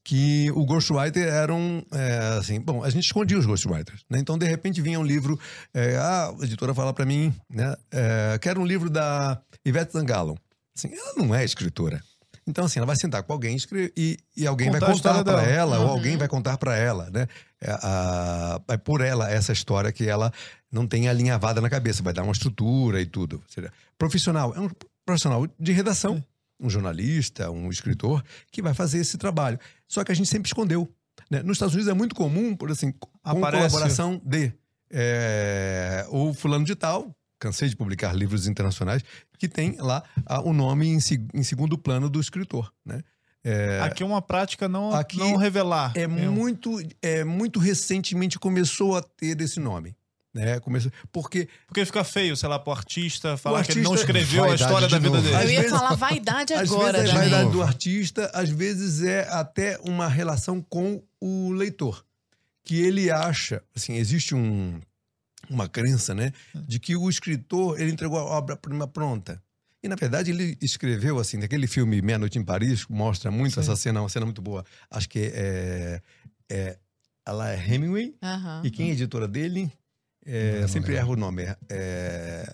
Que 0.05 0.51
o 0.53 0.67
ghostwriter 0.67 1.27
era 1.27 1.53
um, 1.55 1.83
é, 1.91 2.37
assim, 2.39 2.61
bom, 2.61 2.85
a 2.85 2.91
gente 2.91 3.05
escondia 3.07 3.39
os 3.39 3.47
ghostwriters, 3.47 4.05
né? 4.11 4.19
Então, 4.19 4.37
de 4.37 4.47
repente, 4.47 4.83
vinha 4.83 5.01
um 5.01 5.03
livro, 5.03 5.41
é, 5.73 5.97
ah, 5.97 6.31
a 6.41 6.45
editora 6.45 6.75
fala 6.75 6.93
para 6.93 7.07
mim, 7.07 7.35
né, 7.49 7.75
é, 7.91 8.39
quero 8.39 8.61
um 8.61 8.67
livro 8.67 8.91
da 8.91 9.41
Ivete 9.65 9.95
Zangalo. 9.95 10.37
Assim, 10.77 10.93
ela 10.93 11.15
não 11.17 11.35
é 11.35 11.43
escritora. 11.45 12.03
Então, 12.47 12.67
assim, 12.67 12.79
ela 12.79 12.87
vai 12.87 12.97
sentar 12.97 13.23
com 13.23 13.33
alguém 13.33 13.57
e, 13.97 14.19
e 14.37 14.47
alguém 14.47 14.67
Contar 14.71 14.77
a 14.77 14.81
vai 14.91 14.93
contar 14.97 15.25
para 15.25 15.43
ela, 15.45 15.79
ou 15.79 15.87
Uhum. 15.87 15.91
alguém 15.93 16.17
vai 16.19 16.29
contar 16.29 16.59
para 16.59 16.77
ela, 16.77 17.09
né? 17.11 17.27
É, 17.63 17.71
a- 17.71 18.61
é 18.69 18.77
por 18.77 19.01
ela 19.01 19.31
essa 19.31 19.53
história 19.53 19.91
que 19.91 20.07
ela 20.07 20.31
não 20.71 20.87
tem 20.87 21.09
alinhavada 21.09 21.63
na 21.63 21.71
cabeça, 21.71 22.03
vai 22.03 22.13
dar 22.13 22.23
uma 22.23 22.33
estrutura 22.33 23.01
e 23.01 23.07
tudo. 23.07 23.37
Ou 23.37 23.43
seja, 23.49 23.73
profissional, 23.97 24.53
é 24.55 24.61
um 24.61 24.69
profissional 25.07 25.47
de 25.59 25.73
redação, 25.73 26.23
um 26.61 26.71
jornalista, 26.71 27.51
um 27.51 27.69
escritor, 27.71 28.23
que 28.51 28.63
vai 28.63 28.73
fazer 28.75 28.99
esse 28.99 29.19
trabalho. 29.19 29.59
Só 29.89 30.03
que 30.05 30.13
a 30.13 30.15
gente 30.15 30.29
sempre 30.29 30.49
escondeu. 30.49 30.89
né? 31.31 31.43
Nos 31.43 31.57
Estados 31.57 31.75
Unidos 31.75 31.91
é 31.91 31.95
muito 31.95 32.15
comum, 32.15 32.55
por 32.57 32.71
assim, 32.71 32.93
com 32.93 33.09
Aparece. 33.23 33.69
colaboração 33.71 34.21
de 34.25 34.53
é, 34.91 36.07
ou 36.09 36.33
fulano 36.33 36.65
de 36.65 36.75
tal, 36.75 37.15
cansei 37.39 37.69
de 37.69 37.77
publicar 37.77 38.13
livros 38.15 38.47
internacionais, 38.47 39.03
que 39.39 39.49
tem 39.49 39.77
lá 39.79 40.03
ah, 40.25 40.41
o 40.41 40.53
nome 40.53 40.87
em, 40.87 40.99
em 41.35 41.43
segundo 41.43 41.77
plano 41.77 42.09
do 42.09 42.21
escritor, 42.21 42.73
né? 42.85 43.01
É, 43.47 43.81
Aqui 43.83 44.03
é 44.03 44.07
uma 44.07 44.23
prática 44.23 44.67
não, 44.67 44.95
Aqui 44.95 45.19
não 45.19 45.37
revelar. 45.37 45.93
é 45.95 46.05
Eu- 46.05 46.09
muito, 46.33 46.79
é 47.03 47.25
muito 47.25 47.59
recentemente 47.61 48.39
começou 48.39 48.97
a 48.97 49.03
ter 49.03 49.39
esse 49.43 49.61
nome. 49.61 49.95
Né? 50.35 50.59
Começou, 50.59 50.91
porque 51.13 51.49
Porque 51.69 51.85
fica 51.87 52.03
feio, 52.03 52.37
sei 52.37 52.49
lá, 52.49 52.59
pro 52.59 52.73
artista 52.73 53.37
falar 53.37 53.65
que 53.65 53.71
ele 53.71 53.83
não 53.83 53.93
artista- 53.93 54.11
escreveu 54.11 54.45
a 54.51 54.55
história 54.57 54.89
da 54.89 54.99
vida 54.99 55.23
dele. 55.23 55.33
Eu 55.33 55.39
Às 55.39 55.51
ia 55.51 55.61
vezes- 55.61 55.71
falar 55.79 55.95
vaidade 55.95 56.53
às 56.53 56.69
agora, 56.73 56.99
vezes 56.99 57.11
a 57.11 57.15
né? 57.15 57.21
vaidade 57.21 57.51
do 57.53 57.63
artista, 57.63 58.31
às 58.35 58.51
vezes 58.51 59.03
é 59.05 59.29
até 59.31 59.79
uma 59.85 60.09
relação 60.09 60.61
com 60.61 61.01
o 61.21 61.53
leitor. 61.53 62.05
Que 62.65 62.81
ele 62.81 63.11
acha, 63.13 63.63
assim, 63.77 63.95
existe 63.95 64.35
um, 64.35 64.81
uma 65.49 65.69
crença, 65.69 66.15
né? 66.15 66.33
De 66.67 66.81
que 66.81 66.97
o 66.97 67.09
escritor, 67.09 67.81
ele 67.81 67.93
entregou 67.93 68.19
a 68.19 68.25
obra-prima 68.25 68.89
pronta. 68.89 69.41
E, 69.83 69.89
na 69.89 69.95
verdade, 69.97 70.31
ele 70.33 70.57
escreveu, 70.61 71.19
assim, 71.21 71.37
naquele 71.37 71.67
filme 71.69 72.01
Meia 72.03 72.19
Noite 72.19 72.39
em 72.39 72.43
Paris, 72.45 72.87
mostra 72.89 73.31
muito 73.31 73.55
Sim. 73.55 73.61
essa 73.61 73.77
cena, 73.77 74.01
uma 74.01 74.09
cena 74.09 74.25
muito 74.25 74.43
boa. 74.43 74.65
Acho 74.91 75.09
que 75.09 75.31
é... 75.33 76.01
é 76.51 76.79
ela 77.27 77.51
é 77.51 77.57
Hemingway, 77.57 78.15
e 78.63 78.71
quem 78.71 78.91
é 78.91 78.93
editora 78.93 79.27
dele, 79.27 79.73
é, 80.27 80.53
Não, 80.55 80.61
não 80.63 80.69
sempre 80.69 80.93
lembro. 80.93 81.05
erro 81.07 81.13
o 81.13 81.17
nome. 81.17 81.43
É, 81.43 81.57
é, 81.69 82.53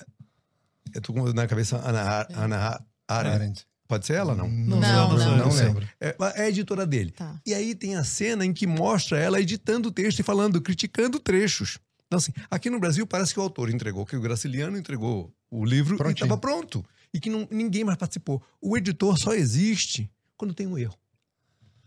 eu 0.95 1.01
tô 1.01 1.13
com 1.13 1.33
na 1.33 1.47
cabeça 1.47 1.77
Ana, 1.77 2.27
Ana 2.35 2.85
Arendt. 3.09 3.35
Arendt. 3.37 3.67
Pode 3.87 4.07
ser 4.07 4.15
ela, 4.15 4.37
não? 4.37 4.49
Não, 4.49 4.79
não, 4.81 5.19
não. 5.19 5.37
não 5.39 5.53
lembro. 5.53 5.89
É, 6.01 6.15
é 6.37 6.43
a 6.43 6.49
editora 6.49 6.87
dele. 6.87 7.11
Tá. 7.11 7.41
E 7.45 7.53
aí 7.53 7.75
tem 7.75 7.97
a 7.97 8.05
cena 8.05 8.47
em 8.47 8.53
que 8.53 8.65
mostra 8.67 9.19
ela 9.19 9.41
editando 9.41 9.89
o 9.89 9.93
texto 9.93 10.21
e 10.21 10.23
falando, 10.23 10.61
criticando 10.61 11.19
trechos. 11.19 11.79
Então, 12.07 12.17
assim, 12.19 12.33
aqui 12.49 12.71
no 12.71 12.79
Brasil 12.79 13.05
parece 13.07 13.33
que 13.35 13.41
o 13.41 13.43
autor 13.43 13.69
entregou, 13.71 14.07
que 14.07 14.15
o 14.17 14.21
Graciliano 14.21 14.77
entregou 14.79 15.33
o 15.51 15.65
livro 15.65 15.95
e 15.95 15.99
Prontinho. 15.99 16.25
estava 16.25 16.41
pronto. 16.41 16.85
E 17.13 17.19
que 17.19 17.29
não- 17.29 17.49
ninguém 17.51 17.83
mais 17.83 17.99
participou. 17.99 18.41
O 18.61 18.77
editor 18.77 19.19
só 19.19 19.33
existe 19.35 20.09
quando 20.37 20.55
tem 20.55 20.69
um 20.69 20.79
erro. 20.79 20.97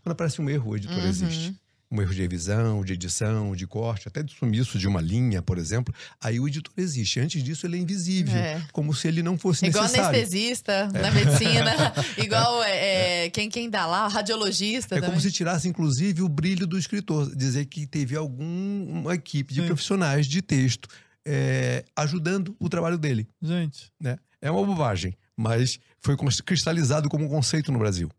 Quando 0.02 0.12
aparece 0.12 0.42
um 0.42 0.50
erro, 0.50 0.72
o 0.72 0.76
editor 0.76 0.98
Uhum. 0.98 1.06
existe. 1.08 1.56
Um 1.90 2.00
erro 2.02 2.12
de 2.14 2.22
revisão, 2.22 2.84
de 2.84 2.92
edição, 2.94 3.54
de 3.54 3.66
corte, 3.66 4.08
até 4.08 4.22
de 4.22 4.34
sumiço 4.34 4.78
de 4.78 4.88
uma 4.88 5.00
linha, 5.00 5.40
por 5.42 5.58
exemplo, 5.58 5.94
aí 6.20 6.40
o 6.40 6.48
editor 6.48 6.72
existe. 6.76 7.20
Antes 7.20 7.42
disso, 7.42 7.66
ele 7.66 7.76
é 7.76 7.80
invisível, 7.80 8.34
É. 8.34 8.60
como 8.72 8.92
se 8.94 9.06
ele 9.06 9.22
não 9.22 9.38
fosse 9.38 9.64
Igual 9.66 9.84
necessário. 9.84 10.08
anestesista 10.18 10.88
na 10.88 11.10
medicina. 11.10 11.72
igual 12.18 12.62
é, 12.64 13.26
é, 13.26 13.30
quem, 13.30 13.48
quem 13.48 13.70
dá 13.70 13.86
lá, 13.86 14.08
radiologista 14.08 14.94
É 14.94 14.98
também. 14.98 15.10
como 15.10 15.20
se 15.20 15.30
tirasse, 15.30 15.68
inclusive, 15.68 16.22
o 16.22 16.28
brilho 16.28 16.66
do 16.66 16.76
escritor. 16.78 17.34
Dizer 17.36 17.66
que 17.66 17.86
teve 17.86 18.16
alguma 18.16 19.14
equipe 19.14 19.54
de 19.54 19.60
Sim. 19.60 19.66
profissionais 19.66 20.26
de 20.26 20.42
texto 20.42 20.88
é, 21.26 21.84
ajudando 21.96 22.56
o 22.58 22.68
trabalho 22.68 22.98
dele. 22.98 23.28
Gente. 23.40 23.90
Né? 24.00 24.16
É 24.42 24.50
uma 24.50 24.64
bobagem, 24.64 25.16
mas 25.36 25.78
foi 26.00 26.16
cristalizado 26.44 27.08
como 27.08 27.28
conceito 27.28 27.70
no 27.72 27.78
Brasil. 27.78 28.10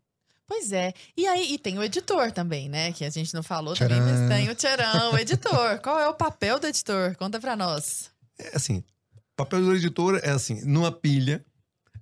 Pois 0.46 0.70
é. 0.70 0.94
E 1.16 1.26
aí, 1.26 1.54
e 1.54 1.58
tem 1.58 1.78
o 1.78 1.82
editor 1.82 2.30
também, 2.30 2.68
né? 2.68 2.92
Que 2.92 3.04
a 3.04 3.10
gente 3.10 3.34
não 3.34 3.42
falou 3.42 3.74
também, 3.74 3.98
Tcharam. 3.98 4.20
mas 4.20 4.28
tem 4.28 4.48
o 4.48 4.54
Tcharam, 4.54 5.12
o 5.12 5.18
editor. 5.18 5.78
Qual 5.82 5.98
é 5.98 6.08
o 6.08 6.14
papel 6.14 6.60
do 6.60 6.66
editor? 6.66 7.16
Conta 7.16 7.40
pra 7.40 7.56
nós. 7.56 8.10
É 8.38 8.56
assim, 8.56 8.84
o 9.12 9.36
papel 9.36 9.60
do 9.60 9.74
editor 9.74 10.20
é 10.22 10.30
assim, 10.30 10.64
numa 10.64 10.92
pilha 10.92 11.44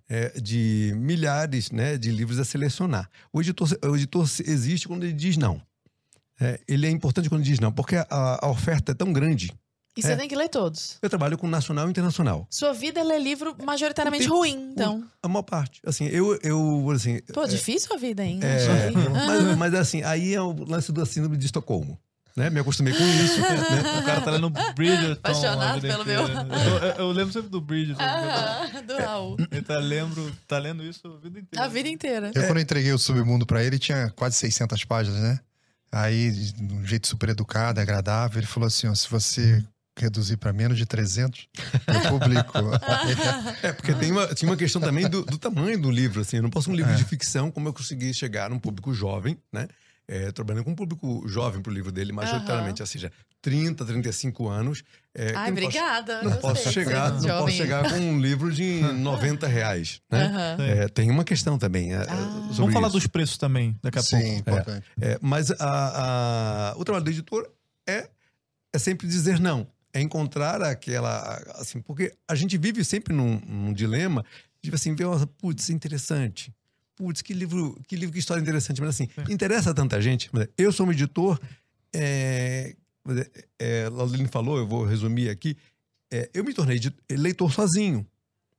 é, 0.09 0.29
de 0.39 0.93
milhares 0.97 1.71
né, 1.71 1.97
de 1.97 2.11
livros 2.11 2.39
a 2.39 2.45
selecionar. 2.45 3.09
O 3.33 3.41
editor, 3.41 3.69
o 3.83 3.97
editor 3.97 4.25
existe 4.47 4.87
quando 4.87 5.05
ele 5.05 5.15
diz 5.15 5.37
não. 5.37 5.61
É, 6.41 6.61
ele 6.69 6.87
é 6.87 6.91
importante 6.91 7.29
quando 7.29 7.45
diz 7.45 7.61
não, 7.61 7.73
porque 7.73 7.97
a, 7.97 8.07
a 8.45 8.51
oferta 8.51 8.93
é 8.93 8.95
tão 8.95 9.13
grande. 9.13 9.53
E 9.97 10.03
você 10.03 10.13
É. 10.13 10.17
tem 10.17 10.29
que 10.29 10.35
ler 10.35 10.49
todos. 10.49 10.99
Eu 11.01 11.09
trabalho 11.09 11.39
com 11.39 11.47
nacional 11.47 11.87
e 11.87 11.91
internacional. 11.91 12.47
Sua 12.51 12.73
vida 12.73 12.99
é 13.01 13.05
ler 13.05 13.21
livro 13.21 13.57
majoritariamente 13.65 14.27
ruim, 14.27 14.71
então. 14.73 15.05
A 15.23 15.29
maior 15.29 15.43
parte. 15.43 15.81
Assim, 15.87 16.07
eu, 16.09 16.37
eu 16.43 16.91
assim, 16.91 17.21
Pô, 17.33 17.47
difícil 17.47 17.95
a 17.95 17.97
vida, 17.97 18.25
hein? 18.25 18.41
É, 18.43 18.91
mas, 19.11 19.57
mas 19.57 19.75
assim, 19.75 20.03
aí 20.03 20.35
é 20.35 20.41
o 20.41 20.53
lance 20.69 20.91
da 20.93 21.07
síndrome 21.07 21.37
de 21.37 21.47
Estocolmo. 21.47 21.99
Né? 22.37 22.51
Me 22.51 22.59
acostumei 22.59 22.93
com 22.93 23.05
isso. 23.05 23.39
né? 23.41 24.01
O 24.01 24.05
cara 24.05 24.21
tá 24.21 24.31
lendo 24.33 24.51
Bridgerton. 24.75 25.13
Apaixonado 25.13 25.81
pelo 25.81 26.05
meu. 26.05 26.23
Eu, 26.23 26.79
eu- 26.89 26.95
eu 26.97 27.11
lembro 27.13 27.33
sempre 27.33 27.49
do 27.49 27.61
Bridgerton. 27.61 28.03
Ah, 28.03 28.83
do 28.85 28.97
Raul. 28.97 29.37
Ele 29.53 29.63
tá, 29.63 29.79
lembro, 29.79 30.33
tá 30.49 30.59
lendo 30.59 30.83
isso 30.83 31.07
a 31.07 31.17
vida 31.21 31.39
inteira. 31.39 31.65
A 31.65 31.69
vida 31.69 31.89
inteira. 31.89 32.33
Eu, 32.35 32.45
quando 32.49 32.59
entreguei 32.59 32.93
o 32.93 32.99
Submundo 32.99 33.47
pra 33.47 33.63
ele, 33.63 33.79
tinha 33.79 34.11
quase 34.17 34.35
600 34.39 34.85
páginas, 34.85 35.21
né? 35.21 35.39
Aí, 35.93 36.33
de 36.33 36.75
um 36.75 36.85
jeito 36.85 37.07
super 37.07 37.29
educado, 37.29 37.79
agradável, 37.81 38.41
ele 38.41 38.49
falou 38.49 38.67
assim: 38.67 38.89
ó, 38.89 38.95
se 38.97 39.09
você 39.09 39.63
reduzir 39.99 40.37
pra 40.37 40.53
menos 40.53 40.77
de 40.77 40.85
300, 40.87 41.49
eu 41.87 42.11
publico. 42.11 42.53
É, 43.63 43.73
porque 43.73 43.95
tem 43.95 44.11
uma, 44.11 44.27
tinha 44.35 44.51
uma 44.51 44.57
questão 44.57 44.81
também 44.81 45.09
do, 45.09 45.25
do 45.25 45.39
tamanho 45.39 45.81
do 45.81 45.91
livro. 45.91 46.21
Assim, 46.21 46.37
eu 46.39 46.43
não 46.43 46.51
posso 46.51 46.71
um 46.71 46.75
livro 46.75 46.95
de 46.97 47.05
ficção, 47.05 47.51
como 47.51 47.69
eu 47.69 47.73
consegui 47.73 48.13
chegar 48.13 48.51
num 48.51 48.59
público 48.59 48.93
jovem, 48.93 49.39
né? 49.53 49.69
É, 50.07 50.31
trabalhando 50.33 50.65
com 50.65 50.73
um 50.73 50.75
público 50.75 51.27
jovem 51.27 51.63
pro 51.63 51.73
livro 51.73 51.91
dele, 51.91 52.13
majoritariamente, 52.13 52.83
ou 52.83 52.87
seja, 52.87 53.11
30, 53.41 53.87
35 53.87 54.47
anos. 54.49 54.83
É, 55.15 55.29
Ai, 55.35 55.51
não 55.51 55.57
posso- 55.57 55.67
obrigada. 55.69 56.15
Não 56.17 56.23
gostei 56.25 56.41
posso 56.43 56.63
ser 56.65 56.73
chegar, 56.73 57.11
não 57.13 57.39
posso 57.39 57.57
chegar 57.57 57.89
com 57.91 57.97
um 57.99 58.21
livro 58.21 58.53
de 58.53 58.81
90 58.83 59.47
reais, 59.47 60.03
né? 60.11 60.27
Aham. 60.27 60.57
É, 60.63 60.89
tem 60.89 61.11
uma 61.11 61.25
questão 61.25 61.57
também 61.57 61.95
é, 61.95 62.03
Ah. 62.03 62.07
sobre 62.49 62.55
Vamos 62.57 62.75
falar 62.75 62.89
isso. 62.89 62.97
dos 62.99 63.07
preços 63.07 63.39
também, 63.39 63.79
daqui 63.83 63.99
a 63.99 64.03
Sim, 64.03 64.19
pouco. 64.21 64.39
importante. 64.41 64.87
É, 65.01 65.19
mas 65.23 65.51
a- 65.53 65.57
a- 65.61 66.75
o 66.77 66.85
trabalho 66.85 67.05
do 67.07 67.11
editor 67.11 67.49
é, 67.89 68.11
é 68.75 68.79
sempre 68.79 69.07
dizer 69.07 69.41
não. 69.41 69.67
É 69.95 70.01
encontrar 70.01 70.61
aquela. 70.61 71.37
Assim, 71.55 71.81
porque 71.81 72.13
a 72.29 72.35
gente 72.35 72.59
vive 72.59 72.85
sempre 72.85 73.15
num, 73.15 73.41
num 73.47 73.73
dilema 73.73 74.25
de 74.61 74.75
assim, 74.75 74.95
ver, 74.95 75.05
uma, 75.05 75.27
putz, 75.27 75.71
interessante. 75.71 76.53
Putz, 76.97 77.23
que 77.23 77.33
livro, 77.33 77.81
que 77.87 77.97
livro, 77.97 78.13
que 78.13 78.19
história 78.19 78.43
interessante. 78.43 78.81
Mas 78.81 78.91
assim, 78.91 79.09
interessa 79.31 79.73
tanta 79.73 80.01
gente. 80.03 80.29
Eu 80.59 80.73
sou 80.73 80.87
um 80.87 80.93
editor. 80.93 81.41
É, 81.95 82.75
é, 83.59 83.89
Laudeline 83.89 84.29
falou, 84.29 84.59
eu 84.59 84.67
vou 84.67 84.85
resumir 84.85 85.29
aqui. 85.29 85.57
É, 86.11 86.29
eu 86.35 86.45
me 86.45 86.53
tornei 86.53 86.81
leitor 87.11 87.53
sozinho. 87.53 88.07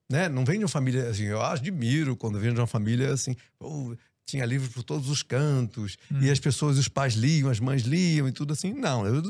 Né? 0.09 0.29
Não 0.29 0.45
venho 0.45 0.59
de 0.59 0.65
uma 0.65 0.69
família 0.69 1.09
assim, 1.09 1.23
eu 1.23 1.41
admiro 1.41 2.15
quando 2.15 2.39
venho 2.39 2.53
de 2.53 2.59
uma 2.59 2.67
família 2.67 3.11
assim, 3.11 3.35
pô, 3.57 3.97
tinha 4.25 4.45
livros 4.45 4.73
por 4.73 4.83
todos 4.83 5.09
os 5.09 5.21
cantos, 5.21 5.97
e 6.19 6.29
as 6.29 6.39
pessoas, 6.39 6.77
os 6.77 6.87
pais 6.87 7.13
liam, 7.13 7.49
as 7.49 7.59
mães 7.59 7.83
liam 7.83 8.27
e 8.27 8.31
tudo 8.31 8.53
assim. 8.53 8.73
Não, 8.73 9.05
eu 9.05 9.21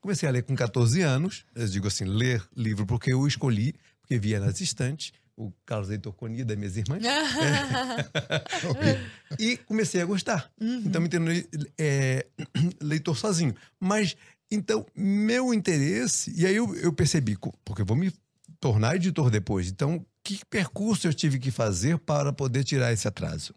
comecei 0.00 0.28
a 0.28 0.32
ler 0.32 0.42
com 0.42 0.54
14 0.54 1.00
anos, 1.00 1.44
eu 1.54 1.66
digo 1.66 1.88
assim, 1.88 2.04
ler 2.04 2.42
livro 2.54 2.86
porque 2.86 3.12
eu 3.12 3.26
escolhi, 3.26 3.74
porque 4.00 4.18
via 4.18 4.38
nas 4.38 4.60
estantes, 4.60 5.12
o 5.36 5.52
Carlos 5.64 5.90
Heitor 5.90 6.12
Coni 6.12 6.44
das 6.44 6.56
minhas 6.56 6.76
irmãs, 6.76 7.02
e 9.38 9.56
comecei 9.58 10.00
a 10.00 10.04
gostar. 10.04 10.50
Então 10.60 11.00
me 11.00 11.08
tornei 11.08 11.46
é, 11.78 12.26
leitor 12.80 13.16
sozinho. 13.16 13.54
Mas, 13.78 14.16
então, 14.50 14.86
meu 14.94 15.52
interesse, 15.52 16.32
e 16.36 16.46
aí 16.46 16.56
eu, 16.56 16.74
eu 16.76 16.92
percebi, 16.92 17.36
porque 17.64 17.82
eu 17.82 17.86
vou 17.86 17.96
me 17.96 18.12
tornar 18.60 18.96
editor 18.96 19.30
depois, 19.30 19.68
então, 19.68 20.04
que 20.24 20.40
percurso 20.48 21.06
eu 21.06 21.14
tive 21.14 21.38
que 21.38 21.50
fazer 21.50 21.98
para 21.98 22.32
poder 22.32 22.64
tirar 22.64 22.92
esse 22.92 23.06
atraso? 23.06 23.54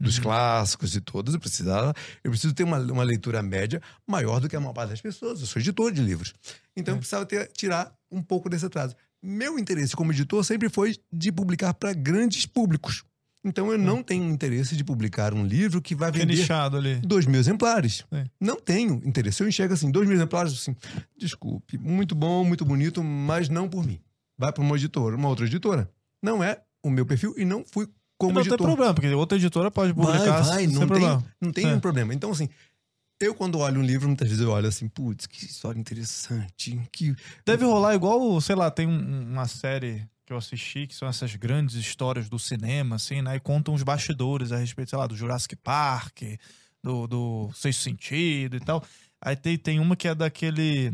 Dos 0.00 0.18
clássicos 0.18 0.94
e 0.96 1.00
todos, 1.00 1.34
eu 1.34 1.40
precisava, 1.40 1.94
eu 2.22 2.30
preciso 2.30 2.52
ter 2.52 2.64
uma, 2.64 2.78
uma 2.78 3.02
leitura 3.02 3.42
média 3.42 3.80
maior 4.06 4.40
do 4.40 4.48
que 4.48 4.56
a 4.56 4.60
maior 4.60 4.72
parte 4.72 4.90
das 4.90 5.00
pessoas. 5.00 5.40
Eu 5.40 5.46
sou 5.46 5.60
editor 5.60 5.92
de 5.92 6.02
livros. 6.02 6.34
Então 6.76 6.94
eu 6.94 6.98
precisava 6.98 7.24
ter, 7.24 7.48
tirar 7.52 7.92
um 8.10 8.22
pouco 8.22 8.48
desse 8.48 8.66
atraso. 8.66 8.94
Meu 9.22 9.58
interesse 9.58 9.96
como 9.96 10.12
editor 10.12 10.44
sempre 10.44 10.68
foi 10.68 10.96
de 11.12 11.32
publicar 11.32 11.72
para 11.74 11.92
grandes 11.92 12.44
públicos. 12.44 13.04
Então 13.44 13.70
eu 13.70 13.76
não 13.78 14.02
tenho 14.02 14.24
interesse 14.30 14.74
de 14.74 14.82
publicar 14.82 15.34
um 15.34 15.46
livro 15.46 15.80
que 15.82 15.94
vai 15.94 16.10
vender 16.10 16.50
ali. 16.78 16.96
dois 16.96 17.26
mil 17.26 17.38
exemplares. 17.38 18.04
Sim. 18.12 18.24
Não 18.40 18.56
tenho 18.56 19.02
interesse. 19.04 19.42
Eu 19.42 19.48
enxergo 19.48 19.74
assim, 19.74 19.90
dois 19.90 20.08
mil 20.08 20.16
exemplares, 20.16 20.52
assim, 20.54 20.74
desculpe, 21.16 21.76
muito 21.76 22.14
bom, 22.14 22.42
muito 22.44 22.64
bonito, 22.64 23.04
mas 23.04 23.50
não 23.50 23.68
por 23.68 23.86
mim. 23.86 24.00
Vai 24.36 24.50
para 24.50 24.62
uma 24.62 24.76
editora, 24.76 25.14
uma 25.14 25.28
outra 25.28 25.44
editora. 25.44 25.90
Não 26.22 26.42
é 26.42 26.62
o 26.82 26.88
meu 26.88 27.04
perfil 27.04 27.34
e 27.36 27.44
não 27.44 27.64
fui 27.64 27.86
como 28.18 28.34
não 28.34 28.42
tem 28.42 28.52
editor. 28.52 28.66
problema, 28.66 28.94
porque 28.94 29.08
outra 29.08 29.36
editora 29.38 29.70
pode 29.70 29.92
publicar 29.94 30.42
Vai, 30.42 30.42
vai, 30.42 30.66
não 30.66 30.78
tem, 30.78 30.86
problema. 30.86 31.24
não 31.40 31.52
tem 31.52 31.64
É. 31.64 31.66
nenhum 31.68 31.80
problema. 31.80 32.14
Então, 32.14 32.30
assim, 32.30 32.48
eu 33.20 33.34
quando 33.34 33.58
olho 33.58 33.80
um 33.80 33.84
livro, 33.84 34.06
muitas 34.08 34.28
vezes 34.28 34.42
eu 34.42 34.50
olho 34.50 34.68
assim, 34.68 34.88
putz, 34.88 35.26
que 35.26 35.44
história 35.46 35.78
interessante, 35.78 36.80
que... 36.92 37.14
Deve 37.44 37.64
rolar 37.64 37.94
igual, 37.94 38.40
sei 38.40 38.54
lá, 38.56 38.70
tem 38.70 38.86
um- 38.86 39.32
uma 39.32 39.46
série 39.48 40.06
que 40.26 40.32
eu 40.32 40.36
assisti, 40.38 40.86
que 40.86 40.94
são 40.94 41.06
essas 41.08 41.34
grandes 41.36 41.74
histórias 41.76 42.28
do 42.28 42.38
cinema, 42.38 42.96
assim, 42.96 43.20
né? 43.20 43.36
E 43.36 43.40
contam 43.40 43.74
os 43.74 43.82
bastidores 43.82 44.52
a 44.52 44.56
respeito, 44.56 44.88
sei 44.90 44.98
lá, 44.98 45.06
do 45.06 45.16
Jurassic 45.16 45.54
Park, 45.56 46.22
do, 46.82 47.06
do 47.06 47.50
Sexto 47.54 47.82
Sentido 47.82 48.56
e 48.56 48.60
tal. 48.60 48.82
Aí 49.20 49.36
tem, 49.36 49.56
tem 49.58 49.80
uma 49.80 49.96
que 49.96 50.08
é 50.08 50.14
daquele 50.14 50.92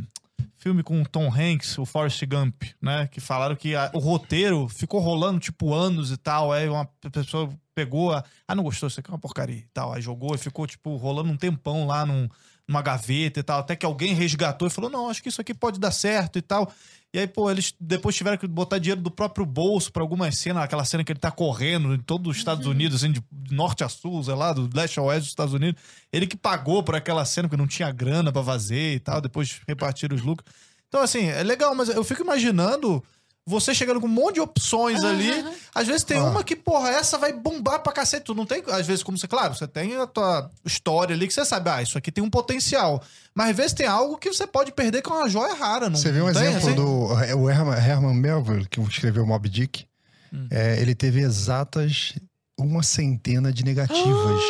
filme 0.56 0.82
com 0.82 1.00
o 1.02 1.06
Tom 1.08 1.32
Hanks, 1.32 1.78
o 1.78 1.84
Forrest 1.86 2.22
Gump, 2.26 2.62
né? 2.80 3.06
Que 3.08 3.20
falaram 3.20 3.54
que 3.56 3.74
a- 3.74 3.90
o 3.94 3.98
roteiro 3.98 4.68
ficou 4.68 5.00
rolando, 5.00 5.40
tipo, 5.40 5.72
anos 5.74 6.10
e 6.10 6.16
tal. 6.16 6.52
Aí 6.52 6.68
uma 6.68 6.86
pessoa 7.12 7.48
pegou, 7.74 8.12
a, 8.12 8.24
ah, 8.46 8.54
não 8.54 8.62
gostou, 8.64 8.86
isso 8.88 9.00
aqui 9.00 9.10
é 9.10 9.12
uma 9.12 9.18
porcaria 9.18 9.56
e 9.56 9.68
tal. 9.72 9.92
Aí 9.92 10.02
jogou 10.02 10.34
e 10.34 10.38
ficou, 10.38 10.66
tipo, 10.66 10.96
rolando 10.96 11.30
um 11.30 11.36
tempão 11.36 11.86
lá 11.86 12.04
num, 12.04 12.28
numa 12.70 12.80
gaveta 12.80 13.40
e 13.40 13.42
tal. 13.42 13.60
Até 13.60 13.74
que 13.74 13.84
alguém 13.84 14.14
resgatou 14.14 14.68
e 14.68 14.70
falou, 14.70 14.88
não, 14.88 15.10
acho 15.10 15.22
que 15.22 15.28
isso 15.28 15.40
aqui 15.40 15.52
pode 15.52 15.80
dar 15.80 15.90
certo 15.90 16.38
e 16.38 16.42
tal. 16.42 16.72
E 17.12 17.18
aí, 17.18 17.26
pô, 17.26 17.50
eles 17.50 17.74
depois 17.80 18.14
tiveram 18.14 18.38
que 18.38 18.46
botar 18.46 18.78
dinheiro 18.78 19.00
do 19.00 19.10
próprio 19.10 19.44
bolso 19.44 19.92
pra 19.92 20.00
algumas 20.00 20.38
cenas, 20.38 20.62
aquela 20.62 20.84
cena 20.84 21.02
que 21.02 21.10
ele 21.10 21.18
tá 21.18 21.32
correndo 21.32 21.92
em 21.92 21.98
todos 21.98 22.30
os 22.30 22.36
Estados 22.36 22.68
Unidos, 22.68 23.02
assim, 23.02 23.10
de 23.10 23.20
norte 23.50 23.82
a 23.82 23.88
sul, 23.88 24.22
sei 24.22 24.34
lá, 24.34 24.52
do 24.52 24.70
leste 24.72 25.00
a 25.00 25.02
oeste 25.02 25.22
dos 25.22 25.30
Estados 25.30 25.52
Unidos. 25.52 25.82
Ele 26.12 26.24
que 26.24 26.36
pagou 26.36 26.84
por 26.84 26.94
aquela 26.94 27.24
cena, 27.24 27.48
porque 27.48 27.60
não 27.60 27.66
tinha 27.66 27.90
grana 27.90 28.32
pra 28.32 28.44
fazer 28.44 28.94
e 28.94 29.00
tal, 29.00 29.20
depois 29.20 29.60
repartiram 29.66 30.14
os 30.14 30.22
lucros. 30.22 30.48
Então, 30.86 31.02
assim, 31.02 31.26
é 31.26 31.42
legal, 31.42 31.74
mas 31.74 31.88
eu 31.88 32.04
fico 32.04 32.22
imaginando 32.22 33.02
você 33.50 33.74
chegando 33.74 34.00
com 34.00 34.06
um 34.06 34.10
monte 34.10 34.34
de 34.36 34.40
opções 34.40 35.02
ali. 35.04 35.44
Às 35.74 35.86
vezes 35.86 36.04
tem 36.04 36.18
Ah. 36.18 36.24
uma 36.24 36.44
que, 36.44 36.54
porra, 36.56 36.88
essa 36.90 37.18
vai 37.18 37.32
bombar 37.32 37.80
pra 37.80 37.92
cacete. 37.92 38.24
Tu 38.24 38.34
não 38.34 38.46
tem, 38.46 38.62
às 38.68 38.86
vezes, 38.86 39.02
como 39.02 39.18
você, 39.18 39.26
claro, 39.28 39.54
você 39.54 39.66
tem 39.66 39.96
a 39.96 40.06
tua 40.06 40.50
história 40.64 41.14
ali 41.14 41.26
que 41.26 41.34
você 41.34 41.44
sabe, 41.44 41.68
ah, 41.68 41.82
isso 41.82 41.98
aqui 41.98 42.10
tem 42.12 42.22
um 42.24 42.30
potencial. 42.30 43.02
Mas 43.34 43.50
às 43.50 43.56
vezes 43.56 43.72
tem 43.72 43.86
algo 43.86 44.16
que 44.16 44.32
você 44.32 44.46
pode 44.46 44.72
perder 44.72 45.02
com 45.02 45.12
uma 45.12 45.28
joia 45.28 45.54
rara. 45.54 45.90
Não, 45.90 45.96
Você 45.96 46.10
vê 46.12 46.20
um 46.22 46.32
tem, 46.32 46.42
exemplo 46.42 46.58
assim? 46.58 46.74
do 46.74 47.22
é, 47.24 47.34
o 47.34 47.50
Herman, 47.50 47.74
Herman 47.78 48.14
Melville, 48.14 48.66
que 48.68 48.80
escreveu 48.80 49.26
Moby 49.26 49.48
Dick. 49.48 49.84
Hum. 50.32 50.46
É, 50.50 50.80
ele 50.80 50.94
teve 50.94 51.20
exatas 51.20 52.14
uma 52.58 52.82
centena 52.82 53.52
de 53.52 53.64
negativas 53.64 54.40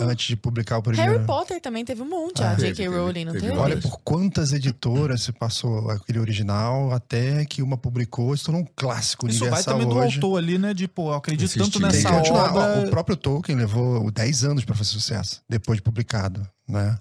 antes 0.00 0.26
de 0.26 0.36
publicar 0.36 0.78
o 0.78 0.82
primeiro. 0.82 1.12
Harry 1.12 1.24
Potter 1.24 1.60
também 1.60 1.84
teve 1.84 2.02
um 2.02 2.08
monte, 2.08 2.42
a 2.42 2.50
Ah, 2.52 2.54
J.K. 2.54 2.74
teve, 2.74 2.96
Rowling, 2.96 3.24
não 3.24 3.32
teve 3.32 3.46
teve? 3.48 3.58
Olha 3.58 3.76
por 3.78 3.98
quantas 4.00 4.52
editoras 4.52 5.22
se 5.22 5.32
passou 5.32 5.90
aquele 5.90 6.18
original 6.18 6.92
até 6.92 7.44
que 7.44 7.62
uma 7.62 7.76
publicou, 7.76 8.36
se 8.36 8.44
tornou 8.44 8.62
um 8.62 8.66
clássico 8.76 9.26
Isso 9.28 9.40
vai 9.40 9.48
universal 9.48 9.74
também 9.74 9.88
do 9.88 9.96
hoje. 9.98 10.16
autor 10.16 10.38
ali, 10.38 10.58
né? 10.58 10.74
De, 10.74 10.86
pô, 10.88 11.10
eu 11.10 11.14
acredito 11.14 11.44
Insistir. 11.46 11.72
tanto 11.72 11.80
nessa 11.80 12.10
obra. 12.12 12.86
O 12.86 12.90
próprio 12.90 13.16
Tolkien 13.16 13.56
levou 13.58 14.10
10 14.10 14.44
anos 14.44 14.64
para 14.64 14.74
fazer 14.74 14.90
sucesso, 14.90 15.40
depois 15.48 15.78
de 15.78 15.82
publicado, 15.82 16.46
né? 16.68 16.98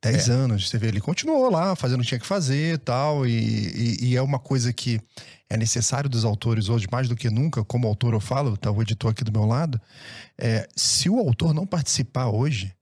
10 0.00 0.30
anos, 0.30 0.68
você 0.68 0.78
vê, 0.78 0.88
ele 0.88 1.00
continuou 1.00 1.50
lá, 1.50 1.74
fazendo 1.74 2.00
o 2.00 2.02
que 2.02 2.08
tinha 2.08 2.20
que 2.20 2.26
fazer 2.26 2.74
e 2.74 2.78
tal, 2.78 3.26
e, 3.26 3.32
e, 3.32 4.08
e 4.08 4.16
é 4.16 4.22
uma 4.22 4.38
coisa 4.38 4.72
que 4.72 5.00
é 5.50 5.56
necessário 5.56 6.08
dos 6.08 6.24
autores 6.24 6.68
hoje, 6.68 6.86
mais 6.90 7.08
do 7.08 7.16
que 7.16 7.28
nunca, 7.28 7.64
como 7.64 7.88
autor 7.88 8.14
eu 8.14 8.20
falo, 8.20 8.56
tá 8.56 8.70
o 8.70 8.80
editor 8.80 9.10
aqui 9.10 9.24
do 9.24 9.32
meu 9.32 9.44
lado, 9.44 9.80
é, 10.38 10.68
se 10.76 11.10
o 11.10 11.18
autor 11.18 11.52
não 11.52 11.66
participar 11.66 12.28
hoje, 12.28 12.72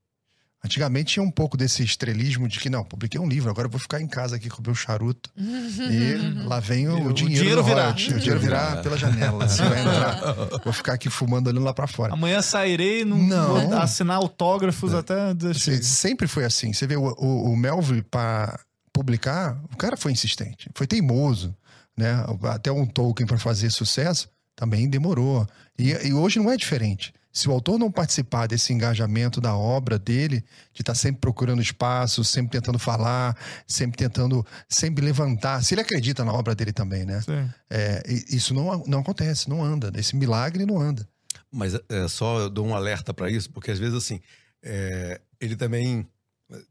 Antigamente 0.66 1.14
tinha 1.14 1.22
um 1.22 1.30
pouco 1.30 1.56
desse 1.56 1.82
estrelismo 1.82 2.46
de 2.48 2.58
que, 2.60 2.68
não, 2.68 2.84
publiquei 2.84 3.18
um 3.20 3.28
livro, 3.28 3.48
agora 3.48 3.66
eu 3.66 3.70
vou 3.70 3.80
ficar 3.80 4.00
em 4.00 4.06
casa 4.06 4.36
aqui 4.36 4.48
com 4.50 4.60
o 4.60 4.64
meu 4.66 4.74
charuto. 4.74 5.30
e 5.36 6.16
lá 6.46 6.60
vem 6.60 6.88
o, 6.88 7.08
O 7.08 7.12
dinheiro, 7.12 7.14
dinheiro 7.40 7.62
do 7.62 7.64
virar. 7.64 7.82
royalty. 7.84 8.14
O 8.14 8.18
dinheiro 8.18 8.40
virar 8.40 8.82
pela 8.82 8.98
janela. 8.98 9.44
Assim, 9.44 9.62
vai 9.62 9.80
entrar. 9.80 10.16
Vou 10.64 10.72
ficar 10.72 10.94
aqui 10.94 11.08
fumando 11.08 11.46
olhando 11.48 11.64
lá 11.64 11.72
pra 11.72 11.86
fora. 11.86 12.12
Amanhã 12.12 12.42
sairei, 12.42 13.04
não, 13.04 13.16
Não. 13.18 13.68
vou 13.68 13.74
assinar 13.78 14.16
autógrafos 14.16 14.92
até 14.92 15.32
dizer 15.32 15.54
Se- 15.54 15.60
chega. 15.72 15.82
sempre 15.82 16.26
foi 16.26 16.44
assim. 16.44 16.72
Você 16.72 16.86
vê 16.86 16.96
o, 16.96 17.14
o, 17.16 17.52
o 17.52 17.56
Melville 17.56 18.02
para 18.02 18.58
publicar, 18.92 19.56
o 19.72 19.76
cara 19.76 19.96
foi 19.96 20.10
insistente, 20.12 20.68
foi 20.74 20.86
teimoso, 20.86 21.54
né? 21.96 22.24
Até 22.44 22.72
um 22.72 22.84
Tolkien 22.86 23.26
para 23.26 23.38
fazer 23.38 23.70
sucesso 23.70 24.28
também 24.56 24.88
demorou. 24.88 25.46
E, 25.78 25.90
e 26.08 26.12
hoje 26.12 26.38
não 26.40 26.50
é 26.50 26.56
diferente. 26.56 27.12
Se 27.36 27.50
o 27.50 27.52
autor 27.52 27.78
não 27.78 27.92
participar 27.92 28.46
desse 28.46 28.72
engajamento 28.72 29.42
da 29.42 29.54
obra 29.54 29.98
dele, 29.98 30.42
de 30.72 30.80
estar 30.80 30.94
sempre 30.94 31.20
procurando 31.20 31.60
espaço, 31.60 32.24
sempre 32.24 32.58
tentando 32.58 32.78
falar, 32.78 33.36
sempre 33.66 33.98
tentando, 33.98 34.42
sempre 34.66 35.04
levantar, 35.04 35.62
se 35.62 35.74
ele 35.74 35.82
acredita 35.82 36.24
na 36.24 36.32
obra 36.32 36.54
dele 36.54 36.72
também, 36.72 37.04
né? 37.04 37.20
Sim. 37.20 37.46
É, 37.68 38.02
isso 38.30 38.54
não, 38.54 38.82
não 38.86 39.00
acontece, 39.00 39.50
não 39.50 39.62
anda. 39.62 39.92
Esse 39.96 40.16
milagre 40.16 40.64
não 40.64 40.80
anda. 40.80 41.06
Mas 41.52 41.74
é, 41.74 42.08
só 42.08 42.40
eu 42.40 42.48
dou 42.48 42.66
um 42.66 42.74
alerta 42.74 43.12
para 43.12 43.30
isso, 43.30 43.50
porque 43.50 43.70
às 43.70 43.78
vezes, 43.78 43.94
assim, 43.94 44.18
é, 44.62 45.20
ele 45.38 45.56
também. 45.56 46.08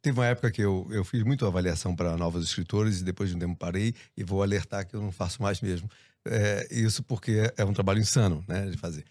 Teve 0.01 0.19
uma 0.19 0.25
época 0.25 0.49
que 0.49 0.63
eu, 0.63 0.87
eu 0.89 1.03
fiz 1.03 1.21
muito 1.21 1.45
avaliação 1.45 1.95
para 1.95 2.17
novos 2.17 2.43
escritores 2.43 3.01
e 3.01 3.03
depois 3.03 3.29
de 3.29 3.35
um 3.35 3.39
tempo 3.39 3.55
parei 3.55 3.93
e 4.17 4.23
vou 4.23 4.41
alertar 4.41 4.87
que 4.87 4.95
eu 4.95 5.01
não 5.01 5.11
faço 5.11 5.43
mais 5.43 5.61
mesmo. 5.61 5.87
É, 6.27 6.67
isso 6.71 7.03
porque 7.03 7.53
é 7.55 7.63
um 7.63 7.73
trabalho 7.73 7.99
insano, 7.99 8.43
né, 8.47 8.65
de 8.65 8.77
fazer. 8.77 9.05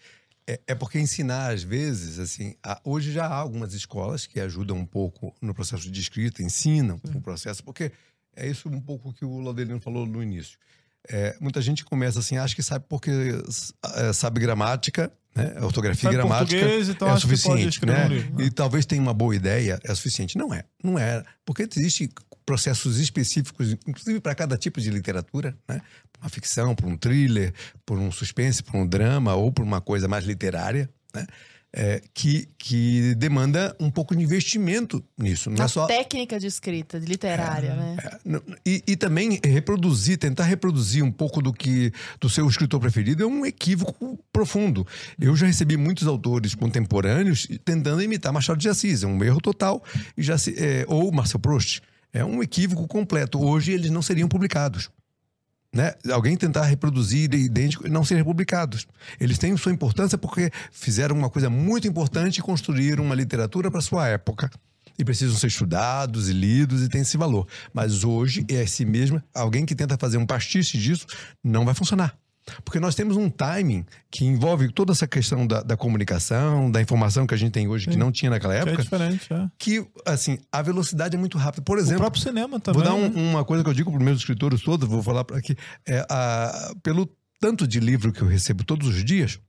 É, 0.47 0.59
é 0.67 0.75
porque 0.75 0.99
ensinar, 0.99 1.51
às 1.53 1.63
vezes, 1.63 2.19
assim, 2.19 2.55
há- 2.63 2.79
hoje 2.83 3.11
já 3.11 3.25
há 3.25 3.35
algumas 3.35 3.73
escolas 3.73 4.27
que 4.27 4.39
ajudam 4.39 4.77
um 4.77 4.85
pouco 4.85 5.35
no 5.41 5.53
processo 5.53 5.89
de 5.89 5.99
escrita, 5.99 6.43
ensinam 6.43 6.99
o 7.03 7.21
processo, 7.21 7.63
porque 7.63 7.91
é 8.35 8.47
isso 8.47 8.69
um 8.69 8.79
pouco 8.81 9.11
que 9.13 9.25
o 9.25 9.39
Laudelino 9.39 9.79
falou 9.81 10.05
no 10.05 10.21
início. 10.21 10.57
É, 11.07 11.35
muita 11.39 11.61
gente 11.61 11.83
começa 11.85 12.19
assim, 12.19 12.37
acha 12.37 12.55
que 12.55 12.63
sabe 12.63 12.85
porque 12.89 13.11
é, 13.95 14.13
sabe 14.13 14.39
gramática, 14.39 15.11
né? 15.35 15.53
Ortografia 15.61 16.09
e 16.09 16.13
Sabe 16.13 16.15
gramática 16.15 16.59
português, 16.59 16.89
então 16.89 17.09
é 17.09 17.19
suficiente, 17.19 17.85
né? 17.85 18.05
um 18.05 18.09
né? 18.37 18.45
E 18.45 18.49
talvez 18.49 18.85
tenha 18.85 19.01
uma 19.01 19.13
boa 19.13 19.35
ideia, 19.35 19.79
é 19.83 19.93
suficiente. 19.95 20.37
Não 20.37 20.53
é, 20.53 20.63
não 20.83 20.97
é. 20.97 21.23
Porque 21.45 21.67
existem 21.75 22.09
processos 22.45 22.99
específicos, 22.99 23.71
inclusive 23.87 24.19
para 24.19 24.33
cada 24.35 24.57
tipo 24.57 24.79
de 24.79 24.89
literatura, 24.89 25.57
né? 25.67 25.81
Uma 26.21 26.29
ficção, 26.29 26.73
para 26.75 26.87
um 26.87 26.97
thriller, 26.97 27.53
por 27.85 27.97
um 27.99 28.11
suspense, 28.11 28.63
por 28.63 28.75
um 28.75 28.87
drama 28.87 29.35
ou 29.35 29.51
por 29.51 29.63
uma 29.63 29.81
coisa 29.81 30.07
mais 30.07 30.25
literária, 30.25 30.89
né? 31.13 31.25
É, 31.77 32.01
que, 32.13 32.47
que 32.57 33.13
demanda 33.15 33.75
um 33.81 33.91
pouco 33.91 34.15
de 34.15 34.23
investimento 34.23 35.03
nisso. 35.17 35.49
Não 35.49 35.57
Na 35.57 35.65
é 35.65 35.67
só 35.67 35.85
técnica 35.85 36.39
de 36.39 36.47
escrita, 36.47 36.97
de 36.97 37.05
literária, 37.05 37.75
né? 37.75 37.97
N- 38.23 38.41
E, 38.65 38.81
e 38.87 38.95
também 38.95 39.41
reproduzir, 39.43 40.17
tentar 40.17 40.45
reproduzir 40.45 41.03
um 41.03 41.11
pouco 41.11 41.41
do 41.41 41.51
que 41.51 41.91
do 42.21 42.29
seu 42.29 42.47
escritor 42.47 42.79
preferido 42.79 43.23
é 43.23 43.25
um 43.25 43.45
equívoco 43.45 44.17
profundo. 44.31 44.87
Eu 45.19 45.35
já 45.35 45.47
recebi 45.47 45.75
muitos 45.75 46.07
autores 46.07 46.55
contemporâneos 46.55 47.45
tentando 47.65 48.01
imitar 48.01 48.31
Machado 48.31 48.57
de 48.57 48.69
Assis, 48.69 49.03
é 49.03 49.07
um 49.07 49.21
erro 49.21 49.41
total. 49.41 49.83
E 50.15 50.23
já 50.23 50.37
se, 50.37 50.55
é, 50.57 50.85
ou 50.87 51.11
Marcel 51.11 51.41
Proust, 51.41 51.81
é 52.13 52.23
um 52.23 52.41
equívoco 52.41 52.87
completo. 52.87 53.37
Hoje 53.43 53.73
eles 53.73 53.91
não 53.91 54.01
seriam 54.01 54.29
publicados. 54.29 54.89
Né? 55.75 55.93
Alguém 56.09 56.37
tentar 56.37 56.63
reproduzir 56.63 57.33
idêntico 57.33 57.85
e 57.85 57.89
não 57.89 58.05
serem 58.05 58.23
publicados. 58.23 58.87
Eles 59.19 59.37
têm 59.37 59.57
sua 59.57 59.73
importância 59.73 60.17
porque 60.17 60.49
fizeram 60.71 61.17
uma 61.17 61.29
coisa 61.29 61.49
muito 61.49 61.85
importante 61.85 62.37
e 62.37 62.41
construíram 62.41 63.03
uma 63.03 63.13
literatura 63.13 63.69
para 63.69 63.81
sua 63.81 64.07
época. 64.07 64.49
E 64.97 65.03
precisam 65.03 65.35
ser 65.35 65.47
estudados 65.47 66.29
e 66.29 66.33
lidos 66.33 66.81
e 66.81 66.87
tem 66.87 67.01
esse 67.01 67.17
valor. 67.17 67.45
Mas 67.73 68.05
hoje 68.05 68.45
é 68.49 68.61
assim 68.61 68.85
mesmo. 68.85 69.21
Alguém 69.33 69.65
que 69.65 69.75
tenta 69.75 69.97
fazer 69.97 70.17
um 70.17 70.25
pastiche 70.25 70.77
disso 70.77 71.05
não 71.43 71.65
vai 71.65 71.73
funcionar. 71.73 72.17
Porque 72.63 72.79
nós 72.79 72.93
temos 72.93 73.17
um 73.17 73.29
timing 73.29 73.85
que 74.11 74.23
envolve 74.23 74.71
toda 74.71 74.91
essa 74.91 75.07
questão 75.07 75.47
da, 75.47 75.63
da 75.63 75.75
comunicação, 75.75 76.69
da 76.69 76.79
informação 76.81 77.25
que 77.25 77.33
a 77.33 77.37
gente 77.37 77.51
tem 77.51 77.67
hoje, 77.67 77.87
que 77.87 77.93
Sim. 77.93 77.99
não 77.99 78.11
tinha 78.11 78.29
naquela 78.29 78.53
Que 78.53 78.59
é 78.59 78.63
época, 78.63 78.83
diferente, 78.83 79.33
é. 79.33 79.47
que, 79.57 79.83
assim, 80.05 80.37
a 80.51 80.61
velocidade 80.61 81.15
é 81.15 81.19
muito 81.19 81.37
rápida. 81.39 81.63
Por 81.63 81.77
O 81.77 81.81
exemplo, 81.81 82.01
próprio 82.01 82.21
cinema 82.21 82.59
também. 82.59 82.83
Vou 82.83 82.89
dar 82.91 82.95
um- 82.95 83.29
uma 83.31 83.43
coisa 83.43 83.63
que 83.63 83.69
eu 83.69 83.73
digo 83.73 83.89
para 83.91 83.97
os 83.97 84.03
meus 84.05 84.19
escritores 84.19 84.61
todos, 84.61 84.87
vou 84.87 85.01
falar 85.01 85.23
para 85.23 85.37
aqui. 85.37 85.55
É, 85.87 86.05
a- 86.09 86.71
pelo 86.83 87.09
tanto 87.39 87.67
de 87.67 87.79
livro 87.79 88.13
que 88.13 88.21
eu 88.21 88.27
recebo 88.27 88.63
todos 88.63 88.87
os 88.89 89.03
dias, 89.03 89.39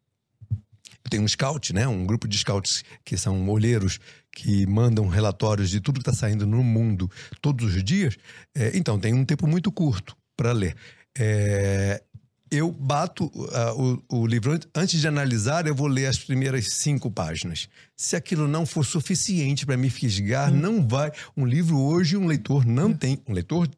eu 0.50 1.10
tenho 1.10 1.22
um 1.22 1.28
scout, 1.28 1.72
né? 1.74 1.86
Um 1.86 2.04
grupo 2.06 2.26
de 2.26 2.36
scouts 2.38 2.82
que 3.04 3.16
são 3.18 3.48
olheiros 3.50 4.00
que 4.34 4.66
mandam 4.66 5.06
relatórios 5.06 5.68
de 5.70 5.80
tudo 5.80 6.00
que 6.02 6.08
está 6.08 6.12
saindo 6.12 6.46
no 6.46 6.64
mundo 6.64 7.10
todos 7.40 7.74
os 7.76 7.84
dias. 7.84 8.16
É, 8.54 8.76
então, 8.76 8.98
tem 8.98 9.12
um 9.14 9.24
tempo 9.24 9.46
muito 9.46 9.70
curto 9.70 10.16
para 10.36 10.52
ler. 10.52 10.74
É, 11.18 12.02
eu 12.50 12.70
bato 12.70 13.30
ah, 13.52 13.74
o, 13.74 14.20
o 14.20 14.26
livro 14.26 14.52
an- 14.52 14.60
antes 14.74 15.00
de 15.00 15.08
analisar, 15.08 15.66
eu 15.66 15.74
vou 15.74 15.86
ler 15.86 16.06
as 16.06 16.18
primeiras 16.18 16.72
cinco 16.74 17.10
páginas. 17.10 17.68
Se 17.96 18.14
aquilo 18.16 18.46
não 18.46 18.64
for 18.64 18.84
suficiente 18.84 19.66
para 19.66 19.76
me 19.76 19.90
fisgar, 19.90 20.52
não 20.52 20.86
vai. 20.86 21.10
Um 21.36 21.44
livro 21.44 21.78
hoje, 21.78 22.16
um 22.16 22.26
leitor 22.26 22.64
não 22.64 22.92
tem. 22.92 23.20
Um 23.26 23.32
leitor 23.32 23.68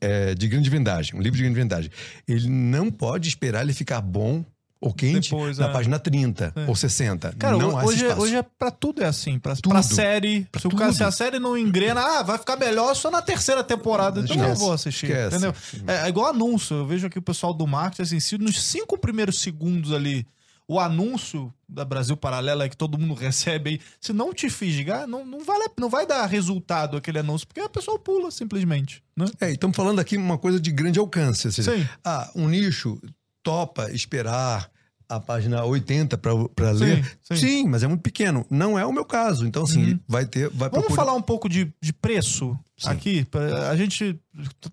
é, 0.00 0.34
de 0.34 0.48
grande 0.48 0.68
vendagem, 0.70 1.14
um 1.18 1.20
livro 1.22 1.36
de 1.36 1.42
grande 1.42 1.58
vendagem. 1.58 1.90
Ele 2.26 2.48
não 2.48 2.90
pode 2.90 3.28
esperar 3.28 3.62
ele 3.62 3.72
ficar 3.72 4.00
bom 4.00 4.44
ou 4.84 4.92
quente 4.94 5.30
Depois, 5.30 5.58
na 5.58 5.66
é. 5.68 5.72
página 5.72 5.98
30 5.98 6.52
É. 6.54 6.66
ou 6.68 6.74
60. 6.76 7.34
Cara, 7.38 7.56
não 7.56 7.74
hoje, 7.84 8.04
é- 8.06 8.14
hoje 8.14 8.36
é 8.36 8.42
pra 8.42 8.70
tudo 8.70 9.02
é 9.02 9.06
assim. 9.06 9.38
Pra, 9.38 9.54
Tudo. 9.56 9.70
pra 9.70 9.82
série. 9.82 10.46
se, 10.58 10.66
o 10.66 10.70
cara, 10.70 10.86
tudo. 10.90 10.96
se 10.96 11.04
a 11.04 11.10
série 11.10 11.38
não 11.38 11.56
engrena, 11.56 12.00
ah, 12.00 12.22
vai 12.22 12.38
ficar 12.38 12.56
melhor 12.56 12.94
só 12.94 13.10
na 13.10 13.22
terceira 13.22 13.64
temporada. 13.64 14.20
Então 14.20 14.36
eu 14.36 14.38
não 14.42 14.46
Esquece. 14.48 14.60
vou 14.64 14.72
assistir. 14.72 15.06
Esquece. 15.06 15.36
Entendeu? 15.36 15.54
É, 15.86 16.06
é 16.06 16.08
igual 16.08 16.28
anúncio. 16.28 16.76
Eu 16.76 16.86
vejo 16.86 17.06
aqui 17.06 17.18
o 17.18 17.22
pessoal 17.22 17.54
do 17.54 17.66
marketing, 17.66 18.02
assim, 18.02 18.20
se 18.20 18.36
nos 18.38 18.62
cinco 18.62 18.98
primeiros 18.98 19.38
segundos 19.40 19.92
ali, 19.92 20.26
o 20.66 20.80
anúncio 20.80 21.52
da 21.68 21.84
Brasil 21.84 22.16
Paralela 22.16 22.68
que 22.68 22.76
todo 22.76 22.98
mundo 22.98 23.12
recebe 23.18 23.70
aí, 23.70 23.80
se 24.00 24.12
não 24.12 24.32
te 24.32 24.48
fisgar, 24.48 25.06
não, 25.06 25.24
não, 25.24 25.40
vale, 25.44 25.64
não 25.78 25.88
vai 25.90 26.06
dar 26.06 26.24
resultado 26.26 26.96
aquele 26.96 27.18
anúncio, 27.18 27.46
porque 27.46 27.60
a 27.60 27.68
pessoa 27.68 27.98
pula 27.98 28.30
simplesmente. 28.30 29.02
Né? 29.16 29.26
É, 29.40 29.50
e 29.50 29.54
estamos 29.54 29.76
falando 29.76 29.98
aqui 29.98 30.16
uma 30.16 30.38
coisa 30.38 30.58
de 30.60 30.70
grande 30.70 30.98
alcance. 30.98 31.46
Ou 31.46 31.52
seja, 31.52 31.76
Sim. 31.76 31.86
ah, 32.04 32.30
um 32.34 32.48
nicho 32.48 32.98
topa 33.42 33.90
esperar 33.90 34.70
a 35.08 35.20
página 35.20 35.64
80 35.64 36.16
para 36.18 36.70
ler. 36.72 37.04
sim. 37.22 37.36
Sim, 37.36 37.68
mas 37.68 37.82
é 37.82 37.86
muito 37.86 38.00
pequeno. 38.02 38.44
Não 38.50 38.78
é 38.78 38.84
o 38.86 38.92
meu 38.92 39.04
caso. 39.04 39.46
Então, 39.46 39.64
assim, 39.64 39.92
Uhum. 39.92 40.00
vai 40.08 40.24
ter. 40.24 40.48
Vai 40.50 40.68
Vamos 40.70 40.86
procurar- 40.86 40.94
falar 40.96 41.12
um 41.14 41.22
pouco 41.22 41.48
de, 41.48 41.72
de 41.80 41.92
preço 41.92 42.58
Sim. 42.76 42.88
aqui? 42.90 43.26
A 43.70 43.76
gente 43.76 44.18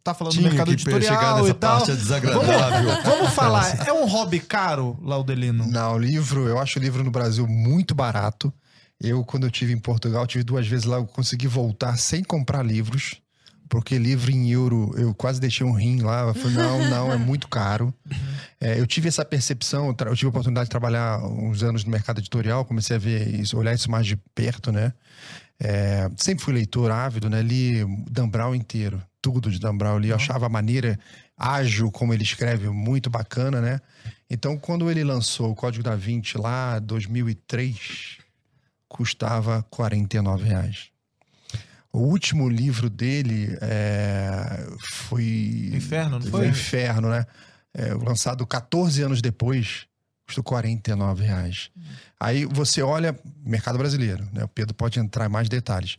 tá 0.04 0.14
falando 0.14 0.34
Tinha 0.34 0.44
do 0.50 0.56
mercado 0.56 0.76
que 0.76 0.82
chegar 0.82 0.98
editorial 0.98 1.38
nessa 1.38 1.50
e 1.50 1.54
tal. 1.54 1.78
parte 1.78 1.92
desagradável. 1.96 3.02
Vamos 3.04 3.30
falar, 3.34 3.88
é 3.88 3.94
um 3.94 4.06
hobby 4.08 4.40
caro, 4.40 4.98
Laudelino? 5.02 5.68
Não, 5.68 5.98
livro, 5.98 6.48
eu 6.48 6.58
acho 6.60 6.80
o 6.80 6.82
livro 6.82 7.04
no 7.04 7.12
Brasil 7.12 7.48
muito 7.48 7.94
barato. 7.94 8.52
Eu, 9.04 9.24
quando 9.26 9.46
eu 9.48 9.52
tive 9.52 9.74
em 9.74 9.80
Portugal, 9.80 10.28
tive 10.28 10.44
duas 10.44 10.68
vezes 10.68 10.86
lá, 10.86 10.98
eu 10.98 11.06
consegui 11.08 11.48
voltar 11.48 11.98
sem 11.98 12.24
comprar 12.24 12.64
livros, 12.64 13.21
porque 13.72 13.98
livro 13.98 14.30
em 14.30 14.52
euro, 14.52 14.94
eu 14.98 15.16
quase 15.16 15.40
deixei 15.40 15.66
um 15.66 15.72
rim 15.72 16.02
lá. 16.02 16.28
Eu 16.28 16.34
falei, 16.34 16.58
não, 16.58 16.78
não, 16.92 17.12
é 17.14 17.16
muito 17.16 17.48
caro. 17.48 17.94
É, 18.60 18.78
eu 18.78 18.86
tive 18.86 19.08
essa 19.08 19.24
percepção, 19.24 19.88
eu 19.88 20.08
eu 20.08 20.14
tive 20.14 20.26
a 20.26 20.30
oportunidade 20.30 20.66
de 20.66 20.72
trabalhar 20.72 21.24
uns 21.24 21.64
anos 21.64 21.86
no 21.86 21.90
mercado 21.90 22.20
editorial, 22.20 22.66
comecei 22.66 22.98
a 22.98 23.00
ver 23.00 23.34
isso, 23.34 23.58
olhar 23.58 23.74
isso 23.74 23.90
mais 23.90 24.06
de 24.06 24.18
perto, 24.36 24.74
né? 24.74 24.92
É, 25.58 26.12
sempre 26.18 26.44
fui 26.44 26.54
leitor 26.54 26.92
ávido, 26.92 27.30
né? 27.30 27.42
Li 27.42 27.86
Dan 28.10 28.28
Brown 28.28 28.54
inteiro, 28.54 29.02
tudo 29.22 29.50
de 29.50 29.58
Dan 29.58 29.78
Brown. 29.78 30.00
Li, 30.00 30.10
eu 30.10 30.18
achava 30.18 30.48
a 30.48 30.50
maneira 30.50 31.00
ágil 31.38 31.90
como 31.92 32.14
ele 32.14 32.24
escreve 32.24 32.68
muito 32.68 33.10
bacana, 33.10 33.62
né? 33.62 33.80
Então, 34.30 34.58
quando 34.58 34.92
ele 34.92 35.02
lançou 35.02 35.50
o 35.50 35.56
Código 35.56 35.82
da 35.82 35.96
Vinci 35.96 36.38
lá, 36.38 36.78
2003, 36.80 38.18
custava 38.90 39.66
49 39.70 40.44
reais. 40.44 40.91
O 41.94 42.00
último 42.00 42.48
livro 42.48 42.90
dele 42.90 43.58
é, 43.62 44.66
foi... 44.80 45.72
Inferno, 45.74 46.20
não 46.20 46.22
foi? 46.22 46.32
foi? 46.32 46.48
Inferno, 46.48 47.10
né? 47.10 47.26
É, 47.74 47.94
lançado 47.94 48.46
14 48.48 49.02
anos 49.02 49.22
depois, 49.22 49.86
custou 50.26 50.44
49 50.44 51.24
reais. 51.24 51.70
Aí 52.20 52.46
você 52.46 52.82
olha 52.82 53.18
mercado 53.46 53.78
brasileiro, 53.78 54.26
né? 54.32 54.44
O 54.44 54.48
Pedro 54.48 54.74
pode 54.74 55.00
entrar 55.00 55.26
em 55.26 55.30
mais 55.30 55.50
detalhes. 55.50 55.98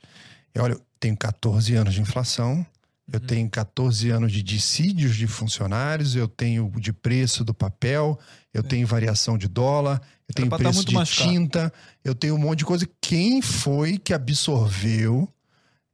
Eu 0.54 0.64
olho, 0.64 0.80
tenho 1.00 1.16
14 1.16 1.74
anos 1.74 1.94
de 1.94 2.00
inflação, 2.00 2.64
eu 3.12 3.20
Uhum. 3.20 3.26
tenho 3.26 3.50
14 3.50 4.10
anos 4.10 4.32
de 4.32 4.42
dissídios 4.42 5.16
de 5.16 5.26
funcionários, 5.26 6.14
eu 6.14 6.28
tenho 6.28 6.70
de 6.78 6.92
preço 6.92 7.44
do 7.44 7.52
papel, 7.52 8.18
eu 8.54 8.62
tenho 8.62 8.86
variação 8.86 9.36
de 9.36 9.48
dólar, 9.48 10.00
eu 10.28 10.34
tenho 10.34 10.48
pra 10.48 10.58
tá 10.58 10.64
preço 10.64 10.84
de 10.84 10.94
caro. 10.94 11.06
tinta, 11.06 11.72
eu 12.04 12.14
tenho 12.14 12.34
um 12.34 12.38
monte 12.38 12.60
de 12.60 12.64
coisa. 12.64 12.88
Quem 13.00 13.42
foi 13.42 13.98
que 13.98 14.14
absorveu 14.14 15.28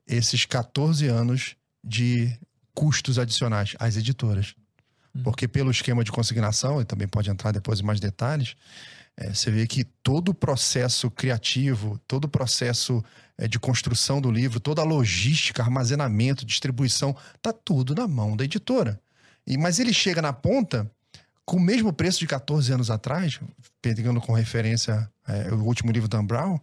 esses 0.08 0.46
14 0.46 1.06
anos 1.06 1.54
de 1.84 2.36
custos 2.74 3.18
adicionais? 3.18 3.76
As 3.78 3.96
editoras. 3.96 4.54
Uhum. 5.14 5.22
Porque 5.22 5.46
pelo 5.46 5.70
esquema 5.70 6.02
de 6.02 6.10
consignação, 6.10 6.80
e 6.80 6.84
também 6.84 7.06
pode 7.06 7.30
entrar 7.30 7.52
depois 7.52 7.80
em 7.80 7.84
mais 7.84 8.00
detalhes, 8.00 8.56
É, 9.20 9.34
você 9.34 9.50
vê 9.50 9.66
que 9.66 9.82
todo 9.82 10.28
o 10.28 10.34
processo 10.34 11.10
criativo, 11.10 11.98
todo 12.06 12.26
o 12.26 12.28
processo 12.28 13.04
é, 13.36 13.48
de 13.48 13.58
construção 13.58 14.20
do 14.20 14.30
livro, 14.30 14.60
toda 14.60 14.80
a 14.80 14.84
logística, 14.84 15.60
armazenamento, 15.60 16.46
distribuição, 16.46 17.16
tá 17.42 17.52
tudo 17.52 17.96
na 17.96 18.06
mão 18.06 18.36
da 18.36 18.44
editora. 18.44 19.00
E, 19.44 19.58
mas 19.58 19.80
ele 19.80 19.92
chega 19.92 20.22
na 20.22 20.32
ponta 20.32 20.88
com 21.44 21.56
o 21.56 21.60
mesmo 21.60 21.92
preço 21.92 22.20
de 22.20 22.28
14 22.28 22.72
anos 22.72 22.90
atrás, 22.90 23.40
pegando 23.82 24.20
com 24.20 24.32
referência 24.34 25.10
é, 25.26 25.52
o 25.52 25.64
último 25.64 25.90
livro 25.90 26.08
Dan 26.08 26.24
Brown, 26.24 26.60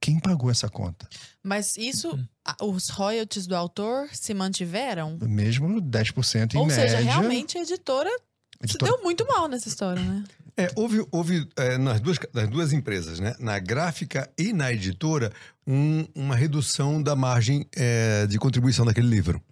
quem 0.00 0.18
pagou 0.20 0.50
essa 0.50 0.68
conta? 0.68 1.08
Mas 1.42 1.76
isso, 1.76 2.18
a- 2.44 2.56
os 2.64 2.88
royalties 2.88 3.46
do 3.46 3.56
autor 3.56 4.08
se 4.12 4.32
mantiveram? 4.34 5.18
Mesmo 5.22 5.80
10% 5.80 6.54
em 6.54 6.58
Ou 6.58 6.66
média. 6.66 6.82
seja, 6.88 6.98
realmente 6.98 7.58
a 7.58 7.62
editora 7.62 8.10
se 8.10 8.64
editora- 8.76 8.92
deu 8.92 9.02
muito 9.02 9.26
mal 9.26 9.48
nessa 9.48 9.68
história, 9.68 10.02
né? 10.02 10.24
É, 10.56 10.70
houve, 10.74 11.06
houve 11.12 11.46
é, 11.56 11.76
nas, 11.76 12.00
duas, 12.00 12.18
nas 12.32 12.48
duas 12.48 12.72
empresas, 12.72 13.20
né? 13.20 13.34
na 13.38 13.58
gráfica 13.58 14.30
e 14.38 14.52
na 14.54 14.72
editora, 14.72 15.30
um- 15.66 16.06
uma 16.14 16.34
redução 16.34 17.02
da 17.02 17.14
margem 17.14 17.66
é, 17.76 18.26
de 18.26 18.38
contribuição 18.38 18.84
daquele 18.86 19.08
livro. 19.08 19.42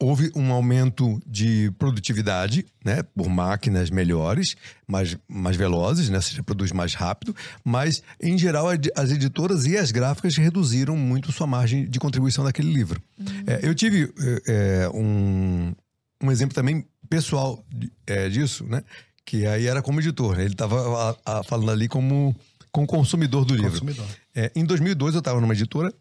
Houve 0.00 0.30
um 0.34 0.52
aumento 0.52 1.20
de 1.24 1.70
produtividade, 1.78 2.66
né, 2.84 3.02
por 3.02 3.28
máquinas 3.28 3.90
melhores, 3.90 4.56
mais, 4.86 5.16
mais 5.28 5.56
velozes, 5.56 6.10
né, 6.10 6.20
seja, 6.20 6.42
produz 6.42 6.72
mais 6.72 6.94
rápido, 6.94 7.34
mas, 7.64 8.02
em 8.20 8.36
geral, 8.36 8.66
as 8.96 9.10
editoras 9.12 9.66
e 9.66 9.76
as 9.76 9.92
gráficas 9.92 10.36
reduziram 10.36 10.96
muito 10.96 11.30
sua 11.30 11.46
margem 11.46 11.88
de 11.88 11.98
contribuição 12.00 12.44
daquele 12.44 12.72
livro. 12.72 13.00
É, 13.46 13.60
eu 13.62 13.74
tive 13.74 14.12
é, 14.18 14.42
é, 14.84 14.88
um, 14.88 15.72
um 16.22 16.30
exemplo 16.30 16.54
também 16.54 16.84
pessoal 17.08 17.64
é, 18.06 18.28
disso, 18.28 18.64
né, 18.64 18.82
que 19.24 19.46
aí 19.46 19.66
era 19.66 19.80
como 19.80 20.00
editor, 20.00 20.36
né, 20.36 20.44
ele 20.44 20.54
estava 20.54 21.16
falando 21.44 21.70
ali 21.70 21.86
como, 21.86 22.34
como 22.72 22.86
consumidor 22.86 23.44
do 23.44 23.54
livro. 23.54 23.70
Consumidor. 23.70 24.06
É, 24.34 24.50
em 24.56 24.64
2002 24.64 25.14
eu 25.14 25.20
estava 25.20 25.40
numa 25.40 25.54
editora 25.54 25.94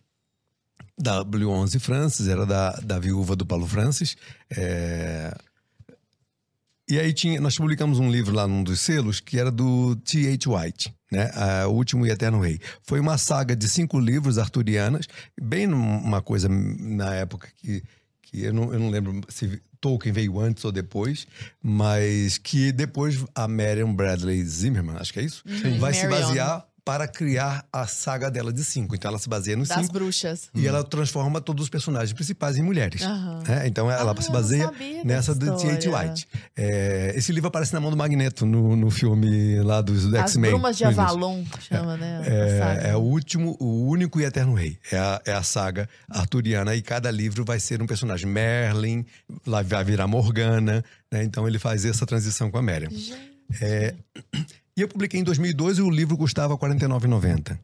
W11 1.02 1.80
Francis, 1.80 2.28
era 2.28 2.46
da, 2.46 2.72
da 2.84 3.00
viúva 3.00 3.36
do 3.36 3.46
Paulo 3.46 3.68
Francis. 3.68 4.16
é, 4.56 5.34
E 6.90 7.00
aí 7.00 7.14
tinha, 7.14 7.40
nós 7.42 7.58
publicamos 7.58 7.98
um 8.00 8.12
livro 8.12 8.36
lá 8.36 8.48
num 8.48 8.64
dos 8.64 8.80
selos 8.82 9.20
que 9.20 9.40
era 9.40 9.50
do 9.52 9.96
T.H. 9.98 10.50
White, 10.50 10.94
né? 11.12 11.32
O 11.66 11.72
Último 11.72 12.06
e 12.06 12.10
Eterno 12.12 12.40
Rei. 12.42 12.60
Foi 12.84 13.00
uma 13.00 13.18
saga 13.18 13.56
de 13.56 13.68
cinco 13.70 14.00
livros 14.00 14.38
arturianas, 14.38 15.08
bem 15.42 15.66
numa 15.66 16.22
coisa 16.22 16.48
na 16.50 17.14
época 17.16 17.48
que, 17.58 17.82
que 18.22 18.44
eu, 18.44 18.54
não, 18.54 18.74
eu 18.74 18.80
não 18.80 18.90
lembro 18.90 19.22
se 19.30 19.62
Tolkien 19.80 20.14
veio 20.14 20.40
antes 20.40 20.64
ou 20.64 20.72
depois, 20.72 21.26
mas 21.62 22.38
que 22.38 22.72
depois 22.72 23.24
a 23.36 23.48
Marion 23.48 23.94
Bradley 23.94 24.44
Zimmerman, 24.46 24.96
acho 24.98 25.12
que 25.12 25.20
é 25.20 25.24
isso, 25.24 25.44
vai 25.80 25.94
se 25.94 26.08
Marion. 26.08 26.28
basear 26.28 26.66
para 26.86 27.08
criar 27.08 27.66
a 27.72 27.88
saga 27.88 28.30
dela 28.30 28.52
de 28.52 28.64
cinco. 28.64 28.94
Então 28.96 29.10
ela 29.10 29.18
se 29.20 29.30
baseia 29.30 29.56
nos 29.56 29.70
Das 29.70 29.80
cinco 29.80 29.94
bruxas. 29.94 30.50
e 30.54 30.68
ela 30.68 30.84
transforma 30.84 31.40
todos 31.40 31.64
os 31.64 31.70
personagens 31.70 32.12
principais 32.14 32.58
em 32.58 32.62
mulheres. 32.62 33.02
Né? 33.48 33.68
Então 33.68 33.90
ela 33.90 34.14
Ah, 34.18 34.22
se 34.22 34.32
baseia 34.32 34.70
nessa 35.06 35.34
do 35.34 35.56
T.H. 35.56 35.90
White. 35.90 36.28
É, 36.56 37.14
esse 37.16 37.32
livro 37.32 37.48
aparece 37.48 37.74
na 37.74 37.80
mão 37.80 37.90
do 37.90 37.96
Magneto 37.98 38.46
no, 38.46 38.76
no 38.76 38.92
filme 38.92 39.60
lá 39.62 39.82
dos 39.82 40.04
do 40.10 40.18
As 40.18 40.32
X-Men. 40.32 40.52
Brumas 40.52 40.78
de. 40.78 40.84
Avalon, 40.84 41.44
chama, 41.62 41.96
né? 41.98 42.22
É, 42.26 42.90
é 42.90 42.96
o 42.98 43.00
último, 43.02 43.56
o 43.60 43.86
único 43.88 44.20
e 44.20 44.26
eterno 44.26 44.54
rei. 44.54 44.78
É 44.92 44.98
a, 44.98 45.22
é 45.26 45.34
a 45.34 45.44
saga 45.44 45.88
arturiana 46.10 46.76
e 46.76 46.82
cada 46.82 47.10
livro 47.10 47.46
vai 47.46 47.60
ser 47.60 47.82
um 47.82 47.88
personagem. 47.88 48.28
Merlin, 48.28 49.06
lá 49.48 49.62
vai 49.62 49.84
virar 49.86 50.06
Morgana, 50.08 50.84
né? 51.12 51.24
Então 51.24 51.48
ele 51.48 51.60
faz 51.60 51.86
essa 51.86 52.06
transição 52.06 52.52
com 52.52 52.58
a. 52.58 52.64
Gente. 52.64 53.14
É, 53.62 53.94
e 54.76 54.82
eu 54.82 54.88
publiquei 54.88 55.20
em 55.20 55.24
2002 55.24 55.78
e 55.78 55.82
o 55.82 55.90
livro 55.90 56.18
custava 56.18 56.56
R$ 56.56 56.60
49,90. 56.60 57.60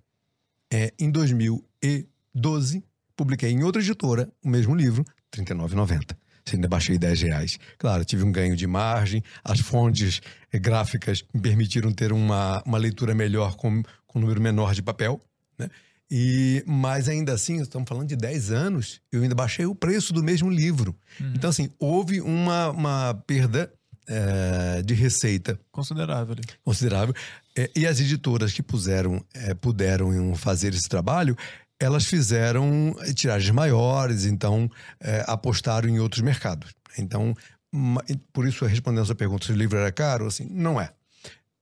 É, 0.71 0.93
em 0.99 1.09
2012, 1.09 2.83
publiquei 3.15 3.49
em 3.51 3.63
outra 3.63 3.81
editora 3.81 4.29
o 4.43 4.49
mesmo 4.49 4.75
livro, 4.75 5.03
R$ 5.35 5.43
39,90. 5.43 6.15
Assim, 6.45 6.57
Ainda 6.57 6.67
baixei 6.67 6.97
10 6.97 7.21
reais. 7.21 7.59
Claro, 7.77 8.05
tive 8.05 8.23
um 8.23 8.31
ganho 8.31 8.55
de 8.55 8.67
margem, 8.67 9.23
as 9.43 9.59
fontes 9.59 10.21
eh, 10.51 10.59
gráficas 10.59 11.23
me 11.33 11.41
permitiram 11.41 11.91
ter 11.91 12.11
uma, 12.11 12.61
uma 12.65 12.77
leitura 12.77 13.13
melhor 13.13 13.55
com, 13.55 13.83
com 14.07 14.19
um 14.19 14.21
número 14.21 14.41
menor 14.41 14.73
de 14.73 14.81
papel, 14.81 15.21
né? 15.57 15.69
E, 16.11 16.63
mas 16.65 17.07
ainda 17.07 17.33
assim, 17.33 17.61
estamos 17.61 17.87
falando 17.87 18.07
de 18.07 18.15
10 18.15 18.51
anos, 18.51 18.99
eu 19.11 19.21
ainda 19.21 19.35
baixei 19.35 19.67
o 19.67 19.75
preço 19.75 20.11
do 20.11 20.23
mesmo 20.23 20.49
livro. 20.49 20.95
Então, 21.35 21.51
assim, 21.51 21.69
houve 21.77 22.19
uma, 22.19 22.69
uma 22.69 23.13
perda 23.27 23.71
eh, 24.09 24.81
de 24.83 24.93
receita 24.95 25.59
Considerável 25.71 26.33
ali. 26.33 26.41
considerável. 26.65 27.13
É, 27.55 27.69
e 27.75 27.85
as 27.85 27.99
editoras 27.99 28.51
que 28.51 28.63
puseram, 28.63 29.23
é, 29.33 29.53
puderam 29.53 30.33
fazer 30.35 30.73
esse 30.73 30.89
trabalho, 30.89 31.37
elas 31.79 32.05
fizeram 32.05 32.95
é, 33.01 33.13
tiragens 33.13 33.51
maiores, 33.53 34.25
então 34.25 34.69
é, 34.99 35.23
apostaram 35.27 35.87
em 35.87 35.99
outros 35.99 36.21
mercados. 36.21 36.73
Então, 36.97 37.33
ma- 37.71 38.03
e 38.09 38.17
por 38.33 38.47
isso, 38.47 38.65
respondendo 38.65 39.03
a 39.03 39.05
sua 39.05 39.15
pergunta 39.15 39.45
se 39.45 39.51
o 39.51 39.55
livro 39.55 39.77
era 39.77 39.91
caro, 39.91 40.25
assim, 40.27 40.47
não 40.49 40.81
é. 40.81 40.91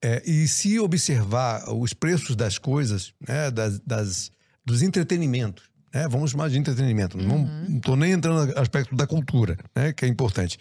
É, 0.02 0.22
e 0.24 0.46
se 0.48 0.78
observar 0.78 1.68
os 1.72 1.92
preços 1.92 2.34
das 2.36 2.56
coisas, 2.56 3.12
né, 3.28 3.50
das, 3.50 3.78
das- 3.80 4.30
dos 4.64 4.80
entretenimentos, 4.82 5.64
né, 5.92 6.06
vamos 6.08 6.30
chamar 6.30 6.50
de 6.50 6.58
entretenimento, 6.58 7.16
não 7.18 7.48
estou 7.76 7.96
nem 7.96 8.12
entrando 8.12 8.46
no 8.52 8.58
aspecto 8.60 8.94
da 8.94 9.06
cultura, 9.06 9.56
né, 9.74 9.92
que 9.92 10.04
é 10.04 10.08
importante. 10.08 10.58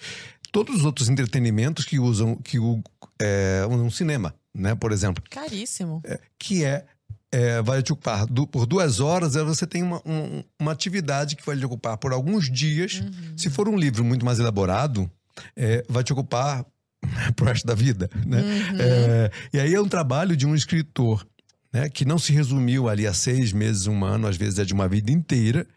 Todos 0.51 0.77
os 0.77 0.85
outros 0.85 1.09
entretenimentos 1.09 1.85
que 1.85 1.99
usam 1.99 2.35
que 2.35 2.57
o, 2.59 2.81
é, 3.21 3.65
um 3.69 3.89
cinema, 3.89 4.33
né, 4.53 4.73
por 4.75 4.91
exemplo, 4.91 5.23
Caríssimo. 5.29 6.01
que 6.39 6.63
é, 6.63 6.85
é, 7.31 7.61
vai 7.61 7.83
te 7.83 7.91
ocupar 7.93 8.25
du- 8.25 8.47
por 8.47 8.65
duas 8.65 8.99
horas, 8.99 9.35
aí 9.35 9.43
você 9.43 9.67
tem 9.67 9.83
uma, 9.83 10.01
um- 10.05 10.43
uma 10.59 10.71
atividade 10.71 11.35
que 11.35 11.45
vai 11.45 11.57
te 11.57 11.65
ocupar 11.65 11.97
por 11.97 12.11
alguns 12.13 12.49
dias. 12.51 13.01
Se 13.35 13.49
for 13.49 13.67
um 13.67 13.77
livro 13.77 14.03
muito 14.03 14.25
mais 14.25 14.39
elaborado, 14.39 15.09
é, 15.55 15.83
vai 15.89 16.03
te 16.03 16.13
ocupar 16.13 16.65
pro 17.35 17.45
resto 17.45 17.67
da 17.67 17.75
vida, 17.75 18.09
né? 18.25 18.41
É, 18.79 19.31
e 19.53 19.59
aí 19.59 19.73
é 19.75 19.81
um 19.81 19.87
trabalho 19.87 20.35
de 20.35 20.47
um 20.47 20.55
escritor, 20.55 21.27
né? 21.71 21.89
Que 21.89 22.05
não 22.05 22.17
se 22.17 22.31
resumiu 22.31 22.89
ali 22.89 23.05
a 23.05 23.13
seis 23.13 23.51
meses, 23.53 23.85
um 23.85 24.03
ano, 24.03 24.27
às 24.27 24.35
vezes 24.37 24.57
é 24.59 24.65
de 24.65 24.73
uma 24.73 24.87
vida 24.87 25.11
inteira, 25.11 25.67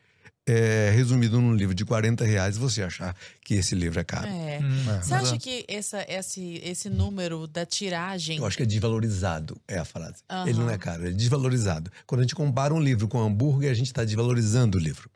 é, 0.50 0.90
resumido 0.90 1.40
num 1.40 1.54
livro 1.54 1.74
de 1.74 1.84
40 1.84 2.24
reais, 2.24 2.56
você 2.56 2.82
achar 2.82 3.14
que 3.44 3.54
esse 3.54 3.74
livro 3.74 4.00
é 4.00 4.04
caro. 4.04 4.26
É. 4.26 4.56
É. 4.56 5.00
Você 5.00 5.14
acha 5.14 5.38
que 5.38 5.64
essa, 5.68 6.04
esse, 6.08 6.60
esse 6.64 6.90
número 6.90 7.46
da 7.46 7.64
tiragem. 7.64 8.38
Eu 8.38 8.46
acho 8.46 8.56
que 8.56 8.64
é 8.64 8.66
desvalorizado, 8.66 9.60
é 9.68 9.78
a 9.78 9.84
frase. 9.84 10.22
Aham. 10.28 10.48
Ele 10.48 10.58
não 10.58 10.70
é 10.70 10.76
caro, 10.76 11.04
ele 11.04 11.14
é 11.14 11.16
desvalorizado. 11.16 11.90
Quando 12.06 12.20
a 12.20 12.24
gente 12.24 12.34
compara 12.34 12.74
um 12.74 12.80
livro 12.80 13.06
com 13.06 13.20
hambúrguer, 13.20 13.70
a 13.70 13.74
gente 13.74 13.86
está 13.86 14.04
desvalorizando 14.04 14.76
o 14.76 14.80
livro. 14.80 15.08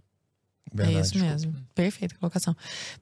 Verdade, 0.75 0.99
é 0.99 1.01
isso 1.01 1.13
desculpa. 1.13 1.33
mesmo. 1.33 1.55
Perfeita 1.75 2.15
colocação. 2.19 2.57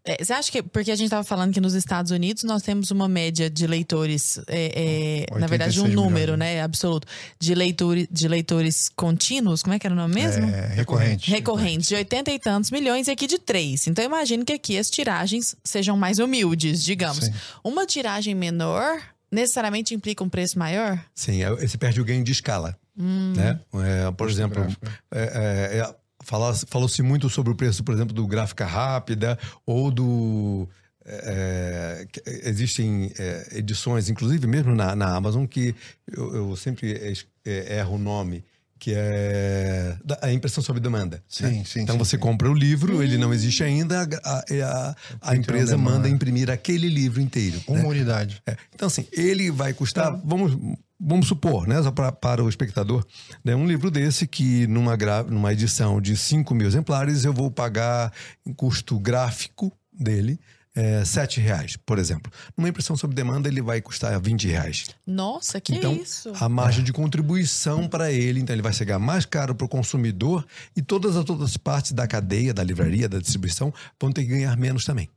É, 0.05 0.23
você 0.23 0.33
acha 0.33 0.53
que. 0.53 0.63
Porque 0.63 0.91
a 0.91 0.95
gente 0.95 1.07
estava 1.07 1.25
falando 1.25 1.53
que 1.53 1.61
nos 1.61 1.73
Estados 1.75 2.11
Unidos 2.11 2.45
nós 2.45 2.63
temos 2.63 2.91
uma 2.91 3.09
média 3.09 3.49
de 3.49 3.67
leitores. 3.67 4.39
é, 4.47 5.27
é, 5.33 5.39
na 5.39 5.47
verdade, 5.47 5.81
um 5.81 5.85
86 5.85 5.95
número, 5.95 6.33
milhões. 6.33 6.39
né? 6.39 6.63
Absoluto. 6.63 7.07
De, 7.41 7.55
leitores 7.55 8.07
de 8.11 8.29
leitores 8.29 8.91
contínuos. 8.95 9.63
Como 9.63 9.75
é 9.75 9.79
que 9.79 9.87
era 9.87 9.95
o 9.95 9.97
nome 9.97 10.15
mesmo? 10.15 10.45
É, 10.45 10.67
recorrente. 10.75 11.31
Recorrentes, 11.31 11.89
de 11.89 11.95
80 11.95 12.31
e 12.31 12.39
tantos 12.39 12.71
milhões 12.71 13.09
e 13.09 13.11
aqui 13.11 13.27
de 13.27 13.39
3. 13.39 13.87
Então, 13.87 14.05
imagino 14.05 14.45
que 14.45 14.53
aqui 14.53 14.77
as 14.77 14.91
tiragens 14.91 15.57
sejam 15.65 15.97
mais 15.97 16.19
humildes, 16.19 16.85
digamos. 16.85 17.25
Sim. 17.25 17.33
Uma 17.65 17.87
tiragem 17.87 18.35
menor 18.35 19.01
necessariamente 19.31 19.95
implica 19.95 20.23
um 20.23 20.29
preço 20.29 20.59
maior? 20.59 21.03
Sim, 21.15 21.43
aí 21.43 21.67
você 21.67 21.79
perde 21.79 22.01
o 22.01 22.05
ganho 22.05 22.23
de 22.23 22.33
escala. 22.33 22.77
Hum. 22.99 23.33
Né? 23.35 23.59
É, 23.75 24.11
por 24.11 24.29
exemplo, 24.29 24.67
é, 25.11 25.21
é, 25.21 25.79
é, 25.79 25.95
falou-se 26.23 27.03
muito 27.03 27.29
sobre 27.29 27.53
o 27.53 27.57
preço, 27.57 27.83
por 27.85 27.95
exemplo, 27.95 28.15
do 28.15 28.27
gráfica 28.27 28.65
rápida 28.67 29.39
ou 29.67 29.91
do. 29.91 30.69
é, 31.05 32.07
que- 32.13 32.23
existem 32.45 33.13
é, 33.19 33.59
edições, 33.59 34.09
inclusive 34.09 34.47
mesmo 34.47 34.75
na, 34.75 34.95
na 34.95 35.15
Amazon, 35.17 35.47
que 35.47 35.75
eu, 36.11 36.35
eu 36.35 36.57
sempre 36.57 36.93
es- 37.11 37.27
é, 37.45 37.79
erro 37.79 37.97
o 37.97 37.99
nome, 37.99 38.45
que 38.79 38.93
é 38.95 39.97
da- 40.05 40.19
a 40.23 40.33
impressão 40.33 40.63
sob 40.63 40.79
demanda. 40.81 41.23
Sim, 41.29 41.45
né? 41.59 41.65
sim, 41.67 41.81
Então 41.81 41.95
sim, 41.95 41.99
você 41.99 42.17
sim. 42.17 42.21
compra 42.23 42.49
o 42.51 42.55
livro, 42.55 43.03
ele 43.03 43.17
não 43.19 43.33
existe 43.35 43.63
ainda, 43.65 44.03
a, 44.25 44.39
a- 44.39 44.45
a- 44.65 44.97
a 45.33 45.37
empresa 45.37 45.77
manda 45.77 46.09
imprimir 46.09 46.51
aquele 46.51 46.89
livro 46.89 47.21
inteiro. 47.21 47.57
né? 47.69 47.81
Uma 47.81 47.89
unidade. 47.89 48.41
É, 48.47 48.57
Então, 48.75 48.87
assim, 48.87 49.05
ele 49.13 49.51
vai 49.51 49.73
custar, 49.73 50.17
vamos, 50.25 50.57
vamos 51.05 51.27
supor, 51.27 51.67
né, 51.67 51.77
pra, 51.95 52.13
para 52.13 52.45
o 52.45 52.49
espectador, 52.49 53.05
né, 53.45 53.55
um 53.57 53.67
livro 53.67 53.91
desse 53.91 54.27
que 54.27 54.67
numa, 54.69 54.95
gra- 54.97 55.25
numa 55.25 55.53
edição 55.53 56.01
de 56.01 56.17
5 56.17 56.55
mil 56.55 56.67
exemplares 56.67 57.25
eu 57.25 57.33
vou 57.33 57.51
pagar 57.51 58.13
em 58.47 58.53
custo 58.55 58.99
gráfico 58.99 59.73
dele 59.93 60.39
é, 60.75 61.05
7 61.05 61.39
reais, 61.39 61.77
por 61.77 61.99
exemplo. 61.99 62.33
Numa 62.57 62.67
impressão 62.69 62.97
sob 62.97 63.15
demanda 63.15 63.47
ele 63.47 63.61
vai 63.61 63.83
custar 63.83 64.19
20 64.19 64.49
reais. 64.49 64.87
Nossa, 65.07 65.61
que 65.61 65.75
então, 65.75 65.93
isso? 65.95 66.33
a 66.41 66.49
margem 66.49 66.83
de 66.83 66.93
contribuição 66.95 67.87
para 67.87 68.11
ele, 68.11 68.41
então 68.41 68.55
ele 68.55 68.63
vai 68.63 68.73
chegar 68.73 68.99
mais 68.99 69.27
caro 69.27 69.55
para 69.55 69.67
o 69.67 69.69
consumidor 69.69 70.47
e 70.75 70.81
todas 70.81 71.15
as 71.17 71.29
outras 71.29 71.57
partes 71.59 71.93
da 71.93 72.07
cadeia, 72.07 72.55
da 72.55 72.63
livraria, 72.65 73.07
da 73.09 73.19
distribuição, 73.19 73.73
vão 74.01 74.11
ter 74.13 74.23
que 74.23 74.31
ganhar 74.31 74.57
menos 74.57 74.85
também. 74.87 75.11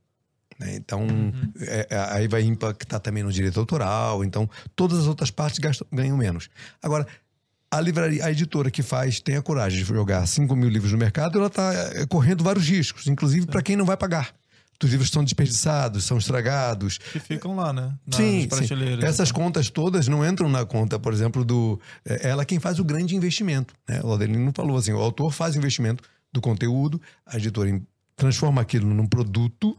Né? 0.59 0.75
Então, 0.75 1.05
é, 1.59 1.87
é, 1.89 1.97
aí 2.11 2.27
vai 2.27 2.41
impactar 2.43 2.99
também 2.99 3.23
no 3.23 3.31
direito 3.31 3.59
autoral. 3.59 4.23
Então, 4.23 4.49
todas 4.75 4.99
as 4.99 5.07
outras 5.07 5.31
partes 5.31 5.59
gastam, 5.59 5.87
ganham 5.91 6.17
menos. 6.17 6.49
Agora, 6.81 7.05
a 7.69 7.81
livraria, 7.81 8.25
a 8.25 8.31
editora 8.31 8.71
que 8.71 8.81
faz, 8.81 9.19
tem 9.19 9.35
a 9.35 9.41
coragem 9.41 9.79
de 9.79 9.85
jogar 9.85 10.25
5 10.25 10.55
mil 10.55 10.69
livros 10.69 10.91
no 10.91 10.97
mercado, 10.97 11.37
ela 11.37 11.47
está 11.47 11.73
correndo 12.07 12.43
vários 12.43 12.67
riscos, 12.67 13.07
inclusive 13.07 13.47
para 13.47 13.61
quem 13.61 13.75
não 13.75 13.85
vai 13.85 13.97
pagar. 13.97 14.33
Os 14.83 14.91
livros 14.91 15.09
são 15.09 15.23
desperdiçados, 15.23 16.03
são 16.03 16.17
estragados. 16.17 16.97
Que 16.97 17.19
ficam 17.19 17.55
lá, 17.55 17.71
né? 17.71 17.93
Nas 18.05 18.17
Sim, 18.17 18.47
prateleiras. 18.47 18.99
sim. 18.99 19.05
Essas 19.05 19.31
contas 19.31 19.69
todas 19.69 20.07
não 20.07 20.25
entram 20.25 20.49
na 20.49 20.65
conta, 20.65 20.99
por 20.99 21.13
exemplo, 21.13 21.45
do. 21.45 21.79
é 22.05 22.29
Ela 22.29 22.45
quem 22.45 22.59
faz 22.59 22.77
o 22.77 22.83
grande 22.83 23.15
investimento. 23.15 23.73
Né? 23.87 24.01
O 24.03 24.13
Adelino 24.13 24.51
falou 24.53 24.77
assim: 24.77 24.91
o 24.91 24.97
autor 24.99 25.31
faz 25.31 25.55
investimento 25.55 26.03
do 26.31 26.41
conteúdo, 26.41 27.01
a 27.25 27.37
editora 27.37 27.81
transforma 28.17 28.61
aquilo 28.61 28.93
num 28.93 29.07
produto. 29.07 29.77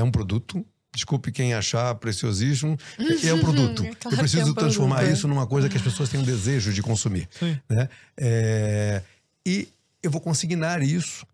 É 0.00 0.04
um 0.04 0.10
produto. 0.10 0.64
Desculpe 0.92 1.30
quem 1.30 1.54
achar 1.54 1.94
preciosismo. 1.94 2.76
É 3.24 3.32
um 3.32 3.38
produto. 3.40 3.82
Claro 3.82 3.96
que 3.96 4.06
Eu 4.08 4.12
é 4.12 4.16
preciso 4.16 4.50
um 4.50 4.54
transformar 4.54 4.96
produto, 4.96 5.10
é. 5.12 5.14
isso 5.14 5.28
numa 5.28 5.46
coisa 5.46 5.68
que 5.68 5.76
as 5.76 5.82
pessoas 5.82 6.08
tenham 6.08 6.24
desejo 6.24 6.72
de 6.72 6.82
consumir. 6.82 7.28
Sim. 7.38 7.56
Né? 7.68 7.88
É, 8.16 9.02
E 9.46 9.68
eu 10.02 10.10
vou 10.10 10.20
consignar 10.20 10.82
isso 10.82 11.24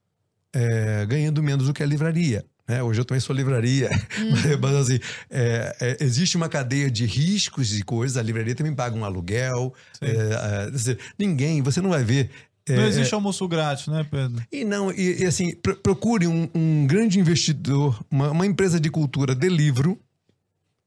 é, 0.53 1.07
ganhando 1.07 1.43
menos 1.43 1.67
do 1.67 1.73
que 1.73 1.83
a 1.83 1.87
livraria. 1.87 2.45
né? 2.69 2.83
Hoje 2.83 3.01
eu 3.01 3.05
também 3.05 3.21
sou 3.21 3.35
livraria, 3.35 3.89
mas 4.61 4.75
assim, 4.75 4.99
é, 5.31 5.77
é, 5.81 5.97
existe 6.05 6.37
uma 6.37 6.49
cadeia 6.49 6.91
de 6.91 7.07
riscos 7.07 7.79
e 7.79 7.83
coisas. 7.83 8.17
A 8.17 8.23
livraria 8.23 8.55
também 8.55 8.75
paga 8.75 8.97
um 8.97 9.05
aluguel. 9.05 9.73
É, 10.03 10.67
é, 10.67 10.71
dizer, 10.71 10.99
ninguém, 11.19 11.63
você 11.63 11.81
não 11.81 11.91
vai 11.91 12.05
ver. 12.05 12.31
É, 12.69 12.77
Não 12.77 12.87
existe 12.87 13.15
almoço 13.15 13.47
grátis, 13.49 13.87
né, 13.89 14.05
Pedro? 14.11 14.43
e 14.51 14.65
não, 14.65 14.91
e, 14.93 15.23
e 15.23 15.25
assim, 15.25 15.55
pro- 15.57 15.77
procure 15.77 16.27
um, 16.27 16.49
um 16.55 16.87
grande 16.87 17.19
investidor, 17.21 17.99
uma, 18.11 18.31
uma 18.31 18.47
empresa 18.47 18.81
de 18.81 18.91
cultura 18.91 19.35
de 19.35 19.49
livro, 19.49 19.99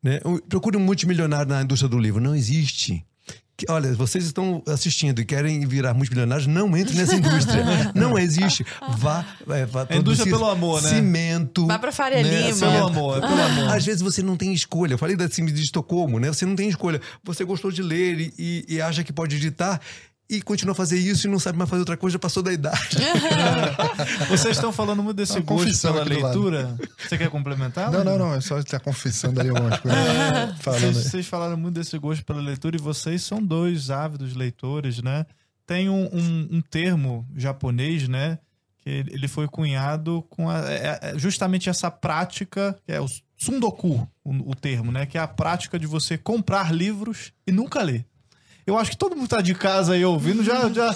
né? 0.04 0.20
Procure 0.48 0.78
um 0.78 0.82
multimilionário 0.82 1.50
na 1.52 1.62
indústria 1.62 1.90
do 1.90 1.98
livro. 1.98 2.22
Não 2.22 2.36
existe. 2.36 3.06
Que- 3.58 3.66
olha, 3.70 3.94
vocês 3.94 4.24
estão 4.24 4.64
assistindo 4.66 5.20
e 5.20 5.26
querem 5.26 5.66
virar 5.68 5.94
multimilionários, 5.94 6.48
não 6.48 6.78
entre 6.78 6.96
nessa 6.96 7.16
indústria. 7.20 7.62
não 7.94 8.18
existe. 8.18 8.66
Vá, 8.98 9.26
é, 9.50 9.66
vá 9.66 9.86
É 9.90 9.98
indústria 9.98 10.32
pelo 10.32 10.50
amor, 10.50 10.82
né? 10.82 10.90
Cimento. 10.90 11.68
Vai 11.68 11.78
pra 11.78 11.92
Faria 11.92 12.24
né? 12.24 12.48
Lima. 12.52 12.58
Pelo 12.58 12.88
amor, 12.88 13.18
é 13.18 13.22
pelo 13.28 13.42
amor. 13.42 13.70
Às 13.76 13.86
vezes 13.86 14.02
você 14.02 14.22
não 14.24 14.38
tem 14.38 14.54
escolha. 14.54 14.94
Eu 14.94 14.98
falei 14.98 15.18
da 15.18 15.30
síndrome 15.30 15.52
de 15.52 15.62
Estocolmo, 15.64 16.18
né? 16.20 16.30
Você 16.30 16.46
não 16.46 16.56
tem 16.56 16.70
escolha. 16.70 17.02
Você 17.24 17.44
gostou 17.44 17.70
de 17.70 17.82
ler 17.82 18.20
e, 18.22 18.34
e- 18.40 18.66
e 18.76 18.82
acha 18.82 19.04
que 19.04 19.12
pode 19.12 19.36
editar 19.36 19.82
e 20.30 20.42
continua 20.42 20.74
a 20.74 20.76
fazer 20.76 20.98
isso 21.00 21.28
e 21.28 21.30
não 21.30 21.40
sabe 21.40 21.58
mais 21.58 21.70
fazer 21.70 21.80
outra 21.80 21.98
coisa, 21.98 22.14
já 22.14 22.20
passou 22.20 22.44
da 22.44 22.54
idade. 22.54 22.98
Vocês 24.30 24.56
estão 24.58 24.72
falando 24.72 25.02
muito 25.02 25.18
desse 25.18 25.34
Uma 25.34 25.42
gosto 25.42 25.82
pela 25.82 26.04
leitura. 26.04 26.78
Você 26.98 27.18
quer 27.18 27.30
complementar? 27.30 27.92
Não, 27.92 28.04
não, 28.04 28.18
não. 28.18 28.34
É 28.36 28.42
só 28.42 28.60
estar 28.60 28.80
confessando 28.80 29.40
ali 29.40 29.50
algumas 29.50 29.80
coisas. 29.80 30.00
falando 30.62 30.80
Vocês, 30.94 30.98
vocês 31.06 31.28
falaram 31.28 31.58
muito 31.58 31.76
desse 31.76 31.98
gosto 31.98 32.24
pela 32.24 32.42
leitura 32.42 32.76
e 32.76 32.80
vocês 32.82 33.24
são 33.24 33.42
dois 33.44 33.90
ávidos 33.90 34.36
leitores, 34.36 35.02
né? 35.02 35.26
Tem 35.66 35.90
um, 35.90 36.06
um- 36.14 36.48
um 36.58 36.62
termo 36.62 37.28
japonês, 37.36 38.08
né? 38.08 38.38
Que 38.84 38.90
ele 38.90 39.14
ele 39.14 39.28
foi 39.28 39.48
cunhado 39.48 40.24
com 40.30 40.50
a- 40.50 40.60
é- 40.70 41.00
é 41.02 41.14
justamente 41.20 41.70
essa 41.70 41.90
prática, 41.92 42.78
que 42.86 42.92
é 42.92 43.02
o 43.02 43.08
sundoku, 43.38 44.08
o, 44.24 44.52
o 44.52 44.56
termo, 44.56 44.92
né? 44.92 45.06
Que 45.06 45.18
é 45.18 45.22
a 45.22 45.28
prática 45.28 45.78
de 45.80 45.88
você 45.88 46.18
comprar 46.18 46.74
livros 46.74 47.32
e 47.48 47.52
nunca 47.52 47.82
ler. 47.82 48.06
Eu 48.70 48.78
acho 48.78 48.92
que 48.92 48.98
todo 48.98 49.16
mundo 49.16 49.28
tá 49.28 49.42
de 49.42 49.54
casa 49.56 49.94
aí 49.94 50.06
ouvindo 50.06 50.44
já, 50.44 50.70
já, 50.72 50.94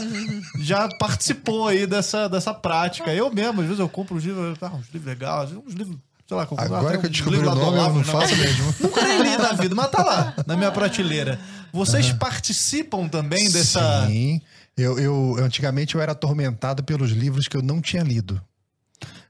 já 0.59 0.89
participou 0.99 1.67
aí 1.67 1.85
dessa, 1.87 2.27
dessa 2.29 2.53
prática. 2.53 3.13
Eu 3.13 3.29
mesmo, 3.33 3.61
às 3.61 3.65
vezes 3.67 3.79
eu 3.79 3.89
compro 3.89 4.15
uns 4.15 4.23
livros, 4.23 4.57
ah, 4.61 4.67
uns 4.73 4.85
livros 4.93 5.05
legais, 5.05 5.51
uns 5.51 5.73
livros, 5.73 5.97
sei 6.27 6.37
lá, 6.37 6.45
compro- 6.45 6.65
Agora 6.65 6.95
ah, 6.95 6.97
que 6.99 7.05
eu 7.05 7.09
um 7.09 7.11
descobri 7.11 7.39
o 7.39 7.43
nome, 7.43 7.59
eu 7.77 7.89
não 7.89 7.95
né? 7.95 8.03
faço 8.03 8.35
mesmo. 8.35 8.73
Nunca 8.79 9.01
nem 9.03 9.23
li 9.23 9.37
na 9.37 9.53
vida, 9.53 9.73
mas 9.75 9.89
tá 9.91 10.03
lá, 10.03 10.33
na 10.45 10.55
minha 10.55 10.71
prateleira. 10.71 11.39
Vocês 11.71 12.11
participam 12.13 13.07
também 13.07 13.49
dessa. 13.51 14.05
Sim. 14.07 14.39
Eu, 14.77 14.97
eu, 14.99 15.35
antigamente 15.39 15.95
eu 15.95 16.01
era 16.01 16.13
atormentado 16.13 16.83
pelos 16.83 17.11
livros 17.11 17.47
que 17.47 17.55
eu 17.57 17.61
não 17.61 17.79
tinha 17.81 18.01
lido. 18.03 18.41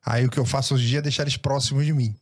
Aí 0.05 0.25
o 0.25 0.29
que 0.29 0.37
eu 0.39 0.45
faço 0.45 0.73
hoje 0.73 0.85
em 0.85 0.87
dia 0.89 0.99
é 0.99 1.01
deixar 1.01 1.23
eles 1.23 1.37
próximos 1.37 1.85
de 1.85 1.93
mim. 1.93 2.13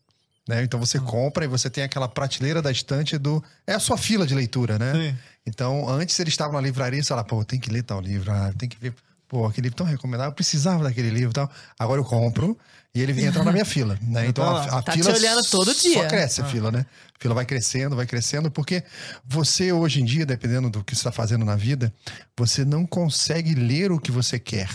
Né? 0.48 0.64
Então 0.64 0.80
Ah. 0.80 0.86
você 0.86 1.00
compra 1.00 1.46
e 1.46 1.48
você 1.48 1.70
tem 1.70 1.84
aquela 1.84 2.08
prateleira 2.08 2.62
da 2.62 2.72
estante 2.72 3.18
do. 3.18 3.44
É 3.66 3.74
a 3.74 3.80
sua 3.80 3.98
fila 3.98 4.26
de 4.26 4.34
leitura, 4.34 4.78
né? 4.80 4.94
Sim. 4.94 5.18
Então, 5.46 5.90
antes 5.90 6.20
eles 6.20 6.34
estavam 6.34 6.54
na 6.54 6.62
livraria, 6.62 7.02
você 7.02 7.10
fala, 7.10 7.24
pô, 7.24 7.44
tem 7.44 7.60
que 7.60 7.70
ler 7.72 7.84
tal 7.84 8.00
livro, 8.00 8.32
ah, 8.32 8.54
tem 8.58 8.70
que 8.70 8.78
ver. 8.80 8.94
Pô, 9.28 9.46
aquele 9.46 9.66
livro 9.66 9.78
tão 9.78 9.86
recomendado, 9.86 10.28
eu 10.28 10.34
precisava 10.34 10.84
daquele 10.84 11.10
livro 11.10 11.30
e 11.30 11.34
tal. 11.34 11.50
Agora 11.80 12.02
eu 12.02 12.06
compro 12.06 12.58
e 12.94 13.02
ele 13.02 13.14
entra 13.24 13.44
na 13.46 13.52
minha 13.54 13.64
fila, 13.64 13.98
né? 14.02 14.28
Então 14.30 14.44
Tá 14.44 14.50
a, 14.52 14.54
lá. 14.54 14.80
a 14.80 14.82
Tá 14.84 14.92
fila 14.92 15.14
te 15.14 15.20
olhando 15.20 15.44
todo 15.50 15.74
só 15.74 15.82
dia. 15.82 16.06
cresce 16.08 16.42
a 16.42 16.46
fila, 16.46 16.70
né? 16.70 16.86
A 17.18 17.22
fila 17.22 17.34
vai 17.34 17.46
crescendo, 17.46 17.96
vai 17.96 18.06
crescendo, 18.06 18.52
porque 18.52 18.84
você 19.26 19.72
hoje 19.72 20.02
em 20.02 20.06
dia, 20.06 20.26
dependendo 20.26 20.70
do 20.70 20.84
que 20.84 20.94
você 20.94 21.00
está 21.00 21.12
fazendo 21.14 21.46
na 21.46 21.56
vida, 21.56 21.94
você 22.38 22.66
não 22.66 22.86
consegue 22.86 23.56
ler 23.56 23.92
o 23.92 24.00
que 24.00 24.12
você 24.12 24.38
quer. 24.38 24.70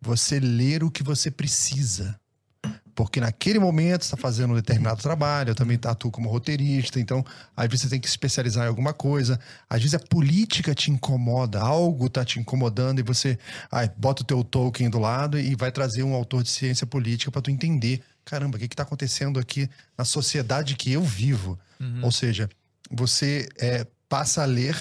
Você 0.00 0.38
ler 0.38 0.84
o 0.84 0.90
que 0.90 1.02
você 1.02 1.30
precisa. 1.30 2.18
Porque 2.94 3.20
naquele 3.20 3.58
momento 3.58 4.02
você 4.02 4.08
está 4.08 4.16
fazendo 4.16 4.52
um 4.52 4.56
determinado 4.56 5.00
trabalho, 5.00 5.50
eu 5.50 5.54
também 5.54 5.78
atuo 5.84 6.10
como 6.10 6.28
roteirista, 6.28 7.00
então 7.00 7.24
às 7.56 7.66
vezes 7.66 7.82
você 7.82 7.90
tem 7.90 8.00
que 8.00 8.08
se 8.08 8.12
especializar 8.12 8.64
em 8.64 8.68
alguma 8.68 8.92
coisa. 8.92 9.38
Às 9.68 9.80
vezes 9.80 9.94
a 9.94 9.98
política 9.98 10.74
te 10.74 10.90
incomoda, 10.90 11.60
algo 11.60 12.06
está 12.06 12.24
te 12.24 12.38
incomodando 12.38 13.00
e 13.00 13.02
você 13.02 13.38
ai, 13.70 13.90
bota 13.96 14.22
o 14.22 14.24
teu 14.24 14.42
Tolkien 14.44 14.90
do 14.90 14.98
lado 14.98 15.38
e 15.38 15.54
vai 15.54 15.70
trazer 15.70 16.02
um 16.02 16.14
autor 16.14 16.42
de 16.42 16.50
ciência 16.50 16.86
política 16.86 17.30
para 17.30 17.42
tu 17.42 17.50
entender, 17.50 18.02
caramba, 18.24 18.56
o 18.56 18.60
que 18.60 18.66
está 18.66 18.82
acontecendo 18.82 19.38
aqui 19.38 19.68
na 19.96 20.04
sociedade 20.04 20.76
que 20.76 20.92
eu 20.92 21.02
vivo. 21.02 21.58
Ou 22.02 22.12
seja, 22.12 22.48
você 22.90 23.48
é, 23.58 23.86
passa 24.08 24.42
a 24.42 24.46
ler 24.46 24.76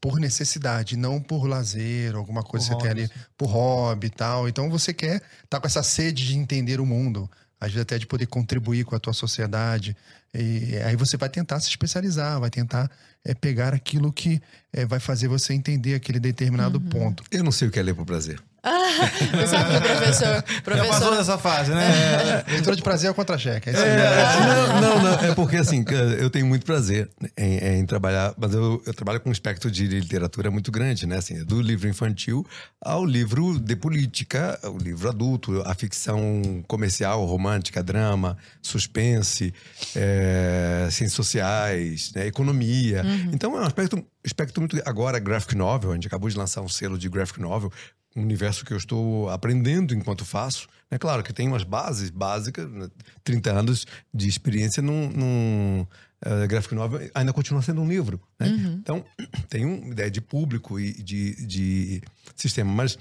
por 0.00 0.20
necessidade, 0.20 0.96
não 0.96 1.20
por 1.20 1.46
lazer, 1.46 2.14
alguma 2.14 2.42
coisa 2.42 2.70
Por 2.70 2.78
que 2.78 2.88
você 2.88 2.94
tem 2.94 3.02
hobby, 3.02 3.12
ali 3.12 3.22
por 3.36 3.46
hobby 3.46 4.06
e 4.06 4.10
tal. 4.10 4.48
Então 4.48 4.70
você 4.70 4.94
quer 4.94 5.22
tá 5.50 5.60
com 5.60 5.66
essa 5.66 5.82
sede 5.82 6.26
de 6.26 6.36
entender 6.36 6.80
o 6.80 6.86
mundo, 6.86 7.28
às 7.60 7.68
vezes 7.68 7.82
até 7.82 7.98
de 7.98 8.06
poder 8.06 8.26
contribuir 8.26 8.84
com 8.84 8.94
a 8.94 8.98
tua 8.98 9.12
sociedade. 9.12 9.96
E 10.34 10.76
aí 10.84 10.96
você 10.96 11.16
vai 11.16 11.28
tentar 11.28 11.60
se 11.60 11.68
especializar, 11.68 12.38
vai 12.38 12.50
tentar 12.50 12.90
é, 13.24 13.34
pegar 13.34 13.74
aquilo 13.74 14.12
que 14.12 14.40
é, 14.72 14.84
vai 14.86 15.00
fazer 15.00 15.28
você 15.28 15.52
entender 15.52 15.94
aquele 15.94 16.20
determinado 16.20 16.80
ponto. 16.80 17.24
Eu 17.30 17.42
não 17.42 17.52
sei 17.52 17.68
o 17.68 17.70
que 17.70 17.78
é 17.78 17.82
ler 17.82 17.94
por 17.94 18.04
prazer. 18.04 18.40
Sabe 18.62 19.70
que 19.70 19.76
o 19.76 19.80
professor, 19.80 20.26
Já 20.26 20.62
passou 20.62 20.64
professor 20.64 21.16
dessa 21.16 21.38
fase, 21.38 21.70
né? 21.70 22.44
Leitura 22.48 22.76
de 22.76 22.82
prazer 22.82 23.08
é 23.08 23.10
o 23.10 23.14
contra-cheque. 23.14 23.70
É 23.70 23.72
isso 23.72 23.82
aí. 23.82 23.88
É, 23.88 24.80
não, 24.80 24.80
não, 24.80 25.02
não. 25.02 25.30
É 25.30 25.34
porque, 25.34 25.56
assim, 25.56 25.84
eu 26.18 26.28
tenho 26.28 26.46
muito 26.46 26.66
prazer 26.66 27.08
em, 27.36 27.78
em 27.78 27.86
trabalhar, 27.86 28.34
mas 28.36 28.52
eu, 28.54 28.82
eu 28.84 28.94
trabalho 28.94 29.20
com 29.20 29.28
um 29.28 29.32
espectro 29.32 29.70
de 29.70 29.86
literatura 29.86 30.50
muito 30.50 30.72
grande, 30.72 31.06
né? 31.06 31.18
Assim, 31.18 31.44
do 31.44 31.60
livro 31.60 31.88
infantil 31.88 32.44
ao 32.80 33.04
livro 33.04 33.58
de 33.58 33.76
política, 33.76 34.58
o 34.64 34.78
livro 34.78 35.08
adulto, 35.08 35.62
a 35.64 35.74
ficção 35.74 36.64
comercial, 36.66 37.24
romântica, 37.24 37.82
drama, 37.82 38.36
suspense, 38.62 39.54
é, 39.94 40.88
ciências 40.90 41.12
sociais, 41.12 42.12
né? 42.14 42.26
economia. 42.26 43.04
Então, 43.32 43.56
é 43.56 43.60
um 43.60 43.64
aspecto, 43.64 44.04
espectro 44.24 44.60
muito. 44.60 44.80
Agora, 44.84 45.18
graphic 45.18 45.54
novel, 45.56 45.92
a 45.92 45.94
gente 45.94 46.06
acabou 46.06 46.28
de 46.28 46.36
lançar 46.36 46.60
um 46.60 46.68
selo 46.68 46.98
de 46.98 47.08
graphic 47.08 47.40
novel, 47.40 47.72
um 48.18 48.22
universo 48.22 48.64
que 48.64 48.72
eu 48.72 48.76
estou 48.76 49.28
aprendendo 49.30 49.94
enquanto 49.94 50.24
faço. 50.24 50.68
É 50.90 50.98
claro 50.98 51.22
que 51.22 51.32
tem 51.32 51.46
umas 51.48 51.62
bases 51.64 52.10
básicas, 52.10 52.70
né? 52.70 52.88
30 53.22 53.50
anos 53.52 53.86
de 54.12 54.28
experiência 54.28 54.82
num, 54.82 55.08
num 55.10 55.86
eh, 56.24 56.46
graphic 56.46 56.74
novel, 56.74 57.10
ainda 57.14 57.32
continua 57.32 57.62
sendo 57.62 57.80
um 57.82 57.88
livro. 57.88 58.20
né? 58.40 58.48
Então, 58.80 59.04
tem 59.48 59.64
uma 59.64 59.92
ideia 59.92 60.10
de 60.10 60.20
público 60.20 60.80
e 60.80 60.92
de, 61.02 61.46
de 61.46 62.02
sistema, 62.34 62.72
mas 62.72 62.98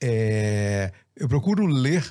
eh, 0.00 0.92
eu 1.16 1.28
procuro 1.28 1.66
ler 1.66 2.04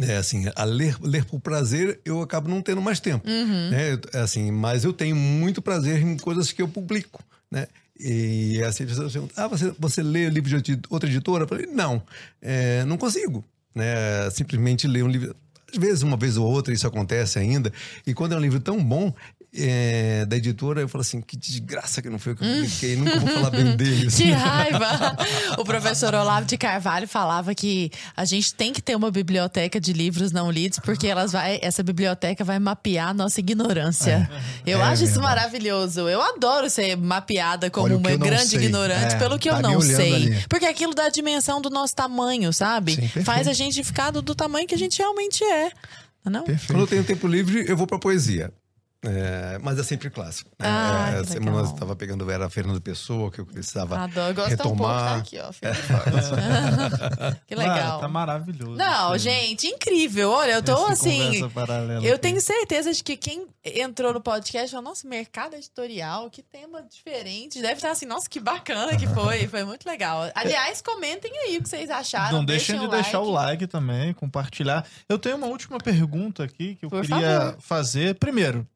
é, 0.00 0.16
assim, 0.16 0.44
a 0.56 0.64
ler, 0.64 0.96
ler 1.02 1.24
por 1.26 1.38
prazer, 1.38 2.00
eu 2.04 2.22
acabo 2.22 2.48
não 2.48 2.62
tendo 2.62 2.80
mais 2.80 2.98
tempo. 2.98 3.28
Né? 3.70 3.92
Eu- 3.92 4.22
assim, 4.22 4.50
mas 4.50 4.84
eu 4.84 4.92
tenho 4.92 5.14
muito 5.14 5.60
prazer 5.60 6.00
em 6.00 6.16
coisas 6.16 6.50
que 6.50 6.62
eu 6.62 6.68
publico. 6.68 7.22
Né? 7.50 7.66
E 8.04 8.62
assim, 8.64 8.82
as 8.82 8.90
pessoas 8.90 9.12
perguntam, 9.12 9.44
ah, 9.44 9.48
você, 9.48 9.72
você 9.78 10.02
lê 10.02 10.28
livro 10.28 10.60
de 10.60 10.80
outra 10.90 11.08
editora? 11.08 11.44
Eu 11.44 11.48
falei, 11.48 11.66
não, 11.66 12.02
é, 12.40 12.84
não 12.84 12.98
consigo. 12.98 13.44
Né? 13.74 14.28
Simplesmente 14.30 14.88
ler 14.88 15.04
um 15.04 15.08
livro. 15.08 15.36
Às 15.72 15.78
vezes, 15.78 16.02
uma 16.02 16.16
vez 16.16 16.36
ou 16.36 16.46
outra, 16.46 16.74
isso 16.74 16.86
acontece 16.86 17.38
ainda. 17.38 17.72
E 18.06 18.12
quando 18.12 18.32
é 18.32 18.36
um 18.36 18.40
livro 18.40 18.58
tão 18.60 18.82
bom 18.82 19.14
é, 19.54 20.24
da 20.24 20.36
editora, 20.36 20.80
eu 20.80 20.88
falo 20.88 21.02
assim, 21.02 21.20
que 21.20 21.36
desgraça 21.36 22.00
que 22.00 22.08
não 22.08 22.18
foi 22.18 22.32
o 22.32 22.36
que 22.36 22.42
eu 22.44 22.48
publiquei, 22.54 22.96
nunca 22.96 23.18
vou 23.20 23.28
falar 23.28 23.50
bem 23.50 23.76
dele. 23.76 24.08
Que 24.12 24.30
raiva! 24.32 25.16
O 25.58 25.64
professor 25.64 26.14
Olavo 26.14 26.46
de 26.46 26.56
Carvalho 26.56 27.06
falava 27.06 27.54
que 27.54 27.90
a 28.16 28.24
gente 28.24 28.54
tem 28.54 28.72
que 28.72 28.80
ter 28.80 28.96
uma 28.96 29.10
biblioteca 29.10 29.78
de 29.78 29.92
livros 29.92 30.32
não 30.32 30.50
lidos, 30.50 30.78
porque 30.78 31.06
elas 31.06 31.32
vai, 31.32 31.58
essa 31.62 31.82
biblioteca 31.82 32.44
vai 32.44 32.58
mapear 32.58 33.08
a 33.08 33.14
nossa 33.14 33.40
ignorância. 33.40 34.30
Eu 34.66 34.80
É 34.80 34.82
acho 34.84 35.04
isso 35.04 35.20
maravilhoso. 35.20 36.08
Eu 36.08 36.22
adoro 36.22 36.70
ser 36.70 36.96
mapeada 36.96 37.68
como 37.70 37.86
Olha 37.86 37.96
uma 37.98 38.16
grande 38.16 38.48
sei. 38.48 38.58
ignorante 38.64 39.14
É, 39.14 39.18
pelo 39.18 39.38
que 39.38 39.48
eu 39.50 39.54
tá 39.54 39.62
não 39.62 39.80
sei. 39.80 40.14
ali. 40.14 40.44
Porque 40.48 40.64
aquilo 40.64 40.94
dá 40.94 41.04
a 41.06 41.10
dimensão 41.10 41.60
do 41.60 41.68
nosso 41.68 41.94
tamanho, 41.94 42.52
sabe? 42.52 42.94
Sim. 42.94 43.22
Faz 43.22 43.46
a 43.46 43.52
gente 43.52 43.84
ficar 43.84 44.10
do, 44.10 44.22
do 44.22 44.34
tamanho 44.34 44.66
que 44.66 44.74
a 44.74 44.78
gente 44.78 44.98
realmente 44.98 45.44
é. 45.44 45.70
Não? 46.24 46.42
é 46.42 46.44
Perfeito. 46.44 46.72
Quando 46.72 46.80
eu 46.80 46.86
tenho 46.86 47.04
tempo 47.04 47.26
livre, 47.26 47.64
eu 47.68 47.76
vou 47.76 47.86
pra 47.86 47.98
poesia. 47.98 48.50
É, 49.04 49.58
mas 49.60 49.78
é 49.80 49.82
sempre 49.82 50.08
clássico. 50.10 50.48
né? 50.60 50.66
Ah, 50.68 51.06
é, 51.08 51.12
que 51.14 51.18
essa 51.22 51.32
semana 51.32 51.58
eu 51.58 51.64
estava 51.64 51.96
pegando 51.96 52.24
Vera 52.24 52.48
Fernando 52.48 52.80
Pessoa, 52.80 53.32
que 53.32 53.40
eu 53.40 53.46
precisava. 53.46 53.98
Adoro. 53.98 54.28
Eu 54.30 54.34
gosto 54.34 54.56
tão 54.56 54.76
pouco, 54.76 54.82
tá 54.84 55.16
retomar. 55.16 55.18
aqui, 55.18 55.38
ó. 55.40 55.52
Fica 55.52 55.74
fácil. 55.74 56.36
que 57.46 57.54
legal. 57.54 57.98
Ah, 57.98 58.00
tá 58.00 58.08
maravilhoso. 58.08 58.76
Não, 58.76 59.18
gente, 59.18 59.66
incrível. 59.66 60.30
Olha, 60.30 60.52
eu 60.52 60.62
tô 60.62 60.88
esse 60.90 61.08
assim. 61.08 61.40
Eu 62.02 62.14
aqui. 62.14 62.18
tenho 62.18 62.40
certeza 62.40 62.92
de 62.92 63.02
que 63.02 63.16
quem 63.16 63.46
entrou 63.64 64.12
no 64.12 64.20
podcast 64.20 64.70
falou, 64.70 64.84
nossa, 64.90 65.06
mercado 65.08 65.54
editorial, 65.54 66.30
que 66.30 66.42
tema 66.42 66.82
diferente. 66.82 67.60
Deve 67.60 67.74
estar 67.74 67.90
assim, 67.90 68.06
nossa, 68.06 68.28
que 68.28 68.38
bacana 68.40 68.96
que 68.96 69.06
foi. 69.08 69.46
Foi 69.52 69.64
muito 69.64 69.84
legal. 69.86 70.30
Aliás, 70.34 70.80
comentem 70.80 71.30
aí 71.44 71.58
o 71.58 71.62
que 71.62 71.68
vocês 71.68 71.90
acharam. 71.90 72.38
Não 72.38 72.44
deixem 72.44 72.78
de 72.78 72.86
o 72.86 72.88
deixar 72.88 73.18
o 73.20 73.30
like 73.30 73.66
também, 73.66 74.12
compartilhar. 74.14 74.86
Eu 75.08 75.18
tenho 75.18 75.36
uma 75.36 75.46
última 75.46 75.78
pergunta 75.78 76.44
aqui 76.44 76.76
que 76.76 76.84
eu 76.86 76.90
Por 76.90 77.02
queria 77.02 77.40
favor. 77.40 77.56
fazer. 77.60 78.14
Primeiro, 78.16 78.66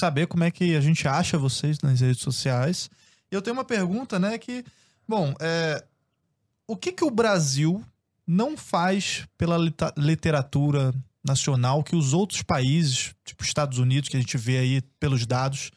saber 0.00 0.26
como 0.26 0.44
é 0.44 0.50
que 0.50 0.76
a 0.76 0.80
gente 0.80 1.06
acha 1.06 1.38
vocês 1.38 1.78
nas 1.82 2.00
redes 2.00 2.22
sociais. 2.22 2.90
E 3.30 3.34
eu 3.34 3.42
tenho 3.42 3.56
uma 3.56 3.64
pergunta, 3.64 4.18
né, 4.18 4.38
que, 4.38 4.64
bom, 5.08 5.34
é, 5.40 5.84
o 6.66 6.76
que 6.76 6.92
que 6.92 7.04
o 7.04 7.10
Brasil 7.10 7.84
não 8.26 8.56
faz 8.56 9.26
pela 9.36 9.56
literatura 9.96 10.94
nacional 11.24 11.82
que 11.82 11.96
os 11.96 12.12
outros 12.12 12.42
países, 12.42 13.14
tipo 13.24 13.42
Estados 13.44 13.78
Unidos, 13.78 14.08
que 14.08 14.16
a 14.16 14.20
gente 14.20 14.36
vê 14.36 14.58
aí 14.58 14.82
pelos 15.00 15.26
dados, 15.26 15.70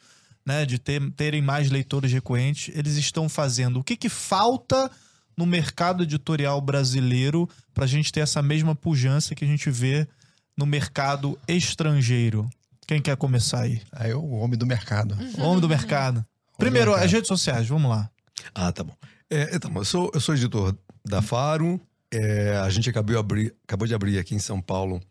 né, 0.46 0.66
de 0.66 0.78
ter- 0.78 1.12
terem 1.12 1.42
mais 1.42 1.70
leitores 1.70 2.12
recorrentes, 2.12 2.74
eles 2.76 2.96
estão 2.96 3.28
fazendo? 3.28 3.80
O 3.80 3.84
que 3.84 3.96
que 3.98 4.10
falta 4.10 4.90
no 5.36 5.46
mercado 5.46 6.04
editorial 6.04 6.60
brasileiro 6.62 7.50
para 7.74 7.84
a 7.84 7.88
gente 7.88 8.12
ter 8.12 8.22
essa 8.22 8.42
mesma 8.42 8.76
pujança 8.76 9.36
que 9.36 9.46
a 9.46 9.48
gente 9.48 9.70
vê 9.70 10.08
no 10.56 10.66
mercado 10.66 11.38
estrangeiro? 11.48 12.50
Quem 12.88 13.02
quer 13.02 13.18
começar 13.18 13.62
aí? 13.62 13.82
Aí 13.92 14.14
o 14.14 14.26
homem 14.32 14.58
do 14.58 14.66
mercado. 14.66 15.16
O 15.38 15.42
homem 15.44 15.60
do 15.60 15.68
mercado. 15.70 16.26
Primeiro, 16.58 16.92
mercado. 16.92 17.06
as 17.06 17.12
redes 17.12 17.28
sociais, 17.28 17.68
vamos 17.68 17.90
lá. 17.92 18.10
Ah, 18.56 18.72
tá 18.72 18.84
bom. 18.84 18.96
É, 19.30 19.56
então, 19.56 19.72
eu 19.76 19.84
sou, 19.86 20.10
eu 20.14 20.20
sou 20.22 20.34
editor 20.34 20.76
da 21.06 21.22
Faro. 21.22 21.80
É, 22.12 22.56
a 22.64 22.70
gente 22.70 22.90
acabou, 22.90 23.14
de 23.14 23.20
abrir- 23.20 23.56
acabou 23.66 23.86
de 23.88 23.94
abrir 23.94 24.18
aqui 24.18 24.34
em 24.34 24.40
São 24.40 24.62
Paulo 24.62 25.02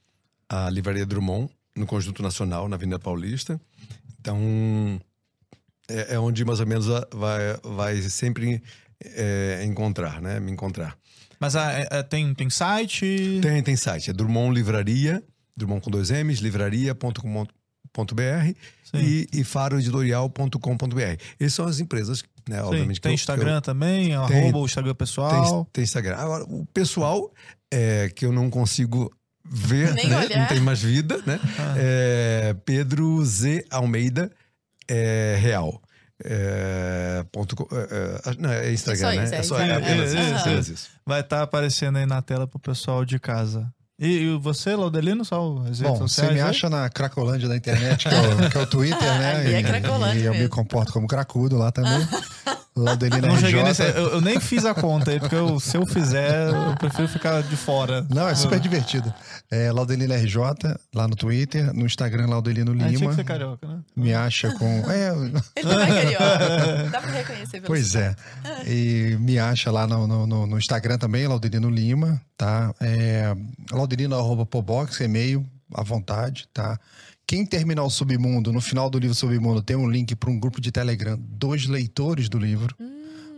a 0.49 0.71
Livraria 0.71 1.05
Drummond, 1.05 1.51
no 1.77 1.87
Conjunto 1.87 2.23
Nacional, 2.23 2.67
na 2.69 2.77
Avenida 2.77 2.99
Paulista. 2.99 3.61
Então, 4.19 4.99
é, 5.89 6.15
é 6.15 6.19
onde 6.19 6.45
mais 6.47 6.61
ou 6.61 6.67
menos 6.67 6.89
a- 6.91 7.07
vai, 7.13 7.41
vai 7.63 7.97
sempre 8.03 8.63
é, 9.05 9.63
encontrar, 9.67 10.23
né? 10.23 10.41
Me 10.41 10.51
encontrar. 10.51 10.97
Mas 11.39 11.55
ah, 11.55 11.71
é- 11.73 11.89
é, 11.91 12.03
tem, 12.03 12.33
tem 12.33 12.49
site? 12.49 13.39
Tem, 13.43 13.63
tem 13.63 13.77
site, 13.77 14.09
é 14.09 14.13
Drummond 14.15 14.55
Livraria, 14.55 15.23
Drummond 15.55 15.83
com 15.83 15.91
dois 15.91 16.11
M's, 16.11 16.39
livraria.com.br 16.41 17.51
E, 18.95 19.29
e 19.33 19.45
faroeditorial.com.br. 19.45 21.23
Essas 21.39 21.55
são 21.55 21.67
as 21.67 21.81
empresas, 21.81 22.23
né? 22.49 22.57
Sim. 22.57 22.63
Obviamente 22.63 22.97
que 22.97 23.03
Tem 23.03 23.13
eu- 23.13 23.15
Instagram 23.15 23.61
também? 23.61 24.07
Tem- 24.07 24.15
arroba 24.15 24.59
o 24.59 24.65
Instagram 24.65 24.93
Tem, 24.93 24.99
pessoal? 24.99 25.69
tem 25.73 25.85
Instagram. 25.85 26.17
Agora, 26.17 26.45
o 26.45 26.65
pessoal 26.73 27.33
é, 27.73 28.09
que 28.15 28.25
eu 28.25 28.33
não 28.33 28.49
consigo 28.49 29.13
ver, 29.45 29.95
né? 29.95 30.03
não 30.39 30.47
tem 30.47 30.61
mais 30.61 30.83
vida, 30.83 31.21
né? 31.27 31.39
Ah. 31.59 31.75
É 31.77 32.55
Pedro 32.65 33.25
Z. 33.25 33.65
Almeida 33.71 34.31
é, 34.89 35.37
Real. 35.41 35.81
É, 36.25 37.27
ponto, 37.31 37.69
é, 37.71 38.31
é, 38.31 38.35
não, 38.39 38.51
é 38.51 38.73
Instagram, 38.73 39.09
É 39.23 39.43
só 39.43 39.59
né? 39.59 39.69
é 39.69 39.69
é 39.69 40.09
só 40.09 40.51
é. 40.51 40.63
Vai 41.05 41.21
estar 41.21 41.43
aparecendo 41.43 41.97
aí 41.99 42.07
na 42.07 42.23
tela 42.23 42.47
pro 42.47 42.59
pessoal 42.59 43.05
de 43.05 43.19
casa. 43.19 43.71
E, 43.99 44.07
e 44.25 44.37
você, 44.37 44.77
Laudelino, 44.77 45.25
só 45.25 45.57
as 45.61 45.81
redes 45.81 45.99
Bom, 45.99 46.07
você 46.09 46.23
me 46.23 46.29
aí? 46.35 46.41
acha 46.41 46.69
na 46.69 46.89
Cracolândia 46.91 47.49
da 47.49 47.57
internet, 47.57 48.07
que 48.09 48.15
é 48.15 48.21
o, 48.21 48.51
que 48.51 48.59
é 48.59 48.61
o 48.61 48.67
Twitter, 48.67 48.99
né? 49.19 49.37
Ali 49.37 49.55
é 49.55 49.61
E- 49.61 50.19
e 50.19 50.25
eu 50.25 50.35
me 50.35 50.49
comporto 50.49 50.93
como 50.93 51.07
cracudo 51.09 51.57
lá 51.57 51.73
também. 51.73 52.07
Laudelina 52.77 53.27
Não 53.27 53.37
cheguei 53.39 53.61
RJ. 53.63 53.65
nesse. 53.65 53.83
Eu, 53.83 54.09
eu 54.15 54.21
nem 54.21 54.39
fiz 54.39 54.65
a 54.67 54.75
conta 54.75 55.11
aí, 55.11 55.19
porque 55.19 55.35
eu- 55.35 55.59
se 55.59 55.77
eu 55.77 55.87
fizer, 55.87 56.49
eu 56.49 56.75
prefiro 56.77 57.09
ficar 57.09 57.43
de 57.43 57.57
fora. 57.57 58.07
Não, 58.11 58.29
é 58.29 58.35
super 58.35 58.61
divertido. 58.61 59.13
É 59.51 59.73
Laudelino 59.73 60.13
RJ, 60.13 60.41
lá 60.95 61.09
no 61.09 61.17
Twitter, 61.17 61.73
no 61.73 61.87
Instagram 61.87 62.27
Laudelino 62.27 62.73
Ah, 62.73 62.77
tinha 62.77 62.89
Lima. 62.91 63.11
que 63.11 63.17
ser 63.17 63.25
carioca, 63.25 63.67
né? 63.67 63.79
Me 63.97 64.13
acha 64.13 64.53
com. 64.59 64.67
É, 64.91 65.09
Ele 65.57 65.69
também 65.69 65.89
é 65.89 66.03
carioca. 66.03 66.91
Dá 66.91 67.01
pra 67.01 67.11
reconhecer 67.13 67.53
pelo 67.53 67.67
Pois 67.67 67.95
é. 67.95 68.15
E 68.67 69.17
me 69.21 69.39
acha 69.39 69.71
lá 69.71 69.87
no, 69.87 70.07
no, 70.07 70.27
no- 70.27 70.47
no 70.47 70.59
Instagram 70.59 70.99
também, 70.99 71.27
Laudelino 71.27 71.71
Lima, 71.71 72.21
tá? 72.37 72.75
É, 72.81 73.35
Laudelino.pobox, 73.73 75.01
e-mail, 75.01 75.47
à 75.75 75.83
vontade, 75.83 76.47
tá? 76.53 76.79
Quem 77.27 77.45
terminar 77.45 77.83
o 77.83 77.91
Submundo, 77.91 78.53
no 78.53 78.61
final 78.61 78.89
do 78.89 79.01
livro 79.01 79.15
Submundo, 79.15 79.61
tem 79.61 79.75
um 79.75 79.91
link 79.91 80.15
para 80.15 80.31
um 80.31 80.39
grupo 80.39 80.61
de 80.61 80.71
Telegram 80.71 81.19
dos 81.19 81.67
leitores 81.67 82.29
do 82.29 82.39
livro, 82.39 82.77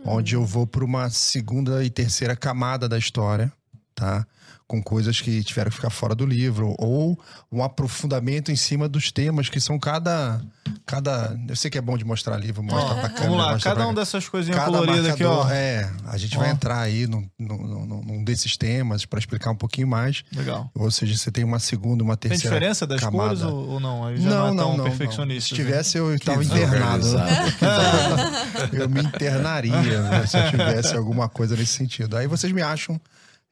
onde 0.05 0.35
eu 0.35 0.45
vou 0.45 0.67
para 0.67 0.85
uma 0.85 1.09
segunda 1.09 1.83
e 1.83 1.89
terceira 1.89 2.35
camada 2.35 2.87
da 2.87 2.99
história, 2.99 3.51
tá? 3.95 4.27
Com 4.69 4.83
coisas 4.83 5.19
que 5.19 5.43
tiveram 5.43 5.71
que 5.71 5.77
ficar 5.77 5.89
fora 5.89 6.13
do 6.13 6.27
livro, 6.27 6.75
ou 6.77 7.19
um 7.51 7.63
aprofundamento 7.63 8.51
em 8.51 8.55
cima 8.55 8.87
dos 8.87 9.11
temas 9.11 9.49
que 9.49 9.59
são 9.59 9.79
cada. 9.79 10.39
cada 10.85 11.35
eu 11.47 11.55
sei 11.55 11.71
que 11.71 11.77
é 11.79 11.81
bom 11.81 11.97
de 11.97 12.05
mostrar 12.05 12.37
livro, 12.37 12.61
mostra 12.61 12.93
pra 12.93 13.09
câmera. 13.09 13.29
Vamos 13.31 13.37
lá, 13.45 13.59
cada 13.59 13.75
pra- 13.77 13.87
um 13.87 13.95
dessas 13.95 14.29
coisinhas 14.29 14.63
coloridas 14.63 15.07
aqui, 15.07 15.23
ó. 15.23 15.49
É, 15.49 15.89
a 16.05 16.17
gente 16.17 16.37
Ó. 16.37 16.41
vai 16.41 16.51
entrar 16.51 16.81
aí 16.81 17.07
num, 17.07 17.27
num, 17.39 18.03
num- 18.05 18.23
desses 18.23 18.55
temas 18.55 19.05
para 19.05 19.17
explicar 19.17 19.49
um 19.49 19.55
pouquinho 19.55 19.87
mais. 19.87 20.23
Legal. 20.35 20.69
Ou 20.75 20.91
seja, 20.91 21.17
você 21.17 21.31
tem 21.31 21.43
uma 21.43 21.57
segunda, 21.57 22.03
uma 22.03 22.15
Tem 22.15 22.29
terceira. 22.29 22.55
diferença 22.55 22.85
das 22.85 23.01
camada. 23.01 23.29
cores 23.29 23.41
ou, 23.41 23.69
ou 23.69 23.79
não? 23.79 24.15
Já 24.17 24.29
não, 24.29 24.37
Não, 24.37 24.45
é 24.45 24.51
não, 24.51 24.55
tão 24.67 24.77
não, 24.77 24.83
perfeccionista. 24.83 25.49
Se 25.49 25.55
tivesse, 25.55 25.97
eu 25.97 26.13
estava 26.13 26.43
internado. 26.43 27.11
né? 27.17 27.25
eu 28.73 28.87
me 28.87 29.01
internaria 29.01 30.01
né, 30.03 30.27
se 30.27 30.37
eu 30.37 30.47
tivesse 30.51 30.95
alguma 30.95 31.27
coisa 31.27 31.55
nesse 31.55 31.73
sentido. 31.73 32.15
Aí 32.15 32.27
vocês 32.27 32.53
me 32.53 32.61
acham 32.61 33.01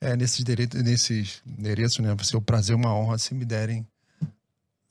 é, 0.01 0.15
nesses, 0.15 0.43
dire... 0.43 0.69
nesses 0.75 1.41
endereços, 1.57 1.99
né? 1.99 2.13
Vai 2.13 2.25
ser 2.25 2.37
um 2.37 2.41
prazer, 2.41 2.75
uma 2.75 2.93
honra 2.93 3.17
se 3.17 3.33
me 3.33 3.45
derem 3.45 3.85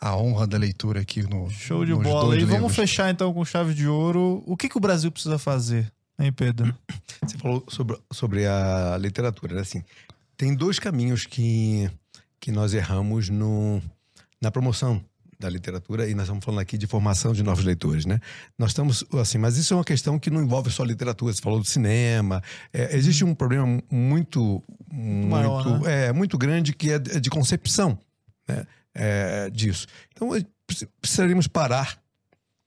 a 0.00 0.16
honra 0.16 0.46
da 0.46 0.58
leitura 0.58 1.00
aqui 1.00 1.22
no. 1.22 1.50
Show 1.50 1.84
de 1.84 1.94
bola. 1.94 2.36
E 2.36 2.40
vamos 2.40 2.52
livros. 2.54 2.76
fechar 2.76 3.10
então 3.10 3.32
com 3.32 3.44
chave 3.44 3.74
de 3.74 3.88
ouro. 3.88 4.42
O 4.46 4.56
que, 4.56 4.68
que 4.68 4.76
o 4.76 4.80
Brasil 4.80 5.10
precisa 5.10 5.38
fazer, 5.38 5.90
hein, 6.18 6.32
Pedro? 6.32 6.74
Você 7.22 7.38
falou 7.38 7.64
sobre, 7.68 7.98
sobre 8.12 8.46
a 8.46 8.96
literatura, 8.98 9.54
né? 9.54 9.60
Assim, 9.62 9.82
tem 10.36 10.54
dois 10.54 10.78
caminhos 10.78 11.24
que, 11.24 11.90
que 12.38 12.52
nós 12.52 12.74
erramos 12.74 13.28
no, 13.28 13.80
na 14.40 14.50
promoção 14.50 15.02
da 15.38 15.48
literatura 15.50 16.08
e 16.08 16.14
nós 16.14 16.24
estamos 16.24 16.44
falando 16.44 16.60
aqui 16.60 16.78
de 16.78 16.86
formação 16.86 17.32
de 17.32 17.42
novos 17.42 17.64
leitores, 17.64 18.06
né? 18.06 18.20
Nós 18.58 18.70
estamos, 18.70 19.04
assim, 19.20 19.38
mas 19.38 19.56
isso 19.56 19.74
é 19.74 19.76
uma 19.76 19.84
questão 19.84 20.18
que 20.18 20.30
não 20.30 20.42
envolve 20.42 20.70
só 20.70 20.82
literatura, 20.84 21.32
você 21.32 21.42
falou 21.42 21.58
do 21.60 21.66
cinema, 21.66 22.42
é, 22.72 22.96
existe 22.96 23.24
um 23.24 23.34
problema 23.34 23.82
muito, 23.90 24.62
muito, 24.90 25.28
maior, 25.28 25.86
é, 25.88 26.12
muito 26.12 26.38
grande 26.38 26.72
que 26.72 26.90
é 26.92 26.98
de 26.98 27.28
concepção, 27.30 27.98
né? 28.48 28.66
É, 28.94 29.50
disso. 29.50 29.86
Então, 30.14 30.30
preci- 30.66 30.88
precisaríamos 31.02 31.46
parar 31.46 31.98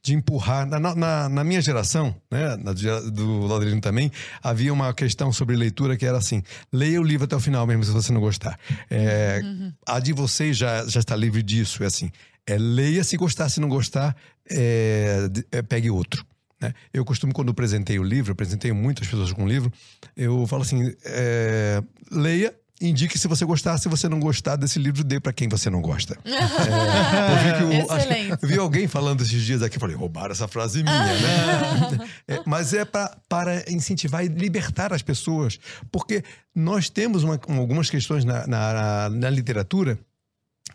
de 0.02 0.14
empurrar. 0.14 0.66
Na, 0.68 0.80
na- 0.96 1.28
na 1.28 1.44
minha 1.44 1.60
geração, 1.60 2.16
né, 2.32 2.56
na 2.58 2.72
do 2.72 3.40
Laudelino 3.48 3.82
também, 3.82 4.12
havia 4.42 4.72
uma 4.72 4.94
questão 4.94 5.34
sobre 5.34 5.56
leitura 5.56 5.98
que 5.98 6.06
era 6.06 6.18
assim: 6.20 6.42
leia 6.72 7.02
o 7.02 7.04
livro 7.04 7.26
até 7.26 7.36
o 7.36 7.40
final, 7.40 7.66
mesmo 7.68 7.84
se 7.84 7.92
você 7.92 8.12
não 8.14 8.22
gostar. 8.22 8.58
É, 8.90 9.42
A 9.86 10.00
de 10.00 10.14
vocês 10.14 10.56
já, 10.56 10.86
já 10.88 11.00
está 11.00 11.16
livre 11.16 11.42
disso. 11.44 11.84
É 11.84 11.88
assim: 11.88 12.12
é, 12.50 12.58
leia 12.58 13.04
se 13.04 13.16
gostar, 13.18 13.50
se 13.50 13.60
não 13.60 13.70
gostar, 13.70 14.16
é, 14.50 15.30
é, 15.52 15.62
pegue 15.62 15.90
outro. 15.90 16.26
né? 16.62 16.74
Eu 16.94 17.06
costumo, 17.06 17.34
quando 17.34 17.52
apresentei 17.52 18.00
o 18.00 18.04
livro, 18.04 18.32
apresentei 18.32 18.72
muitas 18.74 19.08
pessoas 19.08 19.32
com 19.32 19.44
o 19.44 19.48
livro, 19.48 19.72
eu 20.18 20.46
falo 20.48 20.64
assim: 20.64 20.94
é, 21.06 21.82
leia. 22.12 22.54
Indique 22.82 23.20
se 23.20 23.28
você 23.28 23.44
gostar, 23.44 23.78
se 23.78 23.90
você 23.90 24.08
não 24.08 24.22
gostar 24.22 24.56
desse 24.56 24.80
livro, 24.80 25.04
dê 25.04 25.20
para 25.20 25.34
quem 25.34 25.50
você 25.50 25.70
não 25.70 25.82
gosta. 25.82 26.18
É, 26.24 27.32
eu 27.34 27.38
vi 27.44 28.38
que 28.38 28.46
eu 28.46 28.48
vi 28.50 28.58
alguém 28.58 28.88
falando 28.88 29.22
esses 29.22 29.44
dias 29.44 29.62
aqui, 29.62 29.76
eu 29.76 29.82
falei, 29.82 29.98
roubaram 29.98 30.32
essa 30.32 30.48
frase 30.48 30.82
minha, 30.82 30.96
né? 30.98 32.08
É, 32.26 32.42
mas 32.46 32.74
é 32.74 32.86
pra, 32.86 33.18
para 33.28 33.70
incentivar 33.70 34.24
e 34.24 34.30
libertar 34.30 34.94
as 34.94 35.02
pessoas. 35.02 35.60
Porque 35.92 36.24
nós 36.56 36.90
temos 36.90 37.24
uma- 37.26 37.38
algumas 37.50 37.90
questões 37.90 38.24
na, 38.24 38.48
na, 38.48 39.10
na 39.10 39.30
literatura 39.30 40.00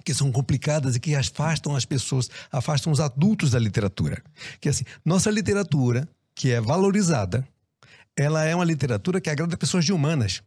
que 0.05 0.15
são 0.15 0.33
complicadas 0.33 0.97
e 0.97 1.01
que 1.01 1.15
afastam 1.15 1.77
as 1.77 1.85
pessoas, 1.85 2.31
afastam 2.51 2.93
os 2.93 3.01
adultos 3.01 3.51
da 3.51 3.59
literatura. 3.59 4.23
Que 4.61 4.69
assim, 4.69 4.85
nossa 5.05 5.31
literatura, 5.31 6.09
que 6.35 6.51
é 6.51 6.61
valorizada, 6.61 7.47
ela 8.17 8.45
é 8.45 8.55
uma 8.55 8.65
literatura 8.65 9.21
que 9.21 9.31
agrada 9.31 9.57
pessoas 9.57 9.85
de 9.85 9.93
humanas. 9.93 10.43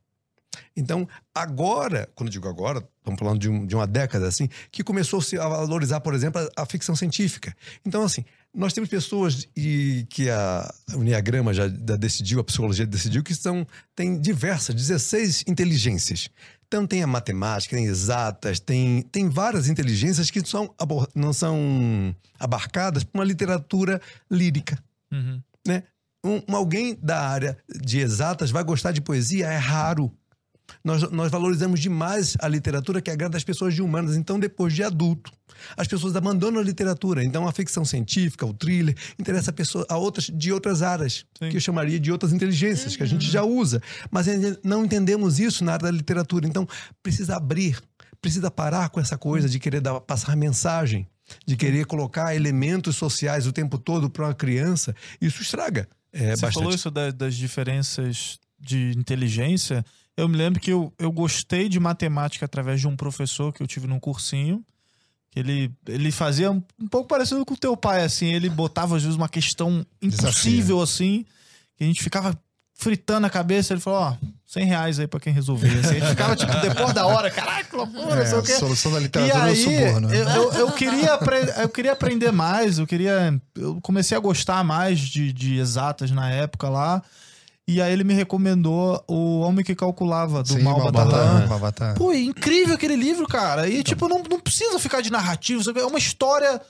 Então, 0.75 1.07
agora, 1.33 2.09
quando 2.15 2.27
eu 2.27 2.31
digo 2.33 2.47
agora, 2.47 2.79
estamos 2.99 3.19
falando 3.19 3.39
de, 3.39 3.49
um- 3.49 3.65
de 3.65 3.75
uma 3.75 3.87
década 3.87 4.27
assim, 4.27 4.47
que 4.71 4.83
começou 4.83 5.21
-se 5.21 5.37
a 5.37 5.47
valorizar, 5.47 5.99
por 6.01 6.13
exemplo, 6.13 6.41
a, 6.55 6.63
a 6.63 6.65
ficção 6.65 6.95
científica. 6.95 7.55
Então, 7.85 8.03
assim, 8.03 8.23
nós 8.53 8.73
temos 8.73 8.89
pessoas 8.89 9.47
e 9.55 10.05
que 10.09 10.29
a, 10.29 10.73
o 10.95 11.01
Enneagrama 11.01 11.53
já, 11.53 11.67
decidiu, 11.67 12.39
a 12.39 12.43
psicologia 12.43 12.85
decidiu, 12.85 13.23
que 13.23 13.35
são, 13.35 13.65
tem 13.95 14.19
diversas, 14.19 14.73
16 14.75 15.43
inteligências. 15.47 16.29
Então 16.67 16.85
tem 16.85 17.01
a 17.01 17.07
matemática, 17.07 17.77
tem 17.77 17.85
exatas, 17.85 18.59
tem, 18.59 19.01
tem 19.03 19.29
várias 19.29 19.69
inteligências 19.69 20.29
que 20.29 20.45
são, 20.45 20.73
não 21.15 21.31
são 21.31 22.13
abarcadas 22.37 23.05
por 23.05 23.17
uma 23.19 23.23
literatura 23.23 24.01
lírica 24.29 24.77
Uhum. 25.09 25.41
né? 25.65 25.83
Um 26.21 26.41
alguém 26.53 26.93
da 27.01 27.21
área 27.25 27.57
de 27.81 27.99
exatas 27.99 28.51
vai 28.51 28.61
gostar 28.65 28.91
de 28.91 28.99
poesia 28.99 29.47
é 29.47 29.55
raro. 29.57 30.11
Nós, 30.83 31.09
nós 31.11 31.31
valorizamos 31.31 31.79
demais 31.79 32.35
a 32.39 32.47
literatura 32.47 33.01
que 33.01 33.09
agrada 33.09 33.37
as 33.37 33.43
pessoas 33.43 33.73
de 33.73 33.81
humanas. 33.81 34.15
Então, 34.15 34.39
depois 34.39 34.73
de 34.73 34.83
adulto, 34.83 35.31
as 35.75 35.87
pessoas 35.87 36.15
abandonam 36.15 36.59
a 36.59 36.63
literatura. 36.63 37.23
Então, 37.23 37.47
a 37.47 37.51
ficção 37.51 37.83
científica, 37.85 38.45
o 38.45 38.53
thriller, 38.53 38.95
interessa 39.17 39.49
a, 39.49 39.53
pessoa, 39.53 39.85
a 39.89 39.97
outras 39.97 40.25
de 40.25 40.51
outras 40.51 40.81
áreas, 40.81 41.25
Sim. 41.41 41.49
que 41.49 41.57
eu 41.57 41.61
chamaria 41.61 41.99
de 41.99 42.11
outras 42.11 42.33
inteligências, 42.33 42.95
que 42.95 43.03
a 43.03 43.05
gente 43.07 43.29
já 43.29 43.43
usa. 43.43 43.81
Mas 44.11 44.27
não 44.63 44.83
entendemos 44.85 45.39
isso 45.39 45.63
na 45.63 45.73
área 45.73 45.85
da 45.85 45.91
literatura. 45.91 46.45
Então, 46.47 46.67
precisa 47.01 47.37
abrir, 47.37 47.79
precisa 48.21 48.51
parar 48.51 48.89
com 48.89 48.99
essa 48.99 49.17
coisa 49.17 49.47
de 49.49 49.59
querer 49.59 49.79
dar, 49.81 49.99
passar 50.01 50.35
mensagem, 50.35 51.07
de 51.45 51.55
querer 51.55 51.85
colocar 51.85 52.35
elementos 52.35 52.95
sociais 52.95 53.47
o 53.47 53.51
tempo 53.53 53.77
todo 53.77 54.09
para 54.09 54.25
uma 54.25 54.33
criança. 54.33 54.93
Isso 55.21 55.41
estraga 55.41 55.87
é, 56.13 56.35
Você 56.35 56.41
bastante. 56.41 56.53
falou 56.53 56.73
isso 56.73 56.89
da- 56.91 57.11
das 57.11 57.35
diferenças 57.35 58.39
de 58.59 58.91
inteligência. 58.97 59.83
Eu 60.17 60.27
me 60.27 60.35
lembro 60.35 60.59
que 60.59 60.71
eu, 60.71 60.91
eu 60.97 61.11
gostei 61.11 61.69
de 61.69 61.79
matemática 61.79 62.43
através 62.45 62.81
de 62.81 62.87
um 62.87 62.95
professor 62.97 63.53
que 63.53 63.61
eu 63.61 63.67
tive 63.67 63.85
num 63.87 63.99
cursinho. 63.99 64.65
Que 65.29 65.39
ele, 65.39 65.71
ele 65.87 66.11
fazia 66.11 66.49
um, 66.51 66.61
um 66.81 66.87
pouco 66.87 67.07
parecido 67.07 67.45
com 67.45 67.53
o 67.53 67.57
teu 67.57 67.77
pai, 67.77 68.03
assim. 68.03 68.33
Ele 68.33 68.49
botava, 68.49 68.95
às 68.95 69.03
vezes, 69.03 69.15
uma 69.15 69.29
questão 69.29 69.85
impossível, 70.01 70.81
assim. 70.81 71.23
Que 71.75 71.83
a 71.83 71.87
gente 71.87 72.01
ficava 72.01 72.35
fritando 72.73 73.27
a 73.27 73.29
cabeça. 73.29 73.73
Ele 73.73 73.79
falou, 73.81 73.99
ó, 73.99 74.15
100 74.47 74.65
reais 74.65 74.99
aí 74.99 75.05
pra 75.07 75.19
quem 75.19 75.31
resolver. 75.33 75.67
Assim, 75.79 75.97
a 75.97 75.99
gente 75.99 76.07
ficava, 76.09 76.35
tipo, 76.35 76.51
depois 76.61 76.93
da 76.93 77.05
hora, 77.05 77.29
caraca, 77.29 77.77
loucura, 77.77 78.15
não 78.15 78.25
sei 78.25 78.33
É, 78.35 78.39
o 78.39 78.43
quê. 78.43 78.53
solução 78.53 78.91
da 78.93 78.99
E 78.99 79.03
literatura 79.03 79.43
aí, 79.43 79.49
é 79.49 79.53
o 79.53 79.87
suborno. 79.87 80.13
eu, 80.13 80.29
eu, 80.29 80.53
eu 80.53 80.71
queria 80.71 81.19
eu 81.61 81.69
queria 81.69 81.91
aprender 81.91 82.31
mais, 82.31 82.79
eu 82.79 82.87
queria. 82.87 83.39
Eu 83.55 83.79
comecei 83.81 84.17
a 84.17 84.19
gostar 84.19 84.63
mais 84.63 84.99
de, 84.99 85.31
de 85.31 85.57
exatas 85.57 86.09
na 86.09 86.31
época 86.31 86.69
lá. 86.69 87.03
E 87.67 87.81
aí 87.81 87.91
ele 87.91 88.05
me 88.05 88.13
recomendou 88.13 89.03
O 89.07 89.41
Homem 89.41 89.63
que 89.63 89.75
Calculava, 89.75 90.41
do 90.41 90.47
Sim, 90.47 90.63
Tahan. 90.63 91.47
Malbatan. 91.47 91.93
Pô, 91.95 92.13
é 92.13 92.19
incrível 92.19 92.75
aquele 92.75 92.95
livro, 92.95 93.27
cara. 93.27 93.67
E, 93.67 93.83
tipo, 93.83 94.07
não, 94.07 94.23
não 94.29 94.39
precisa 94.39 94.79
ficar 94.79 95.01
de 95.01 95.11
narrativo. 95.11 95.61
É 95.77 95.85
uma 95.85 95.97
história 95.97 96.61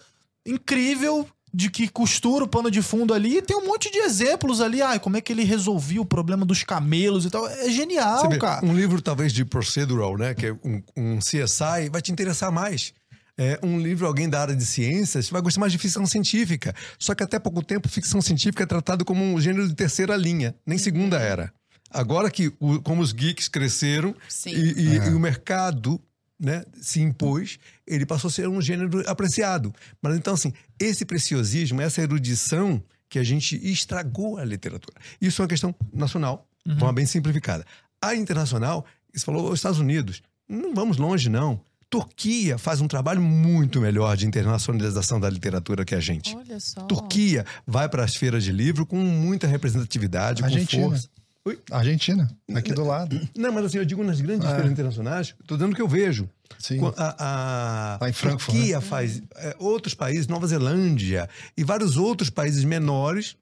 incrível 0.44 1.28
de 1.54 1.70
que 1.70 1.88
costura 1.88 2.46
o 2.46 2.48
pano 2.48 2.72
de 2.72 2.82
fundo 2.82 3.14
ali. 3.14 3.38
E 3.38 3.42
tem 3.42 3.56
um 3.56 3.66
monte 3.66 3.92
de 3.92 4.00
exemplos 4.00 4.60
ali. 4.60 4.82
Ai, 4.82 5.00
como 5.00 5.18
é 5.18 5.22
que 5.22 5.32
ele 5.32 5.44
resolvia 5.44 6.02
o 6.02 6.06
problema 6.06 6.46
dos 6.46 6.64
camelos 6.64 7.26
e 7.26 7.30
tal. 7.30 7.48
É 7.48 7.70
genial, 7.70 8.30
vê, 8.30 8.38
cara. 8.38 8.66
um 8.66 8.76
livro 8.76 9.02
talvez 9.02 9.32
de 9.32 9.46
procedural, 9.46 10.18
né, 10.18 10.34
que 10.34 10.48
é 10.48 10.54
um, 10.64 10.82
um 10.96 11.20
CSI, 11.20 11.90
vai 11.92 12.02
te 12.02 12.12
interessar 12.12 12.52
mais. 12.52 12.94
É, 13.38 13.60
um 13.62 13.80
livro, 13.80 14.08
alguém 14.08 14.28
da 14.28 14.42
área 14.42 14.56
de 14.56 14.66
ciências, 14.66 15.30
vai 15.30 15.42
gostar 15.42 15.60
mais 15.60 15.72
de 15.72 15.78
ficção 15.78 16.06
científica. 16.08 16.74
Só 16.98 17.14
que 17.14 17.22
até 17.24 17.38
pouco 17.38 17.62
tempo, 17.64 17.88
ficção 17.88 18.20
científica 18.22 18.64
é 18.64 18.66
tratado 18.66 19.06
como 19.06 19.24
um 19.24 19.40
gênero 19.40 19.68
de 19.68 19.76
terceira 19.76 20.16
linha, 20.16 20.56
nem 20.66 20.78
segunda 20.78 21.20
era. 21.20 21.54
Agora 21.92 22.32
que, 22.32 22.52
o- 22.60 22.82
como 22.82 23.02
os 23.02 23.12
geeks 23.14 23.48
cresceram 23.48 24.16
e, 24.56 24.72
e- 24.82 24.96
e 25.12 25.14
o 25.14 25.20
mercado 25.20 26.02
né, 26.40 26.64
se 26.82 27.00
impôs, 27.02 27.58
ele 27.88 28.06
passou 28.06 28.28
a 28.28 28.32
ser 28.32 28.48
um 28.48 28.62
gênero 28.62 29.04
apreciado. 29.10 29.74
Mas 30.02 30.16
então, 30.18 30.34
assim, 30.36 30.54
esse 30.80 31.04
preciosismo, 31.06 31.82
essa 31.82 32.02
erudição 32.02 32.84
que 33.10 33.18
a 33.18 33.24
gente 33.24 33.56
estragou 33.68 34.38
a 34.38 34.44
literatura. 34.46 34.96
Isso 35.22 35.42
é 35.42 35.44
uma 35.44 35.50
questão 35.50 35.74
nacional, 35.94 36.48
de 36.66 36.74
forma 36.78 36.94
bem 36.94 37.06
simplificada. 37.06 37.66
A 38.02 38.14
internacional, 38.16 38.86
você 39.14 39.26
falou, 39.26 39.50
os 39.50 39.58
Estados 39.60 39.80
Unidos, 39.80 40.22
não 40.48 40.76
vamos 40.76 40.98
longe, 40.98 41.30
não. 41.30 41.60
Turquia 41.90 42.58
faz 42.58 42.82
um 42.82 42.88
trabalho 42.88 43.22
muito 43.22 43.80
melhor 43.80 44.18
de 44.18 44.26
internacionalização 44.28 45.20
da 45.20 45.30
literatura 45.30 45.86
que 45.86 45.96
a 45.96 46.00
gente. 46.00 46.36
Olha 46.36 46.60
só. 46.60 46.82
Turquia 46.82 47.46
vai 47.66 47.88
para 47.88 48.04
as 48.04 48.16
feiras 48.16 48.44
de 48.44 48.52
livro 48.52 48.86
com 48.86 48.98
muita 48.98 49.48
representatividade, 49.48 50.42
com 50.42 50.48
Argentina. 50.48 50.90
força. 50.90 51.10
Oi? 51.46 51.58
Argentina, 51.72 52.30
aqui 52.54 52.74
do 52.74 52.84
lado. 52.84 53.18
Não, 53.34 53.54
mas 53.54 53.66
assim, 53.66 53.78
eu 53.78 53.86
digo 53.86 54.04
nas 54.04 54.20
grandes 54.20 54.46
É. 54.50 54.52
feiras 54.54 54.70
internacionais, 54.70 55.34
estou 55.40 55.56
dizendo 55.58 55.74
que 55.74 55.82
eu 55.82 55.88
vejo. 55.88 56.30
Sim. 56.60 56.80
A, 56.98 57.98
a 58.02 58.10
em 58.10 58.12
Frankfurt, 58.12 58.54
Turquia 58.58 58.82
faz, 58.82 59.22
é, 59.38 59.56
outros 59.58 59.94
países, 59.94 60.28
Nova 60.28 60.46
Zelândia 60.46 61.30
e 61.56 61.64
vários 61.64 61.96
outros 61.96 62.30
países 62.30 62.66
menores 62.66 63.38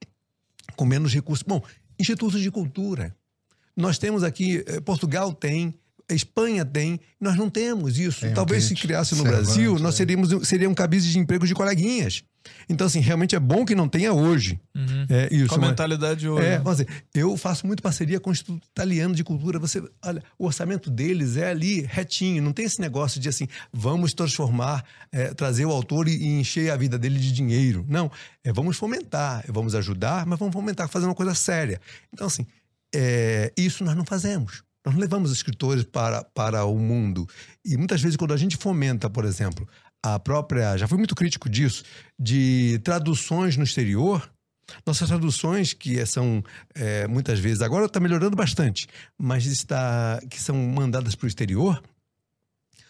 com 0.76 0.85
menos 0.85 1.11
recursos. 1.15 1.43
Bom, 1.47 1.63
institutos 1.99 2.41
de 2.41 2.51
cultura. 2.51 3.15
Nós 3.76 3.97
temos 3.97 4.23
aqui, 4.23 4.63
eh, 4.67 4.80
Portugal 4.81 5.34
tem, 5.34 5.73
Espanha 6.14 6.64
tem, 6.64 6.99
nós 7.19 7.36
não 7.36 7.49
temos 7.49 7.98
isso. 7.98 8.22
Tem, 8.22 8.34
Talvez 8.34 8.65
se 8.65 8.76
criasse 8.76 9.15
no 9.15 9.23
Brasil, 9.23 9.80
nós 9.80 9.95
é. 9.95 9.98
seríamos 9.98 10.48
seria 10.48 10.69
um 10.69 10.73
cabide 10.73 11.11
de 11.11 11.18
emprego 11.18 11.48
de 11.48 11.56
coleguinhas. 11.56 12.23
Então, 12.69 12.86
assim, 12.86 12.99
realmente 12.99 13.36
é 13.36 13.40
bom 13.40 13.65
que 13.65 13.73
não 13.73 13.90
tenha 13.90 14.14
hoje. 14.14 14.60
Uhum. 14.76 15.07
É 15.10 15.34
isso. 15.34 15.48
Com 15.48 15.56
a 15.56 15.57
mas- 15.57 15.69
mentalidade 15.72 16.30
hoje. 16.30 16.45
é, 16.45 16.60
vamos 16.60 16.77
dizer, 16.77 17.03
eu 17.15 17.36
faço 17.38 17.65
muito 17.65 17.82
parceria 17.82 18.19
com 18.19 18.30
o 18.30 18.34
Instituto 18.34 18.64
Italiano 18.68 19.15
de 19.15 19.23
Cultura. 19.23 19.57
Você, 19.57 19.82
olha, 20.03 20.23
o 20.38 20.45
orçamento 20.45 20.91
deles 20.91 21.38
é 21.38 21.49
ali 21.49 21.82
retinho, 21.82 22.44
não 22.44 22.53
tem 22.53 22.65
esse 22.65 22.80
negócio 22.80 23.19
de 23.19 23.30
assim, 23.30 23.48
vamos 23.73 24.14
transformar, 24.14 24.86
é, 25.11 25.34
trazer 25.34 25.65
o 25.65 25.72
autor 25.72 26.07
e, 26.07 26.15
e 26.15 26.40
encher 26.40 26.69
a 26.69 26.77
vida 26.77 26.99
dele 26.99 27.18
de 27.18 27.32
dinheiro. 27.32 27.84
Não, 27.90 28.11
é 28.44 28.53
vamos 28.53 28.77
fomentar, 28.77 29.44
é, 29.48 29.52
vamos 29.52 29.73
ajudar, 29.73 30.23
mas 30.27 30.38
vamos 30.38 30.53
fomentar, 30.53 30.88
fazer 30.88 31.06
uma 31.06 31.15
coisa 31.15 31.34
séria. 31.34 31.82
Então, 32.14 32.27
assim, 32.27 32.45
é, 32.94 33.52
isso 33.57 33.84
nós 33.84 33.95
não 33.95 34.06
fazemos. 34.06 34.64
Nós 34.85 34.95
levamos 34.95 35.31
escritores 35.31 35.83
para, 35.83 36.23
para 36.23 36.65
o 36.65 36.77
mundo. 36.77 37.27
E 37.65 37.75
muitas 37.75 38.01
vezes, 38.01 38.15
quando 38.15 38.33
a 38.33 38.37
gente 38.37 38.55
fomenta, 38.55 39.09
por 39.09 39.25
exemplo, 39.25 39.67
a 40.05 40.19
própria. 40.19 40.77
Já 40.77 40.87
fui 40.87 40.97
muito 40.97 41.15
crítico 41.15 41.49
disso, 41.49 41.83
de 42.19 42.79
traduções 42.83 43.57
no 43.57 43.63
exterior. 43.63 44.29
Nossas 44.85 45.07
traduções, 45.07 45.73
que 45.73 46.03
são 46.05 46.43
é, 46.73 47.07
muitas 47.07 47.39
vezes, 47.39 47.61
agora 47.61 47.85
está 47.85 47.99
melhorando 47.99 48.35
bastante, 48.35 48.87
mas 49.15 49.45
está, 49.45 50.19
que 50.27 50.41
são 50.41 50.55
mandadas 50.55 51.13
para 51.13 51.25
o 51.25 51.27
exterior, 51.27 51.83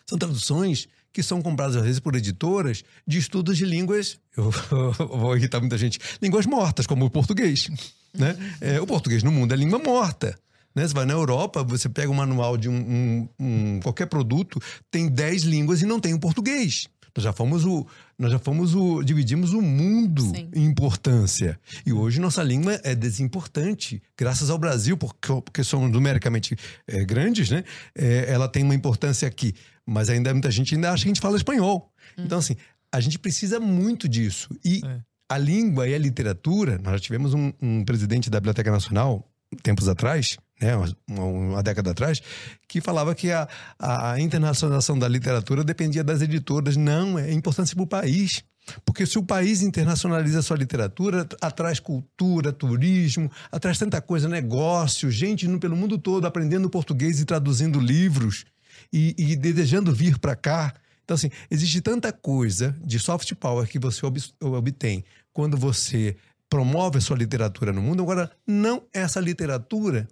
são 0.07 0.17
traduções 0.17 0.87
que 1.11 1.21
são 1.21 1.41
compradas 1.41 1.75
às 1.75 1.83
vezes 1.83 1.99
por 1.99 2.15
editoras 2.15 2.83
de 3.05 3.17
estudos 3.17 3.57
de 3.57 3.65
línguas, 3.65 4.17
eu 4.37 4.51
vou 5.07 5.35
irritar 5.35 5.59
muita 5.59 5.77
gente, 5.77 5.99
línguas 6.21 6.45
mortas, 6.45 6.87
como 6.87 7.05
o 7.05 7.09
português. 7.09 7.69
Né? 8.13 8.37
É, 8.61 8.79
o 8.79 8.87
português 8.87 9.23
no 9.23 9.31
mundo 9.31 9.53
é 9.53 9.57
língua 9.57 9.79
morta. 9.79 10.39
Né? 10.75 10.87
Você 10.87 10.93
vai 10.93 11.05
na 11.05 11.13
Europa, 11.13 11.63
você 11.63 11.87
pega 11.87 12.11
um 12.11 12.15
manual 12.15 12.57
de 12.57 12.67
um, 12.69 12.75
um- 12.75 13.29
um- 13.39 13.79
qualquer 13.81 14.07
produto, 14.07 14.59
tem 14.91 15.07
10 15.07 15.43
línguas 15.43 15.81
e 15.81 15.85
não 15.85 15.99
tem 15.99 16.13
o 16.13 16.19
português. 16.19 16.87
Nós 17.17 17.23
já 17.23 17.31
fomos 17.31 17.63
o. 17.63 17.87
Nós 18.19 18.29
já 18.29 18.37
fomos 18.37 18.75
o. 18.75 19.01
Dividimos 19.01 19.53
o 19.53 19.61
mundo 19.61 20.21
Sim. 20.21 20.49
em 20.53 20.65
importância. 20.65 21.57
E 21.85 21.93
hoje 21.93 22.19
nossa 22.19 22.43
língua 22.43 22.77
é 22.83 22.93
desimportante. 22.93 24.01
Graças 24.17 24.49
ao 24.49 24.57
Brasil, 24.57 24.97
porque, 24.97 25.27
porque 25.41 25.63
somos 25.63 25.89
numericamente 25.89 26.57
eh, 26.85 27.05
grandes, 27.05 27.49
né? 27.49 27.63
Eh, 27.97 28.25
ela 28.27 28.49
tem 28.49 28.63
uma 28.63 28.75
importância 28.75 29.25
aqui. 29.27 29.53
Mas 29.85 30.09
ainda 30.09 30.33
muita 30.33 30.51
gente 30.51 30.75
ainda 30.75 30.91
acha 30.91 31.03
que 31.03 31.07
a 31.09 31.13
gente 31.13 31.21
fala 31.21 31.37
espanhol. 31.37 31.89
Então, 32.17 32.37
assim, 32.39 32.57
a 32.91 32.99
gente 32.99 33.17
precisa 33.17 33.61
muito 33.61 34.09
disso. 34.09 34.49
E 34.65 34.81
É. 34.85 34.99
a 35.29 35.37
língua 35.37 35.87
e 35.87 35.95
a 35.95 35.97
literatura, 35.97 36.77
nós 36.83 36.93
já 36.95 36.99
tivemos 36.99 37.33
um, 37.33 37.53
um 37.61 37.85
presidente 37.85 38.29
da 38.29 38.41
Biblioteca 38.41 38.69
Nacional, 38.71 39.25
tempos 39.63 39.87
atrás, 39.87 40.37
né, 40.61 40.73
uma, 41.07 41.61
década 41.61 41.91
atrás, 41.91 42.21
que 42.67 42.81
falava 42.81 43.13
que 43.13 43.31
a, 43.31 43.47
a 43.79 44.19
internacionalização 44.19 44.97
da 44.97 45.07
literatura 45.07 45.63
dependia 45.63 46.03
das 46.03 46.21
editoras. 46.21 46.77
Não, 46.77 47.19
é 47.19 47.31
importante 47.31 47.75
para 47.75 47.83
o 47.83 47.87
país. 47.87 48.43
Porque 48.83 49.05
se 49.05 49.19
o 49.19 49.23
país 49.23 49.61
internacionaliza 49.61 50.39
a 50.39 50.41
sua 50.41 50.57
literatura, 50.57 51.27
atraz 51.39 51.79
cultura, 51.79 52.51
turismo, 52.51 53.29
atraz 53.51 53.77
tanta 53.77 54.01
coisa, 54.01 54.27
negócio, 54.27 55.11
gente 55.11 55.47
pelo 55.59 55.75
mundo 55.75 55.99
todo 55.99 56.25
aprendendo 56.25 56.69
português 56.69 57.19
e 57.19 57.25
traduzindo 57.25 57.79
livros 57.79 58.45
e, 58.91 59.13
e 59.17 59.35
desejando 59.35 59.93
vir 59.93 60.17
para 60.17 60.35
cá. 60.35 60.73
Então, 61.03 61.13
assim, 61.13 61.29
existe 61.51 61.79
tanta 61.81 62.11
coisa 62.11 62.75
de 62.83 62.97
soft 62.97 63.31
power 63.35 63.67
que 63.67 63.77
você 63.77 64.03
ob- 64.03 64.17
obtém 64.41 65.03
quando 65.31 65.55
você 65.55 66.15
promove 66.49 66.97
a 66.97 67.01
sua 67.01 67.17
literatura 67.17 67.71
no 67.71 67.81
mundo. 67.81 68.01
Agora, 68.01 68.31
não 68.47 68.83
essa 68.91 69.19
literatura 69.19 70.07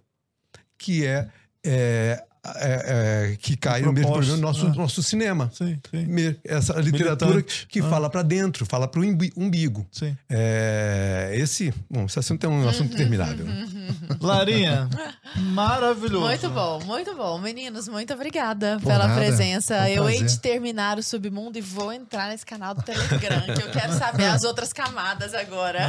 que 0.84 1.06
é, 1.06 1.26
é, 1.64 2.22
é, 2.56 3.30
é, 3.32 3.36
que 3.36 3.56
cai 3.56 3.80
no 3.82 3.92
mesmo 3.92 4.12
problema 4.12 4.36
do 4.36 4.42
nosso, 4.42 4.66
é. 4.66 4.70
nosso 4.74 5.02
cinema. 5.02 5.50
Sim, 5.54 5.78
sim. 5.90 6.36
Essa 6.44 6.74
literatura 6.80 7.30
Militante. 7.30 7.66
que 7.68 7.80
Ah. 7.80 7.88
fala 7.88 8.10
para 8.10 8.22
dentro, 8.22 8.66
fala 8.66 8.86
para 8.88 9.00
o 9.00 9.04
umbigo. 9.36 9.86
sim. 9.90 10.16
É, 10.28 11.30
esse, 11.34 11.72
bom, 11.90 12.04
esse 12.04 12.18
assunto 12.18 12.44
é 12.44 12.48
um 12.48 12.66
assunto 12.68 12.92
interminável. 12.92 13.46
Larinha, 14.20 14.88
maravilhoso. 15.36 16.24
Muito 16.26 16.50
bom, 16.50 16.80
muito 16.84 17.14
bom. 17.16 17.38
Meninos, 17.38 17.88
muito 17.88 18.12
obrigada 18.12 18.78
Por 18.80 18.88
pela 18.88 19.06
nada. 19.08 19.20
presença. 19.20 19.80
Um 19.82 19.86
eu 19.86 20.08
hei 20.10 20.22
de 20.22 20.38
terminar 20.38 20.98
o 20.98 21.02
Submundo 21.02 21.58
e 21.58 21.60
vou 21.60 21.92
entrar 21.92 22.28
nesse 22.28 22.44
canal 22.44 22.74
do 22.74 22.82
Telegram, 22.82 23.42
que 23.42 23.62
eu 23.62 23.70
quero 23.70 23.92
saber 23.94 24.24
as 24.26 24.44
outras 24.44 24.72
camadas 24.72 25.34
agora. 25.34 25.88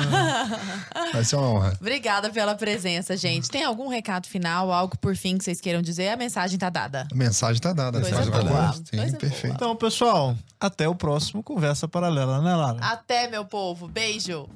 Vai 1.13 1.23
ser 1.23 1.35
uma 1.35 1.49
honra. 1.49 1.77
Obrigada 1.79 2.29
pela 2.29 2.55
presença, 2.55 3.15
gente. 3.17 3.49
Tem 3.49 3.63
algum 3.63 3.87
recado 3.87 4.27
final, 4.27 4.71
algo 4.71 4.97
por 4.97 5.15
fim 5.15 5.37
que 5.37 5.43
vocês 5.43 5.59
queiram 5.61 5.81
dizer? 5.81 6.09
A 6.09 6.17
mensagem 6.17 6.44
tá 6.57 6.69
dada. 6.69 7.07
A 7.11 7.15
mensagem 7.15 7.61
tá 7.61 7.73
dada. 7.73 7.99
Coisa 7.99 8.17
mensagem 8.17 8.31
tá 8.31 8.41
dada. 8.41 8.73
Sim, 8.73 8.97
coisa 8.97 9.17
perfeito. 9.17 9.55
Então, 9.55 9.75
pessoal, 9.75 10.35
até 10.59 10.87
o 10.87 10.95
próximo 10.95 11.41
Conversa 11.41 11.87
Paralela, 11.87 12.41
né, 12.41 12.55
Lara? 12.55 12.79
Até, 12.81 13.27
meu 13.27 13.45
povo. 13.45 13.87
Beijo. 13.87 14.47